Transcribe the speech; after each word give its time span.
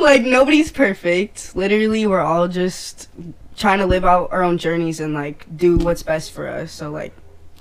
like 0.00 0.22
nobody's 0.22 0.70
perfect. 0.72 1.54
Literally, 1.54 2.06
we're 2.06 2.20
all 2.20 2.48
just 2.48 3.08
trying 3.56 3.78
to 3.78 3.86
live 3.86 4.04
out 4.04 4.30
our 4.32 4.42
own 4.42 4.58
journeys 4.58 5.00
and 5.00 5.14
like 5.14 5.46
do 5.56 5.76
what's 5.76 6.02
best 6.02 6.32
for 6.32 6.48
us. 6.48 6.72
So 6.72 6.90
like, 6.90 7.12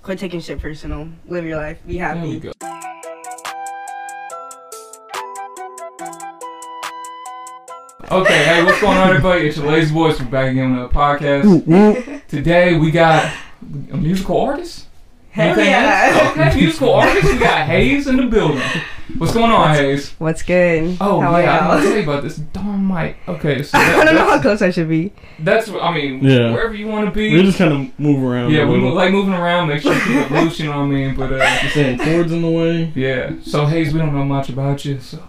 quit 0.01 0.19
taking 0.19 0.39
shit 0.39 0.59
personal. 0.59 1.09
Live 1.27 1.45
your 1.45 1.57
life. 1.57 1.77
Be 1.85 1.97
There 1.99 2.15
we 2.15 2.33
happy. 2.33 2.39
go. 2.39 2.51
Okay, 8.11 8.43
hey, 8.43 8.63
what's 8.63 8.81
going 8.81 8.97
on, 8.97 9.09
everybody? 9.09 9.47
It's 9.47 9.57
your 9.57 9.67
Lazy 9.67 9.93
Boys. 9.93 10.19
We're 10.19 10.25
back 10.27 10.49
again 10.51 10.71
with 10.71 10.79
another 10.79 10.93
podcast. 10.93 12.27
Today 12.27 12.75
we 12.77 12.89
got 12.89 13.31
a 13.91 13.97
musical 13.97 14.39
artist. 14.41 14.87
Hell 15.31 15.47
Anything 15.47 15.65
yeah. 15.65 16.09
else? 16.23 16.31
Okay, 16.37 16.59
musical 16.59 16.93
artist. 16.93 17.31
We 17.31 17.37
got 17.39 17.67
Hayes 17.67 18.07
in 18.07 18.17
the 18.17 18.25
building. 18.27 18.61
What's 19.17 19.33
going 19.33 19.51
on, 19.51 19.75
Hayes? 19.75 20.11
What's 20.19 20.41
good? 20.43 20.97
Oh 21.01 21.19
How 21.19 21.37
yeah, 21.37 21.55
I 21.55 21.65
are 21.65 21.69
want 21.69 21.81
to 21.83 21.87
tell 21.89 21.97
you 21.97 22.03
about 22.03 22.23
this 22.23 22.37
darn 22.37 22.87
mic. 22.87 23.17
Okay, 23.27 23.63
so 23.63 23.77
I 23.79 24.03
don't 24.05 24.15
know 24.15 24.25
how 24.25 24.41
close 24.41 24.61
I 24.61 24.69
should 24.71 24.89
be. 24.89 25.11
that's 25.39 25.69
I 25.69 25.93
mean, 25.93 26.23
Yeah. 26.23 26.51
wherever 26.51 26.73
you 26.75 26.87
want 26.87 27.05
to 27.05 27.11
be. 27.11 27.33
We 27.33 27.43
just 27.43 27.57
kind 27.57 27.73
of 27.73 27.99
move 27.99 28.23
around. 28.23 28.51
yeah, 28.51 28.63
we 28.65 28.71
little. 28.71 28.85
move, 28.89 28.93
like 28.95 29.11
moving 29.11 29.33
around, 29.33 29.67
make 29.69 29.81
sure 29.81 29.93
you 29.93 29.99
keep 30.01 30.09
it 30.09 30.31
loose. 30.31 30.59
You 30.59 30.65
know 30.67 30.77
what 30.77 30.83
I 30.85 30.87
mean? 30.87 31.15
But 31.15 31.33
uh, 31.33 31.59
Just 31.61 31.73
saying 31.75 31.99
cords 31.99 32.31
in 32.31 32.41
the 32.41 32.49
way. 32.49 32.91
yeah. 32.95 33.31
So 33.43 33.65
Hayes, 33.65 33.93
we 33.93 33.99
don't 33.99 34.13
know 34.13 34.25
much 34.25 34.49
about 34.49 34.83
you, 34.85 34.99
so 34.99 35.21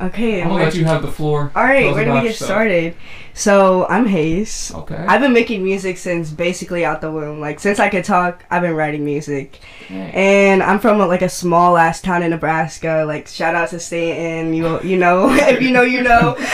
Okay. 0.00 0.42
I'm 0.42 0.48
gonna 0.48 0.64
let 0.64 0.74
you 0.74 0.84
have 0.84 1.02
the 1.02 1.12
floor. 1.12 1.52
all 1.54 1.62
right, 1.64 1.92
where 1.92 2.04
do 2.04 2.12
we 2.12 2.16
get 2.18 2.24
yourself. 2.28 2.48
started? 2.48 2.96
So 3.34 3.86
I'm 3.88 4.06
Hayes. 4.06 4.72
Okay. 4.74 4.96
I've 4.96 5.20
been 5.20 5.32
making 5.32 5.62
music 5.62 5.98
since 5.98 6.30
basically 6.30 6.84
out 6.84 7.00
the 7.00 7.10
womb. 7.10 7.38
Like 7.40 7.60
since 7.60 7.78
I 7.78 7.88
could 7.88 8.04
talk, 8.04 8.44
I've 8.50 8.62
been 8.62 8.74
writing 8.74 9.04
music. 9.04 9.60
Dang. 9.88 10.10
And 10.12 10.62
I'm 10.62 10.78
from 10.78 10.98
like 10.98 11.22
a 11.22 11.28
small 11.28 11.76
ass 11.76 12.00
town 12.00 12.22
in 12.22 12.30
Nebraska. 12.30 13.04
Like 13.06 13.28
shout 13.28 13.54
out 13.54 13.70
to 13.70 13.78
Stanton. 13.78 14.52
You 14.52 14.80
you 14.82 14.96
know 14.96 15.30
if 15.32 15.62
you 15.62 15.70
know 15.70 15.82
you 15.82 16.02
know. 16.02 16.34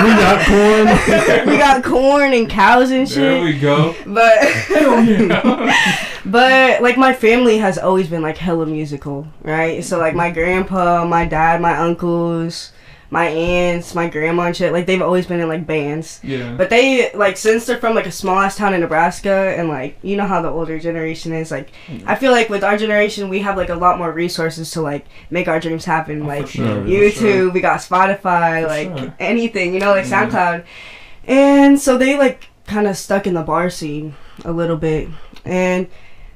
We 0.00 0.10
got 0.16 0.46
corn. 0.46 0.86
we 1.48 1.58
got 1.58 1.84
corn 1.84 2.32
and 2.32 2.48
cows 2.48 2.90
and 2.90 3.08
shit. 3.08 3.16
There 3.16 3.44
we 3.44 3.58
go. 3.58 3.94
But 4.06 4.38
but 6.24 6.82
like 6.82 6.96
my 6.96 7.12
family 7.12 7.58
has 7.58 7.78
always 7.78 8.08
been 8.08 8.22
like 8.22 8.36
hella 8.36 8.66
musical, 8.66 9.26
right? 9.42 9.82
So 9.84 9.98
like 9.98 10.14
my 10.14 10.30
grandpa, 10.30 11.04
my 11.04 11.24
dad, 11.26 11.60
my 11.60 11.76
uncles, 11.76 12.72
my 13.12 13.26
aunts, 13.26 13.94
my 13.94 14.08
grandma 14.08 14.44
and 14.44 14.56
shit, 14.56 14.72
like 14.72 14.86
they've 14.86 15.02
always 15.02 15.26
been 15.26 15.40
in 15.40 15.48
like 15.48 15.66
bands. 15.66 16.20
yeah. 16.22 16.54
But 16.56 16.70
they 16.70 17.12
like 17.12 17.36
since 17.36 17.66
they're 17.66 17.78
from 17.78 17.94
like 17.96 18.06
a 18.06 18.12
small 18.12 18.38
ass 18.38 18.56
town 18.56 18.72
in 18.72 18.80
Nebraska 18.80 19.54
and 19.58 19.68
like 19.68 19.98
you 20.02 20.16
know 20.16 20.26
how 20.26 20.40
the 20.42 20.48
older 20.48 20.78
generation 20.78 21.32
is 21.32 21.50
like 21.50 21.70
mm. 21.88 22.02
I 22.06 22.14
feel 22.14 22.30
like 22.30 22.48
with 22.48 22.62
our 22.62 22.76
generation 22.78 23.28
we 23.28 23.40
have 23.40 23.56
like 23.56 23.68
a 23.68 23.74
lot 23.74 23.98
more 23.98 24.12
resources 24.12 24.70
to 24.72 24.80
like 24.80 25.06
make 25.28 25.48
our 25.48 25.58
dreams 25.58 25.84
happen 25.84 26.22
Oh, 26.22 26.26
like 26.26 26.46
sure, 26.46 26.82
YouTube 26.84 27.12
sure. 27.14 27.50
we 27.50 27.60
got 27.60 27.80
Spotify 27.80 28.62
For 28.62 28.68
like 28.68 28.98
sure. 28.98 29.14
anything 29.18 29.74
you 29.74 29.80
know 29.80 29.90
like 29.90 30.06
Yeah. 30.06 30.28
SoundCloud 30.30 30.64
and 31.24 31.80
so 31.80 31.98
they 31.98 32.16
like 32.16 32.48
kind 32.66 32.86
of 32.86 32.96
stuck 32.96 33.26
in 33.26 33.34
the 33.34 33.42
bar 33.42 33.70
scene 33.70 34.14
a 34.44 34.52
little 34.52 34.76
bit 34.76 35.08
and 35.44 35.88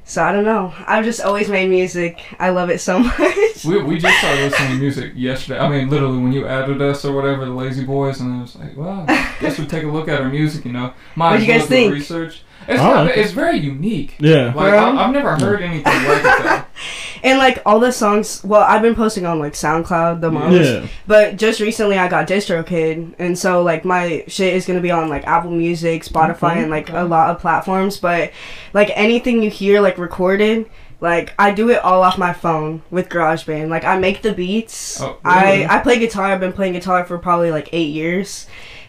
so 0.05 0.22
I 0.22 0.33
don't 0.33 0.44
know 0.44 0.72
I've 0.86 1.05
just 1.05 1.20
always 1.20 1.48
made 1.48 1.69
music 1.70 2.22
I 2.38 2.50
love 2.50 2.70
it 2.70 2.80
so 2.80 2.98
much 3.00 3.64
We, 3.64 3.83
we 3.83 3.98
just 3.98 4.19
started 4.19 4.42
listening 4.42 4.70
to 4.72 4.77
music 4.77 5.12
yesterday. 5.14 5.58
I 5.58 5.69
mean, 5.69 5.88
literally, 5.88 6.19
when 6.19 6.33
you 6.33 6.47
added 6.47 6.83
us 6.83 7.05
or 7.05 7.14
whatever, 7.14 7.47
the 7.47 7.50
Lazy 7.52 7.84
Boys, 7.84 8.20
and 8.20 8.34
I 8.34 8.42
was 8.42 8.56
like, 8.56 8.77
well, 8.77 9.06
I 9.08 9.36
guess 9.41 9.58
we 9.58 9.66
take 9.66 9.84
a 9.84 9.88
look 9.88 10.06
at 10.08 10.20
our 10.20 10.28
music, 10.28 10.66
you 10.66 10.72
know. 10.72 10.92
Might 11.16 11.36
as 11.36 11.42
you 11.42 11.48
well 11.48 11.58
guys 11.60 11.69
do 11.69 11.75
think? 11.75 11.92
Research. 11.94 12.42
It's, 12.69 12.81
I 12.81 12.93
not, 12.95 13.07
like 13.07 13.17
it. 13.17 13.20
it's 13.20 13.33
very 13.33 13.59
unique. 13.59 14.17
Yeah. 14.19 14.47
Like, 14.47 14.55
Bro. 14.55 14.79
I, 14.79 15.05
I've 15.05 15.12
never 15.12 15.37
heard 15.37 15.62
anything 15.62 15.84
like 15.84 16.23
that. 16.23 16.69
and 17.23 17.39
like 17.39 17.62
all 17.65 17.81
the 17.81 17.91
songs 17.93 18.43
well 18.45 18.61
I've 18.62 18.83
been 18.83 18.95
posting 18.95 19.25
on 19.27 19.39
like 19.39 19.55
SoundCloud 19.55 20.21
the 20.21 20.31
most 20.31 20.55
Yeah. 20.55 20.87
But 21.06 21.37
just 21.37 21.61
recently 21.61 21.98
I 21.98 22.09
got 22.09 22.29
DistroKid, 22.29 23.15
and 23.19 23.39
so 23.39 23.62
like 23.62 23.84
my 23.84 24.25
shit 24.29 24.55
is 24.55 24.67
gonna 24.67 24.81
be 24.81 24.91
on 24.91 25.09
like 25.09 25.27
Apple 25.27 25.51
Music, 25.51 26.05
Spotify, 26.05 26.53
Okay, 26.53 26.62
and 26.62 26.71
like 26.71 26.91
okay. 26.91 26.98
a 26.98 27.05
lot 27.05 27.31
of 27.31 27.41
platforms. 27.41 27.97
But 27.98 28.33
like 28.73 28.91
anything 28.95 29.43
you 29.43 29.51
hear 29.51 29.81
like 29.81 29.99
recorded, 29.99 30.69
like 31.00 31.34
I 31.38 31.50
do 31.53 31.71
it 31.71 31.78
all 31.84 32.03
off 32.03 32.19
my 32.19 32.33
phone 32.33 32.83
with 32.91 33.09
GarageBand. 33.09 33.69
Like 33.69 33.84
I 33.84 33.99
make 33.99 34.22
the 34.22 34.33
beats. 34.33 35.00
Oh, 35.00 35.19
really? 35.25 35.65
I 35.67 35.78
I 35.78 35.83
play 35.83 35.99
guitar. 35.99 36.27
I've 36.27 36.41
been 36.41 36.53
playing 36.53 36.72
guitar 36.75 37.05
for 37.05 37.19
probably 37.19 37.50
like 37.50 37.69
eight 37.72 37.93
years. 37.93 38.47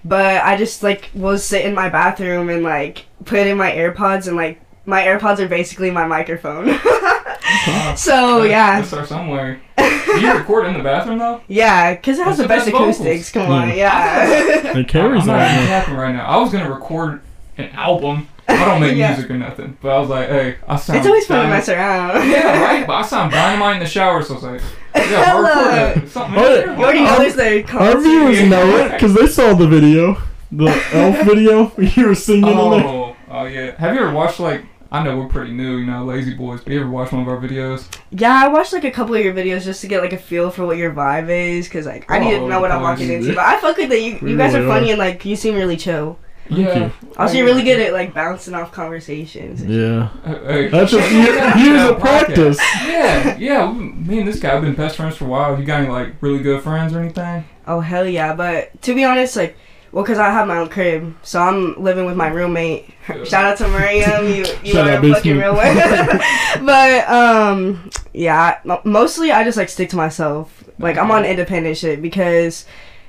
But 0.07 0.43
I 0.43 0.55
just 0.55 0.83
like 0.83 1.09
will 1.15 1.37
sit 1.39 1.65
in 1.65 1.73
my 1.73 1.89
bathroom 1.89 2.49
and 2.49 2.61
like 2.63 3.05
put 3.25 3.47
in 3.47 3.57
my 3.57 3.71
AirPods 3.71 4.27
and 4.27 4.37
like 4.37 4.61
my 4.85 5.01
AirPods 5.01 5.39
are 5.39 5.47
basically 5.47 5.89
my 5.89 6.05
microphone. 6.05 6.67
Wow. 6.67 7.93
so 7.97 8.37
Let's- 8.37 8.49
yeah. 8.51 8.75
Let's 8.77 8.87
start 8.89 9.07
somewhere. 9.07 9.59
you 9.79 10.31
record 10.31 10.67
in 10.67 10.73
the 10.77 10.83
bathroom, 10.83 11.17
though? 11.19 11.41
Yeah, 11.47 11.95
because 11.95 12.19
it 12.19 12.23
has 12.23 12.37
That's 12.37 12.37
the 12.37 12.43
the 12.43 12.47
best 12.47 12.65
best 12.67 12.71
vocals. 12.71 12.99
acoustics. 13.01 13.31
Come 13.31 13.51
on, 13.51 13.69
Mm. 13.69 13.77
yeah. 13.77 14.77
It 14.77 14.87
carries 14.87 15.21
I'm 15.21 15.27
not 15.27 15.37
that. 15.39 15.87
even 15.87 15.99
right 15.99 16.13
now. 16.13 16.25
I 16.25 16.37
was 16.37 16.51
going 16.51 16.63
to 16.63 16.71
record 16.71 17.21
an 17.57 17.69
album. 17.71 18.27
I 18.47 18.65
don't 18.65 18.81
make 18.81 18.95
Yeah. 18.97 19.13
music 19.13 19.31
or 19.31 19.37
nothing. 19.37 19.77
But 19.81 19.89
I 19.91 19.99
was 19.99 20.09
like, 20.09 20.29
hey, 20.29 20.57
I 20.67 20.75
sound 20.75 20.99
it's 20.99 21.07
always 21.07 21.25
fun 21.27 21.37
to 21.37 21.43
dynamite. 21.43 21.59
mess 21.59 21.69
around. 21.69 22.29
Yeah, 22.29 22.61
right? 22.63 22.87
But 22.87 22.93
I 22.93 23.01
sound 23.03 23.31
dynamite 23.31 23.77
in 23.77 23.79
the 23.83 23.89
shower, 23.89 24.21
so 24.21 24.33
I 24.33 24.35
was 24.35 24.43
like, 24.43 24.61
yeah, 24.95 25.01
Hella. 25.25 25.49
hardcore. 25.49 26.07
Something 26.09 26.37
Oh, 26.39 26.45
in 26.45 26.51
yeah. 26.51 26.65
there. 26.65 26.77
You 26.77 26.83
already 26.83 26.99
know 26.99 27.79
Our- 27.79 27.81
Our 27.87 28.01
viewers 28.01 28.49
know 28.49 28.77
it 28.77 28.91
because 28.91 29.13
they 29.15 29.27
saw 29.27 29.53
the 29.53 29.67
video, 29.67 30.21
the 30.51 30.67
elf 30.93 31.25
video. 31.25 31.71
You 31.77 32.07
were 32.07 32.15
singing 32.15 32.47
in 32.47 32.55
there. 32.71 32.85
Oh, 32.85 33.15
oh 33.29 33.45
yeah. 33.45 33.75
Have 33.77 33.95
you 33.95 34.01
ever 34.01 34.13
watched 34.13 34.39
like? 34.39 34.63
I 34.91 35.03
know 35.03 35.17
we're 35.17 35.27
pretty 35.27 35.51
new, 35.51 35.77
you 35.77 35.85
know, 35.87 36.05
lazy 36.05 36.35
boys. 36.35 36.61
But 36.61 36.71
you 36.71 36.79
ever 36.79 36.89
watch 36.89 37.11
one 37.11 37.23
of 37.23 37.27
our 37.27 37.37
videos? 37.37 37.85
Yeah, 38.11 38.43
I 38.45 38.47
watched 38.47 38.71
like 38.71 38.85
a 38.85 38.91
couple 38.91 39.15
of 39.15 39.25
your 39.25 39.33
videos 39.33 39.63
just 39.65 39.81
to 39.81 39.87
get 39.87 40.01
like 40.01 40.13
a 40.13 40.17
feel 40.17 40.51
for 40.51 40.65
what 40.65 40.77
your 40.77 40.91
vibe 40.93 41.27
is, 41.29 41.67
cause 41.67 41.85
like 41.85 42.09
I 42.09 42.19
need 42.19 42.35
Oh, 42.35 42.41
to 42.41 42.47
know 42.47 42.59
oh, 42.59 42.61
what 42.61 42.71
I'm 42.71 42.81
walking 42.83 43.11
into. 43.11 43.29
But 43.35 43.43
I 43.43 43.59
fuck 43.59 43.75
with 43.75 43.89
that. 43.89 43.99
You, 43.99 44.19
you 44.25 44.37
guys 44.37 44.53
are 44.55 44.65
funny 44.65 44.91
and 44.91 44.99
like 44.99 45.25
you 45.25 45.35
seem 45.35 45.55
really 45.55 45.75
chill. 45.75 46.17
Thank 46.47 46.59
yeah. 46.59 46.77
you. 46.85 46.91
Also, 47.17 47.37
you're 47.37 47.45
really 47.45 47.63
good 47.63 47.79
at 47.79 47.91
like 47.93 48.13
bouncing 48.13 48.53
off 48.53 48.71
conversations. 48.71 49.63
Yeah. 49.63 50.09
Hey, 50.23 50.67
That's 50.67 50.91
just 50.91 51.07
hey, 51.09 51.23
year- 51.23 51.35
yeah, 51.35 51.57
years 51.57 51.89
of 51.89 51.99
practice. 51.99 52.59
Yeah, 52.85 53.35
yeah. 53.37 53.71
we- 53.71 53.79
Me 53.93 54.19
and 54.19 54.27
this 54.27 54.39
guy 54.39 54.49
have 54.53 54.61
been 54.61 54.75
best 54.75 54.97
friends 54.97 55.17
for 55.17 55.25
a 55.25 55.27
while. 55.27 55.59
You 55.59 55.65
got 55.65 55.81
any 55.81 55.89
like 55.89 56.21
really 56.21 56.39
good 56.43 56.61
friends 56.61 56.93
or 56.93 56.99
anything? 56.99 57.45
Oh 57.67 57.79
hell 57.79 58.07
yeah! 58.07 58.35
But 58.35 58.79
to 58.83 58.93
be 58.93 59.03
honest, 59.03 59.35
like, 59.35 59.57
well, 59.91 60.03
cause 60.05 60.19
I 60.19 60.29
have 60.29 60.47
my 60.47 60.57
own 60.59 60.69
crib, 60.69 61.15
so 61.23 61.41
I'm 61.41 61.81
living 61.81 62.05
with 62.05 62.15
my 62.15 62.27
roommate. 62.27 62.89
Shout 63.25 63.45
out 63.45 63.57
to 63.57 63.67
Miriam, 63.67 64.27
you 64.27 64.45
you 64.63 64.77
are 64.79 64.87
out, 64.89 65.03
a 65.03 65.13
fucking 65.13 65.37
real 65.37 65.55
one. 65.55 65.75
but 66.65 67.09
um, 67.09 67.89
yeah, 68.13 68.59
mostly 68.83 69.31
I 69.31 69.43
just 69.43 69.57
like 69.57 69.69
stick 69.69 69.89
to 69.89 69.95
myself. 69.95 70.63
Like 70.77 70.97
I'm 70.97 71.09
on 71.09 71.25
independent 71.25 71.77
shit 71.77 72.01
because, 72.03 72.65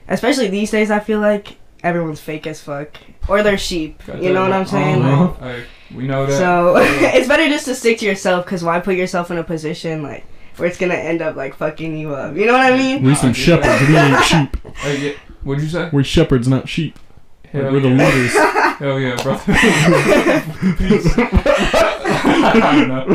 especially 0.08 0.48
these 0.48 0.70
days, 0.70 0.90
I 0.90 1.00
feel 1.00 1.20
like 1.20 1.56
everyone's 1.82 2.20
fake 2.20 2.46
as 2.46 2.60
fuck 2.62 2.96
or 3.28 3.42
they're 3.42 3.58
sheep. 3.58 4.02
Got 4.06 4.22
You 4.22 4.32
know 4.32 4.42
what 4.42 4.52
I'm 4.52 4.66
saying? 4.66 5.02
Uh-huh. 5.02 5.44
Hey, 5.44 5.64
we 5.94 6.06
know 6.06 6.26
that. 6.26 6.38
So 6.38 6.76
it's 6.78 7.28
better 7.28 7.46
just 7.48 7.64
to 7.66 7.74
stick 7.74 7.98
to 7.98 8.06
yourself 8.06 8.44
because 8.44 8.62
why 8.64 8.80
put 8.80 8.96
yourself 8.96 9.30
in 9.30 9.38
a 9.38 9.44
position 9.44 10.02
like 10.02 10.24
where 10.56 10.68
it's 10.68 10.78
gonna 10.78 10.94
end 10.94 11.22
up 11.22 11.36
like 11.36 11.54
fucking 11.54 11.96
you 11.96 12.14
up? 12.14 12.36
You 12.36 12.46
know 12.46 12.52
what 12.52 12.72
I 12.72 12.76
mean? 12.76 13.02
We 13.02 13.14
some 13.14 13.32
shepherds. 13.32 13.88
We 13.88 13.96
ain't 13.96 14.24
sheep. 14.24 14.56
Hey, 14.76 15.08
yeah. 15.08 15.12
What'd 15.42 15.62
you 15.62 15.70
say? 15.70 15.90
We're 15.92 16.02
shepherds, 16.04 16.48
not 16.48 16.68
sheep. 16.68 16.98
Hell 17.52 17.72
We're 17.72 17.80
the 17.80 17.88
leaders. 17.88 18.32
Hell 18.78 19.00
yeah, 19.00 19.22
bro. 19.22 19.38
Peace. 20.76 21.14
I 21.16 22.60
don't 22.76 22.88
know. 22.88 23.06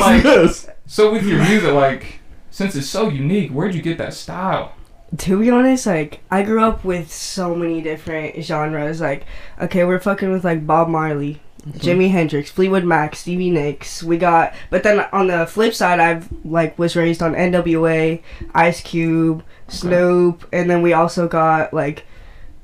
Like- 0.00 0.22
this? 0.22 0.68
So 0.86 1.12
with 1.12 1.24
your 1.24 1.38
music, 1.42 1.72
like, 1.72 2.20
since 2.50 2.76
it's 2.76 2.88
so 2.88 3.08
unique, 3.08 3.50
where'd 3.50 3.74
you 3.74 3.82
get 3.82 3.98
that 3.98 4.14
style? 4.14 4.74
To 5.18 5.38
be 5.38 5.50
honest, 5.50 5.86
like 5.86 6.20
I 6.30 6.42
grew 6.42 6.62
up 6.62 6.84
with 6.84 7.12
so 7.12 7.54
many 7.54 7.80
different 7.80 8.42
genres. 8.42 9.00
Like, 9.00 9.24
okay, 9.60 9.84
we're 9.84 10.00
fucking 10.00 10.32
with 10.32 10.44
like 10.44 10.66
Bob 10.66 10.88
Marley, 10.88 11.40
mm-hmm. 11.60 11.78
Jimi 11.78 12.10
Hendrix, 12.10 12.50
Fleetwood 12.50 12.84
Mac, 12.84 13.14
Stevie 13.14 13.50
Nicks. 13.50 14.02
We 14.02 14.18
got, 14.18 14.52
but 14.68 14.82
then 14.82 15.06
on 15.12 15.28
the 15.28 15.46
flip 15.46 15.74
side, 15.74 16.00
I've 16.00 16.28
like 16.44 16.76
was 16.78 16.96
raised 16.96 17.22
on 17.22 17.36
N.W.A., 17.36 18.20
Ice 18.54 18.80
Cube, 18.80 19.44
Snoop, 19.68 20.46
and 20.52 20.68
then 20.68 20.82
we 20.82 20.92
also 20.92 21.28
got 21.28 21.72
like 21.72 22.04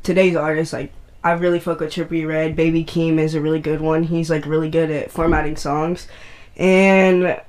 today's 0.02 0.34
artists. 0.34 0.72
Like, 0.72 0.92
I 1.22 1.32
really 1.32 1.60
fuck 1.60 1.78
with 1.78 1.92
Trippie 1.92 2.26
Redd. 2.26 2.56
Baby 2.56 2.84
Keem 2.84 3.18
is 3.18 3.34
a 3.34 3.40
really 3.40 3.60
good 3.60 3.80
one. 3.80 4.02
He's 4.02 4.30
like 4.30 4.46
really 4.46 4.68
good 4.68 4.90
at 4.90 5.12
formatting 5.12 5.56
songs, 5.56 6.08
and 6.56 7.40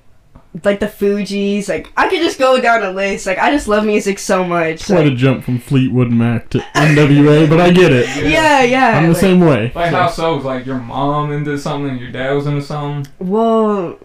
like 0.63 0.79
the 0.79 0.85
Fugees. 0.87 1.67
Like, 1.69 1.91
I 1.97 2.07
could 2.09 2.19
just 2.21 2.37
go 2.37 2.61
down 2.61 2.83
a 2.83 2.91
list. 2.91 3.25
Like, 3.25 3.37
I 3.39 3.49
just 3.51 3.67
love 3.67 3.85
music 3.85 4.19
so 4.19 4.43
much. 4.43 4.85
Quite 4.85 5.07
a 5.07 5.15
jump 5.15 5.43
from 5.43 5.59
Fleetwood 5.59 6.11
Mac 6.11 6.49
to 6.51 6.59
NWA, 6.75 7.49
but 7.49 7.59
I 7.59 7.71
get 7.71 7.91
it. 7.91 8.07
yeah, 8.31 8.61
yeah. 8.63 8.97
I'm 8.97 9.03
the 9.07 9.09
like- 9.13 9.17
same 9.21 9.39
way. 9.39 9.71
Like, 9.73 9.91
So- 9.91 9.97
how 9.97 10.07
so? 10.09 10.35
Was 10.35 10.45
like 10.45 10.65
your 10.65 10.79
mom 10.79 11.31
into 11.31 11.57
something, 11.57 11.89
and 11.91 11.99
your 11.99 12.11
dad 12.11 12.31
was 12.33 12.45
into 12.45 12.61
something? 12.61 13.11
Well, 13.19 13.97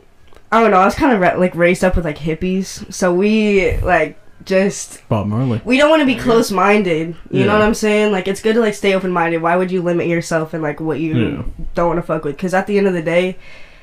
I 0.51 0.61
don't 0.61 0.71
know. 0.71 0.79
I 0.79 0.85
was 0.87 0.95
kind 0.95 1.13
of 1.13 1.21
ra- 1.21 1.37
like 1.39 1.55
raised 1.55 1.85
up 1.85 1.97
with 1.97 2.05
like 2.07 2.19
hippies, 2.19 2.91
so 2.93 3.13
we 3.13 3.77
like 3.79 4.19
just 4.47 5.07
Bob 5.11 5.27
Marley. 5.27 5.61
we 5.67 5.77
don't 5.77 5.91
want 5.91 6.01
to 6.01 6.07
be 6.07 6.15
close 6.17 6.51
minded. 6.51 7.15
You 7.31 7.45
know 7.45 7.53
what 7.53 7.61
I'm 7.61 7.75
saying? 7.75 8.13
Like 8.13 8.27
it's 8.29 8.41
good 8.41 8.55
to 8.55 8.61
like 8.61 8.73
stay 8.73 8.95
open 8.95 9.11
minded. 9.11 9.43
Why 9.43 9.57
would 9.57 9.71
you 9.71 9.83
limit 9.83 10.07
yourself 10.07 10.55
and 10.55 10.63
like 10.63 10.81
what 10.81 11.01
you 11.01 11.19
Yeah. 11.19 11.43
don't 11.75 11.89
want 11.89 11.99
to 11.99 12.03
fuck 12.03 12.25
with? 12.25 12.37
Because 12.37 12.55
at 12.55 12.67
the 12.67 12.79
end 12.79 12.87
of 12.87 12.95
the 12.95 13.03
day, 13.03 13.37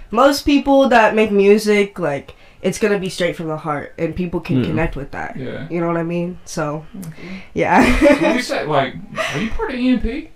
most 0.10 0.42
people 0.44 0.90
that 0.90 1.14
make 1.14 1.30
music 1.32 2.00
like 2.00 2.34
it's 2.62 2.80
gonna 2.80 3.00
be 3.00 3.10
straight 3.10 3.36
from 3.36 3.48
the 3.48 3.58
heart, 3.58 3.94
and 3.98 4.16
people 4.16 4.40
can 4.40 4.60
Yeah. 4.62 4.66
connect 4.68 4.96
with 4.96 5.12
that. 5.12 5.36
Yeah. 5.38 5.68
You 5.70 5.80
know 5.82 5.88
what 5.88 5.98
I 5.98 6.04
mean? 6.04 6.40
So, 6.46 6.86
When 6.94 7.14
yeah. 7.54 8.34
you 8.36 8.42
said, 8.52 8.68
like, 8.68 8.96
are 9.34 9.40
you 9.40 9.50
part 9.52 9.72
of 9.72 9.80
EMP? 9.80 10.30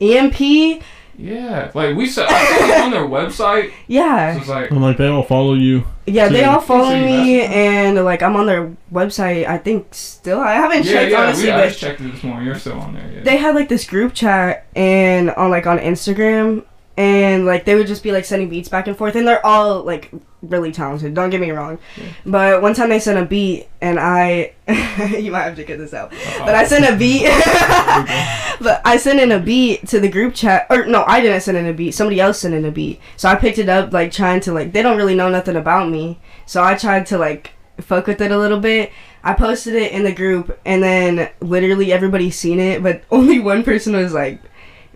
EMP, 0.00 0.82
Yeah. 1.16 1.70
Like 1.74 1.96
we 1.96 2.06
said 2.06 2.26
I 2.28 2.68
saw 2.78 2.84
on 2.84 2.90
their 2.92 3.02
website. 3.04 3.70
So 3.70 3.74
yeah, 3.88 4.36
it's 4.36 4.46
like, 4.48 4.70
And 4.70 4.80
like 4.80 4.96
they 4.98 5.08
all 5.08 5.24
follow 5.24 5.54
you. 5.54 5.82
yeah. 6.06 6.28
They 6.28 6.44
all 6.44 6.60
follow 6.60 6.90
So 6.90 7.00
me, 7.00 7.40
and 7.42 8.04
like 8.04 8.22
I'm 8.22 8.36
on 8.36 8.46
their 8.46 8.70
website. 8.92 9.46
I 9.48 9.58
think 9.58 9.88
still. 9.92 10.38
I 10.38 10.52
haven't 10.54 10.84
yeah, 10.84 10.92
checked 10.92 11.10
yeah. 11.10 11.20
honestly, 11.22 11.46
we, 11.46 11.50
I 11.52 11.66
just 11.68 11.80
checked 11.80 12.00
it 12.00 12.12
this 12.12 12.22
morning. 12.22 12.46
You're 12.46 12.58
still 12.58 12.78
on 12.78 12.94
there. 12.94 13.10
Yeah. 13.12 13.22
they 13.24 13.36
had 13.36 13.56
like 13.56 13.68
this 13.68 13.84
group 13.84 14.14
chat 14.14 14.66
and 14.76 15.30
on 15.30 15.50
like 15.50 15.66
on 15.66 15.78
Instagram 15.78 16.62
and 16.98 17.46
like 17.46 17.64
they 17.64 17.76
would 17.76 17.86
just 17.86 18.02
be 18.02 18.10
like 18.10 18.24
sending 18.24 18.48
beats 18.48 18.68
back 18.68 18.88
and 18.88 18.96
forth 18.96 19.14
and 19.14 19.26
they're 19.26 19.44
all 19.46 19.84
like 19.84 20.10
really 20.42 20.72
talented 20.72 21.14
don't 21.14 21.30
get 21.30 21.40
me 21.40 21.52
wrong. 21.52 21.78
Yeah. 21.96 22.06
but 22.26 22.60
one 22.60 22.74
time 22.74 22.88
they 22.88 22.98
sent 22.98 23.18
a 23.18 23.24
beat 23.24 23.68
and 23.80 24.00
i 24.00 24.52
you 25.16 25.30
might 25.30 25.44
have 25.44 25.54
to 25.56 25.64
get 25.64 25.78
this 25.78 25.94
out. 25.94 26.12
Uh-oh. 26.12 26.44
but 26.44 26.56
i 26.56 26.64
sent 26.64 26.84
a 26.84 26.96
beat 26.98 27.22
but 28.60 28.82
i 28.84 28.96
sent 28.96 29.20
in 29.20 29.30
a 29.30 29.38
beat 29.38 29.86
to 29.86 30.00
the 30.00 30.08
group 30.08 30.34
chat 30.34 30.66
or 30.70 30.86
no 30.86 31.04
i 31.06 31.20
didn't 31.20 31.40
send 31.40 31.56
in 31.56 31.66
a 31.66 31.72
beat 31.72 31.92
somebody 31.92 32.18
else 32.20 32.40
sent 32.40 32.52
in 32.52 32.64
a 32.64 32.72
beat. 32.72 33.00
So 33.16 33.28
i 33.28 33.36
picked 33.36 33.58
it 33.58 33.68
up 33.68 33.92
like 33.92 34.10
trying 34.10 34.40
to 34.40 34.52
like 34.52 34.72
they 34.72 34.82
don't 34.82 34.96
really 34.96 35.14
know 35.14 35.30
nothing 35.30 35.56
about 35.56 35.88
me. 35.88 36.18
So 36.46 36.64
i 36.64 36.74
tried 36.74 37.06
to 37.06 37.18
like 37.18 37.52
fuck 37.80 38.08
with 38.08 38.20
it 38.20 38.32
a 38.32 38.38
little 38.38 38.58
bit. 38.58 38.90
I 39.22 39.34
posted 39.34 39.74
it 39.74 39.92
in 39.92 40.04
the 40.04 40.12
group, 40.12 40.58
and 40.64 40.82
then 40.82 41.30
literally 41.40 41.92
everybody 41.92 42.30
seen 42.30 42.60
it, 42.60 42.82
but 42.82 43.02
only 43.10 43.38
one 43.38 43.62
person 43.62 43.94
was 43.94 44.12
like, 44.12 44.40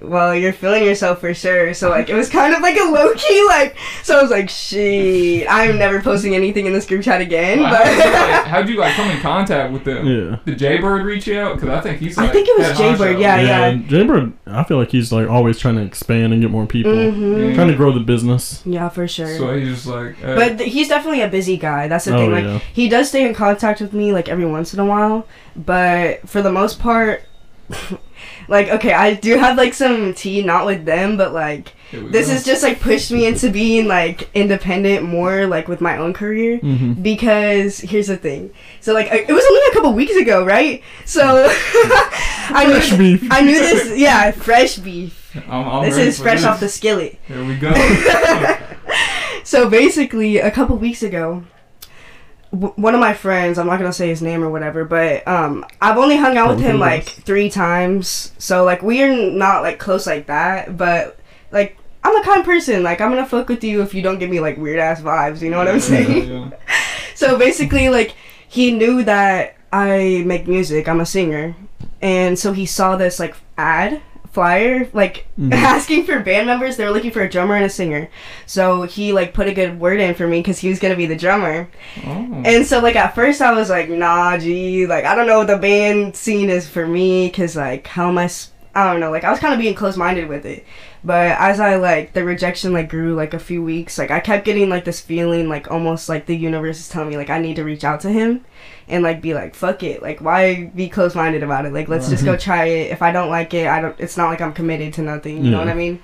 "Well, 0.02 0.34
you're 0.34 0.52
feeling 0.52 0.84
yourself 0.84 1.20
for 1.20 1.32
sure." 1.34 1.74
So 1.74 1.88
like, 1.90 2.08
it 2.08 2.14
was 2.14 2.28
kind 2.28 2.54
of 2.54 2.60
like 2.60 2.76
a 2.76 2.84
low 2.84 3.14
key 3.14 3.44
like. 3.48 3.76
So 4.02 4.18
I 4.18 4.22
was 4.22 4.30
like, 4.30 4.48
"Shit, 4.50 5.46
I'm 5.48 5.78
never 5.78 6.00
posting 6.00 6.34
anything 6.34 6.66
in 6.66 6.72
this 6.72 6.86
group 6.86 7.02
chat 7.02 7.20
again." 7.20 7.60
Well, 7.60 7.74
how'd, 7.84 7.88
you, 7.88 8.04
like, 8.04 8.30
But 8.44 8.46
how'd 8.48 8.68
you 8.68 8.76
like 8.76 8.94
come 8.94 9.10
in 9.10 9.20
contact 9.20 9.72
with 9.72 9.84
them? 9.84 10.06
Yeah. 10.06 10.38
Did 10.44 10.58
Jaybird 10.58 11.04
reach 11.04 11.26
you 11.26 11.38
out? 11.38 11.54
Because 11.56 11.70
I 11.70 11.80
think 11.80 11.98
he's. 12.00 12.18
I 12.18 12.28
think 12.28 12.48
it 12.48 12.58
was 12.58 12.66
head 12.68 12.76
Jaybird, 12.98 13.18
Yeah, 13.20 13.40
yeah. 13.40 13.64
and 13.66 13.88
Jaybird, 13.88 14.32
I 14.46 14.64
feel 14.64 14.78
like 14.78 14.90
he's 14.90 15.12
like 15.12 15.28
always 15.28 15.58
trying 15.58 15.76
to 15.76 15.82
expand 15.82 16.32
and 16.32 16.42
get 16.42 16.50
more 16.50 16.66
people, 16.66 16.92
mm-hmm. 16.92 17.54
trying 17.54 17.68
to 17.68 17.76
grow 17.76 17.92
the 17.92 18.00
business. 18.00 18.62
yeah, 18.66 18.88
for 18.88 19.06
sure. 19.08 19.36
So 19.36 19.56
he's 19.56 19.68
just 19.68 19.86
like. 19.86 20.22
Uh, 20.22 20.34
but 20.34 20.58
th- 20.58 20.72
he's 20.72 20.88
definitely 20.88 21.20
a 21.22 21.28
busy 21.28 21.56
guy. 21.56 21.88
That's 21.88 22.04
the 22.06 22.14
Oh, 22.14 22.18
thing. 22.18 22.32
Like 22.32 22.44
yeah. 22.44 22.58
he 22.72 22.88
does 22.88 23.08
stay 23.08 23.26
in 23.26 23.34
contact 23.34 23.80
with 23.80 23.92
me 23.92 24.12
like 24.12 24.28
every 24.28 24.46
once 24.46 24.74
in 24.74 24.80
a 24.80 24.84
while, 24.86 25.26
but 25.56 26.28
for 26.28 26.42
the 26.42 26.52
most 26.52 26.78
part, 26.78 27.22
like 28.48 28.68
okay, 28.68 28.92
I 28.92 29.14
do 29.14 29.36
have 29.38 29.56
like 29.56 29.74
some 29.74 30.14
tea, 30.14 30.42
not 30.42 30.66
with 30.66 30.84
them, 30.84 31.16
but 31.16 31.32
like 31.32 31.74
this 31.92 32.26
go. 32.28 32.32
has 32.32 32.44
just 32.44 32.62
like 32.62 32.80
pushed 32.80 33.10
me 33.12 33.26
into 33.26 33.50
being 33.50 33.86
like 33.86 34.30
independent 34.34 35.04
more 35.04 35.46
like 35.46 35.68
with 35.68 35.80
my 35.80 35.96
own 35.98 36.12
career 36.14 36.58
Mm-hmm. 36.58 37.02
because 37.02 37.78
here's 37.80 38.06
the 38.06 38.16
thing 38.16 38.50
so 38.80 38.94
like 38.94 39.08
I- 39.12 39.26
it 39.28 39.32
was 39.32 39.44
only 39.44 39.60
a 39.70 39.74
couple 39.74 39.92
weeks 39.92 40.16
ago 40.16 40.42
right 40.42 40.82
so 41.04 41.44
I 41.50 42.64
Fresh 42.70 42.92
knew 42.92 43.18
beef. 43.18 43.28
I 43.30 43.42
knew 43.42 43.58
this 43.58 43.98
yeah 43.98 44.30
fresh 44.30 44.76
beef 44.76 45.36
I'm, 45.48 45.68
I'm 45.68 45.84
this 45.84 45.98
is 45.98 46.18
fresh 46.18 46.38
this. 46.40 46.46
off 46.46 46.60
the 46.60 46.68
skillet 46.70 47.18
Here 47.28 47.44
we 47.44 47.56
go. 47.56 47.72
so 49.44 49.68
basically 49.68 50.38
a 50.38 50.50
couple 50.50 50.76
weeks 50.76 51.02
ago 51.02 51.44
w- 52.52 52.72
one 52.76 52.94
of 52.94 53.00
my 53.00 53.12
friends 53.14 53.58
i'm 53.58 53.66
not 53.66 53.78
gonna 53.78 53.92
say 53.92 54.08
his 54.08 54.22
name 54.22 54.42
or 54.44 54.50
whatever 54.50 54.84
but 54.84 55.26
um 55.26 55.64
i've 55.80 55.96
only 55.98 56.16
hung 56.16 56.36
out 56.36 56.48
with 56.50 56.60
him 56.60 56.78
like 56.78 57.04
three 57.04 57.50
times. 57.50 58.32
So 58.38 58.64
like 58.64 58.82
we're 58.82 59.12
not 59.32 59.62
like 59.62 59.78
close 59.78 60.06
like 60.06 60.26
that 60.26 60.76
but 60.76 61.18
like 61.50 61.76
i'm 62.04 62.16
a 62.16 62.22
kind 62.24 62.44
person 62.44 62.82
like 62.82 63.00
i'm 63.00 63.10
gonna 63.10 63.26
fuck 63.26 63.48
with 63.48 63.62
you 63.64 63.82
if 63.82 63.94
you 63.94 64.02
don't 64.02 64.18
give 64.18 64.30
me 64.30 64.40
like 64.40 64.56
weird 64.56 64.78
ass 64.78 65.00
vibes 65.00 65.40
you 65.42 65.50
know 65.50 65.58
what 65.58 65.68
i'm 65.68 65.74
Yeah, 65.76 65.80
saying? 65.80 66.28
yeah. 66.30 66.50
so 67.14 67.38
basically 67.38 67.88
like 67.88 68.14
he 68.48 68.70
knew 68.72 69.02
that 69.04 69.56
i 69.72 70.22
make 70.26 70.46
music 70.46 70.88
i'm 70.88 71.00
a 71.00 71.06
singer 71.06 71.54
and 72.00 72.38
so 72.38 72.52
he 72.52 72.66
saw 72.66 72.96
this 72.96 73.18
like 73.20 73.34
ad 73.56 74.00
flyer 74.32 74.88
like 74.92 75.26
Mhm. 75.38 75.52
asking 75.74 76.04
for 76.04 76.18
band 76.20 76.46
members 76.46 76.76
they 76.76 76.84
were 76.84 76.90
looking 76.90 77.10
for 77.10 77.20
a 77.22 77.28
drummer 77.30 77.54
and 77.54 77.64
a 77.64 77.68
singer 77.70 78.08
so 78.46 78.82
he 78.82 79.12
like 79.12 79.34
put 79.34 79.46
a 79.46 79.54
good 79.54 79.78
word 79.78 80.00
in 80.00 80.14
for 80.14 80.26
me 80.26 80.40
because 80.40 80.58
he 80.58 80.68
was 80.70 80.78
gonna 80.78 80.96
be 80.96 81.06
the 81.06 81.16
drummer 81.16 81.68
Oh. 82.06 82.42
and 82.44 82.66
so 82.66 82.80
like 82.80 82.96
at 82.96 83.14
first 83.14 83.40
i 83.42 83.52
was 83.52 83.68
like 83.70 83.88
nah 83.90 84.36
gee 84.38 84.86
like 84.86 85.04
i 85.04 85.14
don't 85.14 85.26
know 85.26 85.38
what 85.38 85.46
the 85.48 85.58
band 85.58 86.16
scene 86.16 86.48
is 86.50 86.66
for 86.66 86.86
me 86.86 87.26
because 87.28 87.54
like 87.56 87.86
how 87.86 88.08
am 88.08 88.18
I? 88.18 88.30
I 88.74 88.90
don't 88.90 89.00
know 89.00 89.10
like 89.10 89.24
i 89.24 89.30
was 89.30 89.38
kind 89.38 89.52
of 89.52 89.60
being 89.60 89.74
close-minded 89.74 90.28
with 90.30 90.46
it 90.46 90.64
but 91.04 91.36
as 91.38 91.60
i 91.60 91.76
like 91.76 92.14
the 92.14 92.24
rejection 92.24 92.72
like 92.72 92.88
grew 92.88 93.14
like 93.14 93.34
a 93.34 93.38
few 93.38 93.62
weeks 93.62 93.98
like 93.98 94.10
i 94.10 94.18
kept 94.18 94.46
getting 94.46 94.70
like 94.70 94.86
this 94.86 94.98
feeling 95.00 95.50
like 95.50 95.70
almost 95.70 96.08
like 96.08 96.24
the 96.24 96.34
universe 96.36 96.78
is 96.80 96.88
telling 96.88 97.10
me 97.10 97.18
like 97.18 97.28
i 97.28 97.38
need 97.38 97.56
to 97.56 97.64
reach 97.64 97.84
out 97.84 98.00
to 98.00 98.08
him 98.08 98.42
and 98.88 99.02
like 99.02 99.20
be 99.20 99.34
like 99.34 99.54
fuck 99.54 99.82
it 99.82 100.02
like 100.02 100.20
why 100.20 100.64
be 100.74 100.88
close-minded 100.88 101.42
about 101.42 101.64
it 101.66 101.72
like 101.72 101.88
let's 101.88 102.08
just 102.08 102.24
go 102.24 102.36
try 102.36 102.64
it 102.66 102.90
if 102.90 103.02
i 103.02 103.10
don't 103.12 103.28
like 103.30 103.54
it 103.54 103.66
i 103.66 103.80
don't 103.80 103.98
it's 103.98 104.16
not 104.16 104.28
like 104.28 104.40
i'm 104.40 104.52
committed 104.52 104.92
to 104.92 105.02
nothing 105.02 105.44
you 105.44 105.50
know 105.50 105.58
what 105.58 105.68
i 105.68 105.74
mean 105.74 106.02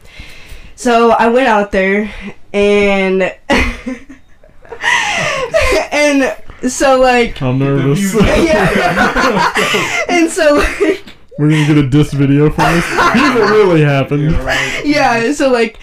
so 0.77 1.11
i 1.11 1.29
went 1.29 1.47
out 1.49 1.73
there 1.73 2.13
and 2.53 3.23
and 5.93 6.37
so 6.71 7.01
like 7.01 7.41
I'm 7.43 7.59
nervous. 7.59 7.99
music. 7.99 8.21
yeah 8.23 10.05
and 10.09 10.31
so 10.31 10.55
like 10.57 11.05
We're 11.39 11.51
gonna 11.51 11.67
get 11.67 11.79
a 11.79 11.89
diss 11.89 12.13
video 12.13 12.51
from 12.51 12.75
this. 12.75 12.85
if 12.89 13.37
it 13.37 13.51
really 13.53 13.83
happened. 13.83 14.33
Right. 14.33 14.83
yeah 14.85 15.33
so 15.33 15.51
like 15.51 15.79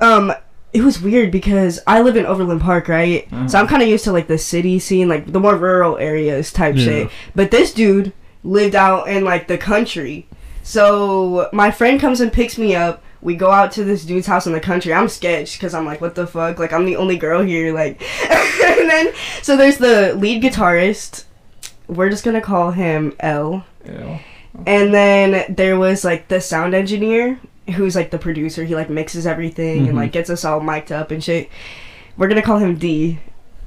um 0.00 0.32
it 0.76 0.82
was 0.84 1.00
weird 1.00 1.30
because 1.30 1.80
i 1.86 2.00
live 2.00 2.16
in 2.16 2.26
overland 2.26 2.60
park 2.60 2.88
right? 2.88 3.26
Uh-huh. 3.32 3.48
so 3.48 3.58
i'm 3.58 3.66
kind 3.66 3.82
of 3.82 3.88
used 3.88 4.04
to 4.04 4.12
like 4.12 4.26
the 4.28 4.38
city 4.38 4.78
scene 4.78 5.08
like 5.08 5.32
the 5.32 5.40
more 5.40 5.56
rural 5.56 5.96
areas 5.98 6.52
type 6.52 6.76
Yeah. 6.76 6.84
shit. 6.84 7.10
But 7.34 7.50
this 7.50 7.72
dude 7.72 8.12
lived 8.44 8.74
out 8.74 9.08
in 9.08 9.24
like 9.24 9.48
the 9.48 9.58
country. 9.58 10.26
So 10.62 11.48
my 11.52 11.70
friend 11.70 12.00
comes 12.00 12.20
and 12.20 12.32
picks 12.32 12.58
me 12.58 12.74
up. 12.74 13.02
We 13.22 13.34
go 13.36 13.50
out 13.50 13.72
to 13.72 13.84
this 13.84 14.04
dude's 14.04 14.26
house 14.26 14.46
in 14.46 14.52
the 14.52 14.60
country. 14.60 14.92
I'm 14.92 15.08
sketched 15.08 15.58
because 15.58 15.74
i'm 15.74 15.86
like 15.86 16.00
what 16.00 16.14
the 16.14 16.26
fuck? 16.26 16.58
Like 16.58 16.72
i'm 16.72 16.84
the 16.86 16.96
only 16.96 17.16
girl 17.16 17.42
here 17.42 17.72
like 17.72 18.02
and 18.30 18.90
then 18.90 19.12
so 19.42 19.56
there's 19.56 19.78
the 19.78 20.14
lead 20.14 20.42
guitarist. 20.42 21.24
We're 21.88 22.10
just 22.10 22.24
gonna 22.24 22.40
call 22.40 22.72
him 22.72 23.14
l. 23.20 23.64
Yeah. 23.84 24.18
and 24.66 24.92
then 24.92 25.54
there 25.54 25.78
was 25.78 26.04
like 26.04 26.26
the 26.28 26.40
sound 26.40 26.74
engineer 26.74 27.38
who's 27.74 27.94
like 27.96 28.10
the 28.10 28.18
producer. 28.18 28.64
He 28.64 28.74
like 28.74 28.90
mixes 28.90 29.26
everything 29.26 29.82
Mhm. 29.84 29.88
and 29.88 29.96
like 29.96 30.12
gets 30.12 30.30
us 30.30 30.44
all 30.44 30.60
mic'd 30.60 30.92
up 30.92 31.10
and 31.10 31.22
shit. 31.22 31.48
We're 32.16 32.28
gonna 32.28 32.42
call 32.42 32.58
him 32.58 32.76
D. 32.76 33.18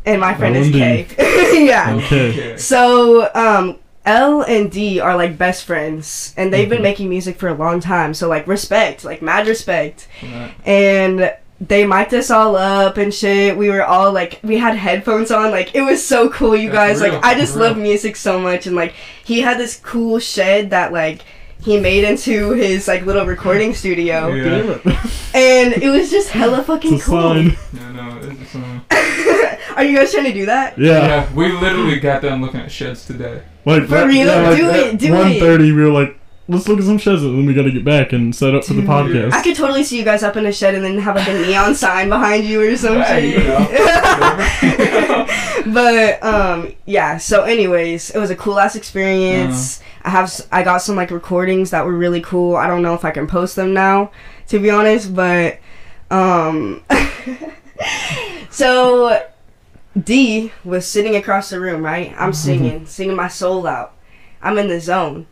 And 0.06 0.22
my 0.22 0.34
friend 0.34 0.56
L 0.56 0.62
is 0.64 0.72
K. 0.72 1.06
yeah. 1.66 1.96
Okay. 1.96 2.58
So 2.58 3.30
um 3.36 3.78
L 4.06 4.42
and 4.42 4.72
D 4.72 5.00
are 5.00 5.16
like 5.16 5.38
best 5.38 5.66
friends 5.66 6.34
and 6.38 6.52
they've 6.54 6.70
been 6.70 6.80
Mhm. 6.80 6.84
making 6.84 7.10
music 7.10 7.38
for 7.38 7.50
a 7.50 7.54
long 7.54 7.80
time. 7.80 8.14
So 8.14 8.28
like 8.28 8.48
respect, 8.48 9.04
like 9.04 9.22
mad 9.22 9.48
respect. 9.48 10.08
Right. 10.24 10.52
And 10.66 11.34
they 11.62 11.86
mic'd 11.86 12.14
us 12.14 12.32
all 12.32 12.56
up 12.56 12.96
and 12.96 13.14
shit. 13.14 13.58
We 13.58 13.70
were 13.70 13.84
all 13.84 14.14
like, 14.14 14.40
we 14.44 14.58
had 14.58 14.78
headphones 14.78 15.30
on. 15.30 15.52
Like, 15.52 15.76
it 15.76 15.82
was 15.82 16.02
so 16.02 16.30
cool, 16.30 16.56
you 16.56 16.72
That's 16.72 17.00
guys. 17.00 17.02
real, 17.02 17.16
Like, 17.16 17.26
I 17.26 17.38
just 17.38 17.58
love 17.58 17.76
music 17.78 18.16
so 18.16 18.40
much. 18.40 18.66
And 18.66 18.78
like, 18.78 18.94
he 19.26 19.42
had 19.42 19.58
this 19.60 19.76
cool 19.76 20.20
shed 20.20 20.70
that 20.70 20.94
like 20.94 21.20
he 21.62 21.80
made 21.80 22.04
into 22.04 22.52
his 22.52 22.88
like 22.88 23.06
little 23.06 23.26
recording 23.26 23.74
studio, 23.74 24.28
Yeah. 24.34 24.78
And 25.34 25.74
it 25.74 25.90
was 25.90 26.10
just 26.10 26.30
hella 26.30 26.64
fucking 26.64 26.96
It's 26.96 27.04
a 27.04 27.10
cool. 27.10 27.22
sign. 27.22 27.58
Yeah, 27.74 27.92
no, 27.92 28.20
it's 28.22 28.40
just, 28.52 28.56
uh, 28.92 29.76
Are 29.76 29.84
you 29.84 29.96
guys 29.98 30.12
trying 30.12 30.26
to 30.26 30.34
do 30.34 30.46
that? 30.48 30.78
Yeah. 30.78 31.06
yeah, 31.08 31.34
we 31.34 31.52
literally 31.52 32.00
got 32.00 32.22
done 32.22 32.42
looking 32.42 32.60
at 32.62 32.72
sheds 32.72 33.06
today. 33.06 33.44
Like 33.66 33.88
For 33.88 34.08
real? 34.08 34.56
Do 34.56 34.70
it, 34.70 34.98
do 34.98 35.14
it. 35.16 35.42
1.30, 35.42 35.60
we 35.60 35.74
were 35.74 35.90
like, 35.90 36.19
let's 36.50 36.68
look 36.68 36.80
at 36.80 36.84
some 36.86 36.98
sheds 36.98 37.22
and 37.24 37.38
then 37.38 37.46
we 37.46 37.54
gotta 37.54 37.72
get 37.72 37.86
back 37.86 38.12
and 38.12 38.36
set 38.36 38.54
up 38.56 38.66
for 38.66 38.74
the 38.74 38.82
podcast. 38.82 39.32
I 39.32 39.42
could 39.44 39.56
totally 39.56 39.84
see 39.84 39.98
you 39.98 40.04
guys 40.04 40.24
up 40.24 40.36
in 40.36 40.46
a 40.48 40.52
shed 40.52 40.74
and 40.76 40.84
then 40.84 40.98
have 40.98 41.16
like 41.16 41.28
a 41.28 41.34
neon 41.46 41.76
sign 41.76 42.10
behind 42.10 42.44
you 42.46 42.62
or 42.62 42.76
something. 42.76 43.02
Hey, 43.04 43.32
you 43.34 43.44
know. 43.44 43.68
but 45.74 46.24
um 46.24 46.74
yeah 46.86 47.18
so 47.18 47.44
anyways 47.44 48.10
it 48.12 48.18
was 48.20 48.30
a 48.32 48.36
cool 48.36 48.60
ass 48.60 48.76
experience. 48.76 49.82
I 50.04 50.10
have 50.10 50.26
s- 50.26 50.48
i 50.52 50.64
got 50.64 50.80
some 50.80 50.96
like 50.96 51.12
recordings 51.12 51.70
that 51.72 51.86
were 51.86 51.94
really 51.96 52.22
cool. 52.22 52.56
I 52.56 52.68
don't 52.68 52.82
know 52.82 52.94
if 52.96 53.06
i 53.06 53.12
can 53.12 53.28
post 53.28 53.56
them 53.56 53.74
now 53.74 54.12
to 54.48 54.60
be 54.60 54.70
honest 54.72 55.14
but 55.16 55.60
um 56.10 56.84
so 58.50 59.24
d 60.02 60.52
was 60.64 60.88
sitting 60.88 61.16
across 61.16 61.50
the 61.52 61.60
room 61.60 61.84
right? 61.84 62.14
I'm 62.18 62.34
singing 62.34 62.86
singing 62.86 63.16
my 63.16 63.28
soul 63.28 63.68
out. 63.68 63.94
I'm 64.42 64.58
in 64.58 64.68
the 64.68 64.80
zone 64.80 65.28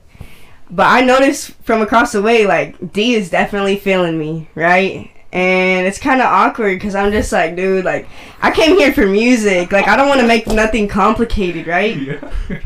but 0.69 0.87
i 0.87 1.01
noticed 1.01 1.51
from 1.63 1.81
across 1.81 2.11
the 2.11 2.21
way 2.21 2.45
like 2.45 2.93
d 2.93 3.15
is 3.15 3.29
definitely 3.29 3.77
feeling 3.77 4.17
me 4.17 4.49
right 4.55 5.11
and 5.31 5.85
it's 5.85 5.99
kind 5.99 6.21
of 6.21 6.27
awkward 6.27 6.75
because 6.77 6.95
i'm 6.95 7.11
just 7.11 7.31
like 7.31 7.55
dude 7.55 7.85
like 7.85 8.07
I 8.41 8.51
came 8.51 8.77
here 8.77 8.93
for 8.93 9.05
music. 9.05 9.71
Like 9.71 9.87
I 9.87 9.95
don't 9.95 10.07
want 10.07 10.21
to 10.21 10.27
make 10.27 10.47
nothing 10.47 10.87
complicated, 10.87 11.67
right? 11.67 11.97
yeah. 12.49 12.59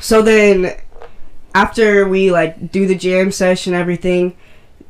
So 0.00 0.22
then 0.22 0.74
after 1.54 2.08
we 2.08 2.30
like 2.30 2.70
do 2.70 2.86
the 2.86 2.94
jam 2.94 3.30
session 3.30 3.74
everything, 3.74 4.36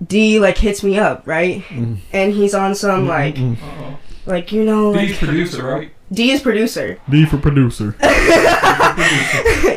D 0.05 0.39
like 0.39 0.59
hits 0.59 0.83
me 0.83 0.99
up, 0.99 1.27
right? 1.27 1.63
Mm. 1.65 1.99
And 2.13 2.33
he's 2.33 2.55
on 2.55 2.75
some 2.75 3.07
like 3.09 3.37
Mm, 3.37 3.57
mm, 3.57 3.63
Uh-oh. 3.63 3.99
Like 4.27 4.51
you 4.53 4.65
know, 4.65 4.91
like 4.91 5.09
D's 5.09 5.19
producer, 5.19 5.65
right? 5.65 5.91
D 6.13 6.31
is 6.33 6.41
producer. 6.43 6.99
D 7.11 7.25
for 7.27 7.39
producer. 7.39 7.97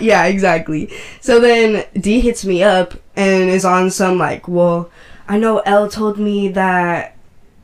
yeah, 0.01 0.25
exactly. 0.25 0.91
So 1.21 1.39
then 1.39 1.85
D 1.99 2.19
hits 2.19 2.45
me 2.45 2.63
up 2.63 2.93
and 3.15 3.49
is 3.49 3.65
on 3.65 3.91
some 3.91 4.17
like, 4.17 4.47
well, 4.47 4.89
I 5.27 5.37
know 5.37 5.59
L 5.59 5.89
told 5.89 6.17
me 6.19 6.49
that 6.49 7.15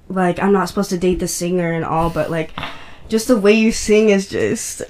like 0.10 0.40
I'm 0.40 0.52
not 0.54 0.68
supposed 0.70 0.90
to 0.92 0.98
date 0.98 1.20
the 1.20 1.28
singer 1.28 1.72
and 1.72 1.84
all, 1.86 2.10
but 2.10 2.30
like 2.32 2.52
just 3.10 3.28
the 3.28 3.38
way 3.38 3.54
you 3.54 3.72
sing 3.72 4.10
is 4.10 4.28
just 4.28 4.82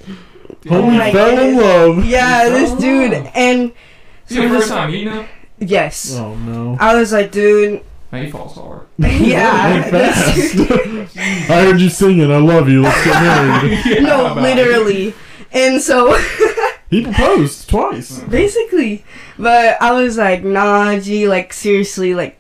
Oh, 0.69 0.77
Oh 0.81 0.87
we 0.89 0.97
my 0.97 1.11
fell 1.11 1.37
in 1.37 1.57
love. 1.57 2.05
yeah, 2.05 2.45
You 2.45 2.51
this 2.51 2.71
dude 2.81 3.11
love. 3.11 3.31
and 3.35 3.71
This 4.27 4.37
your 4.37 4.49
first 4.49 4.69
time 4.69 4.91
meeting 4.91 5.13
him? 5.13 5.27
yes. 5.59 6.15
Oh 6.17 6.35
no. 6.35 6.77
I 6.79 6.95
was 6.95 7.11
like, 7.13 7.31
dude, 7.31 7.83
Man, 8.15 8.25
he 8.25 8.31
falls 8.31 8.55
hard. 8.55 8.87
yeah. 8.97 9.71
Went 9.71 9.91
fast. 9.91 11.17
I 11.49 11.63
heard 11.65 11.79
you 11.81 11.89
singing. 11.89 12.31
I 12.31 12.37
love 12.37 12.69
you. 12.69 12.81
Let's 12.81 13.03
get 13.03 13.13
married. 13.21 13.79
Yeah, 13.85 13.99
no, 14.01 14.25
about 14.27 14.41
literally. 14.41 15.13
And 15.51 15.81
so 15.81 16.17
He 16.89 17.03
proposed 17.03 17.67
twice. 17.69 18.19
basically 18.21 19.03
but 19.37 19.81
i 19.81 19.91
was 19.91 20.17
like 20.17 20.43
nah 20.43 20.97
g 20.99 21.27
like 21.27 21.51
seriously 21.51 22.13
like 22.15 22.39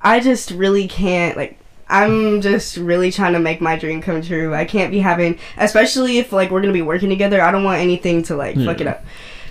i 0.00 0.20
just 0.20 0.52
really 0.52 0.86
can't 0.88 1.36
like 1.36 1.58
i'm 1.88 2.40
just 2.40 2.76
really 2.78 3.10
trying 3.12 3.32
to 3.34 3.38
make 3.38 3.60
my 3.60 3.76
dream 3.76 4.00
come 4.00 4.22
true 4.22 4.54
i 4.54 4.64
can't 4.64 4.90
be 4.90 5.00
having 5.00 5.38
especially 5.58 6.16
if 6.18 6.32
like 6.32 6.50
we're 6.50 6.62
gonna 6.62 6.72
be 6.72 6.80
working 6.80 7.10
together 7.10 7.42
i 7.42 7.50
don't 7.50 7.64
want 7.64 7.80
anything 7.80 8.22
to 8.22 8.34
like 8.36 8.54
fuck 8.56 8.80
it 8.80 8.86
up 8.86 9.04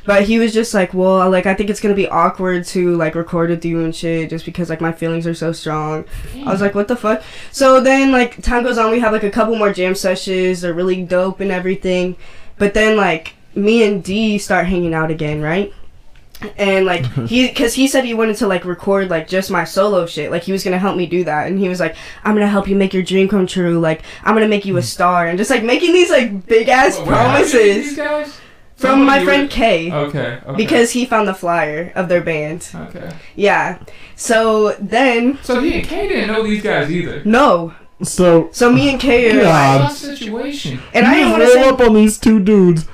but 0.09 0.23
he 0.23 0.39
was 0.39 0.51
just 0.51 0.73
like 0.73 0.91
well 0.91 1.29
like 1.29 1.45
i 1.45 1.53
think 1.53 1.69
it's 1.69 1.79
gonna 1.79 1.93
be 1.93 2.07
awkward 2.07 2.65
to 2.65 2.97
like 2.97 3.13
record 3.13 3.51
with 3.51 3.63
you 3.63 3.83
and 3.83 3.95
shit 3.95 4.27
just 4.27 4.43
because 4.43 4.67
like 4.67 4.81
my 4.81 4.91
feelings 4.91 5.27
are 5.27 5.35
so 5.35 5.51
strong 5.51 6.03
I 6.45 6.51
was 6.51 6.61
like, 6.61 6.73
what 6.75 6.87
the 6.87 6.95
fuck? 6.95 7.21
So 7.51 7.79
then, 7.79 8.11
like, 8.11 8.41
time 8.41 8.63
goes 8.63 8.77
on, 8.77 8.91
we 8.91 8.99
have 8.99 9.11
like 9.11 9.23
a 9.23 9.29
couple 9.29 9.55
more 9.55 9.71
jam 9.71 9.95
sessions. 9.95 10.61
They're 10.61 10.73
really 10.73 11.03
dope 11.03 11.39
and 11.39 11.51
everything. 11.51 12.15
But 12.57 12.73
then, 12.73 12.97
like, 12.97 13.35
me 13.55 13.83
and 13.83 14.03
D 14.03 14.37
start 14.37 14.67
hanging 14.67 14.93
out 14.93 15.11
again, 15.11 15.41
right? 15.41 15.73
And 16.57 16.85
like 16.85 17.01
mm-hmm. 17.01 17.25
he, 17.25 17.51
cause 17.51 17.73
he 17.73 17.85
said 17.85 18.05
he 18.05 18.13
wanted 18.13 18.37
to 18.37 18.47
like 18.47 18.63
record 18.63 19.09
like 19.09 19.27
just 19.27 19.51
my 19.51 19.65
solo 19.65 20.05
shit. 20.05 20.31
Like 20.31 20.43
he 20.43 20.53
was 20.53 20.63
gonna 20.63 20.79
help 20.79 20.95
me 20.95 21.05
do 21.05 21.25
that, 21.25 21.47
and 21.47 21.59
he 21.59 21.67
was 21.67 21.81
like, 21.81 21.97
"I'm 22.23 22.33
gonna 22.33 22.47
help 22.47 22.69
you 22.69 22.77
make 22.77 22.93
your 22.93 23.03
dream 23.03 23.27
come 23.27 23.45
true. 23.45 23.77
Like 23.77 24.03
I'm 24.23 24.35
gonna 24.35 24.47
make 24.47 24.63
you 24.63 24.77
a 24.77 24.79
mm. 24.79 24.85
star," 24.85 25.27
and 25.27 25.37
just 25.37 25.49
like 25.49 25.63
making 25.63 25.91
these 25.91 26.09
like 26.09 26.45
big 26.45 26.69
ass 26.69 26.97
Wait, 26.97 27.09
how 27.09 27.37
did 27.37 27.51
you 27.53 27.59
meet 27.59 27.73
These 27.73 27.95
promises 27.95 27.97
guys? 27.97 28.39
From 28.79 29.05
my 29.05 29.23
friend 29.23 29.43
were- 29.43 29.47
Kay. 29.49 29.91
Okay, 29.91 30.37
okay. 30.47 30.55
Because 30.55 30.91
he 30.91 31.05
found 31.05 31.27
the 31.27 31.33
flyer 31.33 31.91
of 31.95 32.07
their 32.09 32.21
band. 32.21 32.67
Okay. 32.73 33.09
Yeah. 33.35 33.79
So 34.15 34.75
then, 34.79 35.37
So 35.41 35.61
he 35.61 35.79
and 35.79 35.87
Kay 35.87 36.07
didn't 36.07 36.27
know 36.27 36.43
these 36.43 36.61
guys 36.63 36.89
either. 36.91 37.21
no. 37.25 37.73
So 38.01 38.47
So 38.53 38.71
me 38.71 38.89
and 38.89 38.99
Kay 38.99 39.29
are 39.37 39.41
God. 39.43 39.81
Tough 39.81 39.97
situation. 39.97 40.79
And 40.93 41.05
I 41.05 41.09
you 41.11 41.15
didn't 41.17 41.31
want 41.31 41.43
to 41.43 41.47
roll 41.55 41.63
say 41.63 41.69
up 41.69 41.81
on 41.81 41.93
these 41.95 42.17
two 42.17 42.39
dudes. 42.39 42.87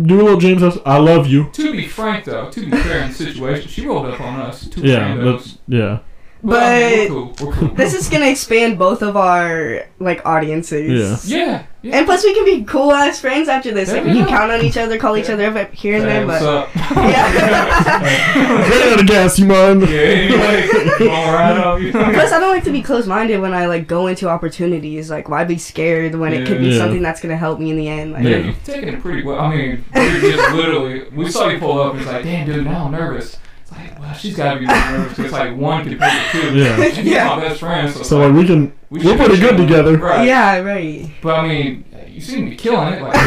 Do 0.00 0.20
a 0.20 0.22
little 0.22 0.40
James. 0.40 0.62
Huss- 0.62 0.78
I 0.86 0.96
love 0.96 1.26
you. 1.26 1.50
To 1.52 1.70
be 1.72 1.86
frank, 1.86 2.24
though, 2.24 2.48
to 2.48 2.60
be 2.64 2.70
fair 2.78 3.02
in 3.02 3.08
the 3.08 3.14
situation, 3.14 3.68
she 3.68 3.86
rolled 3.86 4.06
up 4.06 4.18
on 4.22 4.40
us. 4.40 4.66
Two 4.68 4.80
Yeah, 4.80 5.38
yeah. 5.68 5.98
But, 6.44 6.62
I 6.62 6.90
mean, 6.90 6.98
we're 7.00 7.08
cool. 7.34 7.46
We're 7.46 7.52
cool. 7.54 7.68
this 7.76 7.94
is 7.94 8.08
gonna 8.08 8.26
expand 8.26 8.76
both 8.78 9.02
of 9.02 9.16
our 9.16 9.86
like 10.00 10.26
audiences. 10.26 11.30
yeah. 11.30 11.66
yeah. 11.82 11.96
And 11.96 12.06
plus, 12.06 12.24
we 12.24 12.34
can 12.34 12.44
be 12.44 12.64
cool 12.64 12.92
ass 12.92 13.20
friends 13.20 13.48
after 13.48 13.72
this. 13.72 13.92
Like, 13.92 14.04
we 14.04 14.12
can 14.12 14.26
count 14.26 14.50
on 14.52 14.60
each 14.62 14.76
other, 14.76 14.98
call 14.98 15.16
each 15.16 15.30
other 15.30 15.46
up 15.46 15.72
here 15.72 15.96
and 15.96 16.04
there. 16.04 16.26
what's 16.26 16.42
But 16.42 16.68
up? 16.68 16.74
yeah. 16.76 18.02
Ran 18.70 18.92
out 18.92 19.00
of 19.00 19.06
gas. 19.06 19.38
You 19.38 19.46
mind? 19.46 19.82
yeah, 19.82 19.88
anyway, 19.88 21.08
all 21.08 21.32
right 21.32 21.56
up. 21.56 21.80
You 21.80 21.92
know? 21.92 22.10
plus, 22.12 22.32
I 22.32 22.40
don't 22.40 22.50
like 22.54 22.64
to 22.64 22.72
be 22.72 22.82
close 22.82 23.06
minded 23.06 23.40
when 23.40 23.54
I 23.54 23.66
like 23.66 23.86
go 23.86 24.06
into 24.08 24.28
opportunities. 24.28 25.10
Like, 25.10 25.28
why 25.28 25.44
be 25.44 25.58
scared 25.58 26.14
when 26.16 26.32
it 26.32 26.46
could 26.46 26.58
be 26.58 26.68
Yeah. 26.70 26.78
something 26.78 27.02
that's 27.02 27.20
gonna 27.20 27.36
help 27.36 27.60
me 27.60 27.70
in 27.70 27.76
the 27.76 27.88
end? 27.88 28.12
Like, 28.12 28.24
Yeah, 28.24 28.30
Yeah. 28.30 28.36
you've 28.46 28.64
taken 28.64 28.88
it 28.94 29.00
pretty 29.00 29.22
well. 29.22 29.38
I 29.40 29.54
mean, 29.54 29.84
we 29.94 30.00
just 30.32 30.54
literally, 30.54 31.08
we 31.14 31.30
saw 31.30 31.48
you 31.48 31.58
pull 31.58 31.80
up 31.80 31.92
and 31.92 32.02
it's 32.02 32.10
like, 32.10 32.24
damn, 32.24 32.46
dude, 32.46 32.64
now 32.64 32.86
I'm 32.86 32.92
nervous. 32.92 33.38
It's 33.82 33.90
like, 33.92 34.00
well, 34.00 34.14
she's 34.14 34.36
got 34.36 34.54
to 34.54 34.60
be 34.60 34.66
nervous. 34.66 35.18
It's 35.18 35.32
like 35.32 35.56
one 35.56 35.84
compared 35.84 36.12
to 36.32 36.40
two. 36.40 36.56
Yeah. 36.58 36.74
And 36.82 36.92
he's 36.94 37.04
Yeah. 37.04 37.28
my 37.36 37.40
best 37.40 37.60
friend, 37.60 37.92
so, 37.92 38.02
So 38.02 38.18
like 38.28 38.34
we 38.36 38.46
can. 38.46 38.72
we 38.90 39.04
we're 39.04 39.16
pretty 39.16 39.38
good 39.38 39.56
together. 39.56 39.96
Right. 39.98 40.26
yeah, 40.26 40.58
right. 40.58 41.10
But 41.22 41.40
I 41.40 41.48
mean, 41.48 41.84
you 42.08 42.20
seem 42.20 42.44
to 42.44 42.50
be 42.50 42.56
killing 42.56 42.94
it. 42.94 43.02
Like. 43.02 43.14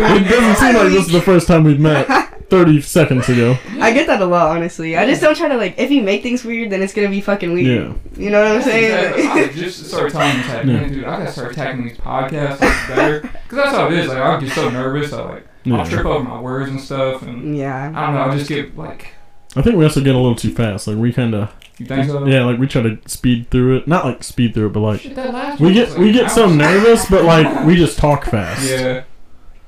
It 0.00 0.28
doesn't 0.28 0.56
seem 0.56 0.74
like 0.74 0.92
this 0.92 1.06
is 1.06 1.12
the 1.12 1.20
first 1.22 1.46
time 1.46 1.64
we've 1.64 1.80
met. 1.80 2.06
Thirty 2.50 2.80
seconds 2.80 3.28
ago. 3.28 3.56
I 3.78 3.92
get 3.92 4.08
that 4.08 4.20
a 4.20 4.26
lot, 4.26 4.56
honestly. 4.56 4.96
I 4.96 5.06
just 5.06 5.22
don't 5.22 5.36
try 5.36 5.46
to 5.48 5.56
like. 5.56 5.78
If 5.78 5.92
you 5.92 6.02
make 6.02 6.24
things 6.24 6.44
weird, 6.44 6.70
then 6.70 6.82
it's 6.82 6.92
gonna 6.92 7.08
be 7.08 7.20
fucking 7.20 7.52
weird. 7.52 7.94
Yeah. 8.16 8.20
You 8.24 8.30
know 8.30 8.42
what 8.42 8.50
I'm 8.50 8.54
That's 8.62 8.66
exactly- 8.66 9.22
I 9.22 9.34
saying? 9.34 9.52
just 9.54 9.86
started 9.88 10.12
telling 10.12 10.32
him, 10.36 10.48
like, 10.48 10.66
Yeah. 10.66 10.72
man, 10.72 10.92
dude, 10.92 11.04
I 11.04 11.18
gotta 11.18 11.30
start 11.32 11.54
tagging 11.54 11.84
these 11.86 11.96
podcasts 11.96 12.60
like, 12.60 12.88
better. 12.88 13.20
Because 13.20 13.56
that's 13.56 13.70
how 13.70 13.86
it 13.86 13.92
is. 13.92 14.08
Like, 14.08 14.18
I 14.18 14.40
get 14.40 14.50
so 14.52 14.68
nervous. 14.68 15.12
I 15.12 15.22
like, 15.22 15.46
I'll 15.66 15.86
trip 15.86 16.04
over 16.06 16.24
my 16.24 16.40
words 16.40 16.70
and 16.70 16.80
stuff. 16.80 17.22
And 17.22 17.56
yeah. 17.56 17.92
I 17.94 18.06
don't 18.06 18.14
know, 18.16 18.22
I 18.22 18.36
just 18.36 18.48
get 18.48 18.76
like, 18.76 19.14
I 19.56 19.62
think 19.62 19.76
we 19.76 19.84
also 19.84 20.00
get 20.00 20.14
a 20.14 20.18
little 20.18 20.36
too 20.36 20.52
fast. 20.54 20.86
Like 20.86 20.96
we 20.96 21.12
kind 21.12 21.34
of. 21.34 21.52
you 21.78 21.86
think 21.86 22.06
so? 22.08 22.24
Yeah, 22.26 22.44
like 22.44 22.58
we 22.58 22.66
try 22.66 22.82
to 22.82 22.98
speed 23.06 23.50
through 23.50 23.78
it. 23.78 23.88
Not 23.88 24.04
like 24.04 24.22
speed 24.22 24.54
through 24.54 24.66
it, 24.68 24.72
but 24.72 24.80
like 24.80 25.00
Shit, 25.00 25.16
we 25.60 25.72
get 25.72 25.88
was, 25.88 25.98
we 25.98 26.12
get 26.12 26.30
so 26.30 26.48
nervous, 26.48 27.08
but 27.10 27.24
like 27.24 27.64
we 27.66 27.74
just 27.76 27.98
talk 27.98 28.24
fast. 28.26 28.68
Yeah. 28.70 29.04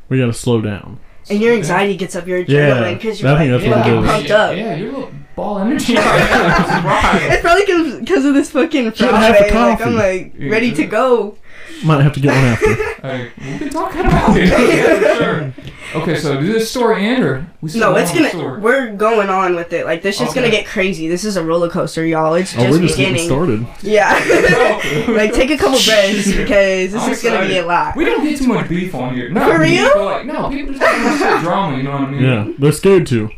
We 0.09 0.19
gotta 0.19 0.33
slow 0.33 0.61
down. 0.61 1.01
And 1.31 1.41
your 1.41 1.55
anxiety 1.55 1.97
gets 1.97 2.15
up 2.17 2.27
your 2.27 2.45
adrenaline 2.45 2.95
because 2.95 3.25
I 3.25 3.29
you're 3.29 3.39
think 3.39 3.53
like, 3.53 3.61
that's 3.63 3.75
what 3.77 3.79
fucking 3.79 3.95
it 3.97 4.05
is. 4.05 4.11
pumped 4.11 4.31
up. 4.31 4.57
Yeah, 4.57 4.75
you're 4.77 4.89
a 4.89 4.93
little 4.93 5.13
ball 5.35 5.59
energy 5.61 5.95
right 5.95 6.05
now. 6.05 6.47
I'm 6.57 6.65
surprised. 6.65 7.33
It's 7.33 7.43
probably 7.43 8.01
because 8.01 8.25
of 8.25 8.35
this 8.35 8.51
fucking 8.51 8.93
Should 8.93 9.09
frappe. 9.09 9.23
have 9.23 9.37
a 9.51 9.55
Like. 9.55 9.81
I'm 9.87 9.95
like 9.95 10.35
Yeah. 10.37 10.51
ready 10.51 10.73
to 10.75 10.85
go. 10.87 11.39
Might 11.85 12.03
have 12.03 12.13
to 12.15 12.21
get 12.21 12.35
one 12.35 12.45
after. 12.45 12.75
Hey, 13.03 13.33
we've 13.41 13.59
been 13.59 13.71
talking 13.71 14.01
about 14.01 14.37
it. 14.37 14.49
Yeah, 14.49 15.15
sure. 15.17 15.55
Okay, 15.95 16.17
so 16.17 16.41
did 16.41 16.55
this 16.55 16.71
story 16.71 17.05
end 17.05 17.23
or 17.23 17.47
we 17.61 17.69
still 17.69 17.93
No, 17.93 17.97
it's 17.99 18.15
gonna 18.15 18.31
story. 18.31 18.61
we're 18.61 18.95
going 18.95 19.29
on 19.29 19.55
with 19.55 19.75
it. 19.75 19.85
Like 19.85 20.01
this 20.01 20.17
shit's 20.17 20.33
gonna 20.33 20.51
get 20.51 20.67
crazy. 20.67 21.07
This 21.07 21.23
is 21.23 21.37
a 21.37 21.45
roller 21.45 21.69
coaster, 21.69 22.07
y'all. 22.07 22.33
It's 22.33 22.55
oh, 22.57 22.61
just 22.61 22.71
we're 22.71 22.87
just 22.87 22.97
getting 22.97 23.13
beginning. 23.13 23.29
started. 23.29 23.67
Yeah. 23.83 24.13
like 25.09 25.35
take 25.35 25.51
a 25.51 25.59
couple 25.59 25.79
breaths 25.85 26.35
because 26.35 26.93
this 26.93 27.03
I'm 27.03 27.13
is 27.13 27.23
gonna 27.23 27.47
be 27.47 27.59
a 27.59 27.67
lot. 27.67 27.95
We 27.95 28.07
don't 28.07 28.25
get 28.25 28.39
too 28.39 28.47
much 28.47 28.71
beef 28.71 28.95
on 28.95 29.15
here. 29.15 29.29
Not 29.29 29.53
For 29.53 29.59
beef, 29.59 29.81
real? 29.81 29.91
but 29.95 30.05
like, 30.05 30.27
no, 30.27 30.49
people 30.49 30.73
just 30.73 31.21
want 31.21 31.37
to 31.37 31.41
drama. 31.43 31.77
You 31.77 31.83
know 31.83 31.93
what 31.93 32.01
I 32.03 32.11
mean? 32.11 32.23
Yeah, 32.23 32.53
they're 32.59 32.73
scared 32.73 33.07
to. 33.09 33.29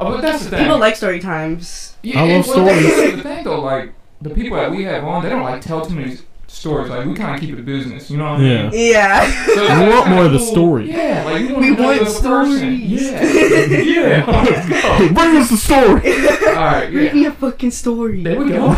Oh, 0.00 0.12
but 0.12 0.20
that's 0.20 0.44
the 0.44 0.50
thing. 0.50 0.64
People 0.64 0.78
like 0.78 0.96
story 0.96 1.20
times. 1.20 1.96
Yeah, 2.02 2.22
I 2.22 2.36
love 2.36 2.46
well, 2.48 2.68
stories. 2.68 3.16
The 3.16 3.22
thing 3.22 3.44
though, 3.44 3.60
like 3.62 3.94
the 4.20 4.30
people 4.30 4.58
that 4.58 4.70
we 4.70 4.82
have 4.84 5.04
on, 5.04 5.22
they 5.22 5.30
don't 5.30 5.42
like 5.42 5.62
tell 5.62 5.86
too 5.86 5.94
many 5.94 6.18
stories. 6.48 6.88
Like 6.90 7.06
we 7.06 7.14
kind 7.14 7.34
of 7.34 7.40
keep 7.40 7.50
it 7.54 7.58
a 7.60 7.62
business. 7.62 8.10
You 8.10 8.16
know 8.18 8.24
what 8.32 8.40
I 8.40 8.42
mean? 8.42 8.70
Yeah. 8.72 8.72
Yeah. 8.72 9.44
So 9.54 9.62
We 9.84 9.88
want 9.92 10.08
more 10.10 10.24
of 10.24 10.32
the 10.32 10.38
cool. 10.38 10.46
story. 10.46 10.90
Yeah, 10.90 11.22
like 11.24 11.42
you 11.42 11.54
want 11.54 11.60
We 11.60 11.70
want 11.72 11.98
the 11.98 12.04
person. 12.06 12.20
stories. 12.22 13.02
Yeah, 13.02 13.22
yeah. 13.66 14.24
Let's. 14.26 15.12
Bring 15.12 15.36
us 15.36 15.50
the 15.50 15.56
story. 15.56 16.12
All 16.48 16.54
right, 16.54 16.92
Read 16.92 17.04
yeah. 17.06 17.12
me 17.12 17.24
a 17.26 17.32
fucking 17.32 17.70
story. 17.70 18.22
There 18.22 18.38
we 18.38 18.50
go. 18.50 18.68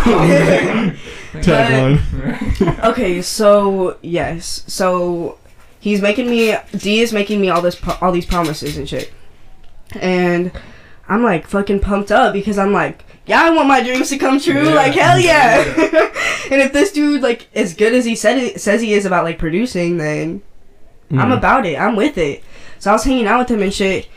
Tagline. 1.33 2.85
Okay, 2.85 3.23
so 3.23 3.99
yes, 4.03 4.65
so 4.67 5.39
he's 5.79 6.03
making 6.03 6.29
me 6.29 6.57
D 6.77 7.00
is 7.00 7.12
making 7.12 7.41
me 7.41 7.49
all 7.50 7.62
this 7.62 7.75
pro- 7.77 7.97
all 8.00 8.12
these 8.12 8.27
promises 8.27 8.77
and 8.77 8.89
shit, 8.89 9.12
and 10.00 10.50
I'm 11.09 11.23
like 11.23 11.47
fucking 11.47 11.81
pumped 11.81 12.11
up 12.11 12.33
because 12.33 12.59
I'm 12.59 12.73
like, 12.73 13.05
yeah, 13.30 13.42
I 13.44 13.50
want 13.50 13.68
my 13.68 13.80
dreams 13.82 14.08
to 14.10 14.18
come 14.18 14.40
true, 14.40 14.68
Yeah. 14.68 14.75
like 14.75 14.92
hell 14.92 15.18
yeah. 15.18 15.54
and 16.50 16.60
if 16.60 16.72
this 16.72 16.90
dude 16.92 17.22
like 17.22 17.49
as 17.54 17.75
good 17.75 17.94
as 17.94 18.04
he 18.04 18.14
said 18.16 18.38
it 18.38 18.60
says 18.60 18.80
he 18.80 18.92
is 18.92 19.06
about 19.06 19.22
like 19.25 19.38
producing, 19.38 19.96
then 19.99 20.42
I'm 21.12 21.30
Mm. 21.30 21.37
about 21.38 21.64
it. 21.66 21.78
I'm 21.78 21.94
with 21.96 22.18
it. 22.18 22.42
So 22.80 22.90
I 22.90 22.92
was 22.94 23.04
hanging 23.04 23.26
out 23.26 23.38
with 23.40 23.50
him 23.50 23.62
and 23.62 23.72
shit, 23.72 24.08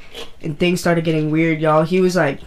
and 0.42 0.58
things 0.58 0.80
started 0.82 1.04
getting 1.04 1.30
weird, 1.32 1.60
y'all. 1.62 1.84
He 1.84 2.02
was 2.02 2.16
like, 2.16 2.40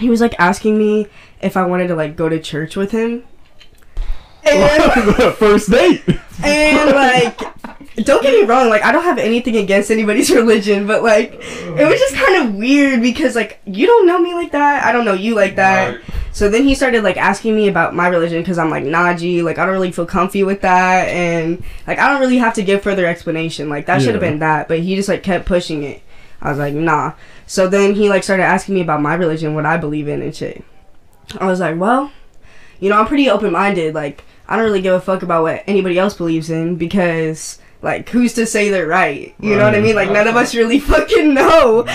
he 0.00 0.08
was 0.10 0.20
like 0.20 0.34
asking 0.38 0.76
me 0.78 1.06
if 1.40 1.56
I 1.56 1.64
wanted 1.66 1.88
to 1.88 1.94
like 1.94 2.16
go 2.16 2.28
to 2.28 2.38
church 2.40 2.74
with 2.76 2.90
him. 2.90 3.22
And, 4.44 5.14
First 5.34 5.70
date. 5.70 6.02
and 6.42 6.90
like, 6.92 7.40
don't 7.96 8.22
get 8.22 8.32
me 8.32 8.46
wrong, 8.46 8.68
like 8.68 8.82
I 8.82 8.92
don't 8.92 9.04
have 9.04 9.18
anything 9.18 9.56
against 9.56 9.90
anybody's 9.90 10.30
religion, 10.34 10.86
but 10.86 11.02
like, 11.02 11.32
it 11.32 11.88
was 11.88 11.98
just 11.98 12.14
kind 12.14 12.46
of 12.46 12.54
weird 12.54 13.00
because 13.00 13.34
like 13.34 13.60
you 13.64 13.86
don't 13.86 14.06
know 14.06 14.18
me 14.18 14.34
like 14.34 14.52
that. 14.52 14.84
I 14.84 14.92
don't 14.92 15.04
know 15.04 15.14
you 15.14 15.34
like 15.34 15.56
that. 15.56 15.96
Right. 15.96 16.04
So 16.32 16.50
then 16.50 16.64
he 16.64 16.74
started 16.74 17.02
like 17.02 17.16
asking 17.16 17.56
me 17.56 17.68
about 17.68 17.94
my 17.94 18.08
religion 18.08 18.42
because 18.42 18.58
I'm 18.58 18.68
like 18.68 18.84
Naji, 18.84 19.42
like 19.42 19.56
I 19.56 19.64
don't 19.64 19.72
really 19.72 19.90
feel 19.90 20.04
comfy 20.04 20.44
with 20.44 20.60
that, 20.60 21.08
and 21.08 21.64
like 21.86 21.98
I 21.98 22.10
don't 22.10 22.20
really 22.20 22.36
have 22.36 22.52
to 22.54 22.62
give 22.62 22.82
further 22.82 23.06
explanation. 23.06 23.70
Like 23.70 23.86
that 23.86 24.02
should 24.02 24.14
have 24.14 24.20
been 24.20 24.40
that, 24.40 24.68
but 24.68 24.80
he 24.80 24.96
just 24.96 25.08
like 25.08 25.22
kept 25.22 25.46
pushing 25.46 25.82
it. 25.82 26.02
I 26.42 26.50
was 26.50 26.58
like 26.58 26.74
nah. 26.74 27.14
So 27.46 27.68
then 27.68 27.94
he 27.94 28.10
like 28.10 28.22
started 28.22 28.42
asking 28.42 28.74
me 28.74 28.82
about 28.82 29.00
my 29.00 29.14
religion, 29.14 29.54
what 29.54 29.64
I 29.64 29.78
believe 29.78 30.08
in 30.08 30.20
and 30.20 30.36
shit. 30.36 30.62
I 31.40 31.46
was 31.46 31.60
like, 31.60 31.78
well, 31.78 32.12
you 32.80 32.90
know, 32.90 32.98
I'm 32.98 33.06
pretty 33.06 33.30
open 33.30 33.52
minded. 33.52 33.94
Like 33.94 34.22
I 34.46 34.56
don't 34.56 34.66
really 34.66 34.82
give 34.82 34.94
a 34.94 35.00
fuck 35.00 35.22
about 35.22 35.42
what 35.42 35.64
anybody 35.66 35.98
else 35.98 36.12
believes 36.12 36.50
in 36.50 36.76
because. 36.76 37.58
Like, 37.86 38.08
who's 38.08 38.34
to 38.34 38.46
say 38.46 38.68
they're 38.68 38.84
right? 38.88 39.32
You 39.38 39.54
know 39.56 39.62
what 39.64 39.76
I 39.76 39.80
mean? 39.80 39.94
Like, 39.94 40.10
none 40.10 40.26
of 40.26 40.34
us 40.34 40.56
really 40.56 40.80
fucking 40.92 41.32
know. 41.32 41.86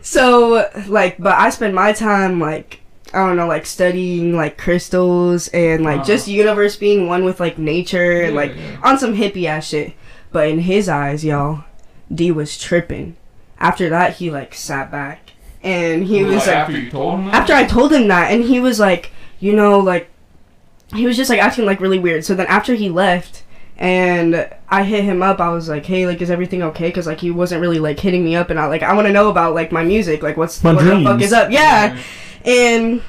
So, 0.00 0.70
like, 0.86 1.18
but 1.18 1.34
I 1.36 1.50
spend 1.50 1.74
my 1.74 1.92
time, 1.92 2.38
like, 2.38 2.78
I 3.12 3.26
don't 3.26 3.36
know, 3.36 3.48
like 3.48 3.66
studying 3.66 4.36
like 4.36 4.56
crystals 4.56 5.48
and 5.48 5.82
like 5.84 5.98
Wow. 5.98 6.04
just 6.04 6.28
universe 6.28 6.76
being 6.76 7.08
one 7.08 7.24
with 7.24 7.40
like 7.40 7.58
nature 7.58 8.22
and 8.22 8.34
like 8.36 8.54
yeah. 8.56 8.78
on 8.84 8.98
some 8.98 9.14
hippie 9.16 9.44
ass 9.46 9.66
shit. 9.66 9.92
But 10.30 10.48
in 10.48 10.60
his 10.60 10.88
eyes, 10.88 11.22
y'all, 11.24 11.64
D 12.14 12.30
was 12.30 12.56
tripping. 12.56 13.16
After 13.58 13.90
that, 13.90 14.14
he 14.14 14.30
like 14.30 14.54
sat 14.54 14.90
back 14.90 15.32
and 15.62 16.04
he 16.04 16.22
was 16.24 16.36
Like, 16.36 16.46
like, 16.46 16.56
after 16.56 16.78
you 16.78 16.90
told 16.90 17.14
him 17.18 17.24
that? 17.26 17.34
after 17.34 17.52
I 17.52 17.64
told 17.66 17.92
him 17.92 18.08
that, 18.08 18.30
and 18.32 18.44
he 18.44 18.60
was 18.60 18.80
like, 18.80 19.10
you 19.40 19.52
know, 19.52 19.78
like, 19.78 20.08
he 20.94 21.04
was 21.04 21.16
just 21.16 21.28
like 21.28 21.40
acting 21.40 21.66
like 21.66 21.80
really 21.80 21.98
weird. 21.98 22.24
So 22.24 22.34
then 22.34 22.46
after 22.46 22.74
he 22.74 22.88
left, 22.88 23.42
and 23.78 24.48
I 24.68 24.84
hit 24.84 25.04
him 25.04 25.22
up, 25.22 25.40
I 25.40 25.48
was 25.48 25.68
like, 25.68 25.84
hey, 25.84 26.06
like, 26.06 26.20
is 26.22 26.30
everything 26.30 26.62
okay? 26.62 26.88
Because 26.88 27.06
like 27.06 27.20
he 27.20 27.30
wasn't 27.30 27.60
really 27.60 27.78
like 27.78 27.98
hitting 27.98 28.24
me 28.24 28.36
up, 28.36 28.50
and 28.50 28.58
I 28.58 28.66
like 28.66 28.82
I 28.82 28.92
want 28.94 29.06
to 29.06 29.12
know 29.12 29.30
about 29.30 29.54
like 29.54 29.72
my 29.72 29.84
music, 29.84 30.22
like 30.22 30.36
what's 30.36 30.62
My 30.62 30.74
what 30.74 30.84
the 30.84 31.02
fuck 31.02 31.20
is 31.20 31.32
up? 31.32 31.50
Yeah. 31.50 31.98
And 32.44 33.02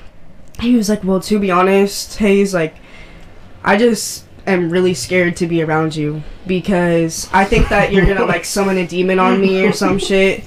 he 0.60 0.76
was 0.76 0.90
like, 0.90 1.04
well, 1.04 1.20
to 1.22 1.40
be 1.40 1.52
honest, 1.52 2.18
Hayes, 2.18 2.54
like, 2.54 2.76
I 3.64 3.78
just 3.78 4.26
am 4.46 4.70
really 4.70 4.94
scared 4.94 5.36
to 5.38 5.48
be 5.48 5.62
around 5.62 5.96
you 5.96 6.22
because 6.46 7.30
I 7.32 7.46
think 7.46 7.70
that 7.70 7.94
you're 7.94 8.06
gonna 8.06 8.26
like 8.26 8.46
summon 8.46 8.78
a 8.78 8.88
demon 8.88 9.20
on 9.20 9.40
me 9.40 9.66
or 9.66 9.74
some 9.74 9.98
shit. 9.98 10.44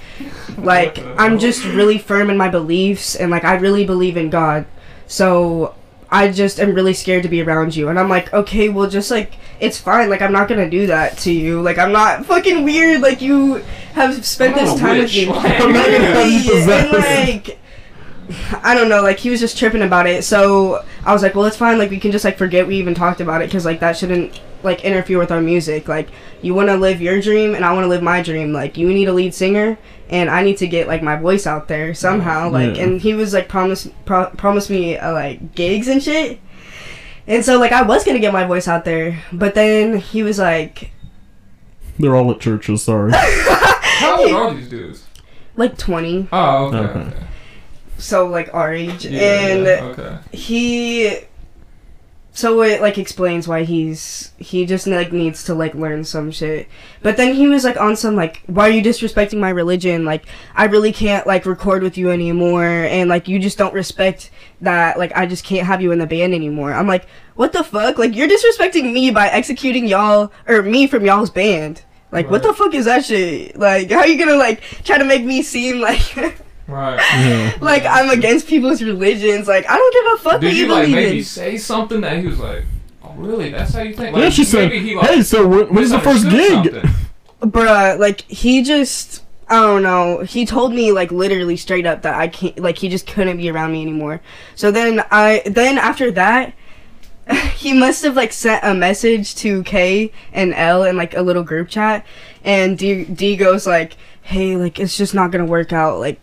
Like, 0.59 0.99
I'm 1.19 1.39
just 1.39 1.65
really 1.65 1.99
firm 1.99 2.31
in 2.31 2.37
my 2.37 2.49
beliefs 2.49 3.15
and 3.15 3.31
like 3.31 3.45
I 3.45 3.55
really 3.57 3.85
believe 3.85 4.17
in 4.17 4.31
God. 4.31 4.67
So 5.07 5.75
I 6.11 6.31
just 6.31 6.61
am 6.61 6.75
really 6.75 6.95
scared 6.95 7.25
to 7.25 7.29
be 7.29 7.43
around 7.43 7.75
you. 7.75 7.89
And 7.89 7.99
I'm 7.99 8.09
like, 8.09 8.33
okay, 8.33 8.69
well, 8.69 8.89
just 8.89 9.11
like, 9.11 9.35
it's 9.59 9.79
fine. 9.79 10.09
Like, 10.09 10.23
I'm 10.23 10.33
not 10.33 10.49
gonna 10.49 10.71
do 10.71 10.87
that 10.87 11.19
to 11.19 11.33
you. 11.33 11.61
Like, 11.61 11.79
I'm 11.79 11.93
not 11.93 12.27
fucking 12.27 12.65
weird. 12.65 13.01
Like, 13.01 13.21
you 13.21 13.57
have 13.95 14.25
spent 14.25 14.57
I'm 14.57 14.65
this 14.65 14.79
time 14.79 14.99
with 14.99 15.13
me. 15.13 15.29
I'm 15.31 15.73
not 15.73 15.87
gonna 15.87 16.15
and 16.69 16.93
like, 16.93 17.59
I 18.63 18.75
don't 18.75 18.89
know, 18.89 19.03
like 19.03 19.19
he 19.19 19.31
was 19.31 19.41
just 19.41 19.59
tripping 19.59 19.83
about 19.83 20.07
it. 20.07 20.25
So 20.25 20.85
I 21.05 21.13
was 21.13 21.23
like, 21.23 21.35
well, 21.35 21.45
it's 21.45 21.57
fine. 21.57 21.79
Like 21.79 21.91
we 21.91 21.99
can 21.99 22.11
just 22.13 22.25
like 22.25 22.39
forget 22.39 22.67
we 22.67 22.77
even 22.77 22.95
talked 22.95 23.21
about 23.21 23.43
it 23.43 23.47
because 23.47 23.65
like 23.65 23.81
that 23.81 23.97
shouldn't 23.97 24.41
like 24.67 24.85
interfere 24.85 25.19
with 25.19 25.31
our 25.33 25.41
music. 25.41 25.89
Like 25.89 26.09
you 26.43 26.53
want 26.55 26.69
to 26.69 26.77
live 26.77 27.01
your 27.01 27.21
dream 27.23 27.55
and 27.55 27.65
I 27.65 27.73
want 27.73 27.85
to 27.85 27.89
live 27.89 28.03
my 28.03 28.21
dream. 28.23 28.53
Like 28.53 28.77
you 28.77 28.89
need 28.89 29.09
a 29.09 29.13
lead 29.15 29.33
singer 29.33 29.79
and 30.11 30.29
I 30.29 30.43
need 30.43 30.59
to 30.59 30.67
get 30.67 30.87
like 30.89 31.03
my 31.03 31.17
voice 31.17 31.47
out 31.47 31.69
there 31.69 31.95
somehow. 31.95 32.51
Like 32.51 32.77
Yeah. 32.77 32.83
and 32.85 33.01
he 33.01 33.15
was 33.15 33.33
like 33.33 33.49
promise 33.49 33.89
pro- 34.05 34.31
promised 34.31 34.69
me 34.69 34.99
uh, 34.99 35.13
like 35.13 35.55
gigs 35.55 35.89
and 35.89 36.03
shit. 36.03 36.39
And 37.27 37.43
so 37.45 37.59
like 37.59 37.73
I 37.73 37.83
was 37.83 38.05
gonna 38.05 38.19
get 38.21 38.33
my 38.35 38.45
voice 38.45 38.69
out 38.69 38.85
there, 38.85 39.23
but 39.33 39.55
then 39.55 39.97
he 39.99 40.23
was 40.23 40.39
like 40.39 40.91
They're 41.99 42.15
all 42.15 42.31
at 42.31 42.41
churches. 42.41 42.83
Sorry. 42.83 43.13
How 43.17 44.21
old 44.23 44.33
are 44.33 44.55
these 44.55 44.69
dudes? 44.69 45.05
like 45.57 45.79
twenty, 45.79 46.29
Oh, 46.33 46.67
okay. 46.67 46.77
Okay. 46.79 46.99
okay. 47.01 47.17
so 47.97 48.27
like 48.29 48.53
our 48.53 48.73
age, 48.75 49.07
Yeah, 49.07 49.21
and 49.21 49.65
yeah, 49.65 49.85
okay. 49.85 50.19
he 50.37 51.19
so 52.37 52.61
it 52.61 52.83
like 52.83 52.99
explains 52.99 53.49
why 53.49 53.65
he's 53.65 54.31
he 54.37 54.67
just 54.67 54.87
like 54.87 55.11
needs 55.11 55.43
to 55.45 55.55
like 55.55 55.75
learn 55.75 56.05
some 56.05 56.31
shit. 56.31 56.69
But 57.03 57.17
then 57.17 57.35
he 57.35 57.49
was 57.49 57.65
like 57.65 57.79
on 57.79 57.97
some 57.97 58.15
like 58.15 58.43
why 58.45 58.69
are 58.69 58.73
you 58.73 58.83
disrespecting 58.83 59.39
my 59.39 59.49
religion? 59.49 60.05
Like 60.05 60.27
i 60.55 60.67
really 60.67 60.93
can't 60.93 61.27
like 61.27 61.47
record 61.47 61.83
with 61.83 61.97
you 61.97 62.11
anymore 62.11 62.67
and 62.67 63.09
like 63.09 63.27
you 63.27 63.39
just 63.39 63.57
don't 63.57 63.73
respect 63.73 64.31
that 64.61 64.99
like 64.99 65.13
i 65.17 65.25
just 65.25 65.45
can't 65.45 65.67
have 65.67 65.81
you 65.81 65.93
in 65.93 65.99
the 65.99 66.07
band 66.07 66.35
anymore. 66.35 66.75
I'm 66.75 66.87
like 66.87 67.07
what 67.37 67.55
the 67.55 67.65
fuck? 67.65 67.97
Like 67.97 68.15
you're 68.15 68.29
disrespecting 68.29 68.93
me 68.93 69.11
by 69.11 69.29
executing 69.29 69.87
y'all 69.87 70.31
or 70.47 70.61
me 70.61 70.87
from 70.87 71.07
y'all's 71.07 71.31
band. 71.31 71.85
Like 72.13 72.31
what 72.31 72.43
the 72.43 72.53
fuck 72.53 72.75
is 72.75 72.85
that 72.85 73.07
shit? 73.07 73.59
Like 73.59 73.91
how 73.91 74.05
you 74.05 74.19
gonna 74.19 74.37
like 74.37 74.61
try 74.85 74.99
to 74.99 75.05
make 75.05 75.25
me 75.25 75.41
seem 75.41 75.81
like 75.81 76.37
Right. 76.69 76.97
Yeah. 76.97 77.57
like 77.61 77.85
i'm 77.87 78.11
against 78.11 78.49
people's 78.49 78.83
religions 78.83 79.47
like 79.47 79.69
i 79.71 79.77
don't 79.77 79.93
give 79.95 80.13
a 80.15 80.17
fuck 80.31 80.41
Did 80.41 80.49
what 80.49 80.55
you 80.57 80.67
you 80.67 80.73
like 80.73 80.83
believe 80.87 80.97
maybe 80.97 81.19
in 81.19 81.25
say 81.25 81.57
something 81.59 82.01
that 82.01 82.19
he 82.19 82.27
was 82.27 82.39
like, 82.41 82.65
oh 83.05 83.13
really? 83.17 83.51
That's 83.51 83.73
how 83.73 83.83
you 83.83 83.95
think? 83.95 84.17
yeah, 84.17 84.25
Like, 84.25 84.33
she 84.33 84.43
said, 84.45 84.73
he, 84.73 84.95
like, 84.97 85.09
"Hey, 85.09 85.23
so 85.23 85.47
when, 85.47 85.73
when's 85.73 85.91
the 85.91 86.01
first 86.01 86.29
gig?" 86.29 86.51
something. 86.75 86.91
bruh 87.51 87.99
like 88.01 88.23
he 88.23 88.63
just 88.63 89.23
i 89.49 89.55
don't 89.61 89.83
know 89.85 90.21
he 90.25 90.45
told 90.45 90.73
me 90.75 90.91
like 90.91 91.13
literally 91.13 91.57
straight 91.57 91.87
up 91.87 92.03
that 92.03 92.15
i 92.15 92.27
can't 92.27 92.59
like 92.59 92.79
he 92.79 92.89
just 92.89 93.07
couldn't 93.07 93.37
be 93.37 93.49
around 93.49 93.71
me 93.71 93.83
anymore 93.83 94.21
so 94.57 94.73
then 94.73 95.05
i 95.13 95.43
then 95.47 95.79
after 95.79 96.11
that 96.11 96.53
he 97.55 97.73
must 97.73 98.03
have 98.03 98.17
like 98.17 98.33
sent 98.33 98.65
a 98.65 98.75
message 98.75 99.35
to 99.37 99.63
k 99.63 100.11
and 100.33 100.53
l 100.55 100.83
in 100.83 100.97
like 100.97 101.15
a 101.17 101.23
little 101.23 101.45
group 101.45 101.69
chat 101.69 102.05
and 102.43 102.77
d, 102.79 103.05
d 103.05 103.37
goes 103.37 103.67
like 103.69 103.97
hey 104.23 104.57
like 104.57 104.81
it's 104.81 104.97
just 104.97 105.15
not 105.15 105.31
gonna 105.31 105.45
work 105.47 105.73
out 105.73 106.01
like 106.01 106.19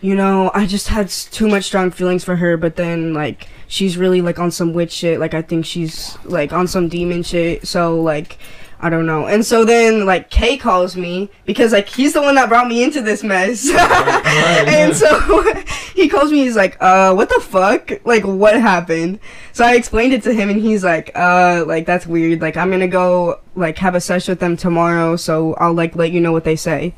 you 0.00 0.14
know 0.14 0.50
i 0.54 0.66
just 0.66 0.88
had 0.88 1.08
too 1.08 1.48
much 1.48 1.64
strong 1.64 1.90
feelings 1.90 2.24
for 2.24 2.36
her 2.36 2.56
but 2.56 2.76
then 2.76 3.12
like 3.12 3.48
she's 3.66 3.96
really 3.96 4.20
like 4.20 4.38
on 4.38 4.50
some 4.50 4.72
witch 4.72 4.92
shit 4.92 5.18
like 5.18 5.34
i 5.34 5.42
think 5.42 5.64
she's 5.64 6.16
like 6.24 6.52
on 6.52 6.66
some 6.66 6.88
demon 6.88 7.22
shit 7.22 7.66
so 7.66 8.00
like 8.00 8.38
I 8.80 8.90
don't 8.90 9.06
know. 9.06 9.26
And 9.26 9.44
so 9.44 9.64
then 9.64 10.06
like 10.06 10.30
Kay 10.30 10.56
calls 10.56 10.96
me 10.96 11.30
because 11.46 11.72
like 11.72 11.88
he's 11.88 12.12
the 12.12 12.22
one 12.22 12.36
that 12.36 12.48
brought 12.48 12.68
me 12.68 12.84
into 12.84 13.02
this 13.02 13.24
mess. 13.24 13.68
and 13.74 14.94
so 14.94 15.52
he 15.94 16.08
calls 16.08 16.30
me 16.30 16.38
he's 16.38 16.54
like, 16.54 16.76
"Uh, 16.80 17.12
what 17.12 17.28
the 17.28 17.40
fuck? 17.40 17.90
Like 18.04 18.24
what 18.24 18.54
happened?" 18.60 19.18
So 19.52 19.64
I 19.64 19.74
explained 19.74 20.12
it 20.12 20.22
to 20.24 20.32
him 20.32 20.48
and 20.48 20.60
he's 20.60 20.84
like, 20.84 21.10
"Uh, 21.16 21.64
like 21.66 21.86
that's 21.86 22.06
weird. 22.06 22.40
Like 22.40 22.56
I'm 22.56 22.68
going 22.68 22.80
to 22.80 22.86
go 22.86 23.40
like 23.56 23.78
have 23.78 23.96
a 23.96 24.00
session 24.00 24.32
with 24.32 24.40
them 24.40 24.56
tomorrow, 24.56 25.16
so 25.16 25.54
I'll 25.54 25.74
like 25.74 25.96
let 25.96 26.12
you 26.12 26.20
know 26.20 26.32
what 26.32 26.44
they 26.44 26.56
say." 26.56 26.94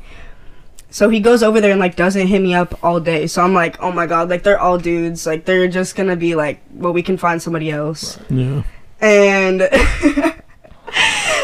So 0.91 1.09
he 1.09 1.19
goes 1.19 1.41
over 1.41 1.59
there 1.59 1.71
and 1.71 1.79
like 1.79 1.95
doesn't 1.95 2.27
hit 2.27 2.41
me 2.41 2.53
up 2.53 2.83
all 2.83 2.99
day. 2.99 3.25
So 3.25 3.41
I'm 3.41 3.53
like, 3.53 3.81
"Oh 3.81 3.91
my 3.91 4.05
god, 4.05 4.29
like 4.29 4.43
they're 4.43 4.59
all 4.59 4.77
dudes. 4.77 5.25
Like 5.25 5.45
they're 5.45 5.67
just 5.67 5.95
going 5.95 6.09
to 6.09 6.15
be 6.15 6.35
like, 6.35 6.61
well, 6.73 6.93
we 6.93 7.01
can 7.01 7.17
find 7.17 7.41
somebody 7.41 7.71
else." 7.71 8.19
Yeah. 8.29 8.63
And 9.01 9.67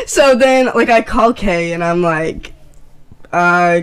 so 0.05 0.35
then, 0.35 0.67
like, 0.67 0.89
I 0.89 1.01
call 1.01 1.33
Kay 1.33 1.73
and 1.73 1.83
I'm 1.83 2.01
like, 2.01 2.53
uh, 3.33 3.81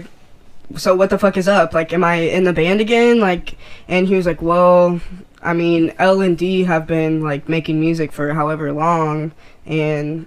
so 0.76 0.94
what 0.94 1.10
the 1.10 1.18
fuck 1.18 1.36
is 1.36 1.48
up? 1.48 1.74
Like, 1.74 1.92
am 1.92 2.04
I 2.04 2.16
in 2.16 2.44
the 2.44 2.52
band 2.52 2.80
again? 2.80 3.20
Like, 3.20 3.56
and 3.88 4.06
he 4.06 4.14
was 4.14 4.26
like, 4.26 4.40
well, 4.40 5.00
I 5.42 5.52
mean, 5.52 5.92
L 5.98 6.20
and 6.20 6.38
D 6.38 6.64
have 6.64 6.86
been, 6.86 7.22
like, 7.22 7.48
making 7.48 7.80
music 7.80 8.12
for 8.12 8.32
however 8.32 8.72
long, 8.72 9.32
and 9.66 10.26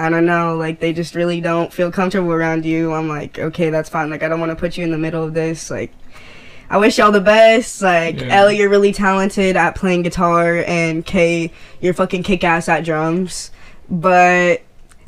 I 0.00 0.08
don't 0.08 0.26
know, 0.26 0.56
like, 0.56 0.80
they 0.80 0.92
just 0.92 1.14
really 1.14 1.40
don't 1.40 1.72
feel 1.72 1.92
comfortable 1.92 2.32
around 2.32 2.64
you. 2.64 2.92
I'm 2.92 3.08
like, 3.08 3.38
okay, 3.38 3.70
that's 3.70 3.88
fine. 3.88 4.10
Like, 4.10 4.22
I 4.22 4.28
don't 4.28 4.40
want 4.40 4.50
to 4.50 4.56
put 4.56 4.76
you 4.76 4.84
in 4.84 4.90
the 4.90 4.98
middle 4.98 5.22
of 5.22 5.34
this. 5.34 5.70
Like, 5.70 5.92
I 6.68 6.78
wish 6.78 6.98
y'all 6.98 7.12
the 7.12 7.20
best. 7.20 7.82
Like, 7.82 8.20
Yeah. 8.20 8.42
L, 8.42 8.52
you're 8.52 8.68
really 8.70 8.92
talented 8.92 9.56
at 9.56 9.74
playing 9.74 10.02
guitar, 10.02 10.64
and 10.66 11.04
K, 11.04 11.52
you're 11.80 11.94
fucking 11.94 12.22
kick 12.22 12.44
ass 12.44 12.68
at 12.68 12.84
drums. 12.84 13.50
But 13.90 14.62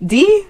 D, 0.05 0.47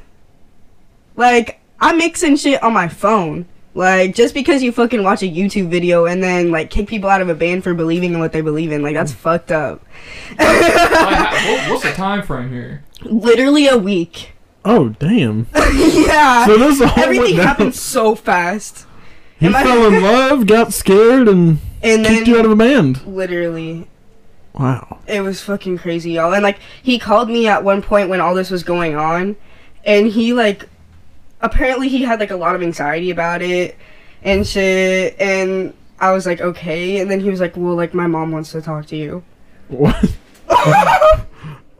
like, 1.16 1.61
I'm 1.81 1.98
mixing 1.98 2.37
shit 2.37 2.62
on 2.62 2.72
my 2.72 2.88
phone. 2.88 3.46
Like, 3.74 4.14
just 4.14 4.35
because 4.35 4.62
you 4.62 4.70
fucking 4.70 5.02
watch 5.02 5.22
a 5.22 5.26
YouTube 5.26 5.68
video 5.68 6.05
and 6.05 6.22
then, 6.22 6.50
like, 6.50 6.68
kick 6.68 6.88
people 6.88 7.09
out 7.09 7.22
of 7.22 7.31
a 7.31 7.35
band 7.35 7.64
for 7.64 7.72
believing 7.72 8.12
in 8.12 8.18
what 8.18 8.33
they 8.33 8.42
believe 8.42 8.70
in, 8.70 8.83
like, 8.83 8.94
that's 8.94 9.12
fucked 9.12 9.50
up. 9.52 9.83
Like, 10.38 11.68
what's 11.70 11.83
the 11.83 11.92
time 11.92 12.22
frame 12.22 12.50
here? 12.50 12.85
Literally 13.02 13.68
a 13.68 13.76
week. 13.78 14.32
Oh 14.64 14.90
damn. 14.90 15.46
yeah. 15.55 16.46
So 16.46 16.57
this 16.57 16.81
Everything 16.96 17.37
happened 17.37 17.75
so 17.75 18.14
fast. 18.14 18.87
He 19.40 19.46
Am 19.46 19.57
I- 19.57 19.62
fell 19.62 19.87
in 19.87 20.03
love, 20.03 20.46
got 20.46 20.72
scared, 20.72 21.29
and 21.29 21.59
And 21.83 22.07
kicked 22.07 22.29
you 22.29 22.38
out 22.38 22.44
of 22.44 22.51
a 22.53 22.57
band. 22.57 23.05
literally, 23.07 23.88
Wow. 24.53 24.98
it 25.09 25.22
was 25.22 25.40
fucking 25.40 25.79
crazy, 25.79 26.12
y'all. 26.12 26.33
And, 26.33 26.42
like, 26.44 26.59
he 26.83 26.98
called 26.98 27.29
me 27.29 27.48
at 27.48 27.64
one 27.64 27.83
point 27.83 28.09
when 28.09 28.20
all 28.20 28.35
this 28.37 28.51
was 28.51 28.62
going 28.62 28.94
on, 28.94 29.35
and 29.85 30.07
he, 30.07 30.33
like, 30.33 30.68
apparently 31.40 31.88
he 31.88 32.03
had, 32.03 32.20
like, 32.20 32.31
a 32.31 32.37
lot 32.37 32.55
of 32.55 32.62
anxiety 32.62 33.11
about 33.11 33.42
it 33.42 33.77
and 34.22 34.46
shit, 34.46 35.16
and 35.18 35.75
I 35.98 36.12
was 36.12 36.25
like, 36.27 36.40
okay. 36.40 36.98
And 37.01 37.11
then 37.11 37.18
he 37.18 37.31
was 37.31 37.40
like, 37.40 37.57
well, 37.57 37.75
like, 37.75 37.94
my 37.94 38.07
mom 38.07 38.31
wants 38.31 38.53
to 38.53 38.62
talk 38.62 38.87
to 38.87 38.96
you. 38.96 39.25
What? 39.68 40.14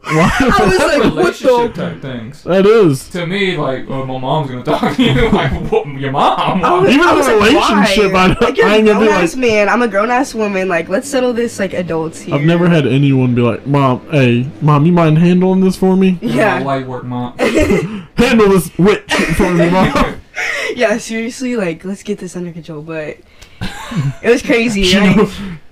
I 0.05 0.57
was 0.65 0.77
That's 0.77 0.83
like, 0.83 1.03
what 1.03 1.15
relationship 1.15 1.73
the? 1.75 1.81
type 1.89 2.01
things. 2.01 2.43
that 2.43 2.65
is. 2.65 3.09
To 3.09 3.25
me, 3.25 3.55
like, 3.57 3.87
well, 3.87 4.05
my 4.05 4.17
mom's 4.17 4.49
gonna 4.51 4.63
talk 4.63 4.95
to 4.97 5.01
you. 5.03 5.29
Like, 5.31 5.51
what, 5.71 5.87
your 5.87 6.11
mom? 6.11 6.63
I 6.63 6.79
was, 6.79 6.89
Even 6.91 7.07
I 7.07 7.11
in 7.11 7.17
was 7.17 7.27
a 7.27 7.35
like, 7.35 7.49
relationship, 7.53 8.11
why? 8.13 8.19
I 8.23 8.27
don't- 8.27 8.41
like, 8.41 8.57
you're 8.57 8.67
I 8.67 8.73
a 8.73 8.77
ain't 8.79 8.87
gonna 8.87 8.99
be 8.99 9.05
grown 9.07 9.23
ass 9.23 9.33
like- 9.35 9.41
man. 9.41 9.69
I'm 9.69 9.81
a 9.81 9.87
grown 9.87 10.11
ass 10.11 10.33
woman. 10.35 10.67
Like, 10.67 10.89
let's 10.89 11.07
settle 11.09 11.31
this 11.33 11.57
like 11.57 11.73
adults 11.73 12.19
here. 12.21 12.35
I've 12.35 12.41
never 12.41 12.67
had 12.67 12.85
anyone 12.85 13.33
be 13.33 13.41
like, 13.41 13.65
"Mom, 13.65 14.05
hey, 14.11 14.49
mom, 14.61 14.85
you 14.85 14.91
mind 14.91 15.17
handling 15.19 15.61
this 15.61 15.77
for 15.77 15.95
me? 15.95 16.17
You're 16.21 16.33
Yeah. 16.35 16.59
my 16.59 16.65
light 16.65 16.87
work 16.87 17.05
mom. 17.05 17.37
Handle 18.17 18.49
this 18.49 18.77
witch 18.77 19.11
for 19.35 19.53
me, 19.53 19.69
mom." 19.69 20.19
yeah, 20.75 20.97
seriously, 20.97 21.55
like, 21.55 21.85
let's 21.85 22.03
get 22.03 22.17
this 22.19 22.35
under 22.35 22.51
control. 22.51 22.81
But 22.81 23.17
it 24.21 24.29
was 24.29 24.41
crazy, 24.41 24.83
She 24.83 24.97
right? 24.97 25.17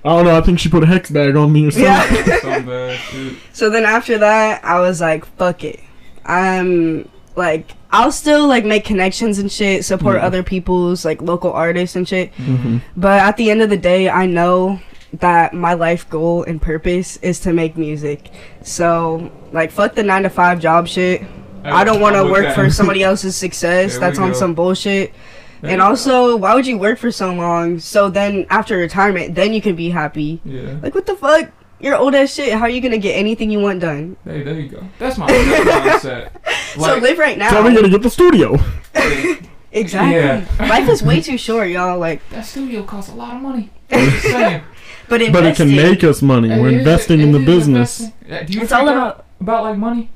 I 0.03 0.09
don't 0.15 0.25
know. 0.25 0.35
I 0.37 0.41
think 0.41 0.59
she 0.59 0.69
put 0.69 0.83
a 0.83 0.85
hex 0.87 1.09
bag 1.11 1.35
on 1.35 1.51
me 1.53 1.67
or 1.67 1.71
something. 1.71 1.85
Yeah. 1.85 2.39
so 2.39 2.61
bad, 2.63 2.99
dude. 3.11 3.37
so 3.53 3.69
then 3.69 3.85
after 3.85 4.17
that, 4.17 4.63
I 4.65 4.79
was 4.79 4.99
like, 5.01 5.25
fuck 5.37 5.63
it. 5.63 5.79
I'm 6.25 7.07
like, 7.35 7.71
I'll 7.91 8.11
still 8.11 8.47
like 8.47 8.65
make 8.65 8.83
connections 8.85 9.37
and 9.39 9.51
shit, 9.51 9.85
support 9.85 10.17
Yeah. 10.17 10.25
other 10.25 10.43
people's 10.43 11.05
like 11.05 11.21
local 11.21 11.51
artists 11.51 11.95
and 11.95 12.07
shit. 12.07 12.33
hmm 12.35 12.77
But 12.97 13.19
at 13.21 13.37
the 13.37 13.51
end 13.51 13.61
of 13.61 13.69
the 13.69 13.77
day, 13.77 14.09
I 14.09 14.25
know 14.25 14.79
that 15.13 15.53
my 15.53 15.73
life 15.73 16.09
goal 16.09 16.43
and 16.43 16.61
purpose 16.61 17.17
is 17.17 17.39
to 17.41 17.51
make 17.53 17.75
music. 17.77 18.31
So, 18.63 19.29
like, 19.51 19.69
fuck 19.71 19.93
the 19.93 20.03
nine 20.03 20.23
to 20.23 20.29
five 20.29 20.59
job 20.61 20.87
shit. 20.87 21.23
I 21.63 21.83
don't 21.83 21.99
want 22.01 22.15
to 22.15 22.23
work 22.23 22.45
that. 22.45 22.55
for 22.55 22.69
somebody 22.71 23.03
else's 23.09 23.35
success. 23.35 23.91
There 23.91 23.99
That's 23.99 24.17
on 24.19 24.29
go. 24.29 24.33
some 24.37 24.53
bullshit. 24.55 25.13
There 25.61 25.69
And 25.71 25.77
you 25.79 25.83
go. 25.83 25.89
also, 25.89 26.35
why 26.37 26.55
would 26.55 26.65
you 26.67 26.77
work 26.77 26.97
for 26.97 27.11
so 27.11 27.31
long? 27.33 27.79
So 27.79 28.09
then, 28.09 28.45
after 28.49 28.77
retirement, 28.77 29.35
then 29.35 29.53
you 29.53 29.61
can 29.61 29.75
be 29.75 29.89
happy. 29.91 30.41
Yeah. 30.43 30.77
Like, 30.81 30.95
what 30.95 31.05
the 31.05 31.15
fuck? 31.15 31.51
You're 31.79 31.95
old 31.95 32.13
as 32.15 32.33
shit. 32.33 32.53
How 32.53 32.61
are 32.61 32.69
you 32.69 32.81
gonna 32.81 32.97
get 32.99 33.13
anything 33.13 33.49
you 33.49 33.59
want 33.59 33.79
done? 33.79 34.15
Hey, 34.23 34.43
there 34.43 34.59
you 34.59 34.69
go. 34.69 34.83
That's 34.99 35.17
my, 35.17 35.25
that's 35.27 36.03
my 36.03 36.11
mindset. 36.11 36.75
so 36.79 36.97
live 36.97 37.17
right 37.17 37.37
now. 37.37 37.49
So 37.49 37.63
we 37.63 37.69
now. 37.69 37.75
gotta 37.77 37.89
get 37.89 38.01
the 38.03 38.09
studio. 38.09 38.57
Exactly. 39.73 40.15
Yeah. 40.19 40.45
Life 40.67 40.89
is 40.89 41.01
way 41.01 41.21
too 41.21 41.37
short, 41.37 41.69
y'all. 41.69 41.97
Like, 41.97 42.27
that 42.31 42.45
studio 42.45 42.83
costs 42.83 43.09
a 43.09 43.15
lot 43.15 43.37
of 43.37 43.41
money. 43.41 43.69
I'm 43.91 44.09
just 44.09 44.23
saying. 44.23 44.63
but 45.07 45.21
investing. 45.21 45.31
But 45.31 45.45
it 45.45 45.55
can 45.55 45.69
make 45.73 46.03
us 46.03 46.21
money. 46.21 46.51
It 46.51 46.59
We're 46.59 46.69
investing 46.77 47.21
it 47.21 47.23
in 47.23 47.31
the 47.31 47.39
business. 47.39 48.01
investing. 48.21 48.47
Do 48.47 48.53
you 48.53 48.61
It's 48.63 48.73
all 48.73 48.87
about- 48.89 49.25
about 49.39 49.63
like 49.63 49.77
money? 49.77 50.09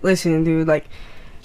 Listen, 0.00 0.44
dude. 0.44 0.68
Like, 0.68 0.86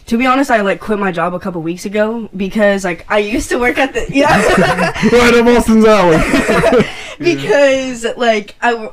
to 0.07 0.17
be 0.17 0.25
honest, 0.25 0.49
I 0.51 0.61
like 0.61 0.79
quit 0.79 0.99
my 0.99 1.11
job 1.11 1.33
a 1.33 1.39
couple 1.39 1.61
weeks 1.61 1.85
ago 1.85 2.29
because 2.35 2.83
like 2.83 3.05
I 3.09 3.19
used 3.19 3.49
to 3.49 3.59
work 3.59 3.77
at 3.77 3.93
the 3.93 4.05
yeah. 4.13 4.35
right 5.11 5.33
up 5.35 5.45
Austin's 5.45 5.85
alley. 5.85 6.17
because 7.19 8.05
like 8.17 8.55
I 8.61 8.89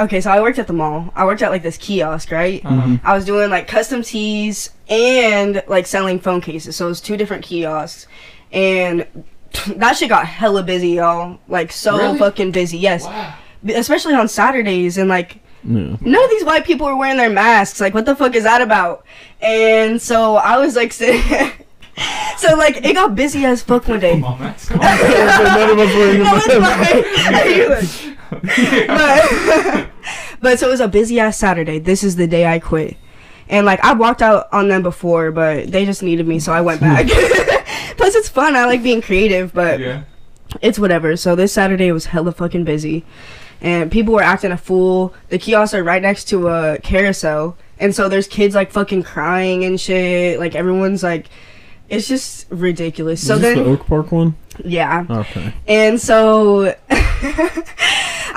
okay 0.00 0.20
so 0.20 0.30
i 0.30 0.40
worked 0.40 0.60
at 0.60 0.68
the 0.68 0.72
mall 0.72 1.12
i 1.16 1.24
worked 1.24 1.42
at 1.42 1.50
like 1.50 1.64
this 1.64 1.76
kiosk 1.76 2.30
right 2.30 2.64
Uh-huh. 2.64 2.86
Mhm. 2.86 3.00
i 3.02 3.14
was 3.16 3.24
doing 3.24 3.50
like 3.50 3.66
custom 3.66 4.02
tees 4.02 4.70
and 4.88 5.60
like 5.66 5.86
selling 5.88 6.20
phone 6.20 6.40
cases 6.40 6.76
so 6.76 6.86
it 6.86 6.88
was 6.90 7.00
two 7.00 7.16
different 7.16 7.42
kiosks 7.44 8.06
and 8.52 9.04
that 9.76 9.96
shit 9.96 10.08
got 10.08 10.24
hella 10.24 10.62
busy 10.62 10.90
y'all 10.90 11.38
like 11.48 11.72
so 11.72 11.96
Really? 11.98 12.18
fucking 12.18 12.52
busy 12.52 12.78
yes 12.78 13.04
Wow. 13.04 13.34
Especially 13.74 14.14
on 14.14 14.28
saturdays 14.28 14.98
and 14.98 15.08
like 15.08 15.40
Yeah. 15.64 15.96
none 16.00 16.24
of 16.24 16.30
these 16.30 16.44
white 16.44 16.64
people 16.64 16.86
were 16.86 16.96
wearing 16.96 17.16
their 17.16 17.30
masks 17.30 17.80
like 17.80 17.92
what 17.92 18.06
the 18.06 18.14
fuck 18.14 18.34
is 18.36 18.44
that 18.44 18.62
about 18.62 19.04
and 19.40 20.00
so 20.00 20.36
i 20.36 20.56
was 20.56 20.76
like 20.76 20.92
sitting 20.92 21.20
so 22.36 22.54
like 22.56 22.84
it 22.84 22.94
got 22.94 23.14
busy 23.14 23.44
as 23.44 23.62
fuck 23.62 23.88
one 23.88 24.00
day 24.00 24.12
Come 24.12 24.24
on, 24.24 24.40
man. 24.40 24.54
Come 24.58 24.80
on. 24.80 24.86
None 24.86 25.70
of 25.70 25.78
us 25.78 25.94
wearing 25.94 26.22
no, 26.22 26.38
the 26.38 27.80
it's 27.80 27.96
fine. 27.96 28.18
but, 28.86 29.90
but 30.40 30.58
so 30.58 30.68
it 30.68 30.70
was 30.70 30.80
a 30.80 30.88
busy 30.88 31.18
ass 31.18 31.38
Saturday. 31.38 31.78
This 31.78 32.04
is 32.04 32.16
the 32.16 32.26
day 32.26 32.46
I 32.46 32.58
quit. 32.58 32.96
And 33.48 33.64
like 33.64 33.80
I 33.82 33.94
walked 33.94 34.20
out 34.20 34.48
on 34.52 34.68
them 34.68 34.82
before, 34.82 35.32
but 35.32 35.70
they 35.72 35.86
just 35.86 36.02
needed 36.02 36.28
me, 36.28 36.38
so 36.38 36.52
I 36.52 36.60
went 36.60 36.80
back. 36.80 37.06
Plus 37.96 38.14
it's 38.14 38.28
fun. 38.28 38.54
I 38.54 38.66
like 38.66 38.82
being 38.82 39.00
creative, 39.00 39.54
but 39.54 39.80
yeah. 39.80 40.04
it's 40.60 40.78
whatever. 40.78 41.16
So 41.16 41.34
this 41.34 41.52
Saturday 41.52 41.90
was 41.90 42.06
hella 42.06 42.32
fucking 42.32 42.64
busy. 42.64 43.04
And 43.60 43.90
people 43.90 44.14
were 44.14 44.22
acting 44.22 44.52
a 44.52 44.56
fool. 44.56 45.14
The 45.30 45.38
kiosks 45.38 45.74
are 45.74 45.82
right 45.82 46.00
next 46.02 46.24
to 46.28 46.48
a 46.48 46.78
carousel. 46.78 47.56
And 47.80 47.94
so 47.94 48.08
there's 48.08 48.26
kids 48.28 48.54
like 48.54 48.70
fucking 48.72 49.02
crying 49.02 49.64
and 49.64 49.80
shit. 49.80 50.38
Like 50.38 50.54
everyone's 50.54 51.02
like 51.02 51.26
it's 51.88 52.06
just 52.06 52.46
ridiculous. 52.50 53.26
So 53.26 53.34
Is 53.34 53.40
this 53.40 53.54
then 53.56 53.64
the 53.64 53.70
Oak 53.70 53.86
Park 53.86 54.12
one? 54.12 54.36
yeah. 54.64 55.04
Okay. 55.08 55.54
And 55.66 56.00
so 56.00 56.74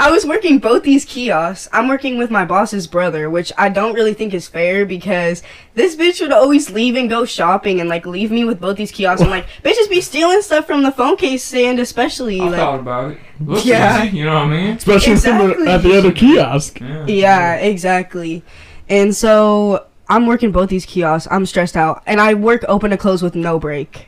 I 0.01 0.09
was 0.09 0.25
working 0.25 0.57
both 0.57 0.81
these 0.81 1.05
kiosks. 1.05 1.69
I'm 1.71 1.87
working 1.87 2.17
with 2.17 2.31
my 2.31 2.43
boss's 2.43 2.87
brother, 2.87 3.29
which 3.29 3.51
I 3.57 3.69
don't 3.69 3.93
really 3.93 4.15
think 4.15 4.33
is 4.33 4.47
fair 4.47 4.83
because 4.85 5.43
this 5.75 5.95
bitch 5.95 6.19
would 6.21 6.31
always 6.31 6.71
leave 6.71 6.95
and 6.95 7.07
go 7.07 7.23
shopping 7.23 7.79
and 7.79 7.87
like 7.87 8.05
leave 8.07 8.31
me 8.31 8.43
with 8.43 8.59
both 8.59 8.77
these 8.77 8.91
kiosks. 8.91 9.21
And 9.21 9.29
like 9.29 9.45
bitches 9.63 9.89
be 9.89 10.01
stealing 10.01 10.41
stuff 10.41 10.65
from 10.65 10.81
the 10.81 10.91
phone 10.91 11.17
case 11.17 11.43
stand, 11.43 11.79
especially 11.79 12.41
I 12.41 12.45
like 12.45 12.55
thought 12.59 12.79
about 12.79 13.11
it. 13.11 13.19
Looks 13.39 13.63
Yeah. 13.65 14.05
easy, 14.05 14.17
you 14.17 14.25
know 14.25 14.33
what 14.33 14.43
I 14.45 14.47
mean? 14.49 14.75
Especially 14.77 15.15
from 15.17 15.37
the, 15.65 15.71
at 15.71 15.83
the 15.83 15.95
other 15.97 16.11
kiosk. 16.11 16.79
Yeah. 16.81 17.05
yeah, 17.05 17.55
exactly. 17.57 18.43
And 18.89 19.15
so 19.15 19.85
I'm 20.09 20.25
working 20.25 20.51
both 20.51 20.69
these 20.69 20.85
kiosks. 20.85 21.27
I'm 21.31 21.45
stressed 21.45 21.77
out, 21.77 22.01
and 22.07 22.19
I 22.19 22.33
work 22.33 22.65
open 22.67 22.89
to 22.91 22.97
close 22.97 23.21
with 23.21 23.35
no 23.35 23.59
break. 23.59 24.07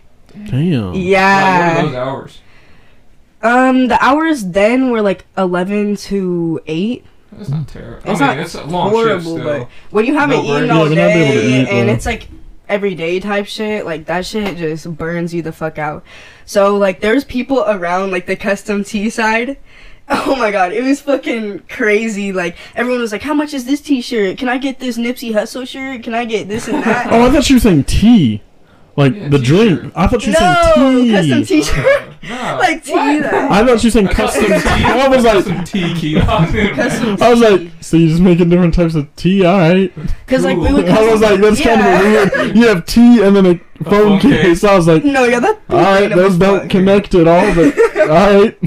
Damn. 0.50 0.94
Like, 0.94 1.02
Yeah. 1.04 1.76
what 1.76 1.86
are 1.86 1.88
those 1.88 1.96
hours? 1.96 2.40
Um, 3.44 3.88
the 3.88 4.04
hours 4.04 4.46
then 4.46 4.90
were 4.90 5.02
like 5.02 5.26
11 5.38 5.98
to 5.98 6.62
8. 6.66 7.06
That's 7.34 7.50
not 7.50 7.68
terrible. 7.68 7.98
It's 8.12 8.22
I 8.22 8.28
mean, 8.28 8.38
not 8.38 8.46
it's 8.46 8.56
a 8.56 8.64
long 8.66 8.90
horrible, 8.92 9.36
shift 9.38 9.44
but 9.44 9.68
when 9.92 10.06
you 10.06 10.14
haven't 10.14 10.46
No 10.46 10.58
eaten 10.58 10.72
all 10.72 10.88
Yeah, 10.90 10.96
they're 10.96 11.08
not 11.10 11.16
able 11.16 11.32
to 11.34 11.42
day 11.42 11.62
eat, 11.62 11.68
and 11.68 11.90
though. 11.90 11.94
it's 11.94 12.06
like 12.06 12.30
everyday 12.70 13.20
type 13.20 13.48
shit, 13.48 13.86
like 13.86 14.06
that 14.06 14.26
shit 14.26 14.56
just 14.58 14.96
burns 14.98 15.34
you 15.34 15.42
the 15.42 15.52
fuck 15.52 15.78
out. 15.78 16.04
So 16.46 16.76
like 16.78 17.02
there's 17.02 17.24
people 17.26 17.64
around 17.68 18.12
like 18.12 18.28
the 18.28 18.36
custom 18.36 18.84
tea 18.84 19.10
side. 19.10 19.58
Oh 20.10 20.36
my 20.36 20.52
god, 20.52 20.74
it 20.74 20.84
was 20.84 21.00
fucking 21.00 21.60
crazy. 21.70 22.34
Like 22.34 22.58
everyone 22.76 23.00
was 23.00 23.14
like, 23.14 23.22
"How 23.22 23.34
much 23.34 23.54
is 23.54 23.64
this 23.64 23.80
T-shirt? 23.80 24.38
Can 24.38 24.50
I 24.50 24.58
get 24.58 24.80
this 24.80 24.98
Nipsey 24.98 25.32
Hussle 25.34 25.66
shirt? 25.66 26.04
Can 26.04 26.14
I 26.14 26.26
get 26.26 26.50
this 26.50 26.68
and 26.68 26.84
that?" 26.84 27.08
Oh, 27.12 27.26
I 27.26 27.32
thought 27.32 27.50
you 27.50 27.56
were 27.56 27.62
saying 27.62 27.86
tea. 27.86 28.42
Like 28.96 29.16
Yeah, 29.16 29.28
the 29.30 29.40
t-shirt. 29.40 29.80
drink. 29.80 29.94
I 29.96 30.08
thought 30.08 30.26
you 30.26 30.34
were 30.34 30.40
no, 30.40 31.22
saying 31.22 31.46
tea. 31.46 31.62
custom 31.62 31.84
T-shirt, 31.84 32.14
No. 32.24 32.58
like 32.60 32.84
tea. 32.84 32.94
What? 32.94 33.26
I 33.26 33.66
thought 33.66 33.84
you 33.84 33.88
were 33.88 33.92
saying 33.92 34.08
custom 34.10 34.46
custom 34.46 34.72
tea. 34.72 34.78
tea. 34.78 34.86
I 34.86 35.08
was 35.08 35.24
like, 35.24 35.34
custom 35.34 35.64
tea 35.64 35.94
kiosk. 35.96 36.54
Custom 36.76 37.18
I 37.22 37.30
was 37.32 37.40
like, 37.42 37.72
so 37.82 37.98
you're 37.98 38.10
just 38.10 38.22
making 38.22 38.50
different 38.50 38.74
types 38.76 38.94
of 38.96 39.14
tea? 39.16 39.44
All 39.46 39.58
right. 39.58 39.92
Cause 40.28 40.44
like 40.44 40.58
we 40.58 40.72
would. 40.74 40.88
I 40.88 41.12
was 41.12 41.22
like, 41.22 41.42
that's 41.42 41.60
kind 41.62 41.82
of 41.82 42.02
weird. 42.36 42.56
You 42.56 42.68
have 42.68 42.86
tea 42.86 43.24
and 43.24 43.36
then 43.36 43.46
a 43.48 43.56
phone 43.56 43.64
oh, 43.88 43.90
phone 43.90 44.20
case. 44.20 44.42
case. 44.44 44.64
I 44.64 44.76
was 44.76 44.88
like, 44.88 45.04
No, 45.04 45.24
yeah, 45.26 45.40
that. 45.40 45.60
all 45.70 45.78
right, 45.82 46.08
those 46.14 46.38
don't 46.38 46.70
connect 46.70 47.16
at 47.16 47.28
all, 47.28 47.54
but 47.56 47.78
all 48.02 48.08
right. 48.44 48.58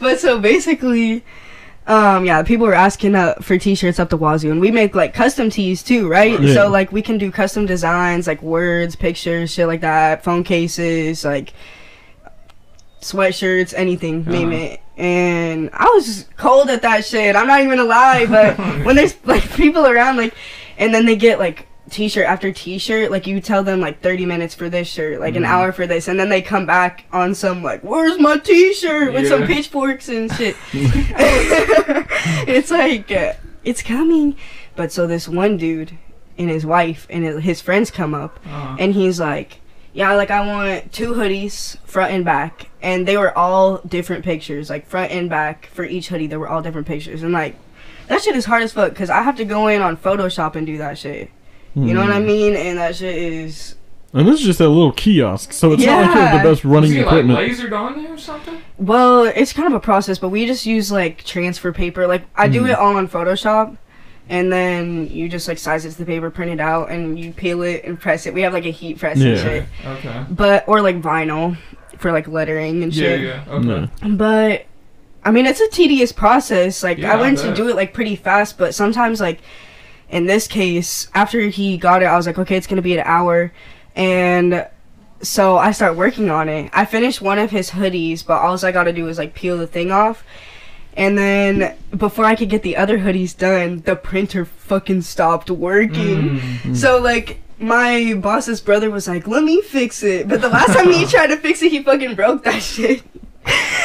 But 0.00 0.20
so 0.20 0.38
basically, 0.38 1.24
um, 1.86 2.24
yeah, 2.24 2.42
people 2.42 2.66
were 2.66 2.74
asking 2.74 3.14
uh, 3.14 3.34
for 3.40 3.56
t-shirts 3.58 3.98
up 4.00 4.10
the 4.10 4.16
wazoo, 4.16 4.50
and 4.50 4.60
we 4.60 4.70
make 4.70 4.94
like 4.94 5.14
custom 5.14 5.50
tees 5.50 5.82
too, 5.82 6.08
right? 6.08 6.40
Yeah. 6.40 6.54
So 6.54 6.68
like 6.68 6.90
we 6.92 7.00
can 7.02 7.16
do 7.18 7.30
custom 7.30 7.64
designs, 7.66 8.26
like 8.26 8.42
words, 8.42 8.96
pictures, 8.96 9.52
shit 9.52 9.66
like 9.68 9.82
that, 9.82 10.24
phone 10.24 10.42
cases, 10.44 11.24
like 11.24 11.52
sweatshirts, 13.00 13.72
anything, 13.76 14.24
name 14.24 14.48
Uh-huh. 14.52 14.58
it. 14.58 14.80
And 14.96 15.70
I 15.74 15.84
was 15.94 16.26
cold 16.36 16.70
at 16.70 16.82
that 16.82 17.04
shit. 17.04 17.36
I'm 17.36 17.46
not 17.46 17.60
even 17.60 17.76
gonna 17.76 17.88
lie, 17.88 18.26
but 18.26 18.56
when 18.84 18.96
there's 18.96 19.14
like 19.24 19.48
people 19.54 19.86
around, 19.86 20.16
like, 20.16 20.34
and 20.78 20.92
then 20.94 21.06
they 21.06 21.16
get 21.16 21.38
like 21.38 21.66
t-shirt 21.90 22.26
after 22.26 22.50
t-shirt 22.50 23.10
like 23.12 23.26
you 23.28 23.40
tell 23.40 23.62
them 23.62 23.80
like 23.80 24.00
30 24.02 24.26
minutes 24.26 24.54
for 24.54 24.68
this 24.68 24.88
shirt 24.88 25.20
like 25.20 25.36
an 25.36 25.44
Mhm. 25.44 25.48
hour 25.48 25.70
for 25.72 25.86
this 25.86 26.08
and 26.08 26.18
then 26.18 26.28
they 26.28 26.42
come 26.42 26.66
back 26.66 27.04
on 27.12 27.34
some 27.34 27.62
like 27.62 27.80
where's 27.82 28.18
my 28.18 28.38
t-shirt? 28.38 29.12
with 29.12 29.28
some 29.28 29.46
pitchforks 29.46 30.08
and 30.08 30.32
shit. 30.32 30.56
It's 32.48 32.70
like 32.70 33.10
uh, 33.12 33.34
it's 33.64 33.82
coming. 33.82 34.36
But 34.74 34.92
so 34.92 35.06
this 35.06 35.28
one 35.28 35.56
dude 35.56 35.96
and 36.38 36.50
his 36.50 36.66
wife 36.66 37.06
and 37.08 37.24
his- 37.40 37.60
friends 37.60 37.90
come 37.90 38.14
up 38.14 38.38
Uh, 38.46 38.76
and 38.78 38.94
he's 38.94 39.18
like 39.20 39.60
yeah 39.94 40.12
like 40.12 40.30
i 40.30 40.46
want 40.46 40.92
two 40.92 41.14
hoodies 41.14 41.78
front 41.86 42.12
and 42.12 42.24
back. 42.24 42.68
And 42.82 43.06
they 43.08 43.16
were 43.16 43.36
all 43.36 43.78
different 43.78 44.24
pictures 44.24 44.68
like 44.68 44.86
front 44.86 45.12
and 45.12 45.30
back 45.30 45.66
for 45.72 45.84
each 45.84 46.08
hoodie 46.08 46.26
they 46.26 46.36
were 46.36 46.48
all 46.48 46.62
different 46.62 46.86
pictures. 46.86 47.22
And 47.22 47.32
like 47.32 47.54
that 48.08 48.22
shit 48.22 48.36
is 48.36 48.44
hard 48.44 48.62
as 48.62 48.72
fuck 48.72 48.90
because 48.90 49.10
i 49.10 49.22
have 49.22 49.36
to 49.36 49.44
go 49.44 49.66
in 49.68 49.80
on 49.82 49.96
photoshop 49.96 50.54
and 50.56 50.66
do 50.66 50.78
that 50.78 50.98
shit 50.98 51.30
you 51.76 51.92
know 51.94 52.00
what 52.00 52.10
i 52.10 52.18
Hmm. 52.20 52.26
mean 52.26 52.56
and 52.56 52.78
that 52.78 52.96
shit 52.96 53.14
is 53.16 53.74
And 54.14 54.26
this 54.26 54.40
is 54.40 54.46
just 54.46 54.60
a 54.60 54.68
little 54.68 54.92
kiosk, 54.92 55.52
so 55.52 55.72
it's 55.72 55.84
not 55.84 56.00
like 56.06 56.14
you 56.14 56.20
have 56.20 56.42
the 56.42 56.48
best 56.50 56.64
running 56.64 56.82
was 56.90 56.90
he 56.92 56.98
like 57.04 57.06
equipment. 57.06 57.38
lasered 57.38 57.72
on 57.78 58.02
there 58.02 58.14
or 58.14 58.18
something? 58.18 58.56
well 58.78 59.24
it's 59.24 59.52
kind 59.52 59.66
of 59.68 59.74
a 59.74 59.80
process 59.80 60.18
but 60.18 60.30
we 60.30 60.46
just 60.46 60.64
use 60.66 60.90
like 60.90 61.22
transfer 61.24 61.72
paper 61.72 62.06
like 62.06 62.22
i 62.36 62.48
do 62.48 62.62
Mhm. 62.62 62.70
it 62.70 62.78
all 62.78 62.96
on 62.96 63.08
photoshop 63.08 63.76
and 64.28 64.50
then 64.52 65.08
you 65.10 65.28
just 65.28 65.46
like 65.48 65.58
size 65.58 65.84
it 65.84 65.90
to 65.92 65.98
the 65.98 66.06
paper 66.06 66.30
print 66.30 66.50
it 66.50 66.60
out 66.60 66.90
and 66.90 67.18
you 67.18 67.30
peel 67.32 67.62
it 67.62 67.84
and 67.84 68.00
press 68.00 68.26
it 68.26 68.32
we 68.34 68.40
have 68.42 68.52
like 68.54 68.64
a 68.66 68.70
heat 68.70 68.98
press 68.98 69.18
and 69.20 69.36
Yeah. 69.36 69.42
shit 69.42 69.64
Okay. 69.98 70.24
but 70.30 70.64
or 70.66 70.80
like 70.80 71.00
vinyl 71.02 71.56
for 71.98 72.10
like 72.12 72.26
lettering 72.28 72.82
and 72.82 72.94
shit. 72.94 73.20
yeah. 73.20 73.42
Yeah. 73.46 73.54
Okay. 73.54 73.88
Yeah. 74.02 74.08
But 74.08 74.66
I 75.24 75.30
mean, 75.32 75.46
it's 75.46 75.60
a 75.60 75.68
tedious 75.68 76.12
process. 76.12 76.82
Like 76.84 76.98
Yeah, 76.98 77.16
I 77.16 77.28
I 77.30 77.34
to 77.34 77.54
do 77.54 77.68
it 77.68 77.74
like 77.74 77.92
pretty 77.94 78.14
fast, 78.16 78.58
but 78.58 78.74
sometimes 78.74 79.20
like 79.20 79.40
in 80.10 80.26
this 80.26 80.46
case, 80.46 81.08
after 81.14 81.40
he 81.40 81.76
got 81.76 82.02
it, 82.02 82.06
I 82.06 82.16
was 82.16 82.26
like, 82.26 82.38
okay, 82.38 82.56
it's 82.56 82.66
gonna 82.66 82.82
be 82.82 82.96
an 82.96 83.04
hour, 83.06 83.52
and 83.94 84.66
so 85.22 85.56
I 85.56 85.72
start 85.72 85.96
working 85.96 86.30
on 86.30 86.48
it. 86.48 86.70
I 86.72 86.84
finished 86.84 87.20
one 87.20 87.38
of 87.38 87.50
his 87.50 87.70
hoodies, 87.70 88.24
but 88.26 88.40
all 88.40 88.64
I 88.64 88.72
gotta 88.72 88.92
do 88.92 89.08
is 89.08 89.18
like 89.18 89.34
peel 89.34 89.56
the 89.58 89.66
thing 89.66 89.90
off. 89.90 90.24
And 90.96 91.18
then 91.18 91.76
before 91.94 92.24
I 92.24 92.34
could 92.34 92.48
get 92.48 92.62
the 92.62 92.76
other 92.76 92.98
hoodies 92.98 93.36
done, 93.36 93.82
the 93.82 93.96
printer 93.96 94.44
fucking 94.46 95.02
stopped 95.02 95.50
working. 95.50 96.38
Mm. 96.40 96.76
So 96.76 96.98
like 96.98 97.40
my 97.58 98.14
boss's 98.14 98.60
brother 98.60 98.90
was 98.90 99.06
like, 99.08 99.26
"Let 99.26 99.44
me 99.44 99.60
fix 99.60 100.02
it," 100.02 100.28
but 100.28 100.40
the 100.40 100.48
last 100.48 100.74
time 100.74 100.90
he 100.90 101.04
tried 101.06 101.28
to 101.28 101.36
fix 101.36 101.62
it, 101.62 101.70
he 101.70 101.82
fucking 101.82 102.14
broke 102.14 102.44
that 102.44 102.62
shit. 102.62 103.02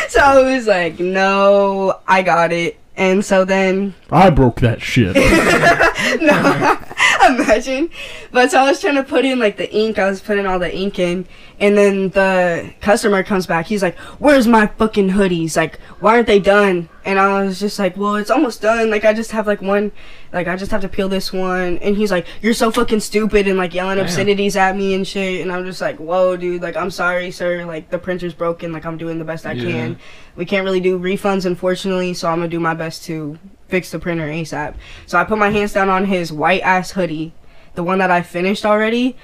so 0.09 0.19
I 0.19 0.55
was 0.55 0.67
like, 0.67 0.99
"No, 0.99 1.99
I 2.07 2.21
got 2.21 2.51
it." 2.53 2.77
And 3.01 3.25
so 3.25 3.45
then, 3.45 3.95
I 4.11 4.29
broke 4.29 4.59
that 4.59 4.79
shit. 4.79 5.15
no, 6.21 6.77
imagine. 7.35 7.89
But 8.31 8.51
so 8.51 8.59
I 8.59 8.69
was 8.69 8.79
trying 8.79 8.93
to 8.93 9.03
put 9.03 9.25
in 9.25 9.39
like 9.39 9.57
the 9.57 9.67
ink. 9.75 9.97
I 9.97 10.07
was 10.07 10.21
putting 10.21 10.45
all 10.45 10.59
the 10.59 10.71
ink 10.71 10.99
in, 10.99 11.25
and 11.59 11.75
then 11.75 12.09
the 12.09 12.71
customer 12.79 13.23
comes 13.23 13.47
back. 13.47 13.65
He's 13.65 13.81
like, 13.81 13.97
"Where's 14.19 14.45
my 14.45 14.67
fucking 14.67 15.09
hoodies? 15.09 15.57
Like, 15.57 15.79
why 15.99 16.17
aren't 16.17 16.27
they 16.27 16.37
done?" 16.37 16.89
And 17.03 17.17
I 17.17 17.43
was 17.43 17.59
just 17.59 17.79
like, 17.79 17.97
well, 17.97 18.15
it's 18.15 18.29
almost 18.29 18.61
done. 18.61 18.91
Like, 18.91 19.05
I 19.05 19.13
just 19.13 19.31
have 19.31 19.47
like 19.47 19.59
one, 19.61 19.91
like, 20.31 20.47
I 20.47 20.55
just 20.55 20.69
have 20.71 20.81
to 20.81 20.87
peel 20.89 21.09
this 21.09 21.33
one. 21.33 21.79
And 21.79 21.97
he's 21.97 22.11
like, 22.11 22.27
you're 22.43 22.53
so 22.53 22.69
fucking 22.69 22.99
stupid 22.99 23.47
and 23.47 23.57
like 23.57 23.73
yelling 23.73 23.97
Damn. 23.97 24.05
obscenities 24.05 24.55
at 24.55 24.75
me 24.77 24.93
and 24.93 25.07
shit. 25.07 25.41
And 25.41 25.51
I'm 25.51 25.65
just 25.65 25.81
like, 25.81 25.97
whoa, 25.97 26.37
dude, 26.37 26.61
like, 26.61 26.75
I'm 26.77 26.91
sorry, 26.91 27.31
sir. 27.31 27.65
Like, 27.65 27.89
the 27.89 27.97
printer's 27.97 28.35
broken. 28.35 28.71
Like, 28.71 28.85
I'm 28.85 28.97
doing 28.97 29.17
the 29.17 29.25
best 29.25 29.47
I 29.47 29.53
Yeah. 29.53 29.63
can. 29.63 29.99
We 30.35 30.45
can't 30.45 30.63
really 30.63 30.79
do 30.79 30.99
refunds, 30.99 31.45
unfortunately. 31.45 32.13
So 32.13 32.27
I'm 32.29 32.37
gonna 32.37 32.49
do 32.49 32.59
my 32.59 32.75
best 32.75 33.03
to 33.05 33.39
fix 33.67 33.89
the 33.89 33.97
printer 33.97 34.27
ASAP. 34.27 34.75
So 35.07 35.17
I 35.17 35.23
put 35.23 35.39
my 35.39 35.49
hands 35.49 35.73
down 35.73 35.89
on 35.89 36.05
his 36.05 36.31
white 36.31 36.61
ass 36.61 36.91
hoodie, 36.91 37.33
the 37.73 37.83
one 37.83 37.97
that 37.97 38.11
I 38.11 38.21
finished 38.21 38.63
already. 38.65 39.15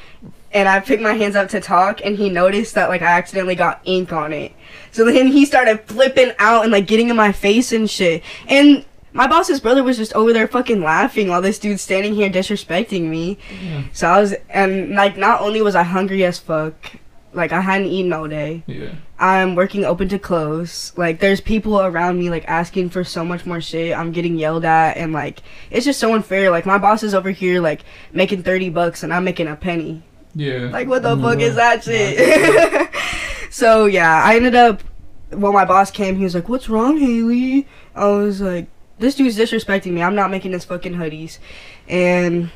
And 0.57 0.67
I 0.67 0.79
picked 0.79 1.03
my 1.03 1.13
hands 1.13 1.35
up 1.35 1.49
to 1.49 1.61
talk, 1.61 2.01
and 2.03 2.17
he 2.17 2.31
noticed 2.31 2.73
that 2.73 2.89
like 2.89 3.03
I 3.03 3.11
accidentally 3.11 3.53
got 3.53 3.79
ink 3.85 4.11
on 4.11 4.33
it. 4.33 4.53
So 4.91 5.05
then 5.05 5.27
he 5.27 5.45
started 5.45 5.81
flipping 5.81 6.31
out 6.39 6.63
and 6.63 6.71
like 6.71 6.87
getting 6.87 7.09
in 7.09 7.15
my 7.15 7.31
face 7.31 7.71
and 7.71 7.87
shit. 7.87 8.23
And 8.47 8.83
my 9.13 9.27
boss's 9.27 9.59
brother 9.59 9.83
was 9.83 9.97
just 9.97 10.13
over 10.13 10.33
there 10.33 10.47
fucking 10.47 10.81
laughing 10.81 11.27
while 11.27 11.43
this 11.43 11.59
dude's 11.59 11.83
standing 11.83 12.15
here 12.15 12.27
disrespecting 12.27 13.03
me. 13.03 13.37
Yeah. 13.63 13.83
So 13.93 14.07
I 14.07 14.19
was, 14.19 14.33
and 14.49 14.95
like 14.95 15.15
not 15.15 15.41
only 15.41 15.61
was 15.61 15.75
I 15.75 15.83
hungry 15.83 16.25
as 16.25 16.39
fuck, 16.39 16.73
like 17.33 17.51
I 17.51 17.61
hadn't 17.61 17.89
eaten 17.89 18.11
all 18.11 18.27
day. 18.27 18.63
Yeah. 18.65 18.95
I'm 19.19 19.53
working 19.53 19.85
open 19.85 20.09
to 20.09 20.17
close. 20.17 20.91
Like 20.97 21.19
there's 21.19 21.39
people 21.39 21.79
around 21.79 22.17
me 22.17 22.31
like 22.31 22.47
asking 22.47 22.89
for 22.89 23.03
so 23.03 23.23
much 23.23 23.45
more 23.45 23.61
shit. 23.61 23.95
I'm 23.95 24.11
getting 24.11 24.39
yelled 24.39 24.65
at 24.65 24.97
and 24.97 25.13
like 25.13 25.43
it's 25.69 25.85
just 25.85 25.99
so 25.99 26.15
unfair. 26.15 26.49
Like 26.49 26.65
my 26.65 26.79
boss 26.79 27.03
is 27.03 27.13
over 27.13 27.29
here 27.29 27.61
like 27.61 27.81
making 28.11 28.41
30 28.41 28.69
bucks 28.69 29.03
and 29.03 29.13
I'm 29.13 29.23
making 29.23 29.47
a 29.47 29.55
penny. 29.55 30.01
Yeah. 30.37 30.69
Like 30.71 30.87
what 30.87 31.03
the 31.03 31.17
fuck 31.17 31.39
is 31.39 31.55
that 31.55 31.83
shit? 31.83 32.89
so 33.49 33.85
yeah, 33.85 34.21
I 34.23 34.35
ended 34.35 34.55
up 34.55 34.81
when 35.31 35.51
my 35.53 35.65
boss 35.65 35.91
came, 35.91 36.15
he 36.17 36.23
was 36.23 36.35
like, 36.35 36.47
"What's 36.47 36.69
wrong, 36.69 36.97
Haley?" 36.97 37.67
I 37.95 38.07
was 38.07 38.39
like, 38.39 38.67
"This 38.99 39.15
dude's 39.15 39.37
disrespecting 39.37 39.91
me. 39.91 40.01
I'm 40.01 40.15
not 40.15 40.31
making 40.31 40.51
his 40.53 40.63
fucking 40.63 40.93
hoodies." 40.93 41.39
And 41.89 42.49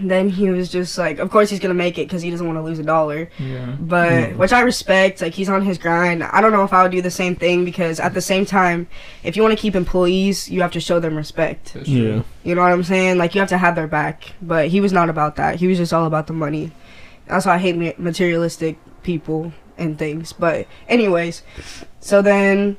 then 0.00 0.30
he 0.30 0.48
was 0.50 0.70
just 0.70 0.96
like, 0.96 1.18
"Of 1.18 1.30
course 1.30 1.50
he's 1.50 1.60
gonna 1.60 1.74
make 1.74 1.98
it 1.98 2.08
because 2.08 2.22
he 2.22 2.30
doesn't 2.30 2.46
want 2.46 2.56
to 2.58 2.62
lose 2.62 2.78
a 2.78 2.82
dollar." 2.82 3.28
yeah. 3.38 3.76
But 3.78 4.10
Mm. 4.12 4.36
which 4.36 4.52
I 4.52 4.60
respect. 4.62 5.20
Like 5.20 5.34
he's 5.34 5.48
on 5.50 5.62
his 5.62 5.76
grind. 5.78 6.24
I 6.24 6.40
don't 6.40 6.50
know 6.52 6.64
if 6.64 6.72
I 6.72 6.82
would 6.82 6.92
do 6.92 7.02
the 7.02 7.10
same 7.10 7.36
thing 7.36 7.64
because 7.64 8.00
at 8.00 8.14
the 8.14 8.20
same 8.22 8.46
time, 8.46 8.86
if 9.22 9.36
you 9.36 9.42
want 9.42 9.56
to 9.56 9.60
keep 9.60 9.74
employees, 9.76 10.48
you 10.50 10.62
have 10.62 10.72
to 10.72 10.80
show 10.80 10.98
them 10.98 11.14
respect. 11.14 11.76
Yeah. 11.84 12.22
You 12.42 12.54
know 12.54 12.62
what 12.62 12.72
I'm 12.72 12.82
saying? 12.84 13.18
Like 13.18 13.34
you 13.34 13.40
have 13.40 13.50
to 13.50 13.58
have 13.58 13.74
their 13.76 13.86
back. 13.86 14.32
But 14.40 14.68
he 14.68 14.80
was 14.80 14.92
not 14.92 15.08
about 15.10 15.36
that. 15.36 15.56
He 15.56 15.66
was 15.68 15.78
just 15.78 15.92
all 15.92 16.06
about 16.06 16.26
the 16.26 16.32
money. 16.32 16.72
That's 17.32 17.46
why 17.46 17.54
I 17.54 17.58
hate 17.58 17.98
materialistic 17.98 18.76
people 19.02 19.54
and 19.78 19.98
things. 19.98 20.34
But 20.34 20.66
anyways, 20.86 21.42
so 21.98 22.20
then 22.20 22.76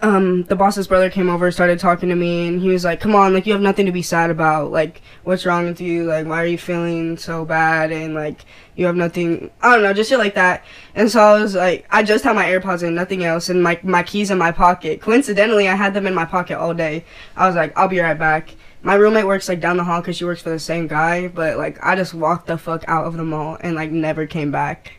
um 0.00 0.44
the 0.44 0.54
boss's 0.54 0.86
brother 0.86 1.10
came 1.10 1.28
over 1.28 1.50
started 1.50 1.76
talking 1.78 2.08
to 2.08 2.14
me 2.14 2.46
and 2.46 2.62
he 2.62 2.68
was 2.68 2.84
like 2.84 3.00
come 3.00 3.16
on 3.16 3.34
like 3.34 3.46
you 3.46 3.52
have 3.52 3.62
nothing 3.62 3.86
to 3.86 3.92
be 3.92 4.02
sad 4.02 4.28
about. 4.30 4.70
Like 4.70 5.00
what's 5.24 5.46
wrong 5.46 5.64
with 5.64 5.80
you? 5.80 6.04
Like 6.04 6.26
why 6.26 6.42
are 6.42 6.46
you 6.46 6.58
feeling 6.58 7.16
so 7.16 7.46
bad? 7.46 7.90
And 7.92 8.14
like 8.14 8.44
you 8.76 8.84
have 8.84 8.96
nothing 8.96 9.50
i 9.62 9.72
don't 9.72 9.82
know 9.82 9.94
just 9.94 10.10
shit 10.10 10.18
like 10.18 10.34
that. 10.34 10.64
And 10.94 11.10
so 11.10 11.20
i 11.20 11.40
was 11.40 11.54
like 11.54 11.86
i 11.90 12.02
just 12.02 12.24
had 12.24 12.36
my 12.36 12.44
airpods 12.44 12.82
and 12.82 12.94
nothing 12.94 13.24
else 13.24 13.48
and 13.48 13.62
my, 13.62 13.80
my 13.82 14.02
keys 14.02 14.30
in 14.30 14.36
my 14.36 14.52
pocket. 14.52 15.00
Coincidentally 15.00 15.66
i 15.66 15.74
had 15.74 15.94
them 15.94 16.06
in 16.06 16.14
my 16.14 16.26
pocket 16.26 16.58
all 16.58 16.74
day. 16.74 17.06
I 17.36 17.46
was 17.46 17.56
like 17.56 17.76
i'll 17.76 17.88
be 17.88 18.00
right 18.00 18.18
back 18.18 18.54
my 18.82 18.94
roommate 18.94 19.26
works 19.26 19.48
like 19.48 19.60
down 19.60 19.76
the 19.76 19.84
hall 19.84 20.00
because 20.00 20.16
she 20.16 20.24
works 20.24 20.42
for 20.42 20.50
the 20.50 20.58
same 20.58 20.86
guy 20.86 21.28
but 21.28 21.56
like 21.56 21.78
i 21.84 21.94
just 21.94 22.12
walked 22.14 22.46
the 22.46 22.58
fuck 22.58 22.84
out 22.88 23.04
of 23.06 23.16
the 23.16 23.24
mall 23.24 23.56
and 23.60 23.74
like 23.76 23.90
never 23.90 24.26
came 24.26 24.50
back 24.50 24.92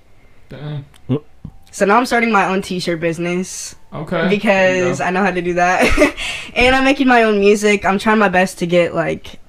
Dang. 0.50 0.86
so 1.72 1.86
now 1.86 1.98
i'm 1.98 2.06
starting 2.06 2.32
my 2.32 2.46
own 2.48 2.62
t-shirt 2.62 3.00
business 3.00 3.76
Okay. 3.94 4.28
Because. 4.28 5.00
I 5.02 5.12
know 5.12 5.22
how 5.22 5.30
to 5.30 5.40
do 5.44 5.54
that. 5.54 5.84
and 6.56 6.76
I'm 6.76 6.84
making 6.84 7.06
my 7.08 7.22
own 7.26 7.40
music. 7.40 7.86
I'm 7.86 8.00
trying 8.00 8.18
my 8.18 8.28
best 8.28 8.58
to 8.58 8.66
get 8.66 8.96
like 8.96 9.40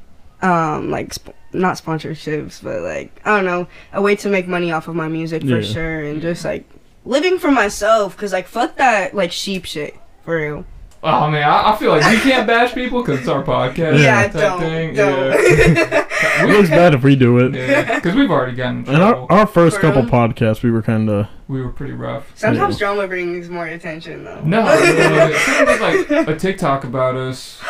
um 0.43 0.91
like 0.91 1.15
sp- 1.17 1.33
not 1.55 1.79
sponsorships, 1.79 2.63
but 2.63 2.83
like 2.83 3.23
I 3.25 3.35
don't 3.37 3.47
know, 3.47 3.67
a 3.95 4.03
way 4.03 4.17
to 4.17 4.29
make 4.29 4.47
money 4.47 4.71
off 4.71 4.87
of 4.87 4.95
my 4.97 5.09
music 5.09 5.41
for 5.41 5.61
Yeah. 5.61 5.63
sure 5.63 6.01
and 6.05 6.21
just 6.21 6.45
like 6.45 6.69
living 7.07 7.39
for 7.39 7.51
myself 7.51 8.19
cuz 8.19 8.35
like 8.35 8.47
fuck 8.47 8.77
that 8.77 9.15
like 9.15 9.33
sheep 9.33 9.65
shit 9.65 9.97
for 10.27 10.37
real. 10.37 10.67
Oh 11.07 11.31
man, 11.31 11.43
I, 11.47 11.73
I 11.73 11.77
feel 11.77 11.91
like 11.91 12.05
we 12.11 12.19
can't 12.19 12.47
bash 12.47 12.73
people 12.75 13.03
because 13.03 13.21
it's 13.21 13.29
our 13.29 13.43
podcast. 13.45 14.01
Yeah, 14.03 14.23
type 14.23 14.33
don't 14.33 14.61
thing. 14.61 14.95
don't. 14.95 16.05
It 16.37 16.49
looks 16.49 16.69
bad 16.71 16.95
if 16.95 17.03
we 17.05 17.15
do 17.17 17.39
it. 17.39 17.55
Yeah, 17.55 17.97
because 17.97 18.15
we've 18.15 18.31
already 18.31 18.57
gotten 18.57 18.85
in 18.87 18.95
And 18.95 19.03
our, 19.03 19.31
our 19.31 19.47
first 19.47 19.77
For 19.77 19.83
couple 19.83 20.03
real? 20.03 20.11
podcasts, 20.11 20.63
we 20.63 20.71
were 20.71 20.83
kind 20.83 21.09
of 21.11 21.29
we 21.47 21.61
were 21.63 21.71
pretty 21.71 21.93
rough. 21.93 22.33
Sometimes 22.37 22.79
drama 22.79 23.07
brings 23.07 23.49
more 23.51 23.67
attention 23.67 24.25
though. 24.25 24.41
No, 24.43 24.65
someone 25.45 25.67
did 25.67 25.81
like 26.19 26.29
a 26.29 26.37
TikTok 26.37 26.85
about 26.85 27.15
us. 27.17 27.61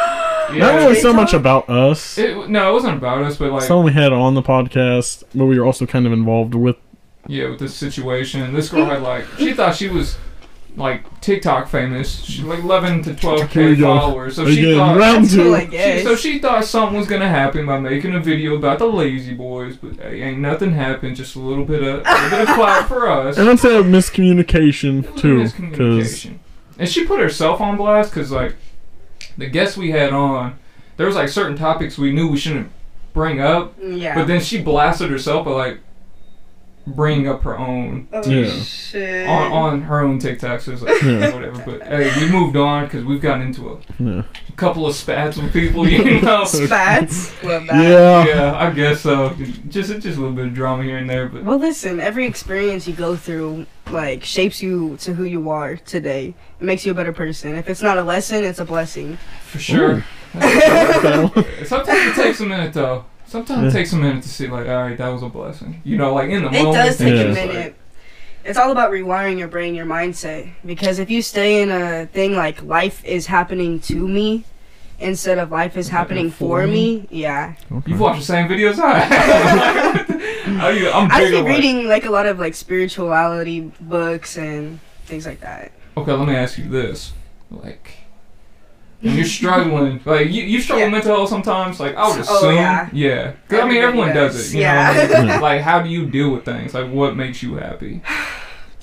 Yeah. 0.53 0.59
not 0.59 0.75
really 0.77 0.95
so 0.95 1.13
much 1.13 1.33
about 1.35 1.69
us. 1.69 2.17
It, 2.19 2.49
no, 2.49 2.71
it 2.71 2.73
wasn't 2.73 2.97
about 2.99 3.23
us, 3.25 3.37
but 3.37 3.51
like 3.53 3.63
Someone 3.63 3.87
we 3.87 3.93
had 3.93 4.13
on 4.13 4.35
the 4.35 4.43
podcast, 4.43 5.25
but 5.35 5.47
we 5.47 5.59
were 5.59 5.67
also 5.67 5.85
kind 5.87 6.07
of 6.07 6.13
involved 6.13 6.55
with. 6.55 6.77
yeah, 7.27 7.49
with 7.51 7.59
this 7.59 7.75
situation. 7.75 8.55
This 8.55 8.69
girl 8.69 8.85
had 8.87 9.03
like 9.03 9.27
she 9.39 9.53
thought 9.53 9.75
she 9.75 9.89
was 9.89 10.17
like 10.77 11.21
TikTok 11.21 11.69
famous. 11.69 12.23
She 12.25 12.43
like 12.43 12.61
eleven 12.61 13.03
to 13.03 13.15
twelve 13.15 13.49
k 13.51 13.77
followers. 13.77 14.37
So 14.37 14.47
she 14.47 14.61
Again, 14.61 14.79
thought 14.79 14.97
round 14.97 15.25
That's 15.25 15.37
cool, 15.37 15.55
I 15.55 15.67
two. 15.67 15.99
She, 15.99 16.05
so 16.05 16.17
she 16.17 16.39
thought 16.39 16.65
something 16.65 16.99
was 16.99 17.07
gonna 17.07 17.29
happen 17.29 17.67
by 17.67 17.79
making 17.79 18.15
a 18.15 18.21
video 18.21 18.57
about 18.57 18.79
the 18.79 18.87
Lazy 18.87 19.35
Boys, 19.35 19.77
but 19.77 19.97
hey, 19.97 20.23
ain't 20.23 20.41
nothing 20.41 20.73
happened. 20.73 21.17
Just 21.17 21.37
a 21.37 21.41
little 21.41 21.65
bit 21.65 21.83
of 21.83 22.01
a 22.05 22.13
little 22.13 22.31
bit 22.31 22.49
of 22.49 22.55
clout 22.55 22.89
for 22.89 23.09
us. 23.09 23.39
And 23.39 23.49
I'd 23.49 23.61
say 23.61 23.77
a 23.77 23.83
miscommunication 23.83 25.17
too, 25.17 25.45
because 25.45 25.53
Miscommunication. 25.53 26.39
And 26.79 26.89
she 26.89 27.07
put 27.07 27.21
herself 27.21 27.61
on 27.61 27.77
blast 27.77 28.11
because 28.11 28.33
like 28.33 28.57
the 29.39 29.47
guests 29.47 29.77
we 29.77 29.93
had 29.93 30.13
on, 30.13 30.59
there 30.97 31.07
was 31.07 31.15
like 31.15 31.29
certain 31.29 31.57
topics 31.57 31.97
we 31.97 32.13
knew 32.13 32.29
we 32.29 32.37
shouldn't 32.37 32.71
bring 33.13 33.41
up, 33.41 33.75
yeah. 33.81 34.15
but 34.15 34.27
then 34.27 34.41
she 34.41 34.61
blasted 34.61 35.09
herself 35.09 35.45
by 35.45 35.53
like 35.53 35.81
bringing 36.87 37.27
up 37.29 37.43
her 37.43 37.59
own 37.59 38.07
oh, 38.13 38.23
Yeah. 38.29 38.51
shit. 38.63 39.27
on, 39.27 39.53
on 39.53 39.81
her 39.83 40.01
own 40.01 40.19
TikTok. 40.19 40.61
So 40.61 40.73
it's 40.73 40.83
like 40.83 41.01
Yeah. 41.03 41.33
whatever. 41.35 41.63
But 41.65 41.83
hey, 41.87 42.13
we 42.21 42.31
moved 42.31 42.57
on 42.57 42.85
because 42.85 43.05
we've 43.05 43.23
gotten 43.23 43.41
into 43.47 43.71
a 43.71 43.79
yeah, 44.03 44.23
couple 44.57 44.87
of 44.87 44.95
spats 44.95 45.37
with 45.39 45.53
people, 45.53 45.89
you 45.89 46.21
know. 46.23 46.45
Spats. 46.45 47.43
Love 47.43 47.67
that. 47.69 47.83
yeah, 47.83 48.27
yeah, 48.27 48.55
I 48.59 48.71
guess 48.71 49.01
so. 49.01 49.35
Just 49.69 49.93
just 50.01 50.05
a 50.05 50.21
little 50.21 50.33
bit 50.33 50.47
of 50.49 50.55
drama 50.55 50.83
here 50.83 50.99
and 50.99 51.09
there, 51.09 51.27
but 51.29 51.43
Well, 51.45 51.59
listen, 51.59 52.01
every 52.01 52.27
experience 52.27 52.87
you 52.87 52.93
go 52.95 53.17
through, 53.17 53.65
like, 53.91 54.23
shapes 54.23 54.63
you 54.63 54.97
to 54.99 55.15
who 55.15 55.25
you 55.25 55.49
are 55.51 55.77
today. 55.77 56.35
It 56.61 56.65
makes 56.65 56.85
you 56.85 56.93
a 56.93 56.95
better 56.95 57.13
person. 57.15 57.55
If 57.55 57.71
it's 57.71 57.83
not 57.83 57.97
a 57.97 58.03
lesson, 58.03 58.45
it's 58.45 58.59
a 58.59 58.65
blessing. 58.67 59.17
for 59.47 59.59
sure. 59.59 60.05
Sometimes 60.35 62.01
it 62.11 62.15
takes 62.15 62.41
a 62.41 62.47
minute 62.47 62.73
though. 62.75 63.05
Sometimes 63.35 63.75
it 63.75 63.77
takes 63.77 63.93
a 63.93 63.97
minute 63.97 64.23
to 64.23 64.29
see 64.29 64.47
like, 64.47 64.69
all 64.69 64.85
right, 64.85 64.97
that 64.97 65.09
was 65.09 65.25
a 65.25 65.29
blessing. 65.29 65.81
You 65.83 65.97
know, 65.97 66.15
like 66.15 66.31
in 66.31 66.43
the 66.45 66.51
It 66.51 66.63
moment. 66.63 66.69
It 66.69 66.79
does 66.79 66.99
take 66.99 67.15
Yeah. 67.15 67.21
a 67.23 67.29
it's 67.31 67.39
like- 67.39 67.49
minute. 67.49 67.75
It's 68.45 68.57
all 68.59 68.71
about 68.71 68.93
rewiring 68.93 69.39
your 69.41 69.49
brain, 69.49 69.75
your 69.75 69.87
mindset. 69.87 70.51
Because 70.65 71.01
if 71.01 71.11
you 71.11 71.21
stay 71.21 71.61
in 71.63 71.71
a 71.73 72.07
thing 72.07 72.37
like 72.37 72.63
life 72.63 73.05
is 73.05 73.27
happening 73.27 73.81
to 73.81 74.07
me 74.07 74.45
instead 75.01 75.39
of 75.39 75.51
life 75.51 75.77
is 75.77 75.89
happening 75.89 76.31
for 76.31 76.65
me, 76.65 77.09
yeah. 77.11 77.55
Okay. 77.73 77.91
You've 77.91 77.99
watched 78.01 78.21
the 78.21 78.25
same 78.27 78.47
videos 78.47 78.79
I 78.79 78.99
have. 79.01 80.11
Are 80.63 80.73
you, 80.73 80.91
I'm 80.93 81.11
I 81.11 81.19
big 81.21 81.31
just 81.31 81.39
on 81.39 81.45
be 81.45 81.49
like- 81.51 81.57
reading 81.57 81.89
like 81.89 82.05
a 82.05 82.11
lot 82.11 82.27
of 82.27 82.39
like 82.39 82.55
spirituality 82.55 83.73
books 83.81 84.37
and 84.39 84.79
things 85.07 85.27
like 85.27 85.41
that. 85.41 85.73
Okay, 85.97 86.13
let 86.13 86.29
me 86.29 86.37
ask 86.37 86.57
you 86.57 86.69
this: 86.69 87.13
like, 87.51 87.95
when 89.05 89.17
you're 89.17 89.25
struggling, 89.25 90.01
like 90.05 90.29
you, 90.29 90.43
you 90.43 90.61
struggle 90.61 90.81
Yeah. 90.81 90.87
with 90.87 90.93
mental 91.05 91.17
health 91.17 91.29
sometimes. 91.29 91.79
Like, 91.79 91.95
I 91.95 92.09
would 92.09 92.19
Oh, 92.19 92.21
assume, 92.39 92.55
yeah. 92.57 92.89
yeah. 92.93 93.33
'Cause, 93.49 93.61
I 93.61 93.69
mean, 93.69 93.79
everyone 93.83 94.15
does, 94.15 94.35
does. 94.35 94.53
it. 94.55 94.57
You 94.57 94.63
Yeah. 94.63 94.93
know, 95.13 95.25
Yeah. 95.27 95.39
like 95.41 95.61
how 95.63 95.81
do 95.83 95.89
you 95.89 96.07
deal 96.07 96.31
with 96.31 96.45
things? 96.45 96.75
Like, 96.75 96.91
what 96.91 97.17
makes 97.17 97.43
you 97.43 97.55
happy? 97.57 98.03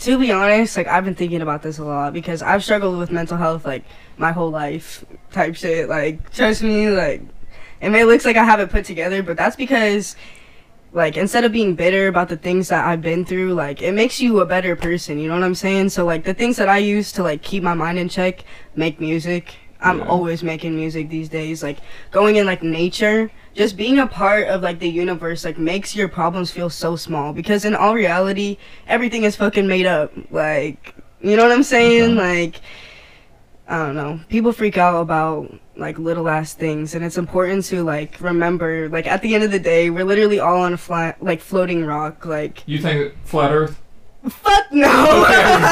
To 0.02 0.18
be 0.18 0.32
honest, 0.32 0.78
like 0.78 0.88
I've 0.88 1.06
been 1.06 1.14
thinking 1.14 1.44
about 1.44 1.62
this 1.62 1.78
a 1.78 1.84
lot 1.84 2.12
because 2.12 2.42
I've 2.42 2.64
struggled 2.64 2.98
with 2.98 3.12
mental 3.12 3.38
health 3.38 3.66
like 3.68 3.84
my 4.18 4.32
whole 4.32 4.50
life 4.50 5.06
type 5.32 5.56
shit. 5.56 5.88
Like 5.90 6.32
trust 6.34 6.64
me, 6.64 6.90
like 6.90 7.22
it 7.82 7.90
may 7.92 8.04
looks 8.04 8.26
like 8.26 8.36
I 8.36 8.44
have 8.44 8.60
it 8.60 8.72
put 8.72 8.84
together, 8.84 9.22
but 9.22 9.38
that's 9.38 9.56
because 9.56 10.16
like 10.92 11.18
instead 11.18 11.44
of 11.44 11.52
being 11.52 11.76
bitter 11.76 12.08
about 12.08 12.30
the 12.30 12.36
things 12.38 12.70
that 12.70 12.84
I've 12.84 13.04
been 13.04 13.26
through, 13.26 13.54
like 13.54 13.84
it 13.84 13.92
makes 13.92 14.20
you 14.20 14.40
a 14.40 14.46
better 14.48 14.76
person, 14.76 15.20
you 15.20 15.28
know 15.28 15.36
what 15.36 15.44
I'm 15.44 15.54
saying? 15.54 15.90
So 15.90 16.04
like 16.04 16.24
the 16.24 16.34
things 16.34 16.58
that 16.58 16.68
I 16.68 16.80
use 16.80 17.12
to 17.12 17.22
like 17.22 17.44
keep 17.44 17.62
my 17.62 17.76
mind 17.76 18.00
in 18.00 18.10
check, 18.10 18.44
make 18.76 19.00
music. 19.00 19.54
I'm 19.82 20.00
Yeah. 20.00 20.06
always 20.06 20.44
making 20.44 20.76
music 20.76 21.10
these 21.10 21.30
days. 21.30 21.64
Like 21.64 21.78
going 22.12 22.36
in 22.36 22.46
like 22.46 22.62
nature, 22.64 23.32
just 23.54 23.76
being 23.78 24.00
a 24.00 24.08
part 24.08 24.48
of 24.48 24.62
like 24.62 24.80
the 24.80 24.90
universe 24.90 25.44
like 25.44 25.58
makes 25.58 25.96
your 25.96 26.08
problems 26.08 26.52
feel 26.52 26.70
so 26.70 26.96
small 26.96 27.34
because 27.34 27.66
in 27.66 27.76
all 27.76 27.94
reality, 27.96 28.58
everything 28.88 29.24
is 29.24 29.36
fucking 29.36 29.68
made 29.68 29.86
up. 29.86 30.12
Like, 30.32 30.96
you 31.22 31.36
know 31.36 31.44
what 31.44 31.52
I'm 31.52 31.64
saying? 31.64 32.16
Like 32.16 32.62
I 33.68 33.78
don't 33.86 33.96
know. 33.96 34.20
People 34.28 34.52
freak 34.52 34.78
out 34.78 35.00
about 35.00 35.54
like 35.78 35.98
little 35.98 36.28
ass 36.28 36.54
things 36.54 36.94
and 36.94 37.04
it's 37.06 37.18
important 37.18 37.64
to 37.66 37.84
like 37.84 38.20
remember 38.20 38.90
like 38.90 39.08
at 39.08 39.22
the 39.22 39.34
end 39.34 39.44
of 39.44 39.52
the 39.52 39.60
day, 39.60 39.90
we're 39.90 40.04
literally 40.04 40.40
all 40.40 40.62
on 40.62 40.74
a 40.74 40.78
flat 40.78 41.24
like 41.24 41.40
floating 41.42 41.86
rock 41.86 42.26
like 42.26 42.64
You 42.66 42.80
think 42.80 43.14
flat 43.24 43.52
Earth? 43.52 43.82
Fuck 44.30 44.72
no. 44.72 44.88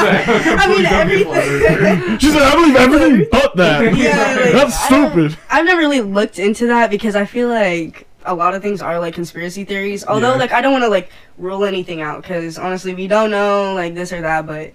Okay, 0.00 0.24
I 0.26 0.42
was 0.42 0.58
I 0.58 0.66
mean, 0.68 0.84
completely 0.84 1.24
flat 1.24 1.46
earther. 1.46 1.66
everything. 1.86 2.18
She 2.18 2.30
said, 2.30 2.42
I 2.42 2.54
believe 2.54 2.76
everything 2.76 3.26
but 3.30 3.56
that. 3.56 3.96
Yeah, 3.96 4.36
like, 4.42 4.52
That's 4.52 4.84
stupid. 4.84 5.38
I've 5.50 5.64
never 5.64 5.80
really 5.80 6.00
looked 6.00 6.38
into 6.38 6.66
that 6.68 6.90
because 6.90 7.14
I 7.16 7.24
feel 7.26 7.48
like 7.48 8.06
a 8.24 8.34
lot 8.34 8.54
of 8.54 8.62
things 8.62 8.82
are 8.82 8.98
like 8.98 9.14
conspiracy 9.14 9.64
theories. 9.64 10.04
Although, 10.04 10.32
Yeah. 10.32 10.38
like, 10.38 10.52
I 10.52 10.60
don't 10.60 10.72
want 10.72 10.82
to 10.84 10.88
like 10.90 11.10
rule 11.38 11.64
anything 11.64 12.00
out 12.00 12.22
because 12.22 12.58
honestly, 12.58 12.94
we 12.94 13.06
don't 13.06 13.30
know 13.30 13.72
like 13.74 13.94
this 13.94 14.12
or 14.12 14.20
that. 14.22 14.46
But 14.46 14.72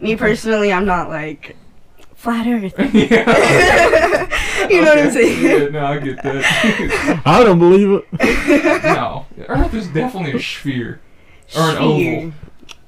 me 0.00 0.16
personally, 0.16 0.72
I'm 0.72 0.86
not 0.86 1.08
like 1.10 1.54
flat 2.14 2.46
Earth. 2.46 2.74
yeah. 2.94 4.68
you 4.70 4.80
know 4.80 4.90
what 4.94 4.98
I'm 4.98 5.10
saying? 5.10 5.42
Yeah, 5.44 5.68
no, 5.68 5.84
I 5.86 5.98
get 5.98 6.22
that. 6.22 7.22
I 7.26 7.44
don't 7.44 7.58
believe 7.58 8.02
it. 8.12 8.82
no, 8.84 9.26
Earth 9.48 9.74
is 9.74 9.88
definitely 9.88 10.32
a 10.32 10.40
sphere 10.40 11.00
or 11.56 11.62
an 11.62 11.76
Sphere. 11.76 12.18
oval. 12.18 12.32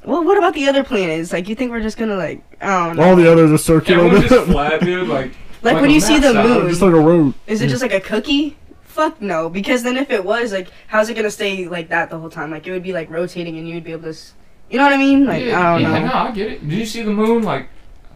Well, 0.05 0.23
what 0.25 0.37
about 0.38 0.55
the 0.55 0.69
other 0.69 0.85
planets? 0.85 1.33
Like, 1.33 1.49
you 1.49 1.55
think 1.55 1.71
we're 1.71 1.81
just 1.83 1.97
gonna 1.97 2.17
like, 2.17 2.43
I 2.61 2.87
don't 2.88 2.97
know. 2.97 3.03
All 3.05 3.17
the 3.17 3.31
others 3.31 3.51
are 3.51 3.59
circular. 3.59 4.05
Everyone's 4.05 4.31
just 4.31 4.47
flat, 4.51 4.81
dude. 4.83 5.09
Like, 5.09 5.33
like, 5.62 5.75
like 5.75 5.81
when 5.81 5.90
you 5.90 6.01
see 6.01 6.19
the 6.19 6.35
map, 6.35 6.47
moon, 6.47 6.69
just 6.69 6.83
like 6.83 6.93
a 6.93 7.01
road. 7.01 7.35
is 7.47 7.62
it 7.62 7.69
just 7.69 7.83
like 7.83 7.95
a 7.95 8.01
cookie? 8.01 8.57
Fuck 8.83 9.21
no, 9.21 9.49
because 9.49 9.83
then 9.83 9.97
if 9.97 10.11
it 10.11 10.25
was 10.25 10.53
like, 10.53 10.69
how's 10.87 11.09
it 11.09 11.14
gonna 11.14 11.31
stay 11.31 11.67
like 11.69 11.88
that 11.88 12.11
the 12.11 12.19
whole 12.19 12.31
time? 12.31 12.51
Like, 12.51 12.67
it 12.67 12.71
would 12.73 12.83
be 12.83 12.93
like 12.93 13.11
rotating, 13.11 13.59
and 13.59 13.69
you'd 13.69 13.83
be 13.83 13.93
able 13.93 14.03
to, 14.05 14.09
s- 14.11 14.35
you 14.71 14.79
know 14.79 14.85
what 14.85 14.93
I 14.93 14.99
mean? 14.99 15.27
Like, 15.27 15.43
yeah, 15.45 15.59
I 15.59 15.73
don't 15.73 15.83
yeah, 15.90 15.99
know. 16.01 16.07
no, 16.07 16.12
I 16.12 16.31
get 16.33 16.53
it. 16.53 16.69
Did 16.69 16.79
you 16.79 16.87
see 16.87 17.03
the 17.03 17.11
moon? 17.12 17.43
Like, 17.43 17.69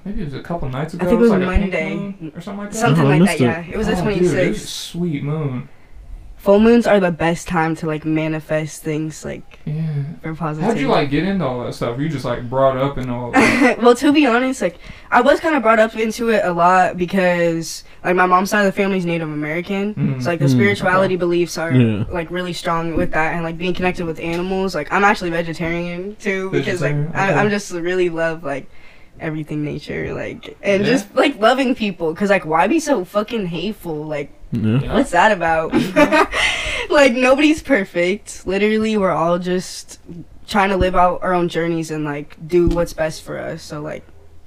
maybe 0.04 0.20
it 0.22 0.26
was 0.26 0.34
a 0.34 0.42
couple 0.42 0.68
nights 0.68 0.94
ago. 0.94 1.04
I 1.06 1.08
think 1.08 1.18
it 1.18 1.22
was 1.22 1.30
like 1.30 1.42
a 1.42 1.46
pink 1.46 1.60
Monday. 1.72 1.94
moon 1.96 2.32
or 2.36 2.40
something 2.40 2.64
like 2.64 2.70
that. 2.72 2.78
Something 2.78 3.04
Oh, 3.06 3.08
like 3.08 3.22
that, 3.24 3.34
it. 3.36 3.40
yeah. 3.40 3.64
It 3.66 3.76
was 3.76 3.86
the 3.88 3.94
Oh, 4.00 4.04
dude, 4.04 4.16
it 4.18 4.20
was 4.22 4.32
a 4.34 4.36
26th. 4.50 4.66
sweet 4.66 5.22
moon. 5.24 5.68
Full 6.38 6.60
moons 6.60 6.86
are 6.86 7.00
the 7.00 7.10
best 7.10 7.48
time 7.48 7.74
to 7.76 7.86
like 7.86 8.04
manifest 8.04 8.82
things 8.82 9.24
like 9.24 9.58
Yeah. 9.64 10.04
for 10.22 10.34
positivity. 10.34 10.72
How'd 10.72 10.80
you 10.80 10.88
like 10.88 11.10
get 11.10 11.24
into 11.24 11.44
all 11.44 11.64
that 11.64 11.74
stuff? 11.74 11.98
You 11.98 12.08
just 12.08 12.24
like 12.24 12.48
brought 12.48 12.76
up 12.76 12.96
and 12.96 13.10
all. 13.10 13.32
that? 13.32 13.78
well, 13.82 13.94
to 13.96 14.12
be 14.12 14.24
honest, 14.24 14.62
like 14.62 14.78
I 15.10 15.20
was 15.20 15.40
kind 15.40 15.56
of 15.56 15.62
brought 15.62 15.80
up 15.80 15.96
into 15.96 16.28
it 16.30 16.44
a 16.44 16.52
lot 16.52 16.96
because 16.96 17.82
like 18.04 18.14
my 18.14 18.26
mom's 18.26 18.50
side 18.50 18.60
of 18.60 18.66
the 18.66 18.72
family's 18.80 19.04
Native 19.04 19.28
American, 19.28 19.94
Mm. 19.94 20.22
so 20.22 20.30
like 20.30 20.38
the 20.38 20.44
Mm. 20.46 20.50
spirituality 20.52 21.16
beliefs 21.16 21.58
are 21.58 21.72
Yeah. 21.72 22.04
like 22.08 22.30
really 22.30 22.52
strong 22.52 22.96
with 22.96 23.10
that, 23.12 23.34
and 23.34 23.42
like 23.42 23.58
being 23.58 23.74
connected 23.74 24.06
with 24.06 24.20
animals. 24.20 24.74
Like 24.76 24.92
I'm 24.92 25.02
actually 25.04 25.30
vegetarian 25.30 26.14
too 26.20 26.50
because 26.50 26.80
like 26.80 26.94
Vegetarian, 26.94 27.12
I, 27.16 27.30
okay. 27.32 27.40
I'm 27.40 27.50
just 27.50 27.72
really 27.72 28.10
love 28.10 28.44
like 28.44 28.70
everything 29.20 29.64
nature, 29.64 30.14
like 30.14 30.56
and 30.62 30.84
Yeah. 30.84 30.90
just 30.92 31.14
like 31.14 31.38
loving 31.38 31.74
people. 31.74 32.14
Cause 32.14 32.30
like 32.30 32.44
why 32.46 32.66
be 32.66 32.80
so 32.80 33.04
fucking 33.04 33.46
hateful? 33.46 34.04
Like 34.04 34.30
Yeah. 34.52 34.80
Yeah. 34.80 34.94
What's 34.94 35.10
that 35.10 35.32
about? 35.32 35.72
like 36.90 37.12
nobody's 37.12 37.62
perfect. 37.62 38.46
Literally, 38.46 38.96
we're 38.96 39.10
all 39.12 39.38
just 39.38 40.00
trying 40.46 40.70
to 40.70 40.76
live 40.76 40.96
out 40.96 41.22
our 41.22 41.34
own 41.34 41.48
journeys 41.48 41.90
and 41.90 42.04
like 42.04 42.36
do 42.46 42.68
what's 42.68 42.92
best 42.94 43.22
for 43.22 43.38
us. 43.38 43.62
So 43.62 43.80
like, 43.82 44.02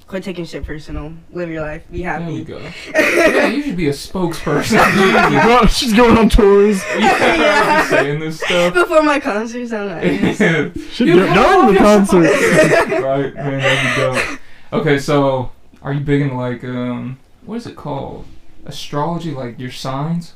quit 0.08 0.24
taking 0.24 0.44
shit 0.46 0.66
personal. 0.66 1.14
Live 1.32 1.50
your 1.50 1.62
life. 1.62 1.84
Be 1.92 2.02
happy 2.02 2.44
There 2.44 2.60
we 2.60 2.64
happy. 2.64 2.92
go. 2.92 3.00
yeah, 3.40 3.48
you 3.48 3.62
should 3.64 3.78
be 3.78 3.88
a 3.88 3.94
spokesperson. 3.94 5.70
She's 5.78 5.94
going 5.94 6.18
on 6.18 6.28
tours. 6.30 6.82
yeah, 6.98 7.36
Yeah. 7.36 7.86
saying 7.90 8.20
this 8.20 8.40
stuff. 8.42 8.74
Before 8.74 9.04
my 9.04 9.20
concerts, 9.20 9.72
I'm 9.72 9.88
like, 9.90 10.36
Should 10.92 11.08
You 11.08 11.16
go 11.16 11.26
have 11.28 11.68
the 11.68 11.74
your 11.74 11.80
concert. 11.80 12.24
right, 12.24 13.36
man, 13.36 13.60
that'd 13.60 13.96
be 13.96 14.28
dope. 14.32 14.40
Okay, 14.74 14.98
so 15.00 15.52
are 15.82 15.94
you 15.94 16.00
big 16.00 16.22
into 16.22 16.36
like 16.36 16.64
um, 16.64 17.20
what 17.46 17.56
is 17.56 17.68
it 17.68 17.76
called? 17.76 18.26
Astrology, 18.66 19.32
like 19.32 19.60
your 19.60 19.72
signs. 19.72 20.34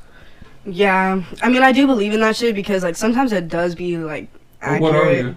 yeah. 0.64 1.22
I 1.42 1.48
mean, 1.48 1.62
I 1.62 1.72
do 1.72 1.86
believe 1.86 2.12
in 2.12 2.20
that 2.20 2.36
shit 2.36 2.54
because 2.54 2.82
like 2.82 2.96
sometimes 2.96 3.32
it 3.32 3.48
does 3.48 3.74
be 3.74 3.96
like 3.98 4.28
accurate. 4.60 4.82
what 4.82 4.94
are 4.96 5.12
you? 5.12 5.36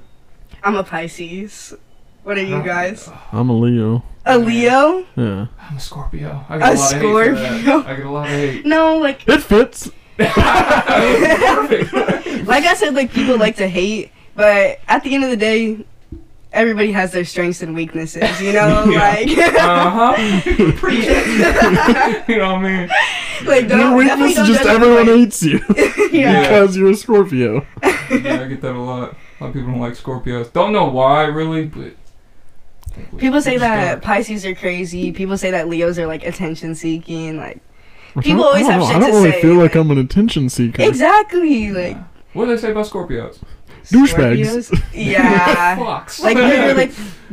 I'm 0.64 0.76
a 0.76 0.84
Pisces. 0.84 1.74
What 2.24 2.38
are 2.38 2.44
you 2.44 2.62
guys? 2.64 3.10
I'm 3.32 3.50
a 3.50 3.54
Leo. 3.58 4.04
A 4.26 4.38
Leo? 4.38 5.06
Yeah. 5.16 5.48
I'm 5.62 5.78
a 5.78 5.80
Scorpio. 5.80 6.46
I 6.50 6.56
A 6.58 6.60
get 6.60 6.68
a, 6.68 6.74
lot 6.80 6.94
of 6.94 7.02
hate 7.02 7.02
for 7.02 7.36
Scorpio? 7.36 7.80
that. 7.82 7.88
I 7.88 7.96
get 7.96 8.06
a 8.06 8.10
lot 8.12 8.26
of 8.28 8.32
hate. 8.32 8.66
No, 8.76 8.98
like 8.98 9.24
It 9.28 9.42
fits. 9.42 9.90
Like 12.50 12.64
I 12.66 12.74
said, 12.76 12.96
like 12.96 13.12
people 13.12 13.38
like 13.38 13.56
to 13.58 13.68
hate, 13.68 14.12
but 14.36 14.80
at 14.88 15.04
the 15.04 15.14
end 15.14 15.24
of 15.24 15.30
the 15.30 15.38
day, 15.38 15.86
everybody 16.52 16.92
has 16.92 17.12
their 17.12 17.26
strengths 17.26 17.62
and 17.62 17.76
weaknesses. 17.76 18.42
You 18.42 18.54
know, 18.54 18.86
Yeah. 18.90 19.00
like, 19.00 19.38
Uh 19.56 19.90
huh. 19.90 20.42
Preach 20.78 21.06
it. 21.08 22.28
you 22.30 22.38
know 22.38 22.54
what 22.56 22.66
I 22.66 22.78
mean? 22.80 22.90
like 23.46 23.68
don't, 23.70 23.96
weakness 23.96 24.32
is 24.32 24.36
don't 24.36 24.46
just 24.48 24.66
everyone 24.66 24.98
everybody. 25.00 25.20
hates 25.22 25.44
you 25.44 25.60
yeah. 26.12 26.42
because 26.42 26.76
you're 26.76 26.90
a 26.92 26.96
Scorpio. 26.96 27.66
Yeah, 27.84 28.42
I 28.42 28.48
get 28.48 28.62
that 28.62 28.76
a 28.76 28.80
lot. 28.80 29.16
A 29.40 29.44
lot 29.44 29.48
of 29.50 29.54
people 29.54 29.70
don't 29.72 29.80
like 29.80 29.94
Scorpios. 29.94 30.52
Don't 30.52 30.74
know 30.74 30.86
why, 30.90 31.24
really, 31.26 31.66
but. 31.66 31.94
I 32.88 32.90
think 32.96 33.12
we- 33.14 33.20
People 33.20 33.42
say 33.42 33.58
that 33.58 33.92
don't. 33.92 34.04
Pisces 34.04 34.46
are 34.46 34.56
crazy. 34.56 35.12
People 35.14 35.38
say 35.38 35.52
that 35.52 35.70
Leos 35.70 35.98
are 36.00 36.08
like 36.08 36.26
attention 36.26 36.76
seeking. 36.76 37.38
Like 37.38 37.62
Which 38.14 38.26
People 38.26 38.44
always 38.44 38.68
I 38.68 38.74
have 38.74 38.82
don't 38.82 38.90
shit 38.92 39.00
know. 39.00 39.06
I 39.08 39.10
don't 39.12 39.22
really 39.24 39.32
say. 39.32 39.42
feel 39.42 39.56
like 39.56 39.76
I'm 39.76 39.92
an 39.92 39.98
attention 40.00 40.50
seeker. 40.50 40.82
exactly, 40.82 41.72
like 41.72 41.96
Yeah. 41.96 42.04
What 42.34 42.46
do 42.46 42.56
they 42.56 42.62
say 42.62 42.72
about 42.72 42.88
Scorpios? 42.88 43.40
Douchebags. 43.92 44.84
Yeah. 44.94 46.06
Like 46.22 46.38
they're 46.38 46.74
like 46.74 46.92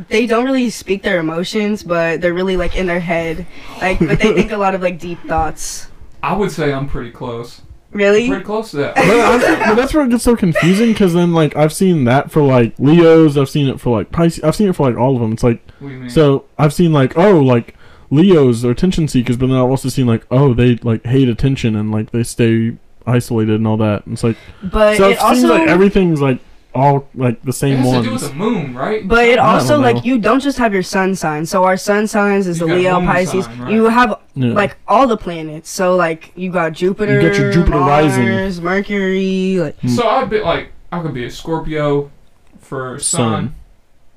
they 0.09 0.27
don't 0.27 0.45
really 0.45 0.69
speak 0.69 1.03
their 1.03 1.19
emotions, 1.19 1.83
but 1.83 2.21
they're 2.21 2.33
really 2.33 2.57
like 2.57 2.75
in 2.75 2.85
their 2.85 2.99
head. 2.99 3.45
Like, 3.81 3.99
but 3.99 4.19
they 4.19 4.33
think 4.33 4.51
a 4.51 4.57
lot 4.57 4.75
of 4.75 4.81
like 4.81 4.99
deep 4.99 5.19
thoughts. 5.27 5.87
I 6.21 6.33
would 6.35 6.51
say 6.51 6.71
I'm 6.73 6.87
pretty 6.87 7.11
close. 7.11 7.61
Really? 7.91 8.27
Pretty 8.27 8.43
close 8.43 8.71
to 8.71 8.77
that. 8.77 8.95
but, 8.95 9.03
I, 9.05 9.69
but 9.69 9.75
that's 9.75 9.93
where 9.93 10.05
it 10.05 10.09
gets 10.09 10.23
so 10.23 10.35
confusing 10.35 10.89
because 10.91 11.13
then 11.13 11.33
like 11.33 11.55
I've 11.55 11.73
seen 11.73 12.03
that 12.03 12.31
for 12.31 12.41
like 12.41 12.73
Leos, 12.77 13.37
I've 13.37 13.49
seen 13.49 13.67
it 13.67 13.79
for 13.79 13.97
like 13.97 14.11
Pisces, 14.11 14.43
I've 14.43 14.55
seen 14.55 14.69
it 14.69 14.75
for 14.75 14.87
like 14.89 14.97
all 14.99 15.15
of 15.15 15.21
them. 15.21 15.33
It's 15.33 15.43
like 15.43 15.61
What 15.79 15.87
do 15.89 15.93
you 15.93 15.99
mean? 16.01 16.09
so 16.09 16.45
I've 16.57 16.73
seen 16.73 16.93
like 16.93 17.17
oh 17.17 17.39
like 17.39 17.75
Leos 18.09 18.63
are 18.65 18.71
attention 18.71 19.07
seekers, 19.07 19.37
but 19.37 19.47
then 19.47 19.55
I've 19.55 19.69
also 19.69 19.89
seen 19.89 20.05
like 20.05 20.25
oh 20.31 20.53
they 20.53 20.75
like 20.77 21.03
hate 21.05 21.29
attention 21.29 21.75
and 21.75 21.91
like 21.91 22.11
they 22.11 22.23
stay 22.23 22.77
isolated 23.05 23.55
and 23.55 23.67
all 23.67 23.77
that. 23.77 24.05
And 24.05 24.13
it's 24.13 24.23
like 24.23 24.37
But 24.61 24.97
so 24.97 25.07
it 25.09 25.13
it 25.13 25.19
seems 25.19 25.43
also 25.45 25.47
like 25.57 25.67
everything's 25.69 26.21
like 26.21 26.39
all 26.77 27.07
like 27.15 27.41
the 27.41 27.49
it 27.49 27.53
same 27.53 27.77
has 27.77 27.91
to 27.91 28.03
do 28.03 28.11
with 28.13 28.21
ones. 28.21 28.29
the 28.29 28.35
moon, 28.35 28.75
right? 28.75 29.07
But 29.07 29.25
it 29.27 29.39
also 29.39 29.79
like 29.79 30.05
you 30.05 30.17
don't 30.19 30.39
just 30.39 30.57
have 30.59 30.73
your 30.73 30.83
sun 30.83 31.15
sign. 31.15 31.45
So 31.45 31.63
our 31.63 31.75
sun 31.77 32.07
signs 32.07 32.47
is 32.47 32.59
You 32.59 32.67
the 32.67 32.75
Leo 32.75 32.99
Pisces. 33.01 33.45
sign, 33.45 33.59
right? 33.59 33.71
You 33.73 33.85
have 33.85 34.19
Yeah. 34.35 34.53
like 34.53 34.77
all 34.87 35.07
the 35.07 35.17
planets. 35.17 35.69
So 35.69 35.95
like 35.95 36.31
you 36.35 36.51
got 36.51 36.73
Jupiter, 36.73 37.19
You 37.21 37.29
got 37.29 37.37
your 37.39 37.51
Jupiter 37.51 37.79
Mars, 37.79 38.17
rising. 38.17 38.63
Mercury. 38.63 39.57
Like 39.59 39.79
hmm. 39.79 39.87
so 39.89 40.07
I'd 40.07 40.29
be 40.29 40.39
like, 40.41 40.71
I 40.91 41.01
could 41.01 41.13
be 41.13 41.25
a 41.25 41.31
Scorpio 41.31 42.11
for 42.59 42.99
sun. 42.99 43.19
Sun. 43.19 43.55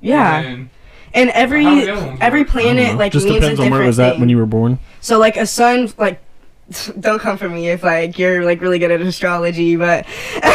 yeah, 0.01 0.39
And 0.41 0.69
and 1.13 1.29
every 1.31 1.63
How 1.63 1.75
do 1.75 1.85
the 1.85 1.91
other 1.93 2.05
ones 2.07 2.19
every 2.21 2.41
work? 2.41 2.55
I 2.55 2.61
don't 2.63 2.63
planet 2.75 2.97
like 2.97 3.11
just 3.11 3.25
means 3.25 3.41
depends 3.41 3.59
a 3.59 3.63
on 3.63 3.65
different 3.65 3.71
where 3.73 3.83
it 3.83 3.87
was 3.87 3.97
thing. 3.97 4.13
at 4.13 4.19
when 4.19 4.29
you 4.29 4.37
were 4.37 4.45
born. 4.45 4.79
So 5.01 5.17
like 5.19 5.35
a 5.37 5.45
sun 5.45 5.91
like 5.97 6.19
don't 6.99 7.19
come 7.19 7.37
for 7.37 7.49
me 7.49 7.69
if 7.69 7.83
like 7.83 8.17
you're 8.17 8.45
like 8.45 8.61
really 8.61 8.79
good 8.79 8.91
at 8.91 9.01
astrology, 9.01 9.75
but 9.75 10.05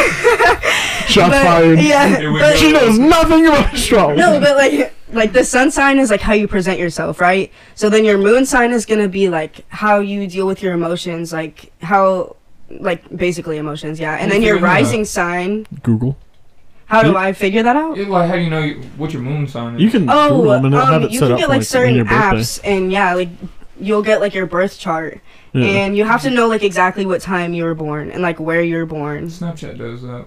Shots 1.07 1.29
but, 1.29 1.43
fired. 1.43 1.79
Yeah, 1.79 2.31
but- 2.31 2.57
She 2.57 2.71
knows 2.71 2.97
nothing 2.99 3.45
about 3.47 3.73
astrology. 3.73 4.19
No, 4.19 4.39
but 4.39 4.57
like 4.57 4.93
like 5.13 5.31
the 5.33 5.43
sun 5.45 5.71
sign 5.71 5.99
is 5.99 6.09
like 6.11 6.21
how 6.21 6.33
you 6.33 6.47
present 6.47 6.79
yourself, 6.79 7.21
right? 7.21 7.51
So 7.75 7.89
then 7.89 8.03
your 8.03 8.17
moon 8.17 8.45
sign 8.45 8.71
is 8.71 8.85
gonna 8.85 9.07
be 9.07 9.29
like 9.29 9.65
how 9.69 9.99
you 9.99 10.27
deal 10.27 10.45
with 10.45 10.61
your 10.61 10.73
emotions, 10.73 11.31
like 11.31 11.71
how 11.81 12.35
like 12.69 13.03
basically 13.15 13.57
emotions, 13.57 13.99
yeah. 13.99 14.13
And 14.15 14.23
How 14.23 14.27
then 14.29 14.41
your 14.41 14.55
figure 14.55 14.67
that 14.67 14.73
rising 14.73 15.05
sign, 15.05 15.65
Google. 15.83 16.17
how 16.87 17.01
do 17.03 17.11
You- 17.11 17.17
I 17.17 17.31
figure 17.31 17.63
that 17.63 17.75
out? 17.77 17.95
Yeah, 17.95 18.07
like 18.09 18.27
how 18.29 18.35
do 18.35 18.41
you 18.41 18.49
know 18.49 18.59
you- 18.59 18.81
what 18.97 19.13
your 19.13 19.21
moon 19.21 19.47
sign 19.47 19.75
is? 19.75 19.81
You 19.81 19.89
can 19.89 20.09
Oh, 20.09 20.29
Google 20.29 20.51
them 20.51 20.65
and 20.65 20.75
um, 20.75 20.91
have 20.93 21.03
it 21.03 21.11
you 21.11 21.19
set 21.19 21.29
can 21.29 21.37
get 21.37 21.45
for, 21.45 21.51
like 21.53 21.63
certain 21.63 22.05
apps, 22.07 22.59
and 22.65 22.91
yeah, 22.91 23.13
like 23.13 23.29
you'll 23.79 24.01
get 24.03 24.19
like 24.19 24.33
your 24.33 24.45
birth 24.45 24.77
chart, 24.77 25.21
Yeah. 25.53 25.63
and 25.65 25.95
you 25.95 26.03
have 26.03 26.21
to 26.23 26.29
know 26.29 26.47
like 26.49 26.63
exactly 26.63 27.05
what 27.05 27.21
time 27.21 27.53
you 27.53 27.63
were 27.63 27.75
born 27.75 28.11
and 28.11 28.21
like 28.21 28.39
where 28.41 28.61
you 28.61 28.75
were 28.75 28.85
born. 28.85 29.27
Snapchat 29.29 29.77
does 29.77 30.01
that. 30.01 30.25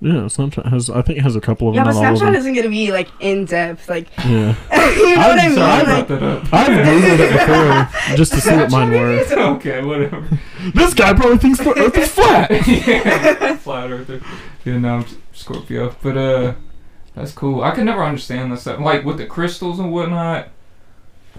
Yeah, 0.00 0.12
Snapchat 0.28 0.68
has 0.70 0.90
I 0.90 1.00
think 1.02 1.18
it 1.18 1.22
has 1.22 1.36
a 1.36 1.40
couple 1.40 1.68
of 1.68 1.74
Yeah, 1.74 1.84
them, 1.84 1.94
but 1.94 2.00
Snapchat 2.02 2.20
them. 2.20 2.34
isn't 2.34 2.54
gonna 2.54 2.68
be 2.68 2.92
like 2.92 3.08
in 3.20 3.44
depth, 3.46 3.88
like 3.88 4.08
Yeah. 4.18 4.24
you 4.26 4.36
know 4.36 4.54
what 5.16 5.38
I 5.38 5.44
I'm 5.44 5.48
mean? 5.48 5.54
Sorry, 5.54 5.60
I 5.60 5.82
Like, 5.82 6.06
brought 6.06 6.08
that 6.08 6.22
up. 6.22 6.54
I've 6.54 6.68
Googled 6.86 7.18
it 7.18 7.32
before 7.32 8.16
just 8.16 8.32
to 8.34 8.40
see 8.40 8.54
what 8.56 8.70
mine 8.70 8.90
were. 8.90 9.18
okay, 9.56 9.82
whatever. 9.82 10.28
This 10.74 10.94
guy 10.94 11.14
probably 11.14 11.38
thinks 11.38 11.58
the 11.60 11.78
earth 11.78 11.96
is 11.96 12.10
flat. 12.10 12.50
yeah, 12.66 13.56
flat 13.56 13.90
earther. 13.90 14.20
Yeah, 14.64 14.78
no, 14.78 14.96
I'm 14.96 15.06
Scorpio. 15.32 15.94
But 16.02 16.16
uh, 16.16 16.54
that's 17.14 17.32
cool. 17.32 17.62
I 17.62 17.70
could 17.72 17.84
never 17.84 18.04
understand 18.04 18.52
that 18.52 18.58
stuff. 18.60 18.80
Like 18.80 19.04
with 19.04 19.16
the 19.18 19.26
crystals 19.26 19.78
and 19.78 19.92
whatnot. 19.92 20.48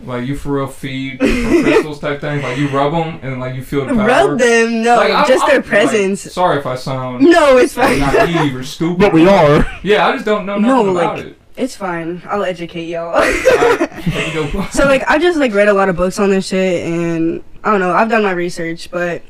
Like 0.03 0.25
you 0.27 0.35
for 0.37 0.53
real 0.53 0.67
feed 0.67 1.19
from 1.19 1.63
crystals 1.63 1.99
type 1.99 2.21
thing. 2.21 2.41
Like 2.41 2.57
you 2.57 2.67
rub 2.69 2.91
them 2.93 3.19
and 3.21 3.39
like 3.39 3.55
you 3.55 3.63
feel 3.63 3.85
the 3.85 3.93
power. 3.93 4.07
rub 4.07 4.39
them, 4.39 4.83
no, 4.83 4.95
Like, 4.97 5.11
I'm- 5.11 5.27
just 5.27 5.43
I'm, 5.43 5.49
their 5.49 5.59
like, 5.59 5.65
presence. 5.65 6.21
sorry 6.21 6.59
if 6.59 6.65
I 6.65 6.75
sound 6.75 7.23
no, 7.23 7.57
it's 7.57 7.73
fine. 7.73 7.99
naive 7.99 8.55
or 8.55 8.63
stupid. 8.63 8.99
But 8.99 9.13
we 9.13 9.27
are. 9.27 9.65
Yeah, 9.83 10.07
I 10.07 10.13
just 10.13 10.25
don't 10.25 10.45
know 10.45 10.57
No, 10.57 10.77
nothing 10.83 10.91
about 10.97 11.17
like- 11.17 11.25
it. 11.27 11.39
It's 11.57 11.75
fine. 11.75 12.21
I'll 12.27 12.43
educate 12.43 12.85
y'all. 12.85 13.15
Alright, 13.15 13.91
here 14.03 14.43
we 14.45 14.51
go. 14.51 14.67
so 14.69 14.85
like 14.85 15.03
I 15.09 15.17
just 15.17 15.39
like 15.39 15.53
read 15.53 15.67
a 15.67 15.73
lot 15.73 15.89
of 15.89 15.95
books 15.95 16.19
on 16.19 16.29
this 16.29 16.47
shit 16.47 16.85
and 16.85 17.43
I 17.63 17.71
don't 17.71 17.79
know, 17.79 17.91
I've 17.91 18.09
done 18.09 18.21
my 18.23 18.31
research, 18.31 18.91
but 18.91 19.23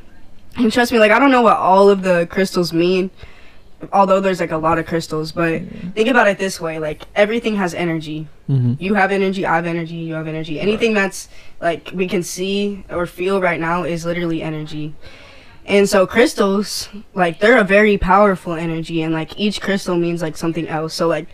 and 0.57 0.71
trust 0.71 0.91
me, 0.91 0.99
like 0.99 1.11
I 1.11 1.19
don't 1.19 1.31
know 1.31 1.41
what 1.41 1.55
all 1.57 1.89
of 1.89 2.01
the 2.03 2.27
crystals 2.29 2.73
mean. 2.73 3.11
Although 3.93 4.19
there's 4.19 4.39
like 4.39 4.51
a 4.51 4.57
lot 4.57 4.79
of 4.79 4.85
crystals, 4.85 5.31
but 5.31 5.61
think 5.93 6.09
about 6.09 6.27
it 6.27 6.37
this 6.37 6.59
way: 6.59 6.79
like 6.79 7.03
everything 7.15 7.55
has 7.55 7.73
energy. 7.73 8.27
hmm 8.47 8.73
You 8.79 8.95
have 8.95 9.11
energy, 9.11 9.45
I 9.45 9.55
have 9.55 9.65
energy, 9.65 9.95
you 9.95 10.13
have 10.15 10.27
energy. 10.27 10.59
Anything 10.59 10.93
that's 10.93 11.29
like 11.61 11.91
we 11.93 12.07
can 12.07 12.23
see 12.23 12.85
or 12.89 13.05
feel 13.05 13.41
right 13.41 13.59
now 13.59 13.83
is 13.83 14.05
literally 14.05 14.41
energy. 14.41 14.95
And 15.65 15.87
so 15.89 16.07
crystals, 16.07 16.87
like 17.13 17.39
they're 17.39 17.57
a 17.57 17.63
very 17.63 17.97
powerful 17.97 18.53
energy 18.53 19.01
and 19.01 19.13
like 19.13 19.37
each 19.37 19.59
crystal 19.61 19.97
means 19.97 20.21
like 20.21 20.37
something 20.37 20.67
else. 20.67 20.93
So 20.93 21.07
like 21.07 21.27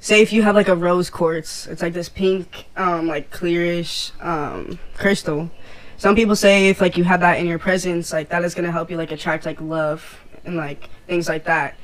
say 0.00 0.20
if 0.20 0.32
you 0.32 0.42
have 0.42 0.54
like 0.54 0.68
a 0.68 0.76
rose 0.76 1.08
quartz, 1.08 1.66
it's 1.66 1.80
like 1.80 1.92
this 1.94 2.08
pink 2.08 2.66
um 2.76 3.06
like 3.06 3.30
clearish 3.30 4.10
um 4.22 4.78
crystal. 4.96 5.50
Some 5.96 6.16
people 6.16 6.36
say 6.36 6.68
if 6.68 6.80
like 6.80 6.98
you 6.98 7.04
have 7.04 7.20
that 7.20 7.38
in 7.38 7.46
your 7.46 7.58
presence, 7.60 8.12
like 8.12 8.28
that 8.30 8.44
is 8.44 8.54
going 8.54 8.66
to 8.66 8.72
help 8.72 8.90
you 8.90 8.96
like 8.96 9.12
attract 9.12 9.46
like 9.46 9.60
love 9.60 10.18
and 10.44 10.56
like 10.56 10.90
things 11.06 11.28
like 11.28 11.44
that. 11.44 11.76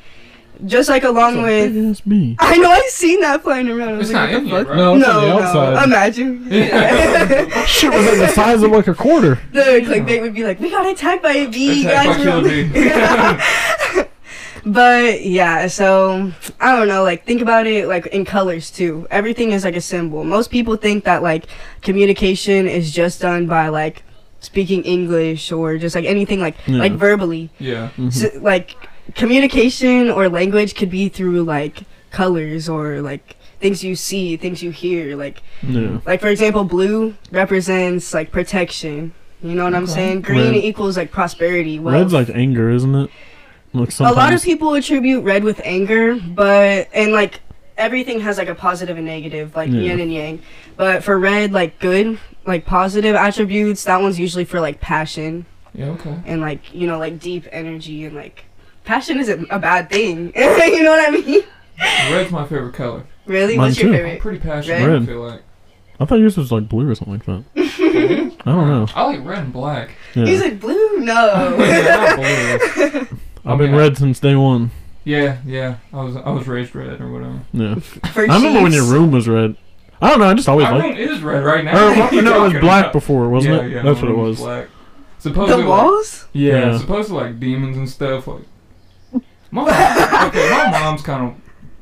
Just 0.66 0.90
like 0.90 1.04
along 1.04 1.40
with 1.40 1.72
Big 1.72 1.84
ass 1.86 2.00
bee. 2.02 2.36
I 2.38 2.58
know 2.58 2.70
I've 2.70 2.84
seen 2.90 3.20
that 3.22 3.42
flying 3.42 3.68
around. 3.70 3.88
I 3.88 3.92
was 3.96 4.10
It's 4.10 4.14
like, 4.14 4.30
not 4.30 4.34
what 4.34 4.42
in 4.42 4.44
the 4.44 4.56
here, 4.56 4.64
fuck? 4.66 4.76
No, 4.76 4.96
it's 4.96 5.06
on 5.08 5.20
the 5.22 5.26
no, 5.28 5.40
outside. 5.40 5.84
Imagine. 5.84 6.46
Yeah. 6.50 7.64
Shit 7.64 7.90
was 7.92 8.04
like 8.06 8.18
the 8.18 8.28
size 8.28 8.62
of 8.62 8.70
like 8.70 8.86
a 8.86 8.94
quarter. 8.94 9.36
the 9.52 9.60
clickbait 9.60 10.20
would 10.20 10.34
be 10.34 10.44
like, 10.44 10.60
we 10.60 10.70
got 10.70 10.84
attacked 10.86 11.22
by 11.22 11.32
a 11.32 11.48
bee, 11.48 11.86
Attacked 11.86 12.08
by 12.08 12.14
guys. 12.14 12.22
killer 12.24 12.42
we're- 12.42 14.04
bee. 14.04 14.08
but 14.66 15.24
yeah, 15.24 15.66
so 15.66 16.30
I 16.60 16.76
don't 16.76 16.88
know. 16.88 17.02
Like 17.04 17.24
think 17.24 17.40
about 17.40 17.66
it 17.66 17.86
like 17.88 18.06
in 18.08 18.24
colors 18.26 18.70
too. 18.70 19.06
Everything 19.10 19.52
is 19.52 19.64
like 19.64 19.76
a 19.76 19.80
symbol. 19.80 20.24
Most 20.24 20.50
people 20.50 20.76
think 20.76 21.04
that 21.04 21.22
like 21.22 21.46
communication 21.80 22.68
is 22.68 22.92
just 22.92 23.20
done 23.22 23.46
by 23.46 23.68
like 23.68 24.02
speaking 24.40 24.82
English 24.82 25.50
or 25.52 25.78
just 25.78 25.94
like 25.94 26.04
anything 26.04 26.40
like 26.40 26.56
Yeah. 26.66 26.78
like 26.80 26.92
verbally. 26.92 27.48
yeah. 27.58 27.88
Mhm. 27.96 28.12
So, 28.12 28.28
like 28.40 28.76
communication 29.14 30.10
or 30.10 30.28
language 30.28 30.74
could 30.74 30.90
be 30.90 31.08
through 31.08 31.42
like 31.44 31.82
colors 32.10 32.68
or 32.68 33.00
like 33.00 33.36
things 33.60 33.84
you 33.84 33.94
see, 33.94 34.36
things 34.36 34.62
you 34.62 34.70
hear, 34.70 35.16
like 35.16 35.42
yeah. 35.62 35.98
like 36.06 36.20
for 36.20 36.28
example, 36.28 36.64
blue 36.64 37.14
represents 37.30 38.14
like 38.14 38.30
protection. 38.32 39.12
You 39.42 39.54
know 39.54 39.64
what 39.64 39.74
I'm 39.74 39.86
saying? 39.86 40.20
Green 40.22 40.52
Red. 40.52 40.64
equals 40.64 40.96
like 40.96 41.10
prosperity. 41.10 41.78
Red's 41.78 42.12
like 42.12 42.28
anger, 42.30 42.70
isn't 42.70 42.94
it? 42.94 43.10
Like 43.72 43.98
a 44.00 44.12
lot 44.12 44.32
of 44.32 44.42
people 44.42 44.74
attribute 44.74 45.22
red 45.24 45.44
with 45.44 45.60
anger, 45.64 46.16
but 46.16 46.88
and 46.92 47.12
like 47.12 47.40
everything 47.78 48.20
has 48.20 48.36
like 48.36 48.48
a 48.48 48.54
positive 48.54 48.96
and 48.96 49.06
negative, 49.06 49.54
like 49.54 49.70
Yeah. 49.70 49.80
yin 49.80 50.00
and 50.00 50.12
yang. 50.12 50.42
But 50.76 51.04
for 51.04 51.18
red, 51.18 51.52
like 51.52 51.78
good, 51.78 52.18
like 52.44 52.66
positive 52.66 53.14
attributes, 53.14 53.84
that 53.84 54.00
one's 54.02 54.18
usually 54.18 54.44
for 54.44 54.60
like 54.60 54.80
passion 54.80 55.46
Yeah, 55.72 55.90
okay. 55.90 56.16
and 56.26 56.40
like 56.40 56.74
you 56.74 56.86
know 56.86 56.98
like 56.98 57.20
deep 57.20 57.46
energy 57.52 58.04
and 58.04 58.16
like 58.16 58.44
passion 58.90 59.20
isn't 59.20 59.46
a 59.50 59.58
bad 59.60 59.88
thing. 59.88 60.32
you 60.36 60.82
know 60.82 60.90
what 60.90 61.08
I 61.08 61.10
mean? 61.12 61.42
Red's 62.12 62.32
my 62.32 62.44
favorite 62.46 62.74
color. 62.74 63.04
Really? 63.26 63.56
Mine 63.56 63.68
What's 63.68 63.78
your 63.80 63.88
too. 63.92 63.94
I'm 63.98 64.02
favorite? 64.04 64.20
pretty 64.20 64.38
passionate, 64.40 64.86
Red. 64.86 65.02
I 65.02 65.06
feel 65.06 65.20
like. 65.20 65.42
I 66.00 66.04
thought 66.06 66.18
yours 66.18 66.36
was 66.36 66.50
like 66.50 66.68
blue 66.68 66.88
or 66.88 66.94
something 66.96 67.14
like 67.14 67.24
that. 67.26 67.44
I 68.46 68.50
don't 68.50 68.68
know. 68.68 68.86
I 68.94 69.04
like 69.04 69.24
red 69.24 69.38
and 69.38 69.52
black. 69.52 69.90
Yeah. 70.14 70.24
He's 70.26 70.40
like 70.40 70.58
blue? 70.60 70.76
Yeah, 71.00 71.04
No. 71.04 71.56
not 71.56 72.16
blue. 72.16 73.18
I've 73.44 73.58
been 73.58 73.74
red 73.74 73.96
since 73.96 74.18
day 74.20 74.34
one. 74.34 74.70
Yeah, 75.04 75.38
yeah. 75.46 75.76
I 75.92 76.02
was 76.02 76.16
I 76.16 76.30
was 76.30 76.46
raised 76.48 76.74
red 76.74 77.00
or 77.00 77.10
whatever. 77.12 77.40
Yeah. 77.52 77.76
For 77.76 78.22
I 78.30 78.34
remember 78.36 78.62
when 78.62 78.72
your 78.72 78.82
Chiefs. 78.82 78.92
room 78.92 79.10
was 79.12 79.28
red. 79.28 79.56
I 80.02 80.10
don't 80.10 80.18
know. 80.18 80.26
I 80.26 80.34
just 80.34 80.48
always 80.48 80.64
My 80.64 80.76
liked. 80.78 80.98
room 80.98 81.08
is 81.08 81.20
red 81.22 81.44
right 81.44 81.64
now. 81.64 81.76
Or, 81.86 81.90
What 81.98 82.12
are 82.12 82.14
you 82.16 82.22
no, 82.22 82.36
it 82.36 82.40
was 82.40 82.52
talking 82.52 82.60
black 82.66 82.84
about? 82.86 82.92
before, 82.94 83.28
wasn't 83.30 83.54
yeah, 83.54 83.60
it? 83.62 83.70
Yeah, 83.70 83.82
That's 83.82 84.00
my 84.00 84.08
what 84.08 84.10
it 84.10 84.14
room 84.16 84.20
was. 84.28 84.38
Black. 84.38 84.68
Supposedly, 85.18 85.62
the 85.62 85.68
like- 85.68 85.78
walls? 85.84 86.26
yeah, 86.32 86.52
Yeah. 86.72 86.78
supposed 86.78 87.08
to 87.08 87.14
like 87.14 87.38
demons 87.40 87.76
and 87.76 87.88
stuff. 87.88 88.26
Like, 88.26 88.42
my 89.50 89.62
okay, 90.28 90.50
my 90.50 90.70
mom's 90.70 91.02
kind 91.02 91.26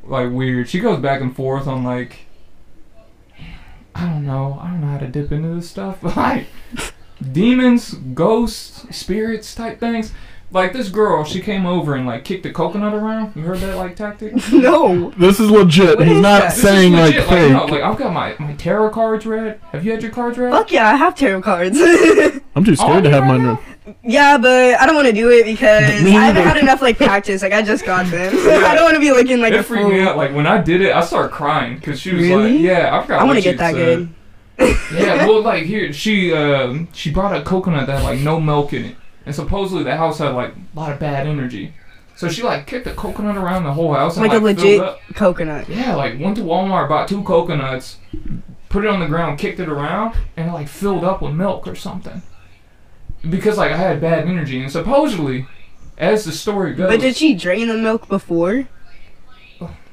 of 0.04 0.10
like 0.10 0.30
weird. 0.30 0.68
She 0.68 0.80
goes 0.80 1.00
back 1.00 1.20
and 1.20 1.34
forth 1.34 1.66
on 1.66 1.84
like, 1.84 2.20
I 3.94 4.06
don't 4.06 4.26
know, 4.26 4.58
I 4.62 4.68
don't 4.68 4.80
know 4.80 4.86
how 4.88 4.98
to 4.98 5.06
dip 5.08 5.32
into 5.32 5.48
this 5.48 5.68
stuff, 5.70 5.98
but 6.02 6.16
like 6.16 6.46
demons, 7.32 7.94
ghosts, 7.94 8.96
spirits 8.96 9.54
type 9.54 9.80
things. 9.80 10.12
Like 10.50 10.72
this 10.72 10.88
girl, 10.88 11.24
she 11.24 11.40
came 11.42 11.66
over 11.66 11.94
and 11.94 12.06
like 12.06 12.24
kicked 12.24 12.46
a 12.46 12.50
coconut 12.52 12.94
around. 12.94 13.36
You 13.36 13.42
heard 13.42 13.58
that 13.58 13.76
like 13.76 13.96
tactic? 13.96 14.32
no. 14.52 15.10
This 15.10 15.38
is 15.40 15.50
legit. 15.50 15.98
What 15.98 16.06
He's 16.08 16.16
is 16.16 16.22
not 16.22 16.40
that? 16.40 16.48
This 16.48 16.56
is 16.56 16.62
saying 16.62 16.92
like 16.94 17.14
legit, 17.16 17.28
fake. 17.28 17.52
no, 17.52 17.64
like 17.66 17.82
I've 17.82 17.98
got 17.98 18.14
my 18.14 18.34
my 18.38 18.54
tarot 18.54 18.88
cards 18.90 19.26
read. 19.26 19.60
Have 19.72 19.84
you 19.84 19.92
had 19.92 20.00
your 20.02 20.10
cards 20.10 20.38
read? 20.38 20.52
Fuck 20.52 20.72
yeah, 20.72 20.88
I 20.90 20.96
have 20.96 21.14
tarot 21.14 21.42
cards. 21.42 21.76
I'm 22.56 22.64
too 22.64 22.70
Oh, 22.72 22.74
scared 22.76 23.04
to 23.04 23.10
have 23.10 23.24
right 23.24 23.38
mine 23.38 23.46
read. 23.46 23.58
Yeah, 24.02 24.38
but 24.38 24.78
I 24.80 24.86
don't 24.86 24.94
want 24.94 25.06
to 25.08 25.12
do 25.12 25.30
it 25.30 25.44
because 25.44 25.84
I 25.84 26.08
haven't 26.08 26.42
had 26.42 26.56
enough 26.56 26.80
like 26.82 26.96
practice. 26.96 27.42
Like 27.42 27.52
I 27.52 27.62
just 27.62 27.84
got 27.84 28.06
them. 28.10 28.34
Yeah. 28.34 28.66
I 28.66 28.74
don't 28.74 28.84
want 28.84 28.94
to 28.94 29.00
be 29.00 29.10
looking 29.10 29.40
like 29.40 29.52
it 29.52 29.60
a 29.60 29.62
freaked 29.62 29.82
fool. 29.84 29.92
me 29.92 30.00
out. 30.02 30.16
Like 30.16 30.34
when 30.34 30.46
I 30.46 30.60
did 30.60 30.80
it, 30.80 30.92
I 30.94 31.04
started 31.04 31.30
crying 31.32 31.76
because 31.76 32.00
she 32.00 32.12
was 32.14 32.22
Really? 32.28 32.52
like, 32.54 32.60
"Yeah, 32.60 32.96
I 32.98 33.02
forgot." 33.02 33.14
I 33.20 33.24
want 33.24 33.28
want 33.28 33.38
to 33.38 33.42
get 33.50 33.58
that 33.58 33.74
good. 33.74 34.08
yeah, 34.92 35.26
well, 35.26 35.42
like 35.42 35.64
here, 35.64 35.92
she 35.92 36.32
um, 36.32 36.88
she 36.92 37.10
brought 37.10 37.36
a 37.36 37.42
coconut 37.42 37.86
that 37.86 37.98
had 38.00 38.04
like 38.04 38.20
no 38.20 38.40
milk 38.40 38.72
in 38.72 38.84
it, 38.86 38.96
and 39.26 39.34
supposedly 39.34 39.84
the 39.84 39.96
house 39.96 40.18
had 40.18 40.30
like 40.34 40.54
a 40.54 40.78
lot 40.78 40.92
of 40.92 40.98
bad 40.98 41.26
energy. 41.26 41.74
So 42.16 42.28
she 42.28 42.42
like 42.42 42.66
kicked 42.66 42.84
the 42.84 42.94
coconut 42.94 43.36
around 43.36 43.62
the 43.62 43.72
whole 43.72 43.94
house 43.94 44.16
and 44.16 44.26
Like 44.26 44.42
like, 44.42 44.56
a 44.56 44.60
filled 44.60 44.80
legit 44.80 45.14
coconut. 45.14 45.68
Yeah, 45.68 45.94
like 45.94 46.18
went 46.18 46.36
to 46.38 46.42
Walmart, 46.42 46.88
bought 46.88 47.06
two 47.06 47.22
coconuts, 47.22 47.98
put 48.68 48.84
it 48.84 48.88
on 48.90 48.98
the 48.98 49.06
ground, 49.06 49.38
kicked 49.38 49.60
it 49.60 49.68
around, 49.68 50.16
and 50.36 50.48
it 50.48 50.52
like 50.52 50.66
filled 50.66 51.04
up 51.04 51.22
with 51.22 51.32
milk 51.34 51.68
or 51.68 51.76
something. 51.76 52.22
Because 53.28 53.56
like 53.58 53.72
I 53.72 53.76
had 53.76 54.00
bad 54.00 54.26
energy, 54.28 54.60
and 54.60 54.70
supposedly, 54.70 55.46
as 55.96 56.24
the 56.24 56.32
story 56.32 56.74
goes, 56.74 56.88
But 56.90 57.00
did 57.00 57.16
she 57.16 57.34
drain 57.34 57.68
the 57.68 57.74
milk 57.74 58.08
before? 58.08 58.68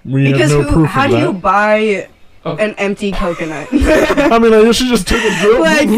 We 0.03 0.31
because 0.31 0.51
have 0.51 0.59
no 0.61 0.63
who? 0.67 0.73
proof 0.73 0.89
How 0.89 1.05
of 1.05 1.11
do 1.11 1.17
you 1.17 1.33
buy 1.33 2.09
Oh. 2.47 2.55
an 2.57 2.75
empty 2.75 3.11
coconut? 3.11 3.67
I 3.71 4.37
mean, 4.37 4.53
I 4.53 4.71
should 4.71 4.87
just 4.87 5.07
take 5.07 5.23
a 5.23 5.41
drill. 5.41 5.61
like, 5.61 5.89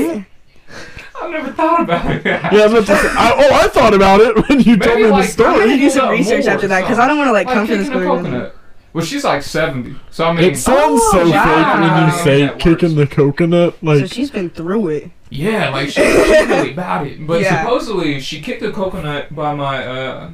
I 1.19 1.29
never 1.29 1.51
thought 1.51 1.81
about 1.81 2.09
it. 2.09 2.23
yeah, 2.25 2.39
I 2.53 2.67
was 2.67 2.83
about 2.89 3.05
I, 3.17 3.33
oh, 3.35 3.53
I 3.55 3.67
thought 3.67 3.93
about 3.93 4.21
it 4.21 4.35
when 4.49 4.61
you 4.61 4.77
told 4.77 4.97
me 4.99 5.07
like, 5.07 5.25
the 5.25 5.31
story. 5.31 5.49
I'm 5.55 5.59
gonna 5.59 5.77
do 5.77 5.89
some 5.89 6.09
research 6.09 6.45
after 6.45 6.67
that 6.69 6.81
because. 6.81 6.99
I 6.99 7.07
don't 7.07 7.17
want 7.17 7.27
to 7.27 7.33
like 7.33 7.47
like 7.47 7.55
come 7.55 7.67
for 7.67 7.75
this 7.75 7.87
kicking 7.89 8.03
coconut. 8.03 8.55
Well, 8.93 9.03
she's 9.03 9.25
like 9.25 9.43
seventy, 9.43 9.95
so 10.09 10.25
I 10.25 10.33
mean, 10.33 10.43
It 10.45 10.57
sounds 10.57 11.01
Oh, 11.03 11.11
so 11.11 11.25
fake 11.25 11.79
when 11.79 12.05
you 12.05 12.11
say 12.23 12.39
Yeah, 12.39 12.51
it 12.51 12.59
kicking 12.59 12.95
the 12.95 13.05
coconut. 13.07 13.75
Like, 13.83 13.97
So 13.97 14.01
Like, 14.03 14.13
she's 14.13 14.31
been 14.31 14.49
through 14.49 14.87
it. 14.87 15.11
Yeah, 15.29 15.69
like 15.77 15.89
she, 15.89 16.01
she's 16.03 16.47
really 16.47 16.71
about 16.73 17.07
it. 17.07 17.25
But 17.25 17.41
Yeah. 17.41 17.61
supposedly 17.63 18.19
she 18.19 18.41
kicked 18.41 18.63
a 18.63 18.71
coconut 18.71 19.33
by 19.35 19.53
my 19.55 19.85
uh, 19.85 20.29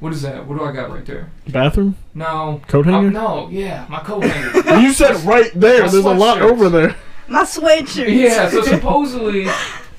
what 0.00 0.12
is 0.12 0.22
that? 0.22 0.46
What 0.46 0.58
do 0.58 0.64
I 0.64 0.72
got 0.72 0.90
right 0.90 1.04
there? 1.04 1.30
bathroom 1.48 1.96
No, 2.14 2.60
coat 2.68 2.86
Oh, 2.86 2.90
hanger. 2.92 3.10
no, 3.10 3.48
yeah, 3.50 3.86
my 3.88 3.98
coat 4.00 4.24
hanger. 4.24 4.80
You 4.80 4.92
said 4.92 5.16
right 5.24 5.50
there. 5.54 5.82
My 5.84 5.88
There's 5.88 6.04
a 6.04 6.10
lot 6.14 6.38
sweatshirts. 6.38 6.50
over 6.50 6.68
there. 6.68 6.96
My 7.28 7.42
sweatshirt. 7.42 8.14
yeah, 8.14 8.48
so 8.48 8.62
supposedly 8.76 9.46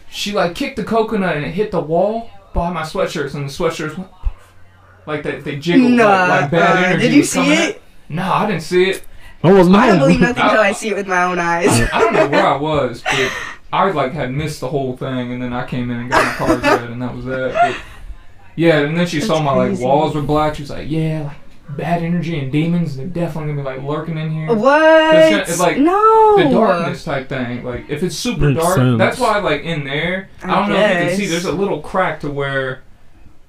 she 0.10 0.32
like 0.32 0.56
kicked 0.56 0.78
the 0.78 0.84
coconut 0.84 1.36
and 1.38 1.46
it 1.46 1.52
hit 1.52 1.72
the 1.72 1.82
wall 1.82 2.30
by 2.54 2.72
my 2.72 2.82
sweatshirts, 2.84 3.36
and 3.36 3.48
the 3.50 3.54
sweatshirts 3.54 3.98
went 3.98 4.10
like 5.06 5.24
they 5.24 5.40
they 5.40 5.58
jiggled 5.58 5.92
Nah. 5.92 6.04
like, 6.28 6.42
like 6.42 6.52
bad 6.52 6.84
uh, 6.84 6.88
energy. 6.88 7.08
did 7.08 7.14
you 7.16 7.24
see 7.24 7.52
it? 7.54 7.76
out. 7.76 7.82
No, 8.10 8.24
I 8.34 8.48
didn't 8.48 8.64
see 8.64 8.90
it. 8.90 9.04
I 9.44 9.52
was 9.54 9.68
not. 9.70 9.82
I 9.84 9.88
don't 9.88 10.00
believe 10.00 10.20
nothing 10.20 10.44
until 10.44 10.60
I 10.62 10.72
see 10.72 10.90
it 10.90 10.96
with 10.96 11.08
my 11.08 11.24
own 11.24 11.40
eyes. 11.40 11.68
I 11.94 12.00
don't 12.00 12.14
know 12.14 12.28
where 12.28 12.46
I 12.48 12.58
was, 12.58 13.02
but 13.04 13.32
I 13.72 13.90
like 13.92 14.14
had 14.14 14.32
missed 14.32 14.60
the 14.62 14.68
whole 14.70 14.98
thing, 14.98 15.32
and 15.34 15.42
then 15.42 15.54
I 15.54 15.66
came 15.66 15.92
in 15.92 16.00
and 16.00 16.10
got 16.10 16.24
my 16.26 16.34
cards 16.48 16.64
read, 16.64 16.90
and 16.92 17.02
that 17.02 17.16
was 17.16 17.26
that. 17.26 17.54
But, 17.54 17.76
yeah, 18.56 18.80
and 18.80 18.98
then 18.98 19.06
she 19.08 19.22
saw 19.22 19.36
That's 19.36 19.46
my 19.46 19.54
like 19.54 19.68
crazy. 19.70 19.84
walls 19.86 20.16
were 20.16 20.22
black. 20.22 20.56
She 20.56 20.64
was 20.64 20.70
like, 20.72 20.90
"Yeah, 20.90 21.24
like 21.68 21.78
bad 21.78 22.02
energy 22.04 22.40
and 22.40 22.52
demons. 22.52 22.98
They're 22.98 23.06
definitely 23.06 23.54
gonna 23.54 23.62
be 23.70 23.76
like 23.78 23.88
lurking 23.88 24.18
in 24.18 24.32
here." 24.32 24.54
What? 24.56 25.16
It's 25.16 25.52
it's 25.52 25.60
like 25.60 25.78
no. 25.78 26.36
The 26.38 26.50
darkness 26.50 27.04
type 27.04 27.30
thing. 27.30 27.64
Like 27.64 27.90
if 27.90 28.02
it's 28.04 28.16
super 28.16 28.50
Makes 28.50 28.64
dark, 28.64 28.76
sense. 28.76 28.98
that's 28.98 29.20
why 29.20 29.38
like 29.40 29.62
in 29.62 29.84
there. 29.84 30.30
I, 30.44 30.52
I 30.52 30.56
don't 30.60 30.70
know 30.70 30.76
if 30.76 31.02
you 31.04 31.08
can 31.10 31.18
see. 31.18 31.26
There's 31.28 31.46
a 31.46 31.52
little 31.52 31.80
crack 31.82 32.20
to 32.22 32.32
where 32.32 32.84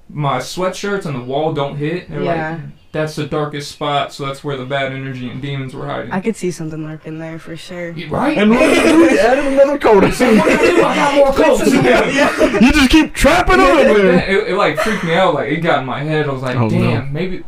my 0.07 0.37
sweatshirts 0.37 1.05
and 1.05 1.15
the 1.15 1.23
wall 1.23 1.51
don't 1.53 1.77
hit. 1.77 2.09
They're 2.09 2.21
Yeah. 2.21 2.51
like 2.51 2.61
that's 2.91 3.15
the 3.15 3.25
darkest 3.25 3.71
spot, 3.71 4.11
so 4.11 4.25
that's 4.25 4.43
where 4.43 4.57
the 4.57 4.65
bad 4.65 4.91
energy 4.91 5.29
and 5.29 5.41
demons 5.41 5.73
were 5.73 5.85
hiding. 5.85 6.11
I 6.11 6.19
could 6.19 6.35
see 6.35 6.51
something 6.51 6.83
lurking 6.85 7.19
there 7.19 7.39
for 7.39 7.55
sure. 7.55 7.91
You- 7.91 8.09
right? 8.09 8.37
And 8.37 8.51
what 8.51 8.59
did 8.59 8.77
you 8.77 8.83
do? 9.09 9.13
You 9.13 9.19
added 9.19 9.45
another 9.53 9.77
coat. 9.77 10.11
So 10.13 10.35
what 10.35 10.45
do 10.45 10.51
I 10.51 10.57
do? 10.71 10.83
I 10.83 10.95
got 10.95 11.15
more 11.15 11.31
coats. 11.33 11.71
You 12.61 12.71
just 12.73 12.89
keep 12.89 13.13
trapping 13.13 13.57
them 13.57 13.77
in 13.77 13.93
there. 13.93 14.11
then 14.11 14.29
it, 14.29 14.47
it 14.49 14.55
like 14.55 14.77
freaked 14.77 15.03
me 15.05 15.13
out. 15.13 15.33
Like 15.33 15.49
it 15.51 15.61
got 15.61 15.79
in 15.79 15.85
my 15.85 16.03
head. 16.03 16.27
I 16.27 16.31
was 16.31 16.41
like, 16.41 16.55
Oh, 16.57 16.67
no. 16.67 16.69
damn, 16.69 17.13
maybe. 17.13 17.43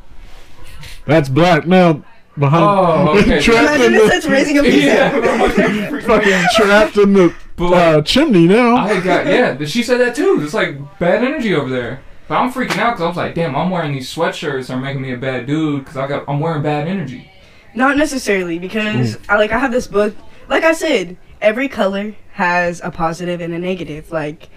That's 1.06 1.28
black 1.30 1.68
now. 1.68 2.04
Behind. 2.38 2.64
Oh, 2.64 3.20
okay. 3.20 3.40
trapped 3.42 3.76
in 3.82 3.94
Imagine 3.94 3.94
if 3.96 4.02
the, 4.04 4.08
that's 4.08 4.26
raising 4.26 4.58
up 4.58 4.66
his 4.66 4.84
Yeah. 4.86 5.10
head. 5.10 6.04
fucking 6.06 6.44
trapped 6.56 6.98
in 6.98 7.14
the 7.14 7.36
But 7.58 7.70
like, 7.70 7.82
uh, 7.98 8.02
chimney 8.02 8.48
now. 8.48 8.78
I 8.78 9.00
got 9.02 9.28
yeah. 9.28 9.64
She 9.66 9.84
said 9.84 10.00
that 10.00 10.16
too. 10.16 10.40
It's 10.42 10.54
like 10.54 10.78
bad 11.00 11.24
energy 11.24 11.54
over 11.54 11.70
there. 11.70 12.02
But 12.28 12.36
I'm 12.36 12.52
freaking 12.52 12.78
out 12.78 12.92
because 12.92 13.02
I 13.02 13.08
was 13.08 13.18
like, 13.18 13.36
damn, 13.36 13.56
I'm 13.56 13.70
wearing 13.70 13.94
these 13.94 14.14
sweatshirts 14.14 14.74
are 14.74 14.80
making 14.80 15.02
me 15.02 15.14
a 15.14 15.18
bad 15.18 15.46
dude 15.46 15.84
because 15.84 15.98
I 15.98 16.08
got 16.08 16.26
I'm 16.28 16.40
wearing 16.40 16.64
bad 16.64 16.88
energy. 16.88 17.30
Not 17.76 17.98
necessarily 17.98 18.60
because 18.60 19.18
mm. 19.18 19.26
I 19.30 19.38
like 19.38 19.52
I 19.52 19.60
have 19.60 19.72
this 19.72 19.88
book. 19.88 20.16
Like 20.48 20.64
I 20.64 20.74
said, 20.74 21.18
every 21.42 21.68
color 21.68 22.16
has 22.34 22.82
a 22.84 22.92
positive 22.92 23.42
and 23.42 23.54
a 23.54 23.60
negative. 23.60 24.12
Like 24.12 24.50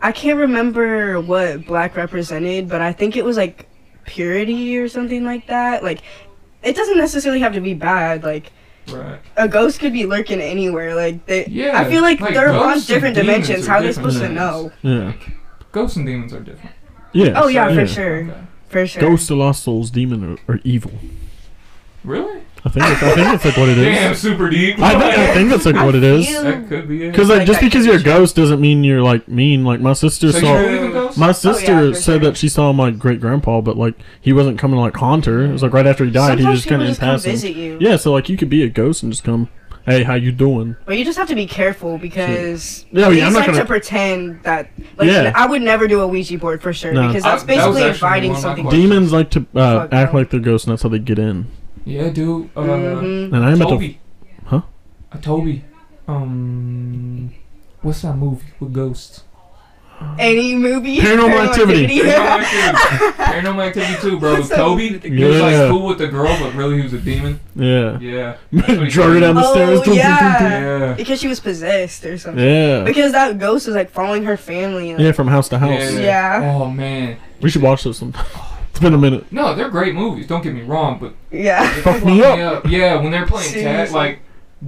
I 0.00 0.12
can't 0.12 0.38
remember 0.38 1.20
what 1.20 1.66
black 1.66 1.96
represented, 1.96 2.68
but 2.68 2.80
I 2.80 2.92
think 2.92 3.16
it 3.16 3.24
was 3.24 3.36
like 3.36 3.66
purity 4.04 4.78
or 4.78 4.88
something 4.88 5.24
like 5.24 5.46
that. 5.48 5.82
Like, 5.82 6.02
it 6.62 6.74
doesn't 6.74 6.98
necessarily 6.98 7.40
have 7.40 7.54
to 7.54 7.60
be 7.60 7.74
bad. 7.74 8.24
Like, 8.24 8.52
Right. 8.88 9.18
a 9.36 9.48
ghost 9.48 9.80
could 9.80 9.92
be 9.92 10.06
lurking 10.06 10.40
anywhere. 10.40 10.94
Like, 10.94 11.26
they, 11.26 11.46
Yeah, 11.46 11.78
I 11.78 11.90
feel 11.90 12.02
like, 12.02 12.20
like 12.20 12.34
they're 12.34 12.52
on 12.52 12.78
different 12.80 13.16
dimensions. 13.16 13.66
How 13.66 13.76
are 13.76 13.80
they 13.82 13.88
different 13.88 14.12
supposed 14.12 14.28
to 14.28 14.32
know? 14.32 14.70
Yeah. 14.82 15.12
Ghosts 15.76 15.98
and 15.98 16.06
demons 16.06 16.32
are 16.32 16.40
different. 16.40 16.74
Yeah. 17.12 17.34
Oh 17.36 17.48
yeah, 17.48 17.68
Yeah. 17.68 17.74
for 17.74 17.86
sure, 17.86 18.16
Okay. 18.20 18.34
for 18.70 18.86
sure. 18.86 19.02
Ghosts 19.02 19.28
of 19.28 19.36
Lost 19.36 19.62
Souls, 19.62 19.90
demon, 19.90 20.24
are, 20.24 20.54
or 20.54 20.60
evil. 20.64 20.92
Really? 22.02 22.40
I 22.64 22.70
think. 22.70 22.86
It's, 22.86 23.02
I 23.02 23.14
think 23.14 23.34
it's 23.34 23.44
like 23.44 23.56
what 23.58 23.68
it 23.68 23.76
is. 23.76 23.84
Damn, 23.84 24.14
super 24.14 24.48
deep. 24.48 24.78
I 24.78 24.92
think. 24.92 25.18
I 25.18 25.34
think 25.34 25.50
that's 25.50 25.66
like 25.66 25.74
what 25.74 25.94
it 25.94 26.02
is. 26.02 26.26
that 26.32 26.66
could 26.70 26.88
be 26.88 27.04
it. 27.04 27.10
Because 27.10 27.28
like 27.28 27.40
Like 27.40 27.46
just 27.46 27.60
because 27.60 27.84
you're 27.84 27.96
a 27.96 28.02
ghost 28.02 28.36
doesn't 28.36 28.58
mean 28.58 28.84
you're 28.84 29.02
like 29.02 29.28
mean. 29.28 29.64
Like 29.64 29.80
my 29.80 29.92
sister 29.92 30.32
so 30.32 30.40
saw. 30.40 30.60
you 30.60 30.66
believe 30.66 30.82
in 30.82 30.92
ghosts? 30.92 31.18
My 31.18 31.28
oh, 31.28 31.32
sister 31.32 31.90
for 31.90 31.94
said 31.94 32.02
sure. 32.02 32.18
that 32.30 32.38
she 32.38 32.48
saw 32.48 32.72
my 32.72 32.90
great 32.90 33.20
grandpa, 33.20 33.60
but 33.60 33.76
like 33.76 33.96
he 34.18 34.32
wasn't 34.32 34.58
coming 34.58 34.78
to 34.78 34.80
like 34.80 34.96
haunt 34.96 35.26
her. 35.26 35.42
It 35.44 35.52
was 35.52 35.62
like 35.62 35.74
right 35.74 35.86
after 35.86 36.06
he 36.06 36.10
died, 36.10 36.38
Sometimes 36.38 36.48
he 36.48 36.54
just 36.54 36.68
kind 36.68 36.80
of 36.80 36.88
in 36.88 36.94
just 36.94 37.00
come 37.00 37.20
visit 37.20 37.54
you. 37.54 37.76
Yeah, 37.82 37.96
so 37.96 38.12
like 38.12 38.30
you 38.30 38.38
could 38.38 38.48
be 38.48 38.62
a 38.62 38.70
ghost 38.70 39.02
and 39.02 39.12
just 39.12 39.24
come. 39.24 39.50
Hey, 39.86 40.02
how 40.02 40.14
you 40.14 40.32
doing? 40.32 40.74
But 40.84 40.98
you 40.98 41.04
just 41.04 41.16
have 41.16 41.28
to 41.28 41.34
be 41.36 41.46
careful 41.46 41.96
because 41.96 42.84
Yeah, 42.90 43.08
they 43.08 43.18
yeah, 43.18 43.26
I'm 43.28 43.32
not 43.32 43.38
like 43.40 43.46
gonna- 43.46 43.60
to 43.60 43.64
pretend 43.66 44.42
that. 44.42 44.68
Like, 44.96 45.08
Yeah. 45.08 45.32
I 45.34 45.46
would 45.46 45.62
never 45.62 45.86
do 45.86 46.00
a 46.00 46.06
Ouija 46.08 46.38
board 46.38 46.60
for 46.60 46.72
sure 46.72 46.92
No. 46.92 47.06
because 47.06 47.22
that's 47.22 47.44
that 47.44 47.66
was 47.68 47.76
basically 47.76 47.82
actually 47.84 48.06
inviting 48.06 48.30
one 48.32 48.38
of 48.38 48.44
my 48.44 48.62
something. 48.64 48.80
Demons 48.80 49.12
like 49.12 49.30
to 49.30 49.46
uh, 49.54 49.80
Fuck 49.82 49.92
act 49.92 50.12
no. 50.12 50.18
like 50.18 50.30
they're 50.30 50.40
ghosts, 50.40 50.66
and 50.66 50.72
that's 50.72 50.82
how 50.82 50.88
they 50.88 50.98
get 50.98 51.20
in. 51.20 51.46
Yeah, 51.84 52.08
dude. 52.10 52.50
Uh, 52.56 52.62
Mhm. 52.62 53.32
And 53.32 53.36
I'm 53.36 53.54
about 53.54 53.64
to. 53.66 53.70
Toby. 53.76 54.00
Huh? 54.46 54.62
Uh, 55.12 55.18
Toby. 55.18 55.64
Um, 56.08 57.30
what's 57.82 58.02
that 58.02 58.16
movie 58.16 58.44
with 58.58 58.72
ghosts? 58.72 59.22
Uh-huh. 59.98 60.14
Any 60.18 60.54
movie. 60.54 60.98
Paranormal 60.98 61.48
Activity. 61.48 61.86
Paranormal 61.86 62.40
Activity. 62.42 63.22
Paranormal 63.22 63.66
Activity 63.66 63.94
too, 64.00 64.18
bro. 64.18 64.34
What's 64.34 64.48
that 64.50 64.56
Toby. 64.56 64.90
movie? 64.90 65.16
He 65.16 65.24
was 65.24 65.40
like 65.40 65.70
cool 65.70 65.86
with 65.86 65.98
the 65.98 66.08
girl, 66.08 66.36
but 66.38 66.54
really 66.54 66.76
he 66.76 66.82
was 66.82 66.92
a 66.92 66.98
demon. 66.98 67.40
Yeah. 67.54 67.98
Yeah. 67.98 68.36
Drug 68.90 69.14
her 69.14 69.20
down 69.20 69.34
the 69.36 69.42
Oh, 69.44 69.52
stairs. 69.52 69.80
dun, 69.80 69.96
dun, 69.96 69.96
dun, 69.96 70.42
yeah. 70.42 70.78
Yeah. 70.88 70.94
because 70.94 71.18
she 71.20 71.28
was 71.28 71.40
possessed 71.40 72.04
or 72.04 72.18
something. 72.18 72.44
Yeah. 72.44 72.84
Because 72.84 73.12
that 73.12 73.38
ghost 73.38 73.66
was 73.66 73.74
like 73.76 73.90
following 73.90 74.24
her 74.24 74.36
family. 74.36 74.90
And, 74.90 75.00
Yeah, 75.00 75.12
from 75.12 75.28
house 75.28 75.48
to 75.50 75.58
house. 75.58 75.92
Yeah. 75.94 76.42
Oh 76.58 76.70
man. 76.70 77.16
We 77.40 77.48
should 77.50 77.62
watch 77.62 77.84
those 77.84 77.98
sometime. 77.98 78.26
It's 78.70 78.82
been 78.82 78.92
a 78.92 78.98
minute. 78.98 79.32
No, 79.32 79.54
they're 79.54 79.70
great 79.70 79.94
movies. 79.94 80.26
Don't 80.26 80.42
get 80.42 80.52
me 80.52 80.60
wrong, 80.60 80.98
but 80.98 81.14
yeah. 81.30 81.62
they 81.74 81.80
Fuck 81.80 81.94
fuck 82.00 82.04
me 82.04 82.22
up. 82.22 82.66
Yeah, 82.66 82.96
when 83.00 83.10
they're 83.10 83.24
playing 83.26 83.50
tag, 83.50 83.90
like 83.90 84.18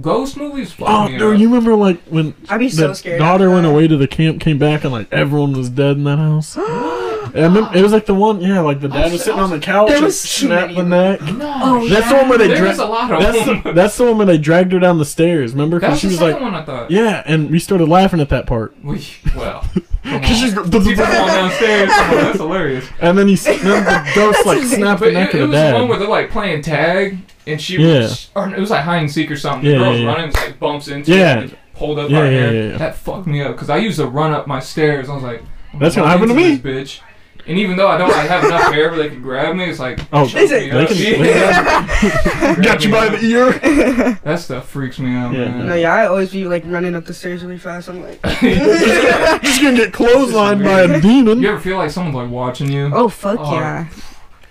ghost 0.01 0.37
movies. 0.37 0.73
Oh, 0.79 1.07
me 1.09 1.17
dude, 1.17 1.35
up. 1.35 1.39
you 1.39 1.47
remember 1.47 1.75
like 1.75 2.01
when 2.03 2.33
I'd 2.49 2.59
be 2.59 2.69
so 2.69 2.87
the 2.89 2.93
scared. 2.95 3.19
daughter 3.19 3.45
after 3.45 3.53
went 3.55 3.65
away 3.65 3.87
to 3.87 3.97
the 3.97 4.07
camp, 4.07 4.39
came 4.41 4.57
back, 4.57 4.83
and 4.83 4.91
like 4.93 5.11
everyone 5.11 5.53
was 5.53 5.69
dead 5.69 5.97
in 5.97 6.03
that 6.05 6.17
house? 6.19 6.55
I 7.31 7.31
remember, 7.43 7.69
it 7.77 7.83
was 7.83 7.91
like 7.93 8.07
the 8.07 8.13
one, 8.15 8.41
yeah, 8.41 8.59
like 8.61 8.79
the 8.81 8.87
dad 8.87 9.11
was 9.11 9.23
sitting 9.23 9.39
on 9.39 9.51
the 9.51 9.59
couch 9.59 9.91
and 9.91 10.11
snapped 10.11 10.73
the 10.75 10.81
neck. 10.83 11.21
No. 11.21 11.59
Oh, 11.61 11.87
That's 11.87 12.09
the 12.09 12.15
one 12.15 12.29
where 12.29 12.37
they 12.39 12.47
There's 12.47 12.79
a 12.79 12.85
lot 12.85 13.11
of 13.11 13.21
That's 13.21 13.45
them. 13.45 13.61
the, 13.63 13.71
that's 13.73 13.97
the 13.97 14.05
one 14.05 14.17
where 14.17 14.25
they 14.25 14.39
dragged 14.39 14.71
her 14.71 14.79
down 14.79 14.97
the 14.97 15.05
stairs. 15.05 15.51
Remember? 15.51 15.79
That 15.79 15.87
Because 15.89 15.99
she 15.99 16.07
the 16.07 16.13
was 16.13 16.21
like, 16.21 16.41
one 16.41 16.55
I 16.55 16.63
thought. 16.65 16.89
yeah, 16.89 17.21
and 17.27 17.51
we 17.51 17.59
started 17.59 17.87
laughing 17.87 18.19
at 18.19 18.29
that 18.29 18.47
part. 18.47 18.73
We, 18.83 19.05
well. 19.35 19.63
Cause 20.03 20.39
she's 20.39 20.53
People 20.55 20.79
falling 20.81 20.95
downstairs. 20.95 21.91
Come 21.91 22.15
that's 22.15 22.37
hilarious. 22.39 22.87
and 22.99 23.15
then 23.15 23.27
he 23.27 23.33
s- 23.35 23.43
then 23.43 23.59
the 23.61 24.11
ghost 24.15 24.43
like 24.47 24.63
snapped 24.63 25.01
the 25.01 25.07
But 25.07 25.13
neck 25.13 25.35
it, 25.35 25.41
it 25.41 25.41
of 25.43 25.49
was 25.49 25.59
the 25.59 25.67
the 25.67 25.73
one 25.75 25.87
where 25.87 25.99
they're 25.99 26.07
like 26.07 26.31
playing 26.31 26.63
tag, 26.63 27.19
and 27.47 27.59
she 27.61 27.77
Yeah. 27.77 27.99
was, 27.99 28.29
or 28.35 28.49
it 28.49 28.59
was 28.59 28.69
like 28.69 28.83
hide 28.83 28.97
and 28.99 29.11
seek 29.11 29.29
or 29.31 29.37
something. 29.37 29.65
The 29.65 29.71
Yeah, 29.71 29.77
girl's 29.79 29.97
yeah, 29.97 30.01
yeah. 30.03 30.07
running, 30.09 30.23
and 30.25 30.33
like 30.35 30.59
bumps 30.59 30.87
into 30.87 31.11
Yeah. 31.15 31.37
it, 31.39 31.43
and 31.43 31.57
pulled 31.73 31.99
up 31.99 32.09
Yeah, 32.09 32.19
by 32.19 32.25
yeah, 32.25 32.31
hair. 32.39 32.53
yeah, 32.53 32.71
yeah. 32.71 32.77
That 32.77 32.95
fucked 32.95 33.27
me 33.27 33.41
up 33.41 33.51
because 33.53 33.69
I 33.69 33.77
used 33.77 33.97
to 33.99 34.05
run 34.07 34.31
up 34.33 34.47
my 34.47 34.59
stairs. 34.59 35.09
I 35.09 35.13
was 35.15 35.23
like, 35.23 35.41
I'm 35.73 35.79
That's 35.79 35.95
gonna 35.95 36.07
happen 36.09 36.27
to 36.29 36.33
me. 36.33 36.55
this 36.55 36.59
bitch. 36.59 36.99
And 37.47 37.57
even 37.57 37.77
though 37.77 37.87
I 37.87 37.97
don't 37.97 38.09
like, 38.11 38.27
have 38.27 38.43
enough 38.43 38.71
hair 38.73 38.89
where 38.91 38.99
they 38.99 39.09
can 39.09 39.23
grab 39.23 39.55
me, 39.55 39.63
it's 39.65 39.79
like 39.79 39.97
Oh, 40.13 40.27
choke 40.27 40.49
They 40.49 40.69
me 40.69 40.69
they 40.69 40.85
can- 40.85 41.25
Yeah. 41.25 42.55
Got 42.61 42.83
you 42.85 42.91
by 42.91 43.09
the 43.09 43.19
ear. 43.25 44.19
That 44.23 44.39
stuff 44.39 44.69
freaks 44.69 44.99
me 44.99 45.15
out, 45.15 45.33
Yeah. 45.33 45.45
man. 45.49 45.67
No, 45.67 45.73
yeah, 45.73 45.91
I 45.93 46.05
always 46.05 46.31
be 46.31 46.45
like 46.45 46.63
running 46.67 46.93
up 46.95 47.05
the 47.05 47.13
stairs 47.13 47.41
really 47.43 47.57
fast. 47.57 47.89
I'm 47.89 48.03
like, 48.03 48.21
Just 48.21 49.61
gonna 49.61 49.77
get 49.77 49.93
clotheslined 49.93 50.63
by 50.63 50.81
a 50.81 51.01
demon. 51.01 51.41
You 51.41 51.49
ever 51.49 51.59
feel 51.59 51.77
like 51.77 51.89
someone's 51.91 52.15
like 52.17 52.29
watching 52.29 52.71
you? 52.71 52.91
oh 52.93 53.07
fuck 53.09 53.39
Oh. 53.41 53.53
yeah, 53.55 53.87
I 53.89 53.93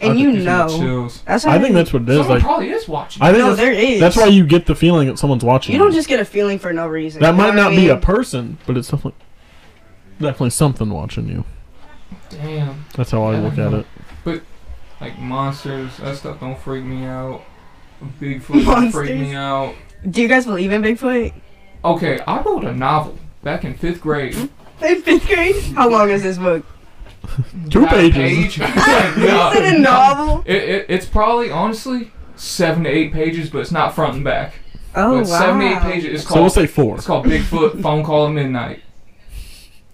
and 0.01 0.19
you 0.19 0.33
know. 0.33 1.09
That's 1.27 1.45
how 1.45 1.53
I 1.53 1.59
think 1.59 1.75
that's 1.75 1.93
what 1.93 2.03
it 2.03 2.09
is. 2.09 2.17
Someone 2.19 2.37
Like, 2.37 2.43
probably 2.43 2.71
is 2.71 2.89
watching. 2.89 3.23
I 3.23 3.33
think 3.33 3.45
no, 3.45 3.55
there 3.55 3.73
is. 3.73 4.01
that's 4.01 4.17
why 4.17 4.27
you 4.27 4.47
get 4.47 4.67
the 4.67 4.75
feeling 4.75 5.09
that 5.09 5.19
someone's 5.19 5.45
watching. 5.45 5.73
you 5.73 5.79
don't 5.79 5.93
just 5.93 6.09
get 6.09 6.21
a 6.21 6.25
feeling 6.25 6.59
for 6.59 6.73
no 6.73 6.87
reason. 6.87 7.21
That 7.23 7.35
might 7.35 7.55
not 7.55 7.71
what 7.71 7.73
I 7.75 7.77
be 7.77 7.89
a 7.89 7.97
person, 7.97 8.59
but 8.67 8.77
it's 8.77 8.89
definitely 8.89 9.21
definitely 10.21 10.51
something 10.51 10.91
watching 10.91 11.29
you. 11.29 11.45
Damn. 12.31 12.85
That's 12.95 13.11
how 13.11 13.23
I 13.25 13.35
I 13.37 13.41
look 13.41 13.55
don't 13.57 13.75
at 13.75 13.87
know. 14.25 14.33
it. 14.33 14.43
Like 15.01 15.19
monsters, 15.19 15.97
that 15.99 16.17
stuff 16.17 16.41
don't 16.41 16.59
freak 16.59 16.85
me 16.85 17.05
out. 17.05 17.43
Bigfoot 18.21 18.65
don't 18.65 18.91
freak 18.91 19.11
me 19.17 19.35
out. 19.35 19.75
Do 20.11 20.21
you 20.23 20.29
guys 20.29 20.45
believe 20.47 20.73
in 20.73 20.83
Bigfoot? 20.83 21.33
Okay, 21.85 22.19
I 22.21 22.41
wrote 22.43 22.65
a 22.65 22.73
novel 22.75 23.17
back 23.45 23.65
in 23.65 23.75
fifth 23.75 24.01
grade. 24.01 24.35
In 24.35 24.49
fifth 25.03 25.27
grade? 25.29 25.55
How 25.75 25.89
long 25.89 26.11
is 26.11 26.23
this 26.25 26.37
book? 26.39 26.65
Two 27.71 27.81
About 27.83 27.91
pages. 27.95 28.17
page. 28.17 28.61
Is 28.61 28.77
No, 29.17 29.53
it 29.55 29.75
a 29.75 29.79
novel? 29.79 30.43
It, 30.47 30.57
it, 30.57 30.87
it's 30.89 31.07
probably 31.07 31.51
honestly 31.51 32.11
seven 32.37 32.85
to 32.85 32.91
eight 32.91 33.13
pages, 33.13 33.51
but 33.51 33.59
it's 33.61 33.73
not 33.73 33.95
front 33.95 34.15
and 34.15 34.25
back. 34.25 34.55
Oh 34.95 35.15
but 35.15 35.21
it's 35.21 35.31
wow. 35.31 35.39
seven 35.39 35.61
to 35.61 35.67
eight 35.67 35.81
pages. 35.83 36.15
It's 36.15 36.23
So 36.29 36.35
we'll 36.35 36.43
called 36.45 36.53
say 36.53 36.67
four. 36.67 36.97
it's 36.97 37.07
called 37.07 37.27
Bigfoot 37.27 37.83
Phone 37.83 38.03
Call 38.05 38.27
at 38.27 38.33
Midnight. 38.33 38.81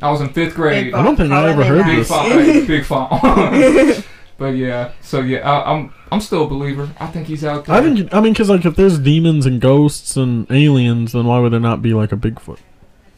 I 0.02 0.10
was 0.10 0.20
in 0.20 0.28
fifth 0.30 0.54
grade. 0.54 0.86
Big 0.86 0.94
I 0.94 1.02
don't 1.02 1.16
think 1.16 1.32
I 1.32 1.42
font, 1.42 1.60
ever 1.60 1.64
heard 1.64 1.82
probably 1.82 1.96
Big 1.96 2.84
this. 2.84 2.84
not. 2.90 3.10
font, 3.14 3.20
big 3.20 3.94
font. 3.96 4.06
but 4.38 4.46
yeah, 4.56 4.92
so 5.00 5.20
yeah, 5.20 5.48
I, 5.50 5.72
I'm 5.72 5.92
I'm 6.12 6.20
still 6.20 6.44
a 6.44 6.48
believer. 6.48 6.90
I 7.00 7.06
think 7.06 7.26
he's 7.26 7.44
out 7.44 7.64
there. 7.64 7.76
I 7.76 7.80
think 7.82 8.12
I 8.12 8.20
mean 8.20 8.32
because 8.32 8.48
like 8.50 8.64
if 8.64 8.76
there's 8.76 8.98
demons 8.98 9.46
and 9.46 9.60
ghosts 9.60 10.16
and 10.16 10.46
aliens, 10.50 11.12
then 11.12 11.26
why 11.26 11.38
would 11.38 11.52
there 11.52 11.60
not 11.60 11.80
be 11.82 11.94
like 11.94 12.12
a 12.12 12.16
Bigfoot? 12.16 12.58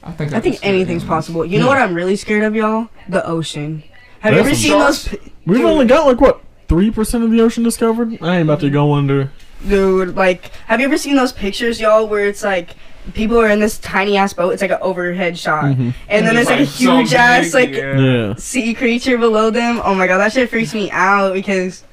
I 0.03 0.13
think 0.13 0.33
I 0.33 0.41
think 0.41 0.59
anything's 0.63 1.03
possible. 1.05 1.45
You 1.45 1.59
know 1.59 1.67
what 1.67 1.79
I'm 1.79 1.95
really 1.95 2.15
scared 2.17 2.45
of, 2.45 2.55
y'all? 2.55 2.89
The 3.09 3.27
ocean. 3.27 3.83
Have 4.27 4.35
you 4.35 4.41
ever 4.41 4.49
some 4.51 4.57
seen 4.57 4.79
those? 4.79 5.03
sharks. 5.05 5.23
pi- 5.25 5.31
We've 5.47 5.59
Dude. 5.59 5.67
only 5.67 5.87
got 5.87 6.07
like 6.07 6.21
what 6.21 6.41
three 6.69 6.91
percent 6.91 7.25
of 7.25 7.31
the 7.31 7.41
ocean 7.41 7.63
discovered. 7.63 8.19
I 8.23 8.37
ain't 8.39 8.43
about 8.49 8.61
to 8.61 8.71
go 8.71 8.93
under. 8.95 9.31
Dude, 9.67 10.15
like, 10.17 10.49
have 10.67 10.81
you 10.81 10.87
ever 10.87 10.99
seen 10.99 11.17
those 11.17 11.33
pictures, 11.33 11.81
y'all, 11.81 12.07
where 12.07 12.27
it's 12.27 12.43
like 12.45 12.71
people 13.15 13.39
are 13.41 13.49
in 13.49 13.59
this 13.61 13.79
tiny 13.79 14.17
ass 14.17 14.33
boat? 14.33 14.51
It's 14.51 14.61
like 14.63 14.71
an 14.71 14.79
overhead 14.83 15.39
shot, 15.39 15.65
Mhm. 15.65 15.95
and 16.09 16.27
then 16.27 16.35
there's 16.35 16.47
like 16.49 16.59
a 16.61 16.63
it's 16.63 16.73
so 16.73 16.97
huge 16.99 17.15
ass 17.15 17.55
like 17.55 17.71
yeah. 17.71 17.99
Yeah. 17.99 18.35
sea 18.37 18.75
creature 18.75 19.17
below 19.19 19.51
them. 19.51 19.81
Oh 19.85 19.95
my 19.95 20.07
god, 20.07 20.19
that 20.19 20.33
shit 20.33 20.51
freaks 20.51 20.75
me 20.75 20.91
out 20.91 21.33
because, 21.33 21.85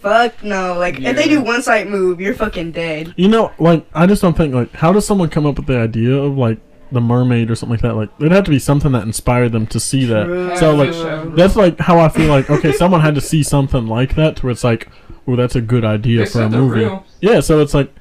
fuck 0.00 0.42
no. 0.42 0.78
Like, 0.78 1.00
if 1.00 1.16
they 1.16 1.28
do 1.28 1.40
one 1.42 1.62
side 1.62 1.88
move, 1.88 2.20
you're 2.20 2.34
fucking 2.34 2.72
dead. 2.72 3.12
You 3.16 3.28
know, 3.28 3.52
like 3.58 3.84
I 3.94 4.06
just 4.06 4.22
don't 4.22 4.36
think 4.36 4.54
like 4.54 4.72
how 4.74 4.92
does 4.92 5.06
someone 5.06 5.28
come 5.28 5.44
up 5.46 5.56
with 5.56 5.66
the 5.66 5.78
idea 5.78 6.12
of 6.14 6.38
like 6.38 6.58
the 6.92 7.00
mermaid 7.00 7.50
or 7.50 7.54
something 7.54 7.74
like 7.74 7.82
that? 7.82 7.94
Like 7.96 8.16
there'd 8.18 8.32
have 8.32 8.44
to 8.44 8.50
be 8.50 8.58
something 8.58 8.92
that 8.92 9.02
inspired 9.04 9.52
them 9.52 9.66
to 9.68 9.80
see 9.80 10.04
that. 10.06 10.24
True. 10.26 10.56
So, 10.56 10.74
like, 10.74 11.34
That's 11.36 11.56
like 11.56 11.78
how 11.78 11.98
I 11.98 12.08
feel 12.08 12.28
like 12.28 12.50
okay, 12.50 12.72
someone 12.72 13.00
had 13.00 13.14
to 13.14 13.20
see 13.20 13.42
something 13.42 13.86
like 13.86 14.14
that 14.16 14.36
to 14.36 14.42
where 14.46 14.52
it's 14.52 14.64
like, 14.64 14.88
oh, 15.26 15.36
that's 15.36 15.56
a 15.56 15.60
good 15.60 15.84
idea 15.84 16.20
They 16.20 16.26
for 16.26 16.42
a 16.42 16.50
movie. 16.50 16.80
real. 16.80 17.06
Yeah, 17.20 17.40
so 17.40 17.60
it's 17.60 17.74
like 17.74 17.92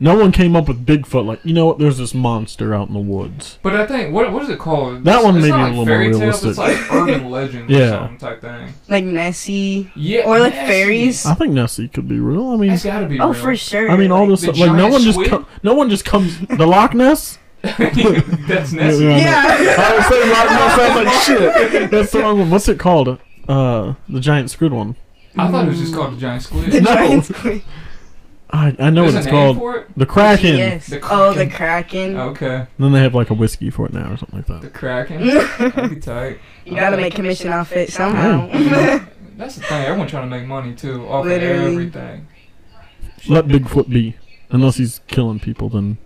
no 0.00 0.18
one 0.18 0.32
came 0.32 0.56
up 0.56 0.66
with 0.66 0.84
Bigfoot. 0.84 1.24
Like 1.24 1.44
you 1.44 1.54
know 1.54 1.66
what? 1.66 1.78
There's 1.78 1.98
this 1.98 2.12
monster 2.12 2.74
out 2.74 2.88
in 2.88 2.94
the 2.94 2.98
woods. 3.00 3.60
But 3.62 3.76
I 3.76 3.86
think 3.86 4.12
what 4.12 4.32
what 4.32 4.42
is 4.42 4.48
it 4.48 4.58
called? 4.58 5.04
That 5.04 5.10
It's- 5.12 5.24
one 5.24 5.36
it's 5.36 5.44
may 5.44 5.50
not 5.50 5.56
be 5.56 5.60
a 5.60 5.62
like 5.62 5.70
little 5.70 5.84
more 5.84 5.86
fairy 5.86 6.06
tales, 6.06 6.20
realistic. 6.20 6.48
It's 6.50 6.58
like 6.58 6.92
urban 6.92 7.30
legends 7.30 7.72
or 7.72 7.76
Yeah. 7.78 7.90
something 8.00 8.18
type 8.18 8.40
thing. 8.40 8.74
Like 8.88 9.04
Nessie. 9.04 9.92
Yeah, 9.94 10.22
Or, 10.26 10.40
like, 10.40 10.54
Nessie. 10.54 10.66
fairies. 10.66 11.26
I 11.26 11.34
think 11.34 11.52
Nessie 11.52 11.86
could 11.86 12.08
be 12.08 12.18
real. 12.18 12.48
I 12.50 12.56
mean, 12.56 12.72
It's 12.72 12.84
gotta 12.84 13.06
be. 13.06 13.20
Oh, 13.20 13.26
real. 13.26 13.34
for 13.34 13.54
sure. 13.54 13.88
I 13.90 13.96
mean 13.96 14.10
all 14.10 14.22
like- 14.22 14.30
this 14.30 14.40
The 14.40 14.46
stuff. 14.54 14.58
Like 14.58 14.72
no 14.72 14.78
giant 14.78 14.92
one 14.92 15.02
just 15.02 15.14
squid? 15.20 15.30
co- 15.30 15.46
no 15.62 15.74
one 15.74 15.88
just 15.88 16.04
comes 16.04 16.38
the 16.48 16.66
Loch 16.66 16.94
Ness. 16.94 17.38
That's 18.48 18.72
Nessie. 18.72 19.04
Yeah. 19.04 19.62
Yeah. 19.62 19.76
I 19.78 19.96
was 19.96 20.06
saying 20.06 20.30
Loch 20.30 20.50
Ness 20.50 20.76
sounds 20.76 21.04
like 21.04 21.72
shit. 21.72 21.90
That's 21.90 22.12
the 22.12 22.18
wrong 22.20 22.38
one. 22.40 22.50
What's 22.50 22.68
it 22.68 22.78
called? 22.78 23.18
Uh, 23.48 23.94
the 24.08 24.20
giant 24.20 24.50
squid 24.50 24.72
one. 24.72 24.96
I 25.36 25.50
thought 25.50 25.66
it 25.66 25.68
was 25.68 25.78
just 25.80 25.94
called 25.94 26.14
the 26.14 26.20
giant 26.20 26.42
squid. 26.42 26.72
the 26.72 26.80
No. 26.80 26.94
giant 26.94 27.24
squid. 27.26 27.62
I 28.50 28.76
I 28.78 28.90
know 28.90 29.02
There's 29.10 29.14
what 29.14 29.14
a 29.14 29.18
it's 29.18 29.26
name 29.26 29.32
called. 29.34 29.56
for 29.58 29.76
it. 29.78 29.86
The 29.96 30.04
Kraken. 30.06 30.56
Yes. 30.56 30.86
The 30.88 31.00
Oh, 31.10 31.32
the 31.32 31.46
Kraken. 31.46 32.14
Kraken. 32.14 32.16
Okay, 32.18 32.66
Then 32.78 32.92
they 32.92 33.00
have 33.00 33.14
like 33.14 33.30
a 33.30 33.34
whiskey 33.34 33.70
for 33.70 33.86
it 33.86 33.92
now 33.94 34.12
or 34.12 34.16
something 34.18 34.38
like 34.40 34.46
that. 34.46 34.60
the 34.60 34.68
Kraken. 34.68 35.26
That'd 35.58 35.90
be 35.90 35.96
tight. 36.00 36.38
You 36.66 36.74
gotta 36.74 36.96
make 36.98 37.14
commission 37.14 37.50
off 37.52 37.72
it 37.72 37.90
somehow. 37.90 38.48
That's 39.38 39.54
the 39.56 39.62
thing. 39.62 39.84
Everyone 39.84 40.06
trying 40.08 40.28
to 40.28 40.36
make 40.36 40.46
money 40.46 40.74
too 40.74 41.06
off 41.08 41.24
Literally. 41.24 41.56
of 41.86 41.96
everything. 41.96 42.26
Let 43.28 43.46
Bigfoot 43.46 43.88
be. 43.88 44.16
Unless 44.50 44.76
he's 44.76 45.00
killing 45.06 45.40
people, 45.40 45.70
then 45.70 45.96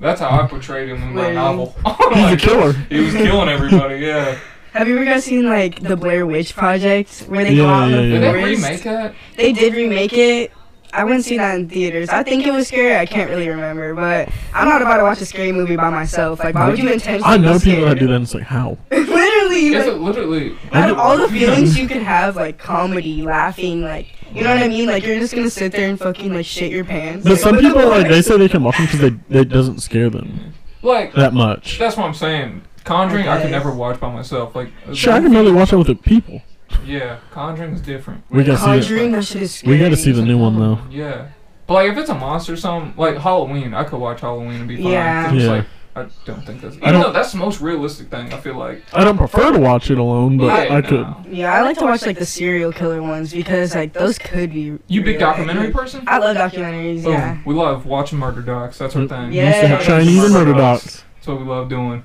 That's 0.00 0.20
how 0.20 0.40
I 0.42 0.46
portrayed 0.46 0.88
him 0.88 1.02
in 1.02 1.08
my 1.14 1.14
Literally. 1.14 1.34
novel. 1.34 1.74
Oh 1.84 2.10
he's 2.14 2.18
a 2.18 2.26
Like, 2.30 2.38
killer. 2.40 2.72
He 2.72 3.00
was 3.00 3.12
killing 3.14 3.48
everybody. 3.48 3.98
Yeah. 3.98 4.38
Have 4.72 4.86
you 4.88 4.96
ever 4.96 5.04
guys 5.04 5.24
seen 5.24 5.46
like 5.48 5.80
the 5.80 5.96
Blair 5.96 6.26
Witch 6.26 6.54
Project 6.54 7.20
where 7.28 7.44
they 7.44 7.56
go 7.56 7.64
Yeah, 7.66 7.72
out 7.84 7.90
in 7.90 7.92
the 7.92 8.02
yeah. 8.02 8.12
Did 8.12 8.22
they 8.22 8.40
forest? 8.40 8.62
remake 8.62 8.82
that? 8.84 9.14
They 9.36 9.52
did 9.52 9.74
remake 9.74 10.12
it. 10.12 10.52
I 10.92 11.04
wouldn't 11.04 11.24
see 11.24 11.36
that 11.38 11.54
in 11.56 11.68
theaters. 11.68 12.08
I 12.08 12.22
think 12.24 12.46
it 12.46 12.52
was 12.52 12.66
scary. 12.66 12.96
I 12.96 13.06
can't 13.06 13.30
really 13.30 13.48
remember, 13.48 13.94
but 13.94 14.28
I'm 14.52 14.68
not 14.68 14.82
about 14.82 14.96
to 14.96 15.02
watch 15.04 15.20
a 15.20 15.26
scary 15.26 15.52
movie 15.52 15.76
by 15.76 15.88
myself. 15.90 16.40
Like, 16.40 16.56
why 16.56 16.68
would 16.68 16.78
you 16.80 16.88
intentionally? 16.90 17.32
I 17.32 17.36
know 17.36 17.58
be 17.60 17.66
people 17.66 17.84
that 17.84 17.98
do 18.00 18.08
that 18.08 18.14
and 18.14 18.24
it's 18.24 18.34
like, 18.34 18.42
how? 18.44 18.76
Literally, 18.90 19.66
Is 19.66 19.86
like, 19.86 19.94
it 19.94 19.98
literally? 20.00 20.56
I 20.72 20.82
out 20.82 20.90
of 20.90 20.98
all 20.98 21.16
the 21.16 21.28
feelings 21.28 21.78
you 21.78 21.86
could 21.86 22.02
have, 22.02 22.34
like 22.36 22.58
comedy, 22.58 23.22
laughing, 23.22 23.82
like 23.82 24.06
You 24.34 24.44
know 24.44 24.54
what 24.54 24.62
I 24.62 24.68
mean? 24.68 24.86
Like 24.88 25.04
you're 25.04 25.18
just 25.18 25.34
gonna 25.34 25.50
sit 25.50 25.72
there 25.72 25.88
and 25.88 25.98
fucking 25.98 26.32
like 26.34 26.46
shit 26.46 26.70
your 26.70 26.84
pants. 26.84 27.24
But 27.24 27.32
Like, 27.32 27.40
some 27.40 27.58
people 27.58 27.88
like 27.88 28.08
they 28.08 28.22
say 28.22 28.36
they 28.38 28.48
can 28.48 28.62
watch 28.62 28.76
them 28.76 28.86
because 28.86 29.00
they 29.28 29.40
it 29.40 29.48
doesn't 29.48 29.80
scare 29.80 30.08
them 30.10 30.52
Like 30.82 31.12
that 31.14 31.34
much. 31.34 31.78
that's 31.78 31.96
what 31.96 32.06
I'm 32.06 32.14
saying. 32.14 32.62
Conjuring, 32.84 33.28
I, 33.28 33.34
Okay. 33.34 33.42
could 33.42 33.50
never 33.50 33.70
watch 33.72 34.00
by 34.00 34.10
myself. 34.12 34.54
Like 34.56 34.68
Sure, 34.94 35.12
I 35.12 35.20
can 35.20 35.32
barely 35.32 35.52
watch 35.52 35.70
that 35.70 35.78
with 35.78 35.88
the 35.88 35.94
people. 35.96 36.40
Yeah, 36.86 37.16
Conjuring's 37.32 37.80
different. 37.80 38.22
We 38.30 38.44
gotta 38.44 38.58
see 38.58 38.64
Conjuring, 38.64 39.10
the, 39.12 39.16
that 39.18 39.24
shit 39.24 39.42
is 39.42 39.54
scary. 39.54 39.76
we 39.76 39.82
gotta 39.82 39.96
see 39.96 40.12
the 40.12 40.22
new 40.22 40.38
one 40.38 40.58
though. 40.58 40.78
Yeah. 40.90 41.26
But 41.66 41.74
like 41.74 41.92
if 41.92 41.98
it's 41.98 42.10
a 42.10 42.14
monster 42.14 42.52
or 42.54 42.56
something, 42.56 42.94
like 42.96 43.16
Halloween, 43.18 43.74
I 43.74 43.84
could 43.84 43.98
watch 44.00 44.20
Halloween 44.22 44.60
and 44.60 44.68
be 44.68 44.76
fine. 44.76 44.86
Yeah. 44.92 45.24
'cause 45.26 45.34
it's 45.34 45.44
Yeah. 45.44 45.50
Like, 45.50 45.64
I 46.00 46.08
don't 46.24 46.44
think 46.46 46.60
that's. 46.60 46.76
I 46.82 46.90
don't- 46.92 47.02
though 47.02 47.12
that's 47.12 47.32
the 47.32 47.38
most 47.38 47.60
realistic 47.60 48.08
thing, 48.10 48.32
I 48.32 48.38
feel 48.40 48.54
like. 48.56 48.82
I 48.92 49.04
don't 49.04 49.16
prefer 49.16 49.52
to 49.52 49.58
watch 49.58 49.90
it 49.90 49.98
alone, 49.98 50.38
but 50.38 50.46
Yeah, 50.46 50.74
I 50.74 50.80
no. 50.80 50.88
could. 50.88 51.32
Yeah, 51.32 51.52
I 51.54 51.62
like 51.62 51.78
to 51.78 51.84
watch 51.84 52.04
like 52.06 52.18
the 52.18 52.26
serial 52.26 52.72
killer 52.72 53.02
ones 53.02 53.32
because 53.32 53.74
like 53.74 53.92
those 53.92 54.18
could 54.18 54.52
be. 54.52 54.78
You 54.88 55.00
big 55.02 55.06
real. 55.16 55.20
documentary 55.20 55.70
person? 55.70 56.02
I 56.06 56.18
love 56.18 56.36
documentaries. 56.36 57.04
Boom. 57.04 57.12
Yeah. 57.12 57.38
We 57.44 57.54
love 57.54 57.86
watching 57.86 58.18
murder 58.18 58.42
docs. 58.42 58.78
That's 58.78 58.96
our 58.96 59.02
Mm. 59.02 59.08
thing. 59.08 59.28
We 59.30 59.40
used 59.40 59.60
to 59.60 59.66
have 59.68 59.80
Yeah. 59.80 59.86
Chinese 59.86 60.24
and 60.24 60.32
murder 60.34 60.52
docs. 60.54 61.04
That's 61.16 61.26
what 61.28 61.38
we 61.40 61.44
love 61.46 61.68
doing. 61.68 62.04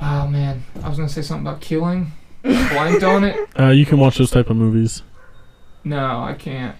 Oh 0.00 0.26
man, 0.26 0.64
I 0.82 0.88
was 0.88 0.96
gonna 0.96 1.08
say 1.08 1.22
something 1.22 1.46
about 1.46 1.60
killing. 1.60 2.12
Blanked 2.42 3.02
on 3.02 3.24
it. 3.24 3.36
Uh, 3.58 3.66
you 3.68 3.84
can 3.84 3.98
watch 3.98 4.16
those 4.18 4.30
type 4.30 4.48
of 4.48 4.56
movies. 4.56 5.02
No, 5.84 6.22
I 6.22 6.32
can't. 6.32 6.74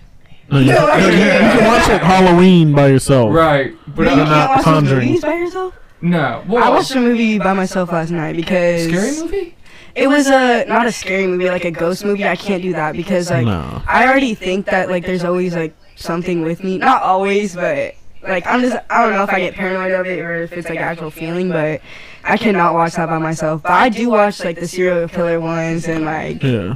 No, 0.50 0.58
you, 0.58 0.72
No, 0.72 0.86
I 0.86 0.98
you 0.98 1.12
can't. 1.12 1.66
watch 1.66 1.88
like 1.88 2.02
Halloween 2.02 2.72
by 2.74 2.88
yourself. 2.88 3.32
Right, 3.32 3.74
but 3.86 3.96
But 3.96 4.02
you 4.04 4.08
I'm 4.10 4.16
can't 4.18 4.30
not 4.30 4.48
watch 4.48 4.56
those 4.58 4.64
Conjuring. 4.64 5.06
movies 5.08 5.22
by 5.22 5.34
yourself. 5.34 5.74
no. 6.00 6.42
I 6.48 6.68
watched 6.70 6.94
a 6.94 7.00
movie 7.00 7.38
by 7.38 7.52
myself 7.52 7.92
last 7.92 8.10
night 8.10 8.36
because 8.36 8.84
scary 8.88 9.12
movie. 9.22 9.54
It 9.94 10.08
was 10.08 10.28
a 10.28 10.64
not 10.66 10.86
a 10.86 10.92
scary 10.92 11.26
movie, 11.26 11.48
like 11.50 11.64
a 11.64 11.70
ghost 11.70 12.04
movie. 12.04 12.24
I 12.26 12.36
can't 12.36 12.62
do 12.62 12.72
that 12.74 12.94
because 12.94 13.30
like 13.30 13.44
No. 13.46 13.82
I 13.86 14.06
already 14.06 14.34
think 14.34 14.66
that 14.66 14.88
like 14.88 15.04
there's 15.04 15.24
always 15.24 15.54
like 15.54 15.74
something 15.96 16.42
with 16.42 16.62
me. 16.64 16.78
Not 16.78 17.02
always, 17.02 17.54
but 17.54 17.94
like 18.22 18.46
I'm 18.46 18.60
just 18.60 18.76
I 18.90 19.02
don't 19.04 19.14
know 19.14 19.22
if 19.24 19.30
I 19.30 19.40
get 19.40 19.54
paranoid 19.54 19.92
of 19.92 20.06
it 20.06 20.18
or 20.20 20.42
if 20.42 20.52
it's 20.52 20.68
like 20.68 20.78
an 20.78 20.84
actual 20.84 21.10
feeling, 21.10 21.48
but 21.50 21.80
I 22.24 22.36
cannot 22.36 22.74
watch 22.74 22.94
that 22.94 23.08
by 23.08 23.18
myself. 23.18 23.62
But 23.62 23.72
I 23.72 23.88
do 23.88 24.10
watch 24.10 24.44
like 24.44 24.58
the 24.60 24.68
serial 24.68 25.08
killer 25.08 25.40
ones 25.40 25.86
and 25.88 26.04
like 26.04 26.42
Yeah. 26.42 26.74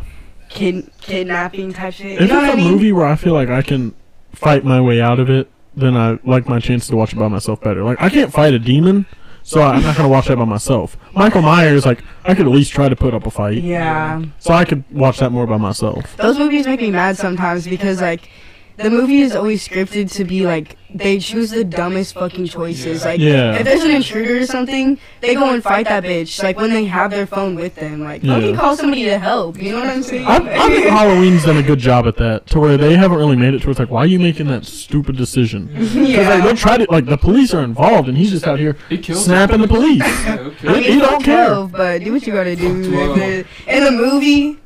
Kid 0.54 0.90
kidnapping 1.00 1.72
type 1.72 1.94
shit. 1.94 2.20
If 2.20 2.28
You 2.30 2.34
what 2.36 2.44
it's 2.44 2.50
I 2.50 2.54
a 2.54 2.56
mean? 2.56 2.72
movie 2.72 2.92
where 2.92 3.06
I 3.06 3.16
feel 3.16 3.34
like 3.34 3.48
I 3.50 3.62
can 3.62 3.94
fight 4.32 4.64
my 4.64 4.80
way 4.80 5.00
out 5.00 5.20
of 5.20 5.28
it, 5.28 5.50
then 5.76 5.96
I 5.96 6.18
like 6.24 6.48
my 6.48 6.60
chance 6.60 6.86
to 6.88 6.96
watch 6.96 7.12
it 7.12 7.16
by 7.18 7.28
myself 7.28 7.60
better. 7.60 7.82
Like 7.84 8.00
I 8.00 8.08
can't 8.08 8.32
fight 8.32 8.54
a 8.54 8.58
demon, 8.58 9.06
so 9.42 9.60
I'm 9.60 9.82
not 9.82 9.96
gonna 9.96 10.08
watch 10.08 10.28
that 10.28 10.38
by 10.38 10.44
myself. 10.44 10.96
Michael 11.14 11.42
Myers, 11.42 11.84
like 11.84 12.02
I 12.24 12.34
could 12.34 12.46
at 12.46 12.52
least 12.52 12.72
try 12.72 12.88
to 12.88 12.96
put 12.96 13.12
up 13.14 13.26
a 13.26 13.30
fight, 13.30 13.62
Yeah. 13.62 14.22
so 14.38 14.54
I 14.54 14.64
could 14.64 14.84
watch 14.90 15.18
that 15.18 15.32
more 15.32 15.46
by 15.46 15.56
myself. 15.58 16.16
Those 16.16 16.38
movies 16.38 16.66
make 16.66 16.80
me 16.80 16.90
mad 16.90 17.16
sometimes 17.16 17.66
because 17.66 18.00
like 18.00 18.28
the 18.76 18.90
movie 18.90 19.20
is 19.20 19.34
always 19.36 19.66
scripted 19.66 20.10
to 20.12 20.24
be 20.24 20.46
like 20.46 20.76
they 20.96 21.18
choose 21.18 21.50
the 21.50 21.64
dumbest 21.64 22.14
fucking 22.14 22.46
choices. 22.46 23.04
Like 23.04 23.18
Yeah. 23.20 23.56
if 23.56 23.64
there's 23.64 23.82
an 23.82 23.90
intruder 23.90 24.38
or 24.38 24.46
something, 24.46 24.96
they 25.20 25.34
go 25.34 25.52
and 25.52 25.60
fight 25.62 25.86
that 25.86 26.04
bitch. 26.04 26.40
Like 26.42 26.56
when 26.56 26.70
they 26.70 26.84
have 26.84 27.10
their 27.10 27.26
phone 27.26 27.56
with 27.56 27.74
them, 27.74 28.02
like 28.04 28.22
Yeah. 28.22 28.34
fucking 28.36 28.56
call 28.56 28.76
somebody 28.76 29.04
to 29.04 29.18
help. 29.18 29.60
You 29.60 29.72
know 29.72 29.80
what 29.80 29.88
I'm 29.88 30.02
saying? 30.04 30.24
I, 30.24 30.36
I 30.36 30.68
think 30.68 30.86
Halloween's 30.86 31.44
done 31.44 31.56
a 31.56 31.62
good 31.62 31.80
job 31.80 32.06
at 32.06 32.16
that, 32.18 32.46
to 32.48 32.60
where 32.60 32.76
they 32.76 32.94
haven't 32.96 33.18
really 33.18 33.34
made 33.36 33.54
it 33.54 33.60
to 33.62 33.66
where 33.66 33.72
it's 33.72 33.80
like, 33.80 33.90
why 33.90 34.00
are 34.02 34.06
you 34.06 34.20
making 34.20 34.46
that 34.46 34.64
stupid 34.64 35.16
decision? 35.16 35.66
Because 35.74 35.94
yeah. 35.94 36.28
like, 36.28 36.44
they'll 36.44 36.54
try 36.56 36.76
to, 36.76 36.86
like 36.90 37.06
the 37.06 37.18
police 37.18 37.52
are 37.52 37.62
involved, 37.64 38.08
and 38.08 38.16
he's 38.16 38.30
just 38.30 38.46
out 38.46 38.58
here 38.60 38.76
He 38.88 39.02
snapping 39.02 39.60
the 39.60 39.68
police. 39.68 40.02
Yeah, 40.62 40.70
I 40.70 40.72
mean, 40.74 40.82
He 40.84 40.98
don't 40.98 41.10
fuck 41.10 41.24
care. 41.24 41.64
but 41.66 42.02
do 42.04 42.12
what 42.12 42.26
you 42.26 42.32
gotta 42.32 42.54
do. 42.56 42.66
In 42.68 42.82
the, 42.82 43.44
in 43.66 43.84
the 43.84 43.90
movie, 43.90 44.58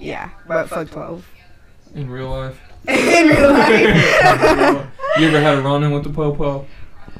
yeah, 0.00 0.30
but 0.48 0.68
fuck 0.68 0.90
12. 0.90 1.24
In 1.94 2.10
real 2.10 2.28
life. 2.30 2.60
in 2.88 3.28
real 3.28 3.52
life. 3.52 4.86
You 5.18 5.28
ever 5.28 5.40
had 5.40 5.58
a 5.58 5.62
run 5.62 5.82
in 5.82 5.92
with 5.92 6.04
the 6.04 6.10
popo? 6.10 6.66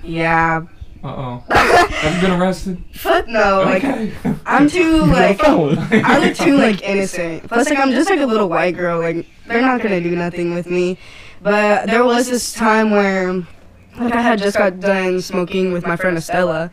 yeah. 0.03 0.63
Uh 1.05 1.09
oh. 1.09 1.45
Have 1.55 2.15
you 2.17 2.21
been 2.29 2.41
arrested? 2.41 2.83
Fuck 2.95 3.29
no. 3.29 3.63
Like, 3.65 3.85
okay. 3.85 4.13
I'm 4.45 4.69
too, 4.69 5.05
like. 5.07 5.41
I 5.45 6.19
look 6.19 6.35
too 6.37 6.57
like 6.57 6.83
innocent. 6.83 7.47
Plus, 7.47 7.71
like 7.71 7.79
I'm 7.79 7.91
just 7.91 8.11
like 8.11 8.21
a 8.21 8.27
little 8.27 8.49
white 8.49 8.77
girl. 8.77 8.99
Like 9.01 9.27
they're 9.47 9.61
not 9.61 9.83
gonna 9.83 10.01
do 10.01 10.17
nothing 10.17 10.55
with 10.55 10.69
me. 10.69 10.99
But 11.43 11.87
there 11.87 12.05
was 12.05 12.29
this 12.29 12.53
time 12.53 12.91
where, 12.91 13.33
like, 13.33 14.15
I 14.15 14.21
had 14.23 14.39
just 14.41 14.57
got 14.57 14.81
done 14.81 15.21
smoking 15.21 15.73
with 15.73 15.87
my 15.87 15.97
friend 15.97 16.17
Estella, 16.17 16.73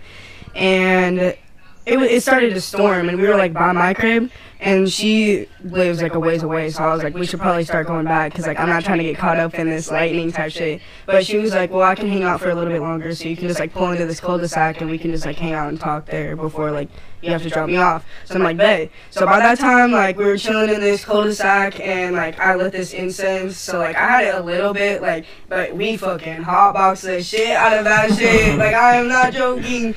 and 0.55 1.19
it 1.19 1.39
it 1.86 2.24
started 2.24 2.53
to 2.55 2.61
storm, 2.61 3.09
and 3.09 3.21
we 3.21 3.28
were 3.28 3.36
like 3.36 3.53
by 3.53 3.71
my 3.71 3.93
crib, 3.93 4.32
and 4.64 4.89
she 4.89 5.47
lives 5.64 6.01
like 6.01 6.14
a 6.14 6.20
ways 6.20 6.41
away. 6.41 6.70
So 6.70 6.84
I 6.84 6.93
was 6.93 7.03
like, 7.03 7.14
we 7.14 7.26
should 7.26 7.41
probably 7.41 7.66
start 7.66 7.86
going 7.86 8.05
back 8.05 8.32
because 8.32 8.47
like 8.47 8.57
I'm 8.57 8.70
not 8.70 8.84
trying 8.84 8.99
to 8.99 9.03
get 9.03 9.18
caught 9.18 9.38
up 9.38 9.55
in 9.55 9.70
this 9.70 9.91
lightning 9.91 10.32
type 10.32 10.53
shit. 10.53 10.82
But 11.05 11.26
she 11.26 11.38
was 11.38 11.53
like, 11.53 11.70
well, 11.70 11.84
I 11.84 11.95
can 11.95 12.07
hang 12.07 12.24
out 12.24 12.39
for 12.39 12.49
a 12.49 12.55
little 12.55 12.72
bit 12.72 12.82
longer, 12.82 13.14
so 13.14 13.28
you 13.28 13.36
can 13.36 13.47
just 13.47 13.59
like 13.59 13.74
pull 13.74 13.91
into 13.91 14.05
this 14.05 14.20
cul-de-sac, 14.20 14.82
and 14.82 14.89
we 14.89 14.97
can 14.97 15.11
just 15.11 15.26
like 15.26 15.36
hang 15.36 15.53
out 15.53 15.68
and 15.70 15.80
talk 15.80 16.05
there 16.05 16.36
before 16.36 16.72
like 16.72 16.89
you 17.22 17.30
have 17.32 17.43
to 17.43 17.49
drop 17.49 17.68
me 17.68 17.78
off. 17.78 18.05
So 18.26 18.36
I'm 18.36 18.43
like, 18.43 18.57
bet. 18.57 18.89
So 19.11 19.26
by 19.26 19.39
that 19.39 19.59
time, 19.59 19.91
like 19.91 20.18
we 20.18 20.26
were 20.26 20.38
chilling 20.38 20.70
in 20.74 20.80
this 20.80 21.03
cul-de-sac, 21.03 21.80
and 21.82 22.16
like 22.16 22.39
I 22.39 22.55
lit 22.55 22.72
this 22.72 22.93
incense. 22.93 23.57
So 23.57 23.80
like 23.80 23.97
I 23.97 24.07
had 24.09 24.24
it 24.24 24.36
a 24.36 24.41
little 24.41 24.74
bit, 24.74 25.01
like, 25.01 25.26
but 25.49 25.76
we 25.76 25.97
fucking 25.97 26.43
hotboxed 26.43 27.03
the 27.03 27.22
shit 27.22 27.51
out 27.51 27.78
of 27.78 27.84
that 27.84 28.14
shit. 28.14 28.57
Like 28.57 28.76
I 28.76 28.95
am 28.95 29.09
not 29.09 29.34
joking. 29.34 29.93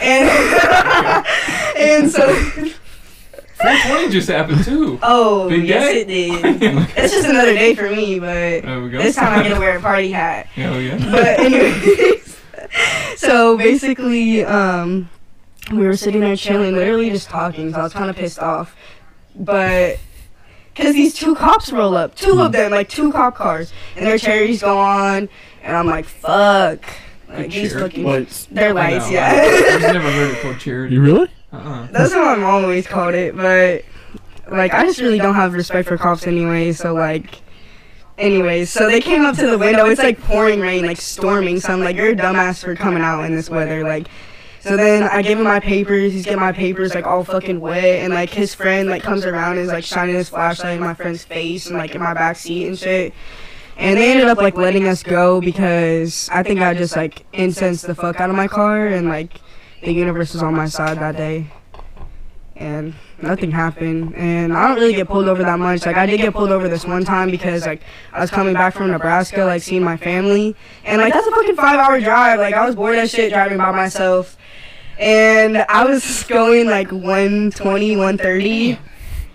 And 0.00 0.28
and 1.76 2.10
so 2.10 2.72
420 3.64 4.12
just 4.12 4.28
happened 4.28 4.64
too. 4.64 4.98
oh 5.02 5.48
Big 5.48 5.66
yes 5.66 5.84
day? 5.84 6.00
it 6.00 6.06
did. 6.08 6.74
It's 6.96 7.12
just 7.12 7.28
another 7.28 7.54
day 7.54 7.74
for 7.74 7.88
me, 7.90 8.18
but 8.18 8.26
There 8.62 8.80
we 8.82 8.90
go. 8.90 8.98
this 9.02 9.16
time 9.16 9.38
I 9.38 9.42
get 9.42 9.54
to 9.54 9.60
wear 9.60 9.78
a 9.78 9.80
party 9.80 10.10
hat. 10.12 10.46
Hell 10.54 10.80
yeah. 10.80 10.98
But 11.10 11.40
anyways, 11.40 12.40
so 13.16 13.56
basically, 13.56 14.44
um, 14.44 15.08
we 15.70 15.78
were 15.86 15.96
sitting 15.96 16.20
there 16.20 16.36
chilling, 16.36 16.74
literally 16.74 17.10
just 17.10 17.28
talking. 17.28 17.72
So 17.72 17.80
I 17.80 17.82
was 17.84 17.92
kind 17.92 18.10
of 18.10 18.16
pissed 18.16 18.38
off, 18.38 18.76
but 19.34 19.98
because 20.74 20.94
these 20.94 21.14
two 21.14 21.34
cops 21.34 21.72
roll 21.72 21.96
up, 21.96 22.14
two 22.14 22.40
of 22.42 22.52
them, 22.52 22.70
like 22.72 22.88
two 22.88 23.12
cop 23.12 23.34
cars, 23.36 23.72
and 23.96 24.04
their 24.06 24.18
cherries 24.18 24.60
go 24.62 24.76
on, 24.78 25.28
and 25.62 25.76
I'm 25.76 25.86
like, 25.86 26.04
fuck, 26.04 26.84
like 27.28 27.50
these 27.50 27.70
Cherokee 27.72 28.02
fucking, 28.02 28.04
Lights. 28.04 28.46
their 28.50 28.70
I 28.70 28.72
lights, 28.72 29.10
yeah. 29.10 29.32
I've 29.74 29.80
never 29.94 30.10
heard 30.10 30.32
it 30.36 30.42
called 30.42 30.58
charity. 30.58 30.94
You 30.94 31.00
really? 31.02 31.28
Uh-uh. 31.54 31.88
That's 31.92 32.14
what 32.14 32.24
my 32.24 32.36
mom 32.36 32.64
always 32.64 32.86
called 32.86 33.14
it, 33.14 33.36
but 33.36 33.84
like 34.50 34.74
I 34.74 34.84
just 34.84 35.00
really 35.00 35.18
don't 35.18 35.34
have 35.34 35.54
respect 35.54 35.88
for 35.88 35.96
cops 35.96 36.26
anyway. 36.26 36.72
So 36.72 36.94
like, 36.94 37.40
anyways, 38.18 38.70
so 38.70 38.88
they 38.90 39.00
came 39.00 39.24
up 39.24 39.36
to 39.36 39.46
the 39.46 39.58
window. 39.58 39.86
It's 39.86 40.02
like 40.02 40.20
pouring 40.20 40.60
rain, 40.60 40.84
like 40.86 41.00
storming. 41.00 41.60
So 41.60 41.72
I'm 41.72 41.80
like, 41.80 41.96
you're 41.96 42.10
a 42.10 42.16
dumbass 42.16 42.64
for 42.64 42.74
coming 42.74 43.02
out 43.02 43.22
in 43.24 43.34
this 43.34 43.48
weather, 43.48 43.84
like. 43.84 44.08
So 44.60 44.78
then 44.78 45.02
I 45.02 45.20
give 45.20 45.36
him 45.38 45.44
my 45.44 45.60
papers. 45.60 46.14
He's 46.14 46.24
getting 46.24 46.40
my 46.40 46.52
papers 46.52 46.94
like 46.94 47.04
all 47.04 47.22
fucking 47.22 47.60
wet, 47.60 48.02
and 48.02 48.14
like 48.14 48.30
his 48.30 48.54
friend 48.54 48.88
like 48.88 49.02
comes 49.02 49.26
around 49.26 49.52
and 49.52 49.60
is 49.60 49.68
like 49.68 49.84
shining 49.84 50.14
his 50.14 50.30
flashlight 50.30 50.76
in 50.76 50.80
my 50.80 50.94
friend's 50.94 51.22
face 51.22 51.66
and 51.66 51.76
like 51.76 51.94
in 51.94 52.00
my 52.00 52.14
back 52.14 52.36
seat 52.36 52.66
and 52.66 52.78
shit. 52.78 53.12
And 53.76 53.98
they 53.98 54.10
ended 54.10 54.26
up 54.26 54.38
like 54.38 54.56
letting 54.56 54.88
us 54.88 55.02
go 55.02 55.40
because 55.40 56.30
I 56.32 56.42
think 56.42 56.60
I 56.60 56.72
just 56.72 56.96
like 56.96 57.26
incensed 57.34 57.86
the 57.86 57.94
fuck 57.94 58.20
out 58.20 58.30
of 58.30 58.36
my 58.36 58.48
car 58.48 58.86
and 58.86 59.06
like 59.08 59.40
the 59.84 59.92
universe 59.92 60.32
was 60.32 60.42
on 60.42 60.54
my 60.54 60.66
side 60.66 60.98
that 60.98 61.16
day. 61.16 61.46
And 62.56 62.94
nothing 63.20 63.50
happened. 63.50 64.14
And 64.14 64.52
I 64.52 64.68
don't 64.68 64.76
really 64.76 64.94
get 64.94 65.08
pulled 65.08 65.28
over 65.28 65.42
that 65.42 65.58
much. 65.58 65.84
Like 65.84 65.96
I 65.96 66.06
did 66.06 66.20
get 66.20 66.32
pulled 66.32 66.50
over 66.50 66.68
this 66.68 66.84
one 66.84 67.04
time 67.04 67.30
because 67.30 67.66
like 67.66 67.82
I 68.12 68.20
was 68.20 68.30
coming 68.30 68.54
back 68.54 68.74
from 68.74 68.90
Nebraska, 68.90 69.44
like 69.44 69.62
seeing 69.62 69.82
my 69.82 69.96
family. 69.96 70.54
And 70.84 71.00
like 71.00 71.12
that's 71.12 71.26
a 71.26 71.30
fucking 71.30 71.56
five 71.56 71.78
hour 71.78 72.00
drive. 72.00 72.38
Like 72.38 72.54
I 72.54 72.64
was 72.64 72.76
bored 72.76 72.96
as 72.96 73.10
shit 73.10 73.32
driving 73.32 73.58
by 73.58 73.72
myself. 73.72 74.36
And 74.98 75.58
I 75.58 75.84
was 75.84 76.22
going 76.28 76.68
like 76.68 76.92
120, 76.92 77.96
130. 77.96 78.78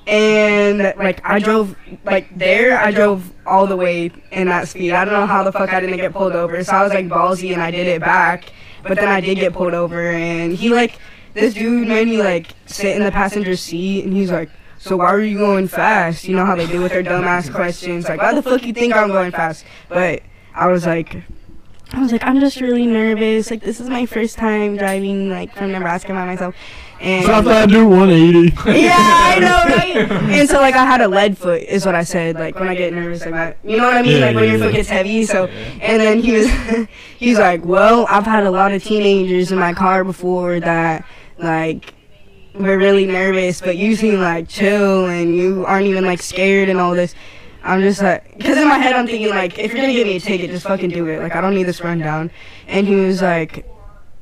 And 0.08 0.80
like 0.98 1.22
I 1.24 1.40
drove 1.40 1.76
like 2.06 2.36
there, 2.36 2.80
I 2.80 2.92
drove 2.92 3.32
all 3.46 3.68
the 3.68 3.76
way 3.76 4.12
in 4.32 4.48
that 4.48 4.70
speed. 4.70 4.94
I 4.94 5.04
don't 5.04 5.14
know 5.14 5.28
how 5.28 5.44
the 5.44 5.52
fuck 5.52 5.74
I 5.74 5.82
didn't 5.82 5.98
get 5.98 6.14
pulled 6.14 6.34
over. 6.34 6.64
So 6.64 6.72
I 6.72 6.84
was 6.84 6.94
like 6.94 7.08
ballsy 7.08 7.52
and 7.52 7.62
I 7.62 7.70
did 7.70 7.86
it 7.86 8.00
back. 8.00 8.46
But 8.84 8.96
then 8.96 9.08
I 9.08 9.22
did 9.22 9.36
get 9.36 9.54
pulled 9.54 9.74
over 9.74 10.12
and 10.12 10.54
he 10.54 10.70
like 10.70 10.98
this 11.34 11.54
dude 11.54 11.88
made 11.88 12.08
me 12.08 12.22
like 12.22 12.48
sit 12.66 12.96
in 12.96 13.04
the 13.04 13.12
passenger 13.12 13.56
seat 13.56 14.06
and 14.06 14.14
he's 14.14 14.32
like, 14.32 14.50
So 14.78 14.98
why 14.98 15.08
are 15.08 15.20
you 15.20 15.38
going 15.38 15.68
fast? 15.68 16.28
You 16.28 16.36
know 16.36 16.46
how 16.46 16.56
they 16.56 16.68
do 16.68 16.82
with 16.82 16.92
their 16.92 17.04
dumbass 17.04 17.54
questions. 17.54 18.08
Like, 18.08 18.22
why 18.22 18.34
the 18.34 18.44
fuck 18.44 18.64
you 18.64 18.74
think 18.74 18.96
I'm 18.96 19.10
going 19.10 19.32
fast? 19.32 19.66
But 19.88 20.24
I 20.54 20.68
was 20.68 20.86
like 20.86 21.24
I 21.92 22.02
was 22.02 22.12
like, 22.12 22.24
I'm 22.24 22.40
just 22.40 22.62
really 22.62 22.86
nervous. 22.86 23.50
Like 23.50 23.62
this 23.62 23.80
is 23.80 23.90
my 23.90 24.06
first 24.06 24.38
time 24.38 24.78
driving 24.78 25.30
like 25.30 25.54
from 25.56 25.72
Nebraska 25.72 26.10
by 26.10 26.26
myself. 26.26 26.56
And 27.02 27.26
So 27.26 27.34
I 27.34 27.66
do 27.66 27.88
180. 27.88 28.80
yeah, 28.80 28.96
I 28.98 29.40
know, 29.40 29.76
right? 29.76 30.12
And 30.38 30.50
so 30.50 30.60
like 30.60 30.76
I 30.76 30.86
had 30.86 31.02
a 31.02 31.08
lead 31.08 31.38
foot 31.38 31.64
is 31.64 31.86
what 31.86 31.96
I 31.96 32.04
said. 32.04 32.36
Like 32.36 32.60
when 32.60 32.68
I 32.68 32.76
get 32.76 32.94
nervous 32.94 33.22
like 33.22 33.34
that, 33.34 33.58
you 33.64 33.78
know 33.78 33.86
what 33.86 33.98
I 33.98 34.02
mean? 34.04 34.20
Yeah, 34.20 34.28
like 34.28 34.36
when 34.36 34.44
yeah, 34.46 34.52
your 34.52 34.60
foot 34.60 34.74
gets 34.74 34.90
heavy. 34.90 35.26
So 35.26 35.46
and 35.48 36.00
then 36.02 36.20
he 36.20 36.34
was, 36.34 36.50
he's 37.18 37.40
like, 37.40 37.66
well, 37.66 38.06
I've 38.10 38.26
had 38.26 38.44
a 38.44 38.52
lot 38.52 38.72
of 38.72 38.84
teenagers 38.84 39.52
in 39.52 39.58
my 39.58 39.74
car 39.74 40.04
before 40.04 40.60
that 40.60 41.06
like 41.38 41.94
were 42.54 42.78
really 42.78 43.06
nervous, 43.06 43.62
but 43.62 43.78
you 43.78 43.96
seem 43.96 44.20
like 44.20 44.48
chill 44.48 45.06
and 45.08 45.36
you 45.36 45.66
aren't 45.66 45.88
even 45.88 46.06
like 46.06 46.22
scared 46.22 46.70
and 46.70 46.80
all 46.80 46.94
this. 46.94 47.16
I'm 47.70 47.82
just 47.82 48.02
like, 48.02 48.38
because 48.38 48.58
in 48.58 48.68
my 48.68 48.78
head 48.80 48.96
I'm 48.96 49.06
thinking 49.06 49.30
like, 49.30 49.60
if 49.60 49.72
you're 49.72 49.82
gonna 49.82 49.94
give 49.94 50.08
me 50.08 50.16
a 50.16 50.20
ticket, 50.20 50.50
just 50.50 50.66
fucking 50.66 50.90
do 50.90 51.08
it. 51.08 51.20
Like 51.22 51.36
I 51.36 51.42
don't 51.42 51.54
need 51.54 51.64
this 51.64 51.82
rundown. 51.82 52.32
And 52.68 52.88
he 52.88 52.96
was 52.96 53.22
like, 53.22 53.66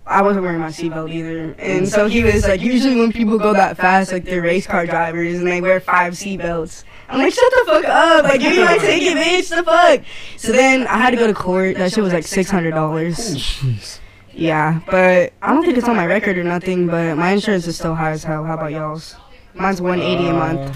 I 0.05 0.21
wasn't 0.21 0.43
wearing 0.45 0.59
my 0.61 0.67
seatbelt 0.69 1.13
either. 1.13 1.53
And 1.59 1.87
so 1.87 2.07
he 2.07 2.23
was 2.23 2.43
like, 2.47 2.61
usually 2.61 2.95
when 2.97 3.11
people 3.11 3.37
go 3.37 3.53
that 3.53 3.77
fast, 3.77 4.11
like 4.11 4.23
they're 4.25 4.41
race 4.41 4.65
car 4.67 4.85
drivers 4.85 5.37
and 5.39 5.47
they 5.47 5.61
wear 5.61 5.79
five 5.79 6.13
seatbelts. 6.13 6.83
I'm 7.09 7.19
like, 7.19 7.33
shut 7.33 7.51
the 7.51 7.63
fuck 7.71 7.85
up! 7.85 8.23
Like, 8.25 8.41
give 8.41 8.51
me 8.55 8.63
my 8.65 8.77
ticket, 8.79 9.17
bitch. 9.17 9.49
The 9.55 9.63
fuck. 9.63 10.01
So 10.37 10.51
then 10.51 10.85
I 10.87 10.97
had 10.97 11.11
to 11.11 11.17
go 11.17 11.27
to 11.27 11.33
court. 11.33 11.77
That 11.77 11.93
shit 11.93 12.03
was 12.03 12.11
like 12.11 12.25
six 12.25 12.49
hundred 12.49 12.71
dollars. 12.71 13.17
Jeez. 13.17 13.99
Yeah, 14.33 14.81
but 14.87 15.33
I 15.41 15.53
don't 15.53 15.63
think 15.63 15.77
it's 15.77 15.87
on 15.87 15.95
my 15.95 16.05
record 16.05 16.37
or 16.37 16.43
nothing. 16.43 16.87
But 16.87 17.15
my 17.17 17.31
insurance 17.31 17.65
is 17.65 17.77
still 17.77 17.95
high 17.95 18.11
as 18.11 18.23
hell. 18.25 18.43
How 18.43 18.55
about 18.55 18.71
y'all's? 18.73 19.15
Mine's 19.53 19.81
one 19.81 20.01
eighty 20.01 20.27
a 20.27 20.33
month. 20.33 20.59
Uh, 20.71 20.73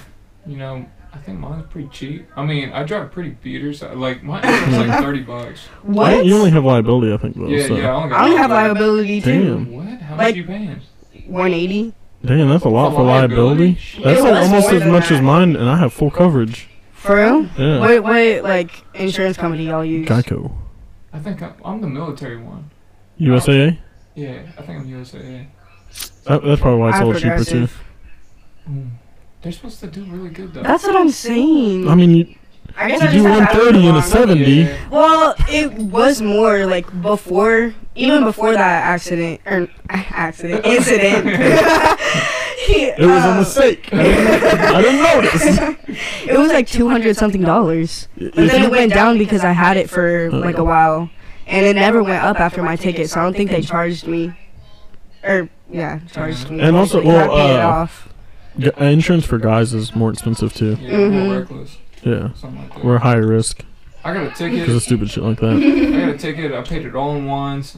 You 0.48 0.58
know, 0.58 0.86
I 1.14 1.18
think 1.18 1.40
mine's 1.40 1.66
pretty 1.70 1.90
cheap. 1.90 2.28
I 2.38 2.46
mean, 2.46 2.72
I 2.72 2.84
drive 2.84 3.12
pretty 3.12 3.32
beaters. 3.32 3.84
I- 3.84 3.94
Like 3.94 4.24
mine 4.24 4.44
insurance 4.46 4.88
like 4.90 5.00
thirty 5.02 5.22
bucks. 5.22 5.60
What? 5.84 6.26
You 6.26 6.36
only 6.38 6.52
have 6.52 6.64
liability, 6.64 7.14
I 7.14 7.18
think, 7.18 7.36
though. 7.36 7.48
Yeah, 7.48 7.68
so. 7.68 7.76
yeah. 7.76 7.90
I 7.92 7.96
only, 7.96 8.10
got 8.10 8.20
I 8.20 8.24
only 8.26 8.38
have 8.38 8.52
liability 8.52 9.22
too. 9.22 9.44
Damn. 9.56 9.72
What? 9.72 10.02
How 10.02 10.16
Like- 10.16 10.28
much 10.30 10.36
you 10.36 10.44
paying? 10.46 10.82
One 11.28 11.54
eighty. 11.54 11.94
Damn, 12.24 12.50
that's 12.50 12.66
a 12.66 12.70
lot 12.70 12.92
For 12.92 12.98
for 12.98 13.04
liability. 13.04 13.64
liability? 13.72 14.04
That's 14.04 14.20
It 14.20 14.24
like 14.24 14.32
was 14.34 14.48
almost 14.48 14.68
more 14.68 14.74
as 14.76 14.80
than 14.84 14.92
much 14.92 15.10
that. 15.10 15.16
as 15.16 15.22
mine, 15.22 15.56
and 15.56 15.70
I 15.70 15.78
have 15.78 15.92
full 15.92 16.12
coverage. 16.12 16.70
For 16.94 17.16
real? 17.16 17.48
Yeah. 17.58 17.80
What 17.80 18.04
what 18.04 18.44
like 18.44 18.72
insurance 18.94 19.38
company 19.38 19.66
y'all 19.68 19.84
use? 19.84 20.08
Geico. 20.08 20.52
I 21.14 21.20
think 21.20 21.42
I'm, 21.42 21.54
I'm 21.66 21.82
the 21.82 21.88
military 21.88 22.38
one. 22.38 22.70
USAA? 23.20 23.78
Yeah, 24.16 24.44
I 24.58 24.62
think 24.62 24.80
I'm 24.82 24.88
USAA. 24.88 25.48
That, 26.26 26.44
that's 26.44 26.62
probably 26.62 26.80
why 26.80 26.90
it's 26.90 26.98
a 26.98 27.02
I'm 27.02 27.08
little 27.08 27.22
cheaper, 27.22 27.44
too. 27.44 27.68
progressive. 27.68 27.84
Mm. 28.70 28.90
They're 29.42 29.52
supposed 29.52 29.80
to 29.80 29.88
do 29.88 30.04
really 30.06 30.30
good 30.30 30.54
though. 30.54 30.64
That's 30.64 30.84
what 30.84 30.96
I'm 30.96 31.10
saying. 31.10 31.88
I 31.88 31.96
mean, 31.96 32.12
you, 32.12 32.36
I 32.78 32.88
guess 32.90 33.02
you 33.02 33.08
I 33.08 33.12
do 33.12 33.18
just 33.24 33.28
have 33.28 33.40
that 33.40 33.58
130 33.58 33.88
and 33.88 33.98
a 33.98 34.02
70. 34.02 34.44
Yeah. 34.44 34.90
Well, 34.90 35.36
it 35.50 35.72
was 35.74 36.22
more 36.22 36.66
like 36.68 37.02
before, 37.02 37.74
even 37.96 38.24
before 38.24 38.54
that 38.54 38.84
accident 38.84 39.42
or 39.46 39.68
accident 39.90 40.66
incident. 40.66 41.28
It 42.74 43.00
was 43.00 43.26
a 43.26 43.36
mistake. 43.36 43.90
I 43.94 44.82
didn't 44.82 45.02
notice. 45.02 45.98
It 46.28 46.38
was 46.38 46.52
like 46.52 46.68
two 46.68 46.88
hundred 46.90 47.18
something 47.18 47.42
dollars, 47.42 48.08
but 48.16 48.36
then 48.36 48.64
it 48.64 48.72
went 48.72 48.94
down 48.94 49.18
because 49.18 49.44
I 49.44 49.52
had 49.52 49.78
it 49.78 49.90
for 49.90 50.30
like 50.32 50.58
a 50.58 50.64
while, 50.64 51.10
and 51.48 51.66
it 51.66 51.76
never 51.76 52.04
went 52.04 52.24
up 52.24 52.40
after 52.40 52.62
my 52.62 52.76
ticket. 52.76 53.10
So 53.10 53.20
I 53.20 53.24
don't 53.24 53.36
think 53.36 53.50
they 53.50 53.62
charged 53.62 54.06
me, 54.06 54.34
or 55.24 55.50
yeah, 55.70 56.00
charged 56.12 56.52
me. 56.52 56.62
And 56.62 56.76
also, 56.76 57.02
Like, 57.02 57.08
I 57.08 57.28
well, 57.28 57.36
paid 57.38 57.54
it 57.56 57.60
uh, 57.60 57.68
off. 57.68 58.11
G- 58.60 58.70
uh, 58.72 58.86
insurance 58.86 59.26
for 59.26 59.38
guys 59.38 59.74
is 59.74 59.96
more 59.96 60.12
expensive, 60.12 60.54
too. 60.54 60.78
Yeah, 60.82 60.92
Mhm. 60.92 61.26
more 61.28 61.38
reckless. 61.40 61.78
Yeah. 62.04 62.30
Something 62.34 62.62
like 62.62 62.76
that. 62.76 62.84
We're 62.84 62.98
higher 63.00 63.26
risk 63.28 63.64
I 64.04 64.14
got 64.14 64.26
a 64.26 64.30
ticket 64.32 64.60
because 64.62 64.76
of 64.78 64.82
stupid 64.84 65.10
shit 65.12 65.24
like 65.24 65.40
that. 65.40 65.52
I 65.58 66.00
got 66.00 66.10
a 66.10 66.18
ticket. 66.18 66.52
I 66.52 66.62
paid 66.62 66.86
it 66.86 66.96
all 66.96 67.16
in 67.16 67.26
ones. 67.28 67.78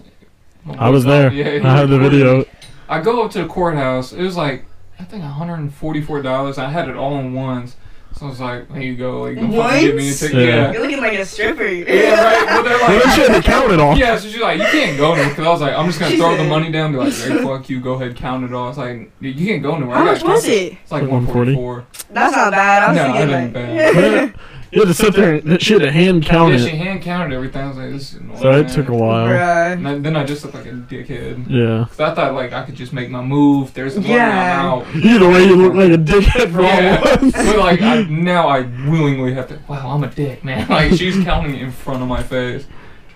I 0.79 0.89
was 0.89 1.03
there. 1.03 1.31
Yeah, 1.33 1.59
I 1.69 1.75
have 1.75 1.89
the 1.89 1.99
video. 1.99 2.45
I 2.87 3.01
go 3.01 3.23
up 3.23 3.31
to 3.31 3.41
the 3.41 3.47
courthouse. 3.47 4.13
It 4.13 4.21
was 4.23 4.37
like 4.37 4.65
I 4.99 5.03
think 5.03 5.23
144 5.23 6.21
dollars. 6.21 6.57
I 6.57 6.69
had 6.69 6.87
it 6.87 6.95
all 6.95 7.17
in 7.19 7.33
ones. 7.33 7.75
So 8.15 8.27
I 8.27 8.29
was 8.29 8.39
like, 8.39 8.71
"Here 8.71 8.81
you 8.83 8.95
go. 8.95 9.21
Like, 9.21 9.35
don't 9.37 9.51
fucking 9.51 9.81
give 9.81 9.95
me 9.95 10.09
a 10.09 10.13
ticket." 10.13 10.37
Yeah. 10.37 10.45
Yeah. 10.45 10.71
You're 10.73 10.81
looking 10.83 11.01
like 11.01 11.17
a 11.17 11.25
stripper. 11.25 11.63
Yeah, 11.65 12.13
right. 12.23 12.45
But 12.47 12.63
they're 12.63 12.77
Well, 12.77 12.95
like, 12.95 13.03
they 13.05 13.09
should 13.11 13.31
have 13.31 13.43
counted 13.43 13.79
all. 13.79 13.97
Yeah, 13.97 14.17
so 14.17 14.27
she's 14.29 14.39
like, 14.39 14.59
you 14.59 14.65
can't 14.65 14.97
go 14.97 15.15
nowhere. 15.15 15.29
Because 15.29 15.45
I 15.47 15.49
was 15.49 15.61
like, 15.61 15.73
I'm 15.75 15.87
just 15.87 15.99
gonna 15.99 16.11
She 16.11 16.17
throw 16.17 16.37
the 16.37 16.43
money 16.43 16.71
down, 16.71 16.87
and 16.87 16.93
be 16.93 16.99
like, 16.99 17.13
hey, 17.13 17.43
fuck 17.43 17.69
you, 17.69 17.79
go 17.81 17.93
ahead, 17.93 18.15
count 18.15 18.43
it 18.45 18.53
all. 18.53 18.69
It's 18.69 18.77
like, 18.77 19.11
you 19.19 19.33
can't 19.33 19.63
go 19.63 19.77
nowhere. 19.77 19.97
How 19.97 20.03
much 20.05 20.23
was 20.23 20.45
it? 20.45 20.73
It's 20.73 20.91
like 20.91 21.01
Like 21.03 21.11
140? 21.11 21.55
144. 21.55 21.87
That's 22.13 22.35
not 22.35 22.51
bad. 22.51 22.83
I 22.83 22.87
was 22.89 22.95
No, 22.97 23.03
thinking 23.13 23.29
it 23.29 23.31
like. 23.31 23.53
bad. 23.53 24.29
Uh, 24.29 24.37
You 24.73 24.81
had 24.81 24.87
to 24.87 24.93
sit 24.93 25.13
there 25.13 25.35
and 25.35 25.61
she 25.61 25.73
had 25.73 25.83
to 25.83 25.91
hand 25.91 26.25
count 26.25 26.51
Yeah, 26.53 26.59
it. 26.59 26.69
she 26.69 26.75
hand 26.75 27.01
counted 27.03 27.35
everything. 27.35 27.61
I 27.61 27.67
was 27.67 27.77
like, 27.77 27.91
this 27.91 28.13
is 28.13 28.19
annoying. 28.19 28.39
So 28.41 28.51
it 28.59 28.69
took 28.69 28.89
a 28.89 28.93
while. 28.93 29.27
Bruh. 29.27 29.73
And 29.73 29.87
I- 29.87 29.97
then 29.99 30.15
I 30.15 30.23
just 30.23 30.43
looked 30.43 30.55
like 30.55 30.65
a 30.65 30.69
dickhead. 30.71 31.45
Yeah. 31.47 31.85
'Cause 31.89 31.99
I 31.99 32.13
thought 32.15 32.33
like 32.33 32.53
I 32.53 32.63
could 32.63 32.75
just 32.75 32.91
make 32.91 33.09
my 33.11 33.21
move. 33.21 33.73
There's 33.75 33.93
the 33.95 34.01
money. 34.01 34.13
Yeah. 34.15 34.59
I'm 34.59 34.65
out. 34.65 34.95
Either 34.95 35.29
way, 35.29 35.43
you 35.45 35.55
look 35.55 35.75
like 35.75 35.91
a 35.91 35.97
dickhead 36.01 36.51
for 36.51 36.61
Yeah. 36.63 37.01
all 37.05 37.17
once. 37.21 37.33
but 37.35 37.57
like 37.59 37.81
I, 37.81 38.01
now 38.03 38.47
I 38.47 38.61
willingly 38.89 39.33
have 39.35 39.47
to. 39.49 39.59
Wow, 39.67 39.91
I'm 39.91 40.03
a 40.03 40.07
dick, 40.07 40.43
man. 40.43 40.67
Like 40.73 40.91
she's 40.93 41.23
counting 41.23 41.55
it 41.55 41.61
in 41.61 41.71
front 41.71 42.01
of 42.01 42.07
my 42.07 42.23
face. 42.23 42.65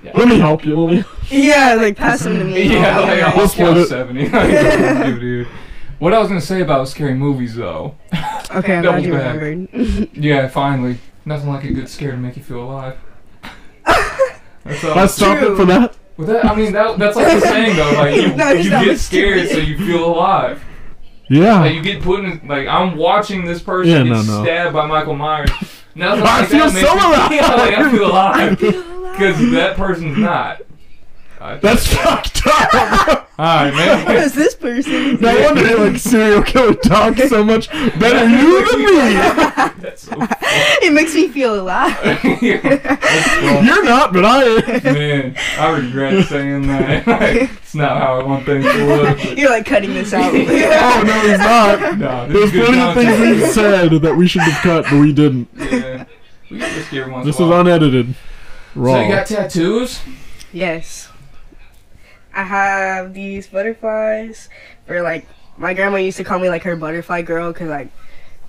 Yeah. 0.03 0.11
Let 0.15 0.27
me 0.27 0.37
help 0.37 0.63
you. 0.63 0.79
Let 0.79 0.93
me. 0.95 1.03
Yeah, 1.29 1.73
like 1.73 1.97
pass 1.97 2.21
them 2.21 2.37
to 2.37 2.43
me. 2.43 2.71
Yeah, 2.73 2.99
like 2.99 3.21
I'll 3.23 3.35
Let's 3.37 3.55
count 3.55 3.71
split 3.71 3.77
it. 3.77 3.87
seventy. 3.87 4.29
Like, 4.29 5.05
dude, 5.07 5.19
dude. 5.19 5.47
What 5.99 6.13
I 6.13 6.19
was 6.19 6.27
gonna 6.27 6.39
say 6.39 6.61
about 6.61 6.87
scary 6.87 7.15
movies 7.15 7.55
though. 7.55 7.95
Okay, 8.55 8.75
I'm 8.77 8.83
Double 8.83 9.01
glad 9.01 9.03
you 9.03 9.11
back. 9.13 9.35
remembered. 9.41 10.09
Yeah, 10.13 10.47
finally. 10.49 10.99
Nothing 11.27 11.49
like 11.49 11.65
a 11.65 11.73
good 11.73 11.89
scare 11.89 12.11
to 12.11 12.17
make 12.17 12.37
you 12.37 12.43
feel 12.43 12.63
alive. 12.63 12.97
That's 14.63 14.83
all. 14.85 14.95
Let's 14.95 15.13
stop 15.13 15.37
True. 15.39 15.53
it 15.53 15.57
for 15.57 15.65
that. 15.65 15.97
Well, 16.15 16.27
that, 16.27 16.45
I 16.45 16.55
mean, 16.55 16.71
that, 16.71 16.97
that's 16.97 17.17
like 17.17 17.27
the 17.27 17.41
saying 17.41 17.75
though. 17.75 17.91
Like 17.91 18.15
you, 18.15 18.27
No, 18.35 18.49
you 18.51 18.57
he's 18.59 18.71
not 18.71 18.85
get 18.85 18.97
scared, 18.99 19.45
stupid. 19.47 19.51
so 19.63 19.69
you 19.69 19.77
feel 19.77 20.05
alive. 20.05 20.63
Yeah. 21.29 21.59
Like 21.59 21.73
you 21.75 21.81
get 21.83 22.01
put 22.01 22.23
in. 22.23 22.47
Like 22.47 22.67
I'm 22.69 22.95
watching 22.95 23.43
this 23.43 23.61
person 23.61 23.91
Yeah, 23.91 24.03
get 24.03 24.09
no, 24.09 24.21
no. 24.23 24.43
stabbed 24.43 24.73
by 24.73 24.85
Michael 24.87 25.15
Myers. 25.15 25.49
Nothing 25.95 26.23
I 26.25 26.39
like 26.39 26.47
feel 26.49 26.59
that 26.69 26.73
makes 26.73 26.87
so 26.87 26.95
me- 26.95 27.01
alive. 27.01 27.31
Yeah, 27.31 27.55
like 27.55 27.73
I 27.73 27.91
feel 27.91 28.07
alive 28.09 28.59
because 29.11 29.51
that 29.51 29.75
person's 29.75 30.17
not. 30.17 30.61
I- 31.41 31.57
That's 31.57 31.93
fucked 31.93 32.41
up. 32.47 33.26
All 33.39 33.45
right, 33.45 33.71
What 33.73 34.07
man. 34.07 34.23
is 34.23 34.33
this 34.33 34.55
person? 34.67 35.19
no 35.21 35.41
wonder 35.43 35.63
they 35.63 35.75
like 35.75 35.97
serial 35.97 36.41
killer 36.43 36.73
talk 36.73 37.17
so 37.17 37.43
much 37.43 37.69
better 37.99 38.27
you 38.27 38.65
than 38.71 38.79
me. 38.79 39.13
That's 39.81 40.03
so 40.03 40.11
funny. 40.15 40.27
it 40.41 40.91
makes 40.93 41.13
me 41.13 41.27
feel 41.27 41.59
alive. 41.61 41.95
Yeah. 42.41 43.61
You're 43.63 43.83
not, 43.83 44.13
but 44.13 44.23
I 44.25 44.43
am. 44.43 44.83
Man, 44.83 45.35
I 45.59 45.69
regret 45.77 46.25
saying 46.27 46.67
that. 46.67 47.05
Like, 47.07 47.49
it's 47.51 47.73
not 47.75 47.97
how 48.01 48.19
I 48.19 48.23
want 48.23 48.45
things 48.45 48.63
to 48.65 48.85
look. 48.85 49.37
You're 49.37 49.49
like 49.49 49.65
cutting 49.65 49.93
this 49.93 50.13
out. 50.13 50.33
Oh 50.33 51.03
no, 51.05 51.21
he's 51.29 51.39
not. 51.39 51.97
No, 51.97 52.27
There's 52.27 52.51
plenty 52.51 52.79
of 52.79 52.93
things 52.95 53.15
content. 53.17 53.41
we 53.41 53.47
said 53.47 53.91
that 54.01 54.15
we 54.15 54.27
should 54.27 54.41
have 54.43 54.61
cut, 54.61 54.83
but 54.85 54.99
we 54.99 55.13
didn't. 55.13 55.47
Yeah. 55.55 56.05
We 56.49 56.59
get 56.59 56.73
this 56.75 56.87
here 56.87 57.09
once 57.09 57.25
This 57.25 57.35
is 57.39 57.49
unedited. 57.49 58.15
Raw. 58.75 58.93
So 58.93 59.01
you 59.01 59.09
got 59.11 59.27
tattoos? 59.27 59.99
yes. 60.53 61.09
I 62.37 62.43
have 62.43 63.13
these 63.13 63.47
butterflies 63.47 64.47
for 64.85 65.01
like 65.01 65.27
my 65.57 65.73
grandma 65.73 65.97
used 65.97 66.17
to 66.17 66.23
call 66.23 66.39
me 66.39 66.49
like 66.49 66.63
her 66.63 66.75
butterfly 66.75 67.23
girl 67.23 67.51
because 67.51 67.67
like 67.69 67.89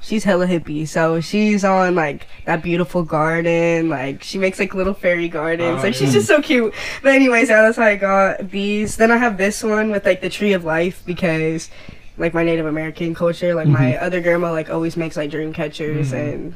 she's 0.01 0.25
hella 0.25 0.47
hippie. 0.47 0.87
So 0.87 1.21
she's 1.21 1.65
on 1.65 1.95
like 1.95 2.27
that 2.45 2.63
beautiful 2.63 3.03
garden 3.03 3.89
like 3.89 4.23
she 4.23 4.39
makes 4.39 4.59
like 4.59 4.75
little 4.75 4.95
fairy 4.95 5.29
gardens. 5.29 5.81
Oh, 5.81 5.83
like 5.83 5.95
she's 5.95 6.09
yeah. 6.09 6.21
just 6.21 6.27
so 6.29 6.43
cute. 6.43 6.75
But 7.03 7.15
anyways 7.15 7.49
yeah, 7.49 7.63
that's 7.63 7.79
how 7.79 7.85
i 7.85 7.97
got 7.97 8.51
these. 8.51 8.97
Then 8.97 9.11
i 9.11 9.17
have 9.17 9.39
this 9.39 9.63
one 9.65 9.91
with 9.91 10.05
like 10.05 10.21
the 10.21 10.29
tree 10.31 10.53
of 10.53 10.65
life 10.65 11.03
because 11.07 11.71
like 12.19 12.35
my 12.35 12.43
native 12.43 12.67
american 12.67 13.15
culture 13.15 13.55
like 13.55 13.69
my 13.69 13.97
other 13.97 14.21
grandma 14.21 14.51
like 14.51 14.69
always 14.69 14.97
makes 14.97 15.17
like 15.17 15.31
dream 15.31 15.53
catchers 15.53 16.11
Mhm. 16.11 16.35
and 16.35 16.55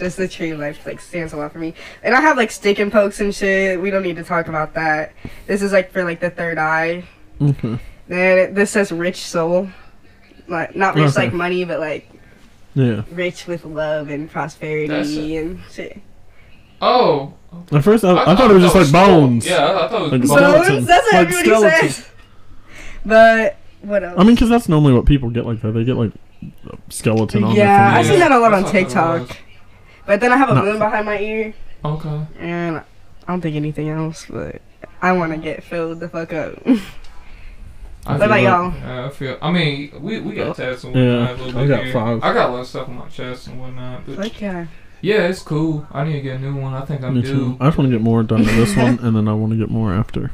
just 0.00 0.16
the 0.16 0.26
tree 0.26 0.50
of 0.50 0.58
life 0.58 0.84
like 0.84 1.00
stands 1.00 1.32
a 1.32 1.36
lot 1.36 1.52
for 1.52 1.58
me 1.60 1.72
and 2.02 2.14
i 2.14 2.20
have 2.20 2.36
like 2.36 2.50
stick 2.50 2.78
and 2.80 2.90
pokes 2.90 3.20
and 3.20 3.32
shit 3.34 3.80
we 3.80 3.90
don't 3.90 4.02
need 4.02 4.16
to 4.16 4.24
talk 4.24 4.48
about 4.48 4.74
that 4.74 5.12
this 5.46 5.62
is 5.62 5.72
like 5.72 5.92
for 5.92 6.02
like 6.02 6.18
the 6.18 6.30
third 6.30 6.58
eye 6.58 7.04
Okay. 7.40 7.78
then 8.08 8.38
it, 8.38 8.54
this 8.54 8.70
says 8.70 8.90
rich 8.90 9.18
soul 9.18 9.68
like 10.48 10.74
not 10.74 10.94
rich 10.96 11.10
Okay. 11.10 11.26
like 11.26 11.32
money 11.32 11.64
but 11.64 11.78
like 11.78 12.10
Yeah. 12.74 13.02
rich 13.12 13.46
with 13.46 13.64
love 13.64 14.08
and 14.10 14.30
prosperity 14.30 14.88
That's 14.88 15.14
and 15.16 15.60
shit. 15.70 16.00
Oh. 16.82 17.34
At 17.72 17.82
first, 17.84 18.04
I, 18.04 18.12
I 18.32 18.36
thought 18.36 18.50
it 18.50 18.54
was 18.54 18.62
just 18.62 18.74
like 18.74 18.86
skull. 18.86 19.06
bones. 19.22 19.46
Yeah, 19.46 19.56
I, 19.66 19.84
I 19.86 19.88
thought 19.88 20.12
it 20.14 20.20
was 20.20 20.30
a 20.30 20.34
bones. 20.34 20.52
skeleton. 20.64 20.84
That's 20.86 21.04
what 21.04 21.14
Like 21.14 21.26
everybody 21.28 21.48
skeleton. 21.50 21.88
says. 21.90 22.08
But 23.04 23.56
what 23.82 24.04
else? 24.04 24.14
I 24.18 24.22
mean, 24.24 24.34
because 24.34 24.48
that's 24.48 24.68
normally 24.68 24.92
what 24.94 25.04
people 25.06 25.30
get 25.30 25.44
like 25.46 25.60
that. 25.62 25.72
They 25.72 25.84
get 25.84 25.96
like 25.96 26.12
a 26.70 26.78
skeleton 26.90 27.44
on 27.44 27.54
yeah, 27.54 27.90
their 27.90 27.98
I've 28.00 28.06
seen 28.06 28.18
that 28.20 28.32
a 28.32 28.38
lot 28.38 28.50
That's 28.50 28.64
on 28.68 28.74
what 28.74 28.74
I 28.74 28.84
thought 28.84 29.16
it 29.22 29.28
TikTok. 29.28 29.36
But 30.10 30.18
then 30.18 30.32
I 30.32 30.36
have 30.38 30.48
a 30.48 30.54
No. 30.56 30.64
moon 30.64 30.78
behind 30.80 31.06
my 31.06 31.20
ear, 31.20 31.54
Okay. 31.84 32.20
and 32.40 32.78
I 32.78 32.82
don't 33.28 33.40
think 33.40 33.54
anything 33.54 33.88
else. 33.90 34.26
But 34.28 34.60
I 35.00 35.12
want 35.12 35.30
to 35.30 35.38
get 35.38 35.62
filled 35.62 36.00
the 36.00 36.08
fuck 36.08 36.32
up. 36.32 36.54
I 36.66 36.70
What 36.70 36.80
feel 38.04 38.14
about 38.16 38.30
like- 38.30 38.42
y'all? 38.42 38.72
Yeah, 38.82 39.06
I 39.06 39.10
feel. 39.10 39.38
I 39.40 39.52
mean, 39.52 39.92
we 40.00 40.18
we 40.18 40.34
got 40.34 40.56
tats 40.56 40.82
and 40.82 40.96
Yeah, 40.96 41.18
whatnot. 41.30 41.30
a 41.30 41.44
little 41.44 41.60
I 41.60 41.66
got 41.68 41.84
here. 41.84 41.92
five. 41.92 42.24
I 42.24 42.32
got 42.34 42.50
a 42.50 42.52
lot 42.54 42.60
of 42.62 42.66
stuff 42.66 42.88
on 42.88 42.96
my 42.98 43.06
chest 43.06 43.46
and 43.46 43.60
whatnot. 43.60 44.00
But 44.04 44.16
Fuck 44.16 44.40
yeah. 44.40 44.66
yeah, 45.00 45.28
it's 45.28 45.42
cool. 45.42 45.86
I 45.92 46.02
need 46.02 46.14
to 46.14 46.20
get 46.22 46.36
a 46.36 46.38
new 46.40 46.56
one. 46.56 46.74
I 46.74 46.80
think 46.86 47.04
I'm 47.04 47.14
Me 47.14 47.22
due. 47.22 47.28
too. 47.32 47.56
I 47.60 47.66
just 47.66 47.78
want 47.78 47.88
to 47.88 47.96
get 47.96 48.02
more 48.02 48.24
done 48.24 48.40
to 48.44 48.50
this 48.50 48.74
one, 48.74 48.98
and 49.02 49.14
then 49.14 49.28
I 49.28 49.34
want 49.34 49.52
to 49.52 49.58
get 49.58 49.70
more 49.70 49.92
after. 49.94 50.32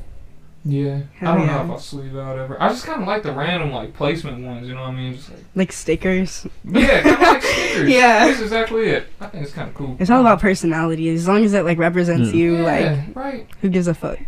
Yeah. 0.69 1.03
Hell 1.14 1.33
I 1.33 1.37
don't 1.37 1.47
yeah. 1.47 1.57
know 1.59 1.64
if 1.64 1.71
I'll 1.71 1.79
sleeve 1.79 2.17
out 2.17 2.39
ever. 2.39 2.61
I 2.61 2.69
just 2.71 2.85
kind 2.85 3.01
of 3.01 3.07
like 3.07 3.23
the 3.23 3.31
random 3.33 3.71
like 3.71 3.95
placement 3.95 4.45
ones. 4.45 4.67
You 4.67 4.75
know 4.75 4.81
what 4.81 4.91
I 4.91 4.95
mean? 4.95 5.14
Just 5.14 5.31
like 5.31 5.45
Like 5.55 5.73
stickers. 5.73 6.47
yeah, 6.64 7.03
kind 7.03 7.14
of 7.14 7.21
like 7.21 7.43
stickers. 7.43 7.89
Yeah. 7.89 8.27
That's 8.27 8.41
exactly 8.41 8.89
it. 8.89 9.07
I 9.21 9.27
think 9.29 9.45
it's 9.45 9.53
kind 9.53 9.69
of 9.69 9.75
cool. 9.77 9.97
It's 10.01 10.11
all 10.11 10.21
about 10.21 10.41
personality. 10.41 11.09
As 11.11 11.29
long 11.29 11.45
as 11.45 11.55
it 11.55 11.64
like 11.64 11.79
represents 11.79 12.31
hmm. 12.31 12.37
Yeah. 12.37 12.43
you, 12.45 12.57
like 12.59 13.17
right. 13.17 13.47
who 13.61 13.69
gives 13.69 13.87
a 13.87 13.95
fuck. 13.95 14.19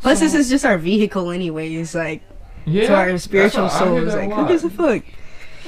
Plus, 0.00 0.18
So- 0.18 0.24
this 0.26 0.34
is 0.34 0.50
just 0.50 0.64
our 0.66 0.76
vehicle, 0.76 1.30
anyways. 1.30 1.94
Like 1.94 2.22
Yeah. 2.66 2.86
to 2.88 2.94
our 2.94 3.18
spiritual 3.18 3.64
what- 3.64 3.72
I 3.72 3.78
souls. 3.78 4.14
Like 4.14 4.32
who 4.32 4.46
gives 4.48 4.64
a 4.64 4.70
fuck? 4.70 5.02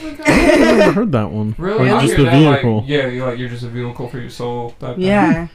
Oh 0.04 0.08
I've 0.08 0.60
never 0.60 0.92
heard 0.92 1.12
that 1.12 1.30
one. 1.30 1.54
Really? 1.58 1.90
Like 1.90 2.02
just 2.02 2.14
a 2.14 2.16
the 2.18 2.24
that, 2.24 2.32
like, 2.34 2.54
vehicle. 2.62 2.84
yeah, 2.86 3.06
you're 3.06 3.26
like 3.30 3.38
you're 3.38 3.48
just 3.48 3.62
a 3.62 3.68
vehicle 3.68 4.08
for 4.08 4.18
your 4.18 4.30
soul. 4.30 4.70
Type 4.80 4.96
thing. 4.96 5.04
Yeah. 5.04 5.48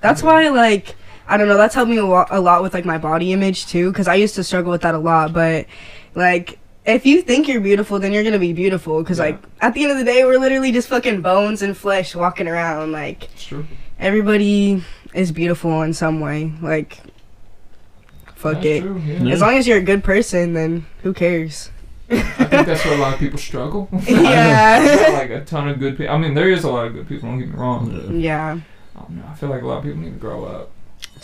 That's 0.00 0.22
why, 0.22 0.48
like, 0.50 0.96
I 1.26 1.36
don't 1.36 1.48
know, 1.48 1.56
that's 1.56 1.74
helped 1.74 1.90
me 1.90 1.96
a 1.96 2.04
lot, 2.04 2.28
a 2.30 2.40
lot 2.40 2.62
with, 2.62 2.74
like, 2.74 2.84
my 2.84 2.98
body 2.98 3.32
image, 3.32 3.66
too, 3.66 3.90
because 3.90 4.08
I 4.08 4.14
used 4.14 4.34
to 4.36 4.44
struggle 4.44 4.70
with 4.70 4.82
that 4.82 4.94
a 4.94 4.98
lot, 4.98 5.32
but, 5.32 5.66
like, 6.14 6.58
if 6.84 7.06
you 7.06 7.22
think 7.22 7.48
you're 7.48 7.60
beautiful, 7.62 7.98
then 7.98 8.12
you're 8.12 8.24
gonna 8.24 8.38
be 8.38 8.52
beautiful, 8.52 9.02
because, 9.02 9.18
Yeah. 9.18 9.24
like, 9.26 9.38
at 9.60 9.72
the 9.74 9.82
end 9.84 9.92
of 9.92 9.98
the 9.98 10.04
day, 10.04 10.22
we're 10.24 10.38
literally 10.38 10.70
just 10.72 10.88
fucking 10.88 11.22
bones 11.22 11.62
and 11.62 11.76
flesh 11.76 12.14
walking 12.14 12.46
around, 12.46 12.92
like, 12.92 13.28
true. 13.38 13.66
everybody 13.98 14.84
is 15.14 15.32
beautiful 15.32 15.80
in 15.82 15.94
some 15.94 16.20
way, 16.20 16.52
like, 16.60 16.98
fuck 18.34 18.54
That's 18.54 18.66
it. 18.66 18.80
True, 18.82 19.00
yeah. 19.06 19.22
Yeah. 19.22 19.32
As 19.32 19.40
long 19.40 19.56
as 19.56 19.66
you're 19.66 19.78
a 19.78 19.82
good 19.82 20.04
person, 20.04 20.52
then 20.52 20.84
who 21.02 21.14
cares? 21.14 21.70
I 22.10 22.16
think 22.20 22.66
that's 22.66 22.84
where 22.84 22.94
a 22.94 22.98
lot 22.98 23.14
of 23.14 23.18
people 23.18 23.38
struggle. 23.38 23.88
Yeah. 24.06 25.14
Like 25.18 25.30
a 25.30 25.40
ton 25.42 25.68
of 25.70 25.78
good 25.78 25.96
people. 25.96 26.14
I 26.14 26.18
mean, 26.18 26.34
there 26.34 26.50
is 26.50 26.62
a 26.64 26.70
lot 26.70 26.86
of 26.86 26.92
good 26.92 27.08
people. 27.08 27.30
Don't 27.30 27.38
get 27.38 27.48
me 27.48 27.54
wrong. 27.54 27.90
Yeah. 27.90 27.96
Oh, 27.96 28.10
yeah, 28.18 28.60
I 28.94 29.00
don't 29.00 29.16
know. 29.16 29.22
I 29.30 29.34
feel 29.34 29.48
like 29.48 29.62
a 29.62 29.66
lot 29.66 29.78
of 29.78 29.84
people 29.84 30.00
need 30.00 30.12
to 30.12 30.18
grow 30.20 30.44
up. 30.44 30.70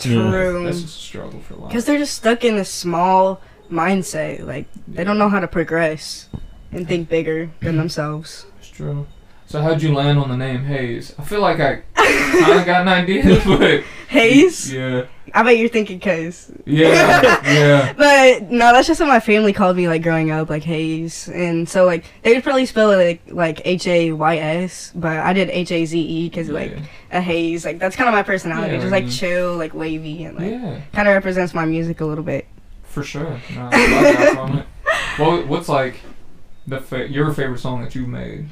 Yeah. 0.05 0.29
true. 0.29 0.63
That's 0.65 0.81
just 0.81 0.97
a 0.97 1.01
struggle 1.01 1.39
for 1.41 1.53
a 1.53 1.57
lot. 1.57 1.67
Because 1.69 1.85
they're 1.85 1.97
just 1.97 2.15
stuck 2.15 2.43
in 2.43 2.57
a 2.57 2.65
small 2.65 3.41
mindset. 3.71 4.45
Like, 4.45 4.67
they 4.87 5.03
don't 5.03 5.17
know 5.17 5.29
how 5.29 5.39
to 5.39 5.47
progress 5.47 6.27
and 6.71 6.87
think 6.87 7.09
bigger 7.09 7.49
than 7.61 7.77
themselves. 7.77 8.45
It's 8.59 8.69
true. 8.69 9.07
So 9.51 9.61
how'd 9.61 9.81
you 9.81 9.93
land 9.93 10.17
on 10.17 10.29
the 10.29 10.37
name 10.37 10.63
Haze? 10.63 11.13
I 11.19 11.25
feel 11.25 11.41
like 11.41 11.59
I 11.59 11.81
kind 11.93 12.59
of 12.61 12.65
got 12.65 12.81
an 12.83 12.87
idea, 12.87 13.41
but 13.45 13.83
Haze? 14.07 14.71
Yeah, 14.73 15.07
I 15.33 15.43
bet 15.43 15.57
you're 15.57 15.67
thinking 15.67 15.99
Cuz. 15.99 16.51
yeah, 16.65 17.41
yeah. 17.43 17.91
But 17.91 18.49
no, 18.49 18.71
that's 18.71 18.87
just 18.87 19.01
what 19.01 19.07
my 19.07 19.19
family 19.19 19.51
called 19.51 19.75
me 19.75 19.89
like 19.89 20.03
growing 20.03 20.31
up, 20.31 20.49
like 20.49 20.63
Hayes. 20.63 21.27
And 21.27 21.67
so 21.67 21.85
like 21.85 22.05
they 22.21 22.33
would 22.33 22.43
probably 22.43 22.65
spell 22.65 22.91
it 22.91 22.95
like 23.05 23.21
like 23.27 23.61
H 23.65 23.87
A 23.87 24.13
Y 24.13 24.37
S, 24.37 24.93
but 24.95 25.17
I 25.19 25.33
did 25.33 25.49
H 25.49 25.69
A 25.73 25.83
Z 25.85 25.99
E 25.99 26.29
because 26.29 26.47
like 26.47 26.77
a 27.11 27.19
haze. 27.19 27.65
Like 27.65 27.77
that's 27.77 27.97
kind 27.97 28.07
of 28.07 28.13
my 28.13 28.23
personality, 28.23 28.75
Yeah, 28.75 28.79
just 28.79 28.91
like 28.93 29.09
chill, 29.09 29.57
like 29.57 29.73
wavy, 29.73 30.23
and 30.23 30.37
like 30.37 30.49
yeah, 30.51 30.79
kind 30.93 31.09
of 31.09 31.13
represents 31.13 31.53
my 31.53 31.65
music 31.65 31.99
a 31.99 32.05
little 32.05 32.23
bit. 32.23 32.47
for 32.83 33.03
sure. 33.03 33.37
No, 33.53 33.69
I 33.69 33.87
love 33.91 34.03
that 34.17 34.33
from 34.33 34.57
it. 34.59 34.65
Well, 35.19 35.45
what's 35.45 35.67
like 35.67 35.99
the 36.65 36.79
fa- 36.79 37.09
your 37.09 37.33
favorite 37.33 37.59
song 37.59 37.81
that 37.81 37.95
you 37.95 38.07
made? 38.07 38.47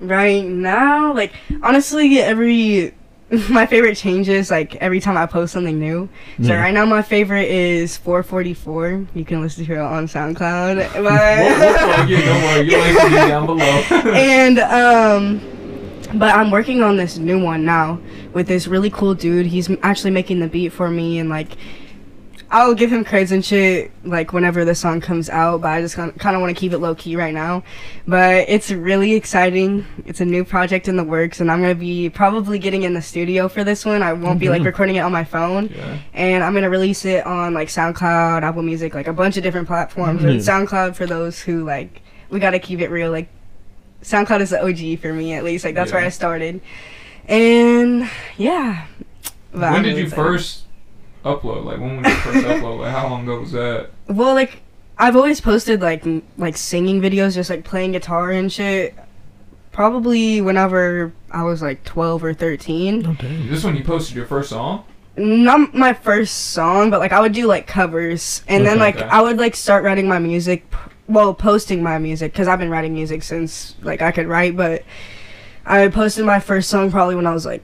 Right 0.00 0.44
now, 0.44 1.12
like 1.12 1.32
honestly, 1.62 2.18
every 2.20 2.94
my 3.48 3.64
favorite 3.66 3.96
changes 3.96 4.50
like 4.50 4.74
every 4.76 4.98
time 4.98 5.16
I 5.16 5.26
post 5.26 5.52
something 5.52 5.78
new. 5.78 6.08
So 6.42 6.48
Yeah. 6.48 6.60
right 6.62 6.74
now 6.74 6.84
my 6.84 7.02
favorite 7.02 7.48
is 7.48 7.96
444. 7.98 9.06
You 9.14 9.24
can 9.24 9.40
listen 9.40 9.64
to 9.66 9.72
it 9.74 9.78
on 9.78 10.06
SoundCloud. 10.06 10.94
We'll, 10.94 11.02
we'll 11.04 11.10
But 11.12 11.94
plug 11.94 12.10
it, 12.10 12.24
don't 12.24 12.42
worry. 12.42 12.70
You'll 12.70 12.80
link 12.80 12.98
it 13.12 13.28
down 13.28 13.46
below. 13.46 13.64
and 14.14 14.58
um 14.58 15.40
but 16.18 16.34
I'm 16.34 16.50
working 16.50 16.82
on 16.82 16.96
this 16.96 17.18
new 17.18 17.38
one 17.38 17.64
now 17.64 18.00
with 18.32 18.48
this 18.48 18.66
really 18.66 18.90
cool 18.90 19.14
dude. 19.14 19.46
He's 19.46 19.70
actually 19.82 20.10
making 20.10 20.40
the 20.40 20.48
beat 20.48 20.70
for 20.70 20.90
me 20.90 21.20
and 21.20 21.28
like 21.30 21.50
I'll 22.52 22.74
give 22.74 22.90
him 22.92 23.04
credits 23.04 23.30
and 23.30 23.44
shit 23.44 23.92
like 24.04 24.32
whenever 24.32 24.64
the 24.64 24.74
song 24.74 25.00
comes 25.00 25.30
out, 25.30 25.60
but 25.60 25.68
I 25.68 25.80
just 25.80 25.94
kind 25.94 26.10
of 26.18 26.40
want 26.40 26.54
to 26.54 26.60
keep 26.60 26.72
it 26.72 26.78
low 26.78 26.96
key 26.96 27.14
right 27.14 27.32
now. 27.32 27.62
But 28.08 28.46
it's 28.48 28.72
really 28.72 29.12
exciting. 29.14 29.86
It's 30.04 30.20
a 30.20 30.24
new 30.24 30.44
project 30.44 30.88
in 30.88 30.96
the 30.96 31.04
works, 31.04 31.40
and 31.40 31.48
I'm 31.48 31.60
gonna 31.60 31.76
be 31.76 32.10
probably 32.10 32.58
getting 32.58 32.82
in 32.82 32.92
the 32.94 33.02
studio 33.02 33.48
for 33.48 33.62
this 33.62 33.86
one. 33.86 34.02
I 34.02 34.12
won't 34.14 34.40
be 34.40 34.48
like 34.48 34.62
Mhm. 34.62 34.66
recording 34.66 34.96
it 34.96 35.00
on 35.00 35.12
my 35.12 35.22
phone, 35.22 35.70
yeah. 35.72 35.98
and 36.12 36.42
I'm 36.42 36.52
gonna 36.52 36.68
release 36.70 37.04
it 37.04 37.24
on 37.24 37.54
like 37.54 37.68
SoundCloud, 37.68 38.42
Apple 38.42 38.62
Music, 38.62 38.94
like 38.94 39.06
a 39.06 39.12
bunch 39.12 39.36
of 39.36 39.44
different 39.44 39.68
platforms. 39.68 40.24
And 40.24 40.40
Mhm. 40.40 40.66
SoundCloud 40.66 40.96
for 40.96 41.06
those 41.06 41.40
who 41.40 41.64
like 41.64 42.02
we 42.30 42.40
gotta 42.40 42.58
keep 42.58 42.80
it 42.80 42.90
real. 42.90 43.12
Like 43.12 43.28
SoundCloud 44.02 44.40
is 44.40 44.50
the 44.50 44.60
OG 44.60 44.96
for 44.96 45.12
me 45.12 45.34
at 45.34 45.44
least. 45.44 45.64
Like 45.64 45.76
that's 45.76 45.92
where 45.92 46.02
I 46.04 46.08
started, 46.08 46.60
and 47.28 48.08
yeah. 48.36 48.82
But 49.52 49.60
when 49.60 49.72
I'm 49.72 49.82
did 49.82 49.88
really 49.90 50.00
you 50.00 50.04
excited. 50.06 50.22
first 50.22 50.62
upload? 51.24 51.64
Like 51.64 51.78
when 51.78 51.96
was 52.02 52.06
your 52.06 52.16
first 52.16 52.46
upload? 52.46 52.80
Like 52.80 52.92
how 52.92 53.08
long 53.08 53.22
ago 53.24 53.40
was 53.40 53.52
that? 53.52 53.90
Well, 54.08 54.34
like 54.34 54.62
I've 54.98 55.16
always 55.16 55.40
posted 55.40 55.80
like 55.80 56.06
m- 56.06 56.22
like 56.38 56.56
singing 56.56 57.00
videos, 57.00 57.34
just 57.34 57.50
like 57.50 57.64
playing 57.64 57.92
guitar 57.92 58.30
and 58.30 58.52
shit. 58.52 58.94
Probably 59.72 60.40
whenever 60.40 61.12
I 61.30 61.44
was 61.44 61.62
like 61.62 61.84
twelve 61.84 62.24
or 62.24 62.34
thirteen. 62.34 63.06
Oh, 63.06 63.14
dang. 63.14 63.42
Is 63.44 63.50
this 63.50 63.64
when 63.64 63.76
you 63.76 63.84
posted 63.84 64.16
your 64.16 64.26
first 64.26 64.50
song? 64.50 64.84
Not 65.16 65.74
my 65.74 65.92
first 65.92 66.50
song, 66.52 66.90
but 66.90 66.98
like 66.98 67.12
I 67.12 67.20
would 67.20 67.32
do 67.32 67.46
like 67.46 67.66
covers, 67.66 68.42
and 68.48 68.66
then 68.66 68.78
like 68.78 68.96
Okay. 68.96 69.04
I 69.06 69.20
would 69.20 69.38
like 69.38 69.54
start 69.54 69.84
writing 69.84 70.08
my 70.08 70.18
music. 70.18 70.68
p- 70.70 70.76
Well, 71.08 71.34
posting 71.34 71.82
my 71.82 71.98
music 71.98 72.32
because 72.32 72.48
I've 72.48 72.58
been 72.58 72.70
writing 72.70 72.94
music 72.94 73.22
since 73.22 73.74
like 73.82 74.02
I 74.02 74.10
could 74.12 74.26
write, 74.26 74.56
but 74.56 74.82
I 75.64 75.86
posted 75.88 76.24
my 76.24 76.40
first 76.40 76.68
song 76.68 76.90
probably 76.90 77.14
when 77.14 77.26
I 77.26 77.32
was 77.32 77.46
like 77.46 77.62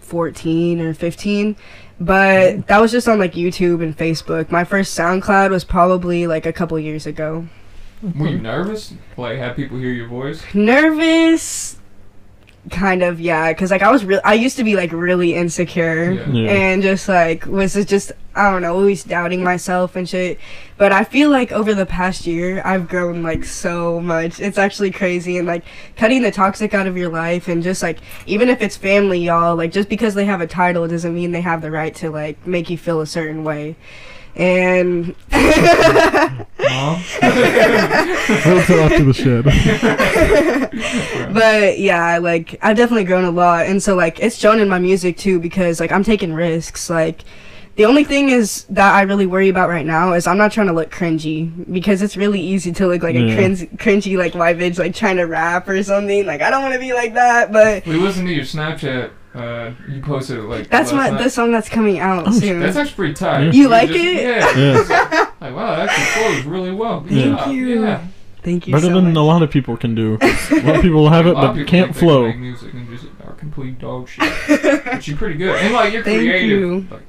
fourteen 0.00 0.80
or 0.80 0.94
fifteen. 0.94 1.56
But 2.00 2.66
that 2.66 2.80
was 2.80 2.90
just 2.92 3.08
on 3.08 3.18
like 3.18 3.34
YouTube 3.34 3.82
and 3.82 3.96
Facebook. 3.96 4.50
My 4.50 4.64
first 4.64 4.98
SoundCloud 4.98 5.50
was 5.50 5.64
probably 5.64 6.26
like 6.26 6.46
a 6.46 6.52
couple 6.52 6.78
years 6.78 7.06
ago. 7.06 7.46
Were 8.16 8.28
you 8.28 8.38
nervous? 8.38 8.94
Like 9.16 9.38
had 9.38 9.56
people 9.56 9.78
hear 9.78 9.92
your 9.92 10.08
voice? 10.08 10.42
nervous 10.54 11.78
kind 12.70 13.02
of 13.02 13.20
yeah 13.20 13.52
because 13.52 13.70
like 13.70 13.82
i 13.82 13.90
was 13.90 14.04
real 14.06 14.20
i 14.24 14.32
used 14.32 14.56
to 14.56 14.64
be 14.64 14.74
like 14.74 14.90
really 14.92 15.34
insecure 15.34 16.12
Yeah. 16.12 16.28
Yeah. 16.28 16.50
and 16.50 16.82
just 16.82 17.08
like 17.08 17.44
was 17.44 17.76
it 17.76 17.86
just 17.88 18.10
i 18.34 18.50
don't 18.50 18.62
know 18.62 18.74
always 18.74 19.04
doubting 19.04 19.44
myself 19.44 19.96
and 19.96 20.08
shit 20.08 20.38
but 20.78 20.90
i 20.90 21.04
feel 21.04 21.28
like 21.28 21.52
over 21.52 21.74
the 21.74 21.84
past 21.84 22.26
year 22.26 22.62
i've 22.64 22.88
grown 22.88 23.22
like 23.22 23.44
so 23.44 24.00
much 24.00 24.40
it's 24.40 24.56
actually 24.56 24.90
crazy 24.90 25.36
and 25.36 25.46
like 25.46 25.62
cutting 25.96 26.22
the 26.22 26.30
toxic 26.30 26.72
out 26.72 26.86
of 26.86 26.96
your 26.96 27.10
life 27.10 27.48
and 27.48 27.62
just 27.62 27.82
like 27.82 27.98
even 28.26 28.48
if 28.48 28.62
it's 28.62 28.76
family 28.78 29.18
y'all 29.20 29.54
like 29.54 29.70
just 29.70 29.90
because 29.90 30.14
they 30.14 30.24
have 30.24 30.40
a 30.40 30.46
title 30.46 30.88
doesn't 30.88 31.14
mean 31.14 31.32
they 31.32 31.42
have 31.42 31.60
the 31.60 31.70
right 31.70 31.94
to 31.94 32.08
like 32.10 32.46
make 32.46 32.70
you 32.70 32.78
feel 32.78 33.02
a 33.02 33.06
certain 33.06 33.44
way 33.44 33.76
and 34.36 35.14
Mom? 35.30 37.02
We'll 38.44 38.62
tell 38.62 38.80
after 38.80 39.04
the 39.04 39.12
shed. 39.14 39.44
but 41.34 41.78
yeah, 41.78 42.18
like 42.18 42.58
I've 42.62 42.76
definitely 42.76 43.04
grown 43.04 43.24
a 43.24 43.30
lot, 43.30 43.66
and 43.66 43.82
so 43.82 43.94
like 43.94 44.20
it's 44.20 44.36
shown 44.36 44.60
in 44.60 44.68
my 44.68 44.78
music 44.78 45.16
too 45.16 45.38
because 45.40 45.80
like 45.80 45.92
I'm 45.92 46.04
taking 46.04 46.32
risks. 46.34 46.88
Like 46.90 47.24
the 47.76 47.84
only 47.84 48.04
thing 48.04 48.28
is 48.30 48.64
that 48.70 48.94
I 48.94 49.02
really 49.02 49.26
worry 49.26 49.48
about 49.48 49.68
right 49.68 49.84
now 49.86 50.12
is 50.12 50.26
I'm 50.26 50.38
not 50.38 50.52
trying 50.52 50.68
to 50.68 50.72
look 50.72 50.90
cringy 50.90 51.50
because 51.72 52.02
it's 52.02 52.16
really 52.16 52.40
easy 52.40 52.72
to 52.72 52.86
look 52.86 53.02
like 53.02 53.14
Yeah. 53.16 53.22
a 53.22 53.34
cringe, 53.34 53.60
cringy 53.78 54.16
like 54.16 54.34
white 54.34 54.58
bitch 54.58 54.78
like 54.78 54.94
trying 54.94 55.16
to 55.16 55.24
rap 55.24 55.68
or 55.68 55.82
something. 55.82 56.24
Like 56.26 56.40
I 56.40 56.50
don't 56.50 56.62
want 56.62 56.74
to 56.74 56.80
be 56.80 56.92
like 56.92 57.14
that, 57.14 57.52
but 57.52 57.84
we 57.86 57.96
listened 57.96 58.28
to 58.28 58.34
your 58.34 58.44
Snapchat. 58.44 59.10
Uh, 59.34 59.72
you 59.88 60.00
posted 60.00 60.38
it 60.38 60.42
like 60.42 60.68
that's 60.70 60.92
my 60.92 61.10
night. 61.10 61.22
the 61.22 61.28
song 61.28 61.50
that's 61.50 61.68
coming 61.68 61.98
out 61.98 62.28
Oh, 62.28 62.30
soon. 62.30 62.60
That's 62.60 62.76
actually 62.76 62.94
pretty 62.94 63.14
tight. 63.14 63.52
You 63.52 63.64
were 63.64 63.70
like 63.70 63.88
just- 63.88 64.00
it? 64.00 64.22
Yeah. 64.22 64.56
Yeah. 64.56 65.30
Like 65.40 65.54
wow, 65.54 65.76
that 65.76 65.88
actually 65.90 66.04
flows 66.22 66.44
really 66.44 66.70
well. 66.70 67.00
Good 67.00 67.10
Thank 67.10 67.38
job. 67.40 67.52
you. 67.52 67.82
Yeah. 67.84 68.04
Thank 68.42 68.66
you 68.68 68.72
Better 68.74 68.86
so 68.88 68.94
than 68.94 69.04
much. 69.06 69.16
a 69.16 69.20
lot 69.20 69.42
of 69.42 69.50
people 69.50 69.76
can 69.76 69.94
do. 69.94 70.18
A 70.22 70.26
lot 70.62 70.76
of 70.76 70.82
people 70.82 71.08
have 71.08 71.26
it 71.26 71.34
but 71.34 71.54
people 71.54 71.68
can't 71.68 71.68
think 71.68 71.70
they 71.70 71.82
can 71.86 71.92
flow. 71.94 72.26
Make 72.28 72.38
music 72.38 72.74
and 72.74 72.88
just 72.88 73.06
are 73.26 73.32
complete 73.32 73.78
dog 73.78 74.08
shit. 74.08 74.84
but 74.84 75.08
you're 75.08 75.16
pretty 75.16 75.36
good. 75.36 75.56
And 75.56 75.72
like 75.74 75.92
you're 75.92 76.04
Thank 76.04 76.20
creative. 76.20 76.48
you. 76.48 76.86
Like, 76.90 77.02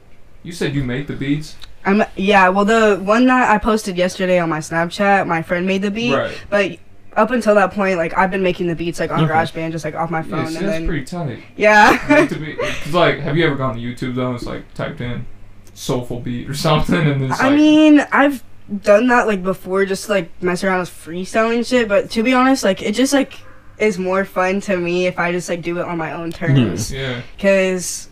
you 0.44 0.52
said 0.52 0.74
you 0.74 0.84
make 0.84 1.08
the 1.08 1.14
beats. 1.14 1.56
I'm 1.86 2.04
yeah. 2.16 2.50
Well, 2.50 2.66
the 2.66 3.00
one 3.04 3.28
that 3.28 3.50
I 3.52 3.58
posted 3.60 3.98
yesterday 3.98 4.40
on 4.40 4.50
my 4.50 4.60
Snapchat, 4.60 5.28
my 5.28 5.42
friend 5.44 5.68
made 5.68 5.84
the 5.84 5.92
beat. 5.92 6.16
Right. 6.16 6.42
But 6.50 6.78
up 7.16 7.32
until 7.32 7.56
that 7.56 7.72
point, 7.74 7.98
like 7.98 8.18
I've 8.18 8.32
been 8.32 8.44
making 8.44 8.68
the 8.68 8.76
beats 8.76 9.00
like 9.00 9.12
on 9.12 9.22
Okay. 9.24 9.32
GarageBand, 9.34 9.72
just 9.72 9.86
like 9.86 9.96
off 9.96 10.10
my 10.12 10.20
Yeah, 10.20 10.24
phone, 10.24 10.48
see, 10.48 10.58
and 10.58 10.66
that's 10.68 10.78
then 10.80 10.88
pretty 10.88 11.06
tight. 11.06 11.40
yeah. 11.56 11.98
Make 12.10 12.30
the 12.30 12.36
beat. 12.38 12.60
Cause 12.60 12.94
like, 12.94 13.20
have 13.20 13.38
you 13.38 13.46
ever 13.46 13.56
gone 13.56 13.76
to 13.76 13.82
YouTube 13.82 14.16
though? 14.16 14.36
It's 14.36 14.46
like 14.46 14.74
typed 14.74 15.00
in 15.02 15.26
soulful 15.74 16.20
beat 16.20 16.50
or 16.50 16.54
something, 16.68 16.96
and 17.08 17.22
it's 17.24 17.40
I 17.42 17.56
mean, 17.56 18.06
I've 18.12 18.44
done 18.82 19.08
that 19.08 19.28
like 19.28 19.44
before, 19.44 19.86
just 19.86 20.10
like 20.10 20.30
mess 20.42 20.64
around 20.64 20.80
with 20.80 20.90
freestyling 20.90 21.66
shit. 21.68 21.88
But 21.88 22.10
to 22.12 22.24
be 22.24 22.34
honest, 22.34 22.64
like 22.64 22.82
it 22.82 22.94
just 22.94 23.14
like 23.14 23.40
is 23.78 23.98
more 24.00 24.24
fun 24.26 24.62
to 24.62 24.78
me 24.78 25.06
if 25.06 25.20
I 25.20 25.32
just 25.34 25.50
like 25.50 25.62
do 25.62 25.78
it 25.80 25.86
on 25.86 25.98
my 25.98 26.14
own 26.14 26.32
terms. 26.32 26.92
yeah, 26.92 27.22
Cause 27.40 28.10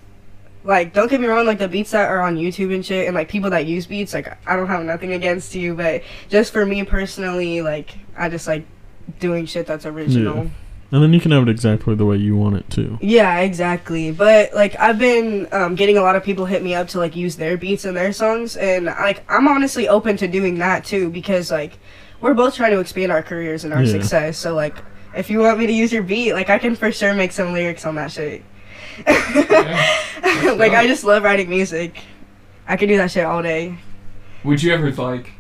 like 0.66 0.94
don't 0.94 1.10
get 1.10 1.20
me 1.20 1.28
wrong, 1.28 1.46
like 1.46 1.60
the 1.60 1.68
beats 1.68 1.92
that 1.92 2.10
are 2.10 2.22
on 2.22 2.38
YouTube 2.38 2.74
and 2.74 2.86
shit, 2.86 3.08
and 3.08 3.16
like 3.16 3.28
people 3.28 3.50
that 3.50 3.66
use 3.66 3.86
beats, 3.86 4.14
like 4.14 4.38
I 4.48 4.56
don't 4.56 4.68
have 4.68 4.84
nothing 4.84 5.12
against 5.14 5.56
you, 5.56 5.74
but 5.76 6.04
just 6.30 6.54
for 6.54 6.66
me 6.66 6.84
personally, 6.84 7.62
like 7.62 7.96
I 8.18 8.30
just 8.30 8.48
like 8.48 8.66
doing 9.20 9.46
shit 9.46 9.66
that's 9.68 9.86
original. 9.86 10.50
And 10.92 11.02
then 11.02 11.12
you 11.12 11.20
can 11.20 11.32
have 11.32 11.42
it 11.48 11.50
exactly 11.50 11.96
the 11.96 12.06
way 12.06 12.18
you 12.18 12.38
want 12.38 12.56
it 12.56 12.70
to. 12.72 13.00
Yeah, 13.02 13.40
exactly. 13.40 14.12
But 14.12 14.54
like 14.54 14.80
I've 14.80 15.00
been 15.00 15.48
um, 15.52 15.74
getting 15.74 15.98
a 15.98 16.02
lot 16.02 16.16
of 16.16 16.24
people 16.24 16.46
hit 16.46 16.62
me 16.62 16.76
up 16.76 16.88
to 16.90 17.00
like 17.00 17.16
use 17.16 17.36
their 17.36 17.58
beats 17.58 17.84
in 17.86 17.96
their 17.96 18.14
songs, 18.14 18.56
and 18.58 18.86
like 18.86 19.24
I'm 19.28 19.48
honestly 19.48 19.88
open 19.90 20.18
to 20.18 20.28
doing 20.28 20.60
that 20.60 20.86
too 20.86 21.10
because 21.10 21.50
like 21.50 21.80
we're 22.22 22.36
both 22.36 22.56
trying 22.56 22.72
to 22.74 22.80
expand 22.80 23.12
our 23.12 23.24
careers 23.24 23.64
and 23.64 23.74
our 23.74 23.82
Yeah. 23.84 23.92
success. 23.92 24.38
So 24.38 24.54
like 24.54 24.78
if 25.16 25.32
you 25.32 25.40
want 25.40 25.58
me 25.58 25.66
to 25.66 25.74
use 25.74 25.92
your 25.92 26.04
beat, 26.04 26.34
like 26.34 26.52
I 26.52 26.60
can 26.60 26.76
for 26.76 26.92
sure 26.92 27.14
make 27.16 27.32
some 27.32 27.54
lyrics 27.54 27.86
on 27.88 27.96
that 27.96 28.12
shit. 28.12 28.44
yeah. 29.08 29.98
like 30.58 30.74
I 30.74 30.86
just 30.86 31.04
love 31.04 31.24
writing 31.24 31.50
music. 31.50 32.00
I 32.68 32.78
could 32.78 32.88
do 32.88 32.98
that 32.98 33.10
shit 33.12 33.26
all 33.26 33.42
day. 33.42 33.78
Would 34.44 34.62
you 34.62 34.72
ever 34.74 34.92
like 34.92 35.32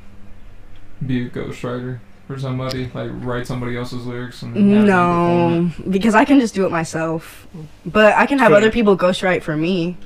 be 1.05 1.26
a 1.28 1.30
ghostwriter 1.30 1.99
for 2.34 2.40
for 2.40 2.42
somebody? 2.42 2.92
Like 2.94 3.12
write 3.14 3.48
somebody 3.48 3.78
else's 3.78 4.06
lyrics 4.06 4.42
and 4.42 4.56
have 4.56 4.64
them 4.64 4.86
perform 4.86 5.86
No, 5.86 5.92
because 5.92 6.16
I 6.16 6.26
can 6.26 6.40
just 6.40 6.54
do 6.56 6.66
it 6.66 6.72
myself. 6.72 7.48
But 7.86 8.16
I 8.16 8.26
can 8.26 8.40
have 8.40 8.50
Fair. 8.50 8.58
other 8.58 8.72
people 8.72 8.98
ghostwrite 8.98 9.44
for 9.44 9.56
me. 9.56 9.98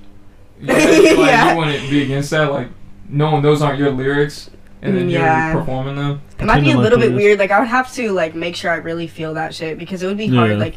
Yeah, 0.60 0.74
like 0.74 0.84
Yeah. 1.18 1.52
you 1.54 1.58
wouldn't 1.58 1.90
be 1.90 2.04
against 2.04 2.30
that, 2.32 2.52
like 2.52 2.70
knowing 3.10 3.42
those 3.42 3.62
aren't 3.62 3.80
your 3.80 3.92
lyrics 3.92 4.50
and 4.82 4.96
then 4.98 5.10
Yeah. 5.10 5.52
you're 5.52 5.60
performing 5.62 5.96
them. 5.96 6.22
It 6.40 6.46
might 6.46 6.62
be 6.62 6.72
a 6.72 6.78
little 6.78 7.00
bit 7.00 7.14
weird. 7.14 7.40
Like 7.40 7.52
I 7.52 7.60
would 7.60 7.68
have 7.70 7.92
to 7.94 8.12
like 8.12 8.36
make 8.36 8.56
sure 8.56 8.72
I 8.72 8.76
really 8.78 9.08
feel 9.08 9.34
that 9.36 9.54
shit 9.56 9.78
because 9.78 10.04
it 10.04 10.08
would 10.08 10.18
be 10.18 10.28
hard. 10.28 10.52
Yeah. 10.52 10.58
Like 10.58 10.76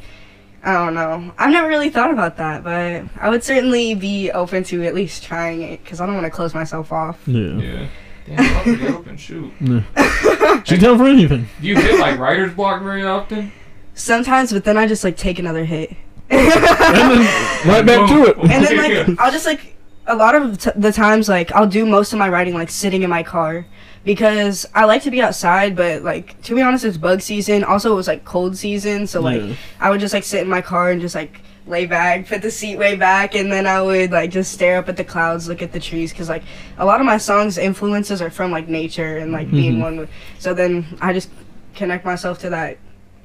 I 0.62 0.74
don't 0.74 0.92
know. 0.94 1.32
I've 1.38 1.50
never 1.50 1.68
really 1.68 1.88
thought 1.88 2.10
about 2.10 2.36
that, 2.36 2.62
but 2.62 3.04
I 3.18 3.30
would 3.30 3.42
certainly 3.42 3.94
be 3.94 4.30
open 4.30 4.62
to 4.64 4.84
at 4.84 4.94
least 4.94 5.22
trying 5.24 5.62
it 5.62 5.82
because 5.82 6.02
I 6.02 6.06
don't 6.06 6.14
want 6.14 6.26
to 6.26 6.30
close 6.30 6.52
myself 6.54 6.92
off. 6.92 7.18
Yeah. 7.26 7.56
Yeah. 7.56 7.86
Damn, 8.26 8.56
I'll 8.56 8.64
be 8.76 8.86
open. 8.88 9.16
Shoot. 9.16 9.52
yeah. 9.60 10.62
She's 10.64 10.78
down 10.80 10.98
for 10.98 11.06
anything. 11.06 11.48
Do 11.60 11.66
you 11.66 11.76
hit 11.76 11.98
like 12.00 12.18
writer's 12.18 12.52
block 12.54 12.82
very 12.82 13.04
often? 13.04 13.52
Sometimes, 13.94 14.52
but 14.52 14.64
then 14.64 14.76
I 14.76 14.86
just 14.86 15.04
like 15.04 15.16
take 15.16 15.38
another 15.38 15.64
hit. 15.64 15.94
And 16.30 16.48
then 16.50 17.68
right 17.68 17.84
back 17.84 18.08
to 18.08 18.24
it. 18.26 18.36
and 18.38 18.64
then 18.64 19.06
like 19.08 19.18
I'll 19.20 19.32
just 19.32 19.46
like 19.46 19.74
a 20.06 20.14
lot 20.14 20.34
of 20.34 20.58
t- 20.58 20.70
the 20.76 20.92
times 20.92 21.28
like 21.28 21.52
I'll 21.52 21.66
do 21.66 21.84
most 21.84 22.12
of 22.12 22.18
my 22.18 22.28
writing 22.28 22.54
like 22.54 22.70
sitting 22.70 23.02
in 23.02 23.10
my 23.10 23.22
car 23.22 23.66
because 24.04 24.64
I 24.74 24.84
like 24.86 25.02
to 25.02 25.10
be 25.10 25.20
outside 25.20 25.76
but 25.76 26.02
like 26.02 26.40
to 26.42 26.54
be 26.54 26.62
honest 26.62 26.84
it's 26.84 26.96
bug 26.96 27.20
season 27.20 27.64
also 27.64 27.92
it 27.92 27.96
was 27.96 28.06
like 28.08 28.24
cold 28.24 28.56
season 28.56 29.06
so 29.06 29.20
like 29.20 29.42
Yeah. 29.42 29.54
I 29.80 29.90
would 29.90 30.00
just 30.00 30.14
like 30.14 30.24
sit 30.24 30.40
in 30.42 30.48
my 30.48 30.60
car 30.62 30.90
and 30.90 31.00
just 31.00 31.14
like 31.14 31.40
lay 31.70 31.86
back 31.86 32.26
put 32.26 32.42
the 32.42 32.50
seat 32.50 32.76
way 32.76 32.96
back 32.96 33.34
and 33.34 33.50
then 33.50 33.66
I 33.66 33.80
would 33.80 34.10
like 34.10 34.30
just 34.30 34.52
stare 34.52 34.78
up 34.78 34.88
at 34.88 34.96
the 34.96 35.04
clouds 35.04 35.48
look 35.48 35.62
at 35.62 35.72
the 35.72 35.80
trees 35.80 36.12
because 36.12 36.28
like 36.28 36.42
a 36.78 36.84
lot 36.84 37.00
of 37.00 37.06
my 37.06 37.16
songs 37.16 37.56
influences 37.58 38.20
are 38.20 38.28
from 38.30 38.50
like 38.50 38.68
nature 38.68 39.16
and 39.18 39.32
like 39.32 39.50
being 39.50 39.76
Mhm. 39.76 39.80
one 39.82 39.96
with 39.98 40.10
so 40.38 40.52
then 40.52 40.98
I 41.00 41.12
just 41.12 41.30
connect 41.74 42.04
myself 42.04 42.38
to 42.40 42.50
that 42.50 42.76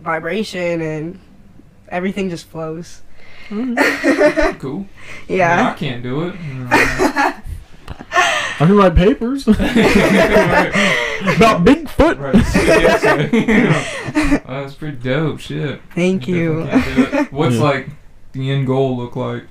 vibration 0.01 0.81
and 0.81 1.19
everything 1.89 2.29
just 2.29 2.47
flows 2.47 3.01
Cool. 3.49 4.87
yeah 5.27 5.71
I 5.71 5.73
can't 5.77 6.01
do 6.03 6.27
it. 6.29 6.35
I 8.57 8.59
can 8.59 8.75
write 8.77 8.95
papers 8.95 9.47
about 9.47 9.61
Bigfoot. 11.65 12.17
Right. 12.19 12.35
Yes, 12.55 13.01
sir. 13.01 14.41
Oh, 14.47 14.61
that's 14.61 14.73
pretty 14.75 14.97
dope. 14.97 15.39
Shit. 15.41 15.81
thank 15.93 16.27
you 16.27 16.63
Definitely 16.63 16.81
can't 17.03 17.11
do 17.11 17.17
it. 17.17 17.33
What's 17.33 17.55
Yeah. 17.55 17.61
like 17.63 17.89
the 18.35 18.51
end 18.51 18.67
goal 18.67 18.95
look 18.95 19.15
like? 19.15 19.43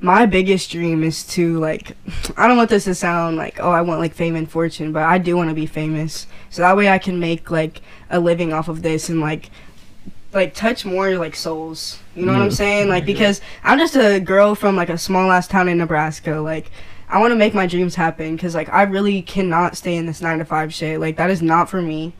my 0.00 0.26
biggest 0.26 0.70
dream 0.70 1.02
is 1.02 1.24
to 1.24 1.58
like 1.58 1.96
I 2.36 2.46
don't 2.46 2.58
want 2.58 2.68
this 2.68 2.84
to 2.84 2.94
sound 2.94 3.36
like 3.36 3.58
oh 3.58 3.70
I 3.70 3.80
want 3.80 4.00
like 4.00 4.12
fame 4.12 4.36
and 4.36 4.50
fortune, 4.50 4.92
but 4.92 5.02
I 5.02 5.16
do 5.18 5.36
want 5.36 5.48
to 5.48 5.54
be 5.54 5.66
famous. 5.66 6.26
So 6.50 6.62
that 6.62 6.76
way 6.76 6.88
I 6.90 6.98
can 6.98 7.18
make 7.18 7.50
like 7.50 7.80
a 8.10 8.20
living 8.20 8.52
off 8.52 8.68
of 8.68 8.82
this 8.82 9.08
and 9.08 9.20
like 9.20 9.50
like 10.32 10.52
touch 10.52 10.84
more 10.84 11.16
like 11.16 11.34
souls. 11.34 12.00
You 12.14 12.26
know 12.26 12.32
what 12.32 12.42
I'm 12.42 12.50
saying? 12.50 12.88
Like 12.88 13.04
Yeah. 13.04 13.14
because 13.14 13.40
I'm 13.62 13.78
just 13.78 13.96
a 13.96 14.20
girl 14.20 14.54
from 14.54 14.76
like 14.76 14.90
a 14.90 14.98
small 14.98 15.30
ass 15.30 15.48
town 15.48 15.68
in 15.68 15.78
Nebraska. 15.78 16.32
Like 16.32 16.70
I 17.08 17.18
want 17.18 17.30
to 17.30 17.36
make 17.36 17.54
my 17.54 17.66
dreams 17.66 17.94
happen 17.94 18.36
cuz 18.36 18.54
like 18.54 18.68
I 18.68 18.82
really 18.82 19.22
cannot 19.22 19.76
stay 19.76 19.96
in 19.96 20.04
this 20.04 20.20
9 20.20 20.38
to 20.38 20.44
5 20.44 20.74
shit. 20.74 21.00
Like 21.00 21.16
that 21.16 21.30
is 21.30 21.40
not 21.40 21.70
for 21.70 21.80
me. 21.80 22.12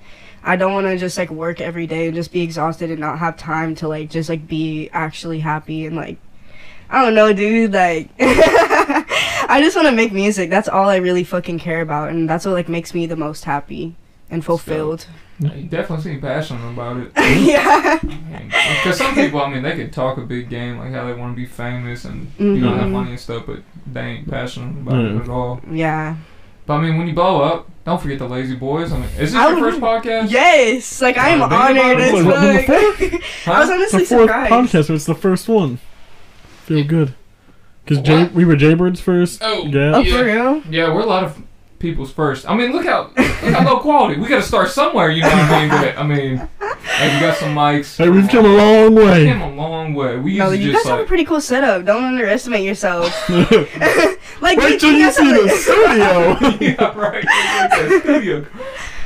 I 0.47 0.57
don't 0.57 0.73
want 0.75 0.87
to 0.87 0.99
just 0.99 1.17
like 1.17 1.31
work 1.31 1.61
every 1.61 1.87
day 1.87 2.07
and 2.07 2.15
just 2.15 2.31
be 2.33 2.43
exhausted 2.43 2.91
and 2.91 3.01
not 3.01 3.19
have 3.19 3.37
time 3.37 3.75
to 3.77 3.89
like 3.89 4.11
just 4.11 4.29
like 4.29 4.47
be 4.47 4.91
actually 4.93 5.41
happy 5.41 5.87
and 5.87 5.97
like 5.97 6.19
I 6.91 7.03
don't 7.03 7.15
know, 7.15 7.33
dude. 7.33 7.73
Like, 7.73 8.11
I 8.21 9.61
just 9.63 9.75
want 9.75 9.89
to 9.89 9.95
make 9.95 10.13
music. 10.13 10.51
That's 10.51 10.69
all 10.69 10.89
I 10.89 10.97
really 10.97 11.25
fucking 11.25 11.59
care 11.59 11.81
about, 11.81 12.11
and 12.11 12.29
that's 12.29 12.45
what 12.45 12.53
like 12.53 12.69
makes 12.69 12.93
me 12.95 13.07
the 13.07 13.17
most 13.17 13.45
happy 13.45 13.97
and 14.31 14.45
fulfilled. 14.45 15.07
You 15.41 15.49
definitely 15.65 16.05
seem 16.13 16.21
passionate 16.21 16.69
about 16.73 16.99
it. 16.99 17.11
yeah. 17.17 17.99
Because 17.99 18.99
some 18.99 19.15
people, 19.15 19.41
I 19.41 19.51
mean, 19.53 19.63
they 19.63 19.75
could 19.75 19.93
talk 19.93 20.19
a 20.19 20.21
big 20.21 20.49
game, 20.51 20.79
like 20.79 20.93
how 20.93 21.07
they 21.07 21.15
want 21.15 21.33
to 21.35 21.37
be 21.37 21.47
famous 21.47 22.05
and 22.05 22.31
you 22.39 22.61
know 22.61 22.75
have 22.75 22.85
Mhm. 22.87 22.93
money 22.93 23.11
and 23.13 23.21
stuff, 23.21 23.45
but 23.47 23.61
they 23.91 24.01
ain't 24.03 24.31
passionate 24.31 24.79
about 24.79 24.95
Yeah. 25.03 25.17
it 25.17 25.23
at 25.23 25.29
all. 25.29 25.61
Yeah. 25.69 26.17
But 26.67 26.75
I 26.75 26.81
mean, 26.83 26.99
when 26.99 27.09
you 27.09 27.15
blow 27.15 27.43
up, 27.43 27.69
don't 27.85 28.01
forget 28.01 28.19
the 28.19 28.29
Lazy 28.29 28.55
Boys. 28.57 28.93
I 28.93 28.97
mean, 28.97 29.05
is 29.19 29.33
this 29.33 29.35
I 29.35 29.51
your 29.51 29.59
first 29.59 29.81
podcast? 29.81 30.31
Yes. 30.31 31.03
Like 31.03 31.19
I 31.19 31.29
am 31.31 31.43
Uh, 31.43 31.47
honored 31.47 31.99
it. 32.01 32.01
as 32.01 32.13
What, 32.13 32.25
number. 32.25 32.39
I 32.41 33.15
was 33.17 33.25
Huh? 33.45 33.53
honestly 33.75 33.99
the 34.01 34.07
fourth 34.07 34.21
surprised. 34.23 34.53
podcast, 34.53 34.89
but 34.89 34.95
it's 34.95 35.05
the 35.05 35.15
first 35.15 35.49
one. 35.49 35.79
Feel 36.65 36.85
good. 36.85 37.15
Because 37.85 38.03
Jay, 38.03 38.25
we 38.33 38.47
were 38.47 38.57
Jaybirds 38.57 39.01
first. 39.01 39.43
Oh, 39.45 39.67
Yeah. 39.67 39.97
Oh, 39.97 40.01
Yeah. 40.01 40.17
for 40.17 40.25
real? 40.25 40.63
Yeah, 40.71 40.95
we're 40.95 41.03
a 41.03 41.07
lot 41.07 41.25
of 41.25 41.43
people's 41.85 42.11
first. 42.13 42.49
I 42.49 42.57
mean, 42.57 42.73
look 42.73 42.87
how 42.87 43.11
look 43.17 43.27
how 43.55 43.65
low 43.65 43.79
quality. 43.79 44.19
We 44.21 44.27
got 44.27 44.37
to 44.37 44.43
start 44.43 44.71
somewhere, 44.71 45.11
you 45.11 45.23
know 45.23 45.29
what 45.29 45.39
I 45.39 45.61
mean? 45.61 45.69
But 45.69 45.99
I 45.99 46.03
mean, 46.07 46.37
like 46.61 47.13
we 47.15 47.21
got 47.21 47.37
some 47.37 47.55
mics. 47.55 47.97
Hey, 47.99 48.09
we've 48.09 48.29
come 48.29 48.47
a 48.47 48.49
long 48.49 48.95
way. 48.95 49.03
We 49.05 49.11
way. 49.11 49.25
came 49.27 49.43
a 49.43 49.55
long 49.55 49.95
way. 49.95 50.17
We 50.17 50.33
used 50.33 50.39
No, 50.45 50.51
to 50.51 50.57
you 50.57 50.73
just 50.73 50.85
guys 50.85 50.91
have 50.93 51.01
a 51.01 51.05
pretty 51.05 51.25
cool 51.27 51.41
setup. 51.43 51.85
Don't 51.85 52.03
underestimate 52.05 52.65
yourself. 52.65 53.13
like, 54.41 54.59
Wait 54.59 54.81
till 54.81 54.93
you 54.93 55.05
guys 55.05 55.17
see 55.17 55.31
the 55.31 55.45
a- 55.45 55.49
studio. 55.51 56.39
yeah, 56.61 56.99
right. 56.99 57.25
It's 57.27 57.93
like 57.93 58.03
studio. 58.03 58.47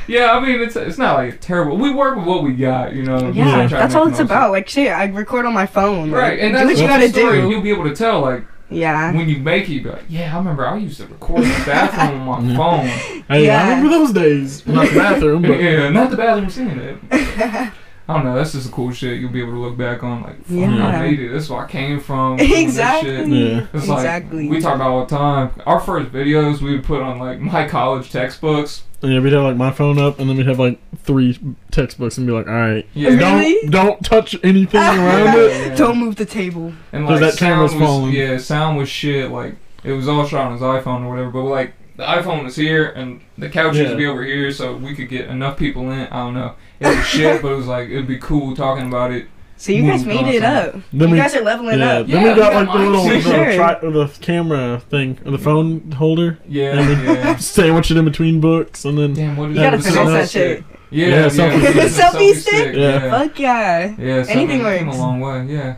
Yeah, 0.07 0.31
I 0.31 0.39
mean, 0.39 0.59
it's 0.61 0.75
it's 0.75 0.97
not 0.97 1.17
like 1.17 1.39
terrible. 1.41 1.77
We 1.77 1.93
work 1.93 2.15
with 2.17 2.25
what 2.25 2.43
we 2.43 2.53
got, 2.53 2.95
you 2.95 3.03
know. 3.03 3.29
Yeah, 3.31 3.45
We 3.45 3.51
try 3.51 3.67
to 3.67 3.75
that's 3.75 3.93
all 3.93 4.03
it's 4.07 4.11
most 4.13 4.19
of 4.21 4.25
about. 4.27 4.51
Like, 4.51 4.67
shit, 4.67 4.91
I 4.91 5.05
record 5.05 5.45
on 5.45 5.53
my 5.53 5.67
phone. 5.67 6.09
it. 6.09 6.11
Like, 6.13 6.21
Right, 6.21 6.39
and 6.39 6.53
do 6.53 6.57
that's 6.57 6.65
what 6.67 6.77
you 6.81 6.87
gotta 6.87 7.07
the 7.09 7.27
And 7.29 7.41
do. 7.43 7.49
you'll 7.49 7.61
be 7.61 7.69
able 7.71 7.83
to 7.83 7.95
tell, 7.95 8.21
like, 8.21 8.43
Yeah. 8.71 9.11
when 9.13 9.27
you 9.27 9.39
make 9.39 9.67
it, 9.69 9.73
you 9.73 9.83
be 9.83 9.89
like, 9.89 10.03
yeah, 10.09 10.33
I 10.35 10.37
remember 10.37 10.65
I 10.67 10.77
used 10.77 10.97
to 10.99 11.07
record 11.07 11.43
in 11.43 11.49
the 11.49 11.63
bathroom 11.65 12.27
on 12.29 12.47
my 12.47 12.55
phone. 12.57 12.87
Hey, 13.27 13.45
Yeah. 13.47 13.63
I 13.63 13.69
remember 13.69 13.89
those 13.89 14.13
days. 14.13 14.67
Not 14.67 14.89
the 14.89 14.95
bathroom, 14.95 15.41
but 15.41 15.59
yeah, 15.59 15.89
not 15.89 16.09
the 16.11 16.17
bathroom 16.17 16.49
seeing 16.49 16.69
it. 16.79 16.97
I 18.09 18.13
don't 18.15 18.25
know. 18.25 18.35
That's 18.35 18.53
just 18.53 18.67
a 18.67 18.71
cool 18.71 18.91
shit. 18.91 19.19
You'll 19.19 19.31
be 19.31 19.39
able 19.39 19.51
to 19.51 19.59
look 19.59 19.77
back 19.77 20.01
on 20.03 20.23
like, 20.23 20.37
fuck, 20.43 20.49
Yeah. 20.49 20.87
I 20.87 21.01
made 21.03 21.19
it. 21.19 21.31
That's 21.31 21.47
where 21.47 21.63
I 21.63 21.67
came 21.69 21.99
from. 21.99 22.37
doing 22.37 22.49
this 22.49 22.59
Exactly. 22.61 23.09
shit. 23.15 23.27
Yeah. 23.27 23.67
It's 23.71 23.83
Exactly. 23.87 24.43
like 24.43 24.51
we 24.51 24.59
talk 24.61 24.75
about 24.75 24.89
all 24.89 25.05
the 25.05 25.15
time. 25.15 25.51
Our 25.67 25.79
first 25.79 26.11
videos 26.11 26.59
we 26.59 26.71
would 26.71 26.83
put 26.83 27.01
on 27.03 27.19
like 27.19 27.39
my 27.39 27.67
college 27.67 28.09
textbooks. 28.11 28.81
yeah, 29.01 29.19
we'd 29.19 29.31
have 29.33 29.43
like 29.43 29.55
my 29.57 29.71
phone 29.71 29.99
up, 29.99 30.19
and 30.19 30.27
then 30.29 30.35
we'd 30.37 30.47
have 30.47 30.57
like 30.59 30.79
three 31.03 31.37
textbooks, 31.71 32.17
and 32.17 32.25
be 32.27 32.33
like, 32.33 32.47
"All 32.47 32.53
right, 32.53 32.85
Yeah, 32.95 33.09
Really? 33.11 33.59
don't 33.61 33.71
don't 33.71 34.03
touch 34.03 34.35
anything 34.43 34.81
around 34.81 35.37
it." 35.37 35.67
yeah. 35.67 35.75
Don't 35.75 35.99
move 35.99 36.15
the 36.15 36.25
table. 36.25 36.73
And 36.91 37.05
'Cause 37.07 37.21
like 37.21 37.31
that 37.33 37.39
camera's 37.39 37.71
sound 37.71 37.81
was, 37.81 37.89
falling. 37.89 38.13
Yeah, 38.13 38.37
sound 38.39 38.77
was 38.77 38.89
shit. 38.89 39.29
Like 39.31 39.55
it 39.83 39.91
was 39.93 40.07
all 40.07 40.25
shot 40.25 40.47
on 40.47 40.53
his 40.53 40.61
iPhone 40.61 41.03
or 41.05 41.09
whatever. 41.11 41.29
But 41.29 41.43
like 41.43 41.73
the 41.95 42.03
iPhone 42.05 42.43
was 42.43 42.55
here 42.55 42.87
and 42.89 43.21
the 43.37 43.49
couch 43.49 43.75
used 43.75 43.83
Yeah. 43.85 43.89
to 43.91 43.95
be 43.95 44.05
over 44.07 44.23
here, 44.23 44.51
so 44.51 44.75
we 44.75 44.95
could 44.95 45.09
get 45.09 45.27
enough 45.29 45.57
people 45.57 45.91
in. 45.91 46.07
I 46.07 46.17
don't 46.23 46.33
know. 46.33 46.53
It 46.79 46.87
was 46.97 47.05
shit, 47.05 47.41
but 47.41 47.51
it 47.51 47.55
was 47.55 47.67
like 47.67 47.89
it'd 47.89 48.07
be 48.07 48.17
cool 48.19 48.55
talking 48.55 48.87
about 48.87 49.11
it. 49.11 49.27
So 49.57 49.73
you 49.73 49.83
guys 49.85 50.05
made 50.05 50.25
it 50.33 50.41
up. 50.43 50.75
Then 50.93 51.09
you 51.09 51.15
we- 51.15 51.17
guys 51.19 51.35
are 51.35 51.41
leveling 51.41 51.79
Yeah, 51.79 51.97
up. 51.99 52.07
then 52.07 52.23
Yeah, 52.25 52.33
we 52.33 52.39
got 52.39 52.51
we 52.53 52.55
like 52.59 52.71
the 52.71 52.79
little 52.89 53.05
mics. 53.05 53.23
the, 53.23 53.29
Sure. 53.29 53.53
tri- 53.55 53.79
the 53.81 54.17
camera 54.21 54.81
thing, 54.89 55.17
the 55.25 55.37
phone 55.37 55.91
holder, 55.91 56.39
Yeah, 56.47 56.79
and 56.79 56.87
we 56.87 57.13
yeah. 57.13 57.35
sandwich 57.39 57.91
it 57.91 57.97
in 57.97 58.05
between 58.05 58.39
books, 58.39 58.85
and 58.85 58.97
then 58.97 59.13
Damn, 59.15 59.35
what 59.35 59.49
is 59.49 59.57
You 59.57 59.61
gotta 59.63 59.77
that? 59.77 59.83
that 59.83 59.93
selfie 60.07 60.31
shit. 60.31 60.63
Yeah, 60.91 61.07
Yeah, 61.07 61.15
yeah, 61.15 61.25
selfie 61.27 61.61
yeah, 61.61 61.71
stick. 61.71 61.91
Selfie 62.05 62.35
stick? 62.35 62.75
Yeah. 62.75 62.81
Yeah, 63.03 63.09
Fuck 63.11 63.39
yeah. 63.39 63.95
yeah 63.99 64.23
so 64.23 64.29
Anything 64.31 64.61
I 64.65 64.69
mean, 64.69 64.77
Came 64.77 64.87
works. 64.87 64.97
a 64.97 65.01
long 65.01 65.19
way. 65.19 65.45
Yeah. 65.49 65.75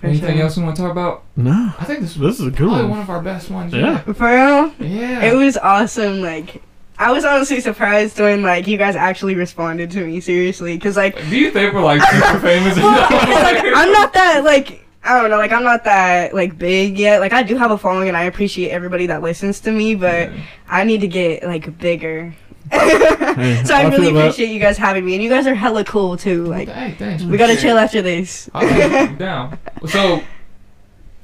For 0.00 0.06
Anything 0.06 0.34
sure. 0.36 0.42
else 0.44 0.56
you 0.56 0.62
want 0.62 0.76
to 0.76 0.82
talk 0.82 0.92
about? 0.92 1.24
no, 1.36 1.72
I 1.80 1.84
think 1.84 2.00
this 2.00 2.14
this 2.14 2.38
is 2.40 2.46
a 2.46 2.50
good 2.50 2.56
probably 2.58 2.82
one. 2.82 2.90
one 2.90 2.98
of 3.00 3.10
our 3.10 3.20
best 3.20 3.50
ones. 3.50 3.74
Yeah. 3.74 3.98
For 3.98 4.12
real? 4.12 4.72
Yeah. 4.78 5.24
It 5.24 5.34
was 5.34 5.56
awesome. 5.58 6.20
Like, 6.22 6.62
I 7.00 7.10
was 7.12 7.24
honestly 7.24 7.60
surprised 7.60 8.20
when 8.20 8.42
like 8.42 8.66
you 8.66 8.76
guys 8.76 8.94
actually 8.94 9.34
responded 9.34 9.90
to 9.92 10.04
me 10.06 10.20
seriously, 10.20 10.76
because 10.76 10.96
like, 10.96 11.16
Do 11.30 11.36
you 11.36 11.50
think 11.50 11.72
we're 11.72 11.82
like 11.82 12.02
super 12.02 12.38
famous? 12.40 12.76
well, 12.76 13.08
'cause, 13.08 13.42
like 13.42 13.64
I'm 13.74 13.90
not 13.90 14.12
that 14.12 14.44
like 14.44 14.86
I 15.02 15.18
don't 15.18 15.30
know, 15.30 15.38
like 15.38 15.50
I'm 15.50 15.64
not 15.64 15.84
that 15.84 16.34
like 16.34 16.58
big 16.58 16.98
yet. 16.98 17.20
Like 17.20 17.32
I 17.32 17.42
do 17.42 17.56
have 17.56 17.70
a 17.70 17.78
following, 17.78 18.08
and 18.08 18.16
I 18.16 18.24
appreciate 18.24 18.68
everybody 18.70 19.06
that 19.06 19.22
listens 19.22 19.58
to 19.60 19.72
me, 19.72 19.94
but 19.94 20.30
Yeah. 20.30 20.42
I 20.68 20.84
need 20.84 21.00
to 21.00 21.08
get 21.08 21.42
like 21.42 21.78
bigger. 21.78 22.34
Hey, 22.70 23.62
so 23.64 23.74
I, 23.74 23.80
I 23.80 23.82
really 23.88 24.08
feel 24.08 24.14
that. 24.14 24.20
appreciate 24.28 24.50
you 24.52 24.60
guys 24.60 24.76
having 24.76 25.04
me, 25.06 25.14
and 25.14 25.22
you 25.24 25.30
guys 25.30 25.46
are 25.46 25.54
hella 25.54 25.84
cool 25.84 26.18
too. 26.18 26.44
Like 26.44 26.68
hey, 26.68 26.94
thanks. 26.98 27.22
we 27.24 27.38
gotta 27.38 27.56
chill 27.56 27.78
after 27.78 28.02
this. 28.02 28.50
I'm 28.52 29.16
down. 29.16 29.58
So, 29.88 30.22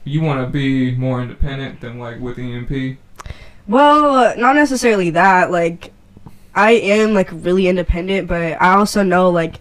you 0.05 0.23
want 0.23 0.41
to 0.41 0.47
be 0.51 0.93
more 0.97 1.21
independent 1.21 1.83
than 1.83 1.99
like 1.99 2.19
with 2.19 2.39
EMP? 2.39 2.97
Well, 3.69 4.37
not 4.39 4.55
necessarily 4.55 5.11
that. 5.11 5.51
Like, 5.51 5.93
I 6.55 6.73
am 6.73 7.15
like 7.15 7.29
really 7.33 7.69
independent, 7.69 8.29
but 8.29 8.61
I 8.61 8.75
also 8.77 9.03
know 9.03 9.31
like 9.31 9.57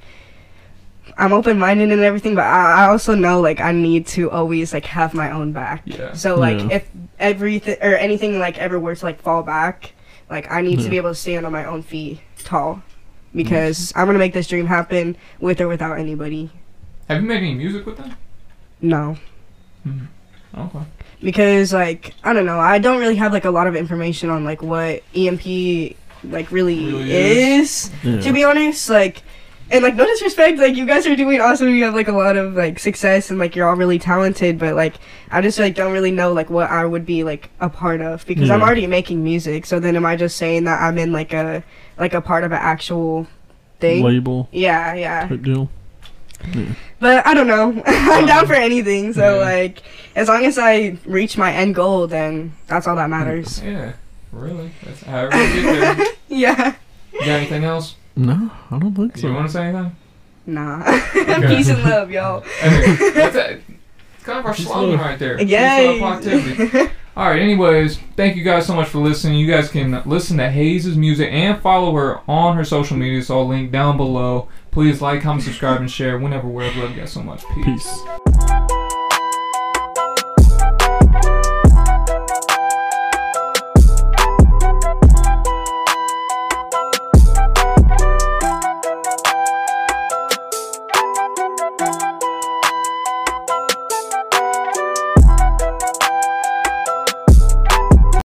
I'm 1.17 1.33
open 1.33 1.57
minded 1.59 1.91
and 1.91 2.01
everything. 2.01 2.35
But 2.35 2.45
I, 2.45 2.85
I 2.85 2.87
also 2.89 3.15
know 3.15 3.41
like 3.41 3.59
I 3.59 3.71
need 3.71 4.07
to 4.07 4.29
always 4.31 4.73
like 4.73 4.85
have 4.85 5.13
my 5.13 5.31
own 5.31 5.51
back. 5.51 5.81
Yeah. 5.85 6.13
So 6.13 6.35
like 6.35 6.59
Yeah. 6.59 6.77
if 6.77 6.89
everything 7.19 7.77
or 7.81 7.95
anything 7.95 8.39
like 8.39 8.57
ever 8.57 8.79
were 8.79 8.95
to 8.95 9.05
like 9.05 9.21
fall 9.21 9.43
back, 9.43 9.93
like 10.29 10.49
I 10.51 10.61
need 10.61 10.79
to 10.81 10.89
be 10.89 10.97
able 10.97 11.11
to 11.11 11.15
stand 11.15 11.45
on 11.45 11.51
my 11.51 11.65
own 11.65 11.83
feet 11.83 12.19
tall, 12.43 12.81
because 13.33 13.91
I'm 13.95 14.05
gonna 14.07 14.19
make 14.19 14.33
this 14.33 14.47
dream 14.47 14.67
happen 14.67 15.17
with 15.39 15.59
or 15.61 15.67
without 15.67 15.99
anybody. 15.99 16.49
Have 17.09 17.21
you 17.21 17.27
made 17.27 17.37
any 17.37 17.53
music 17.53 17.85
with 17.85 17.97
them? 17.97 18.15
No. 18.81 19.17
Hmm. 19.83 20.05
Okay. 20.57 20.79
Because 21.25 21.73
like 21.73 22.13
I 22.23 22.31
don't 22.31 22.45
know, 22.45 22.59
I 22.59 22.77
don't 22.77 22.99
really 22.99 23.15
have 23.15 23.33
like 23.33 23.45
a 23.45 23.51
lot 23.51 23.67
of 23.67 23.75
information 23.75 24.29
on 24.29 24.45
like 24.45 24.61
what 24.61 25.03
EMP 25.15 25.97
like 26.23 26.51
really, 26.51 26.85
Really 26.85 27.11
is. 27.11 27.91
Yeah. 28.03 28.21
To 28.21 28.31
be 28.31 28.43
honest, 28.45 28.89
like. 28.89 29.23
And 29.71 29.83
like 29.83 29.95
no 29.95 30.05
disrespect, 30.05 30.59
like 30.59 30.75
you 30.75 30.85
guys 30.85 31.07
are 31.07 31.15
doing 31.15 31.41
awesome. 31.41 31.69
You 31.69 31.85
have 31.85 31.95
like 31.95 32.07
a 32.07 32.11
lot 32.11 32.37
of 32.37 32.53
like 32.53 32.77
success 32.77 33.31
and 33.31 33.39
like 33.39 33.55
you're 33.55 33.67
all 33.67 33.75
really 33.75 33.97
talented. 33.97 34.59
But 34.59 34.75
like 34.75 34.93
I 35.31 35.41
just 35.41 35.57
like 35.57 35.73
don't 35.73 35.91
really 35.91 36.11
know 36.11 36.33
like 36.33 36.51
what 36.51 36.69
I 36.69 36.85
would 36.85 37.03
be 37.03 37.23
like 37.23 37.49
a 37.59 37.67
part 37.67 37.99
of 37.99 38.23
because 38.27 38.51
I'm 38.51 38.61
already 38.61 38.85
making 38.85 39.23
music. 39.23 39.65
So 39.65 39.79
then 39.79 39.95
am 39.95 40.05
I 40.05 40.17
just 40.17 40.37
saying 40.37 40.65
that 40.65 40.79
I'm 40.83 40.99
in 40.99 41.11
like 41.11 41.33
a 41.33 41.63
like 41.97 42.13
a 42.13 42.21
part 42.21 42.43
of 42.43 42.51
an 42.51 42.59
actual 42.61 43.25
thing? 43.79 44.03
label 44.03 44.49
Yeah, 44.51 44.93
yeah. 44.93 45.27
type 45.27 45.41
deal. 45.41 45.71
But 46.99 47.25
I 47.25 47.33
don't 47.33 47.47
know. 47.47 47.81
I'm 47.85 48.25
down 48.25 48.39
um, 48.39 48.47
for 48.47 48.53
anything. 48.53 49.13
So 49.13 49.39
Yeah. 49.39 49.45
like, 49.45 49.81
as 50.15 50.27
long 50.27 50.45
as 50.45 50.57
I 50.57 50.97
reach 51.05 51.37
my 51.37 51.51
end 51.53 51.75
goal, 51.75 52.07
then 52.07 52.53
that's 52.67 52.87
all 52.87 52.95
that 52.95 53.09
matters. 53.09 53.61
Yeah, 53.63 53.93
really. 54.31 54.71
That's 54.83 55.01
how 55.03 55.25
we 55.25 55.29
get 55.29 55.63
there. 55.97 56.05
yeah. 56.29 56.75
You 57.13 57.19
got 57.19 57.27
anything 57.29 57.63
else? 57.63 57.95
No, 58.15 58.51
I 58.71 58.79
don't 58.79 58.93
think 58.95 59.13
Do 59.15 59.21
so. 59.21 59.27
you 59.27 59.33
want 59.33 59.47
to 59.47 59.53
say 59.53 59.65
anything? 59.67 59.95
Nah. 60.45 60.83
Peace 61.47 61.69
and 61.69 61.83
love, 61.83 62.11
y'all. 62.11 62.43
I 62.61 62.69
mean, 62.69 63.13
that's 63.13 63.35
a, 63.35 63.51
it's 63.53 64.23
kind 64.23 64.39
of 64.39 64.45
our 64.45 64.55
slogan 64.55 64.99
right 64.99 65.17
there. 65.19 65.37
Peace, 65.37 65.49
Yay. 65.49 65.99
All 67.17 67.29
right. 67.29 67.41
Anyways, 67.41 67.97
thank 68.17 68.35
you 68.35 68.43
guys 68.43 68.65
so 68.67 68.75
much 68.75 68.89
for 68.89 68.99
listening. 68.99 69.39
You 69.39 69.47
guys 69.49 69.69
can 69.69 70.01
listen 70.05 70.37
to 70.37 70.49
Haze's 70.51 70.97
music 70.97 71.29
and 71.31 71.59
follow 71.61 71.93
her 71.93 72.19
on 72.29 72.55
her 72.57 72.65
social 72.65 72.95
media. 72.97 73.19
It's 73.19 73.29
all 73.29 73.47
linked 73.47 73.71
down 73.71 73.95
below. 73.97 74.49
Please 74.75 75.01
like, 75.01 75.21
comment, 75.21 75.41
subscribe, 75.41 75.79
and 75.79 75.89
share 75.89 76.19
whenever, 76.19 76.49
wherever. 76.49 76.81
Love 76.81 76.91
you 76.91 76.97
guys 76.97 77.13
so 77.13 77.23
much. 77.23 77.45
Peace. 77.63 77.63
Peace. 77.63 78.84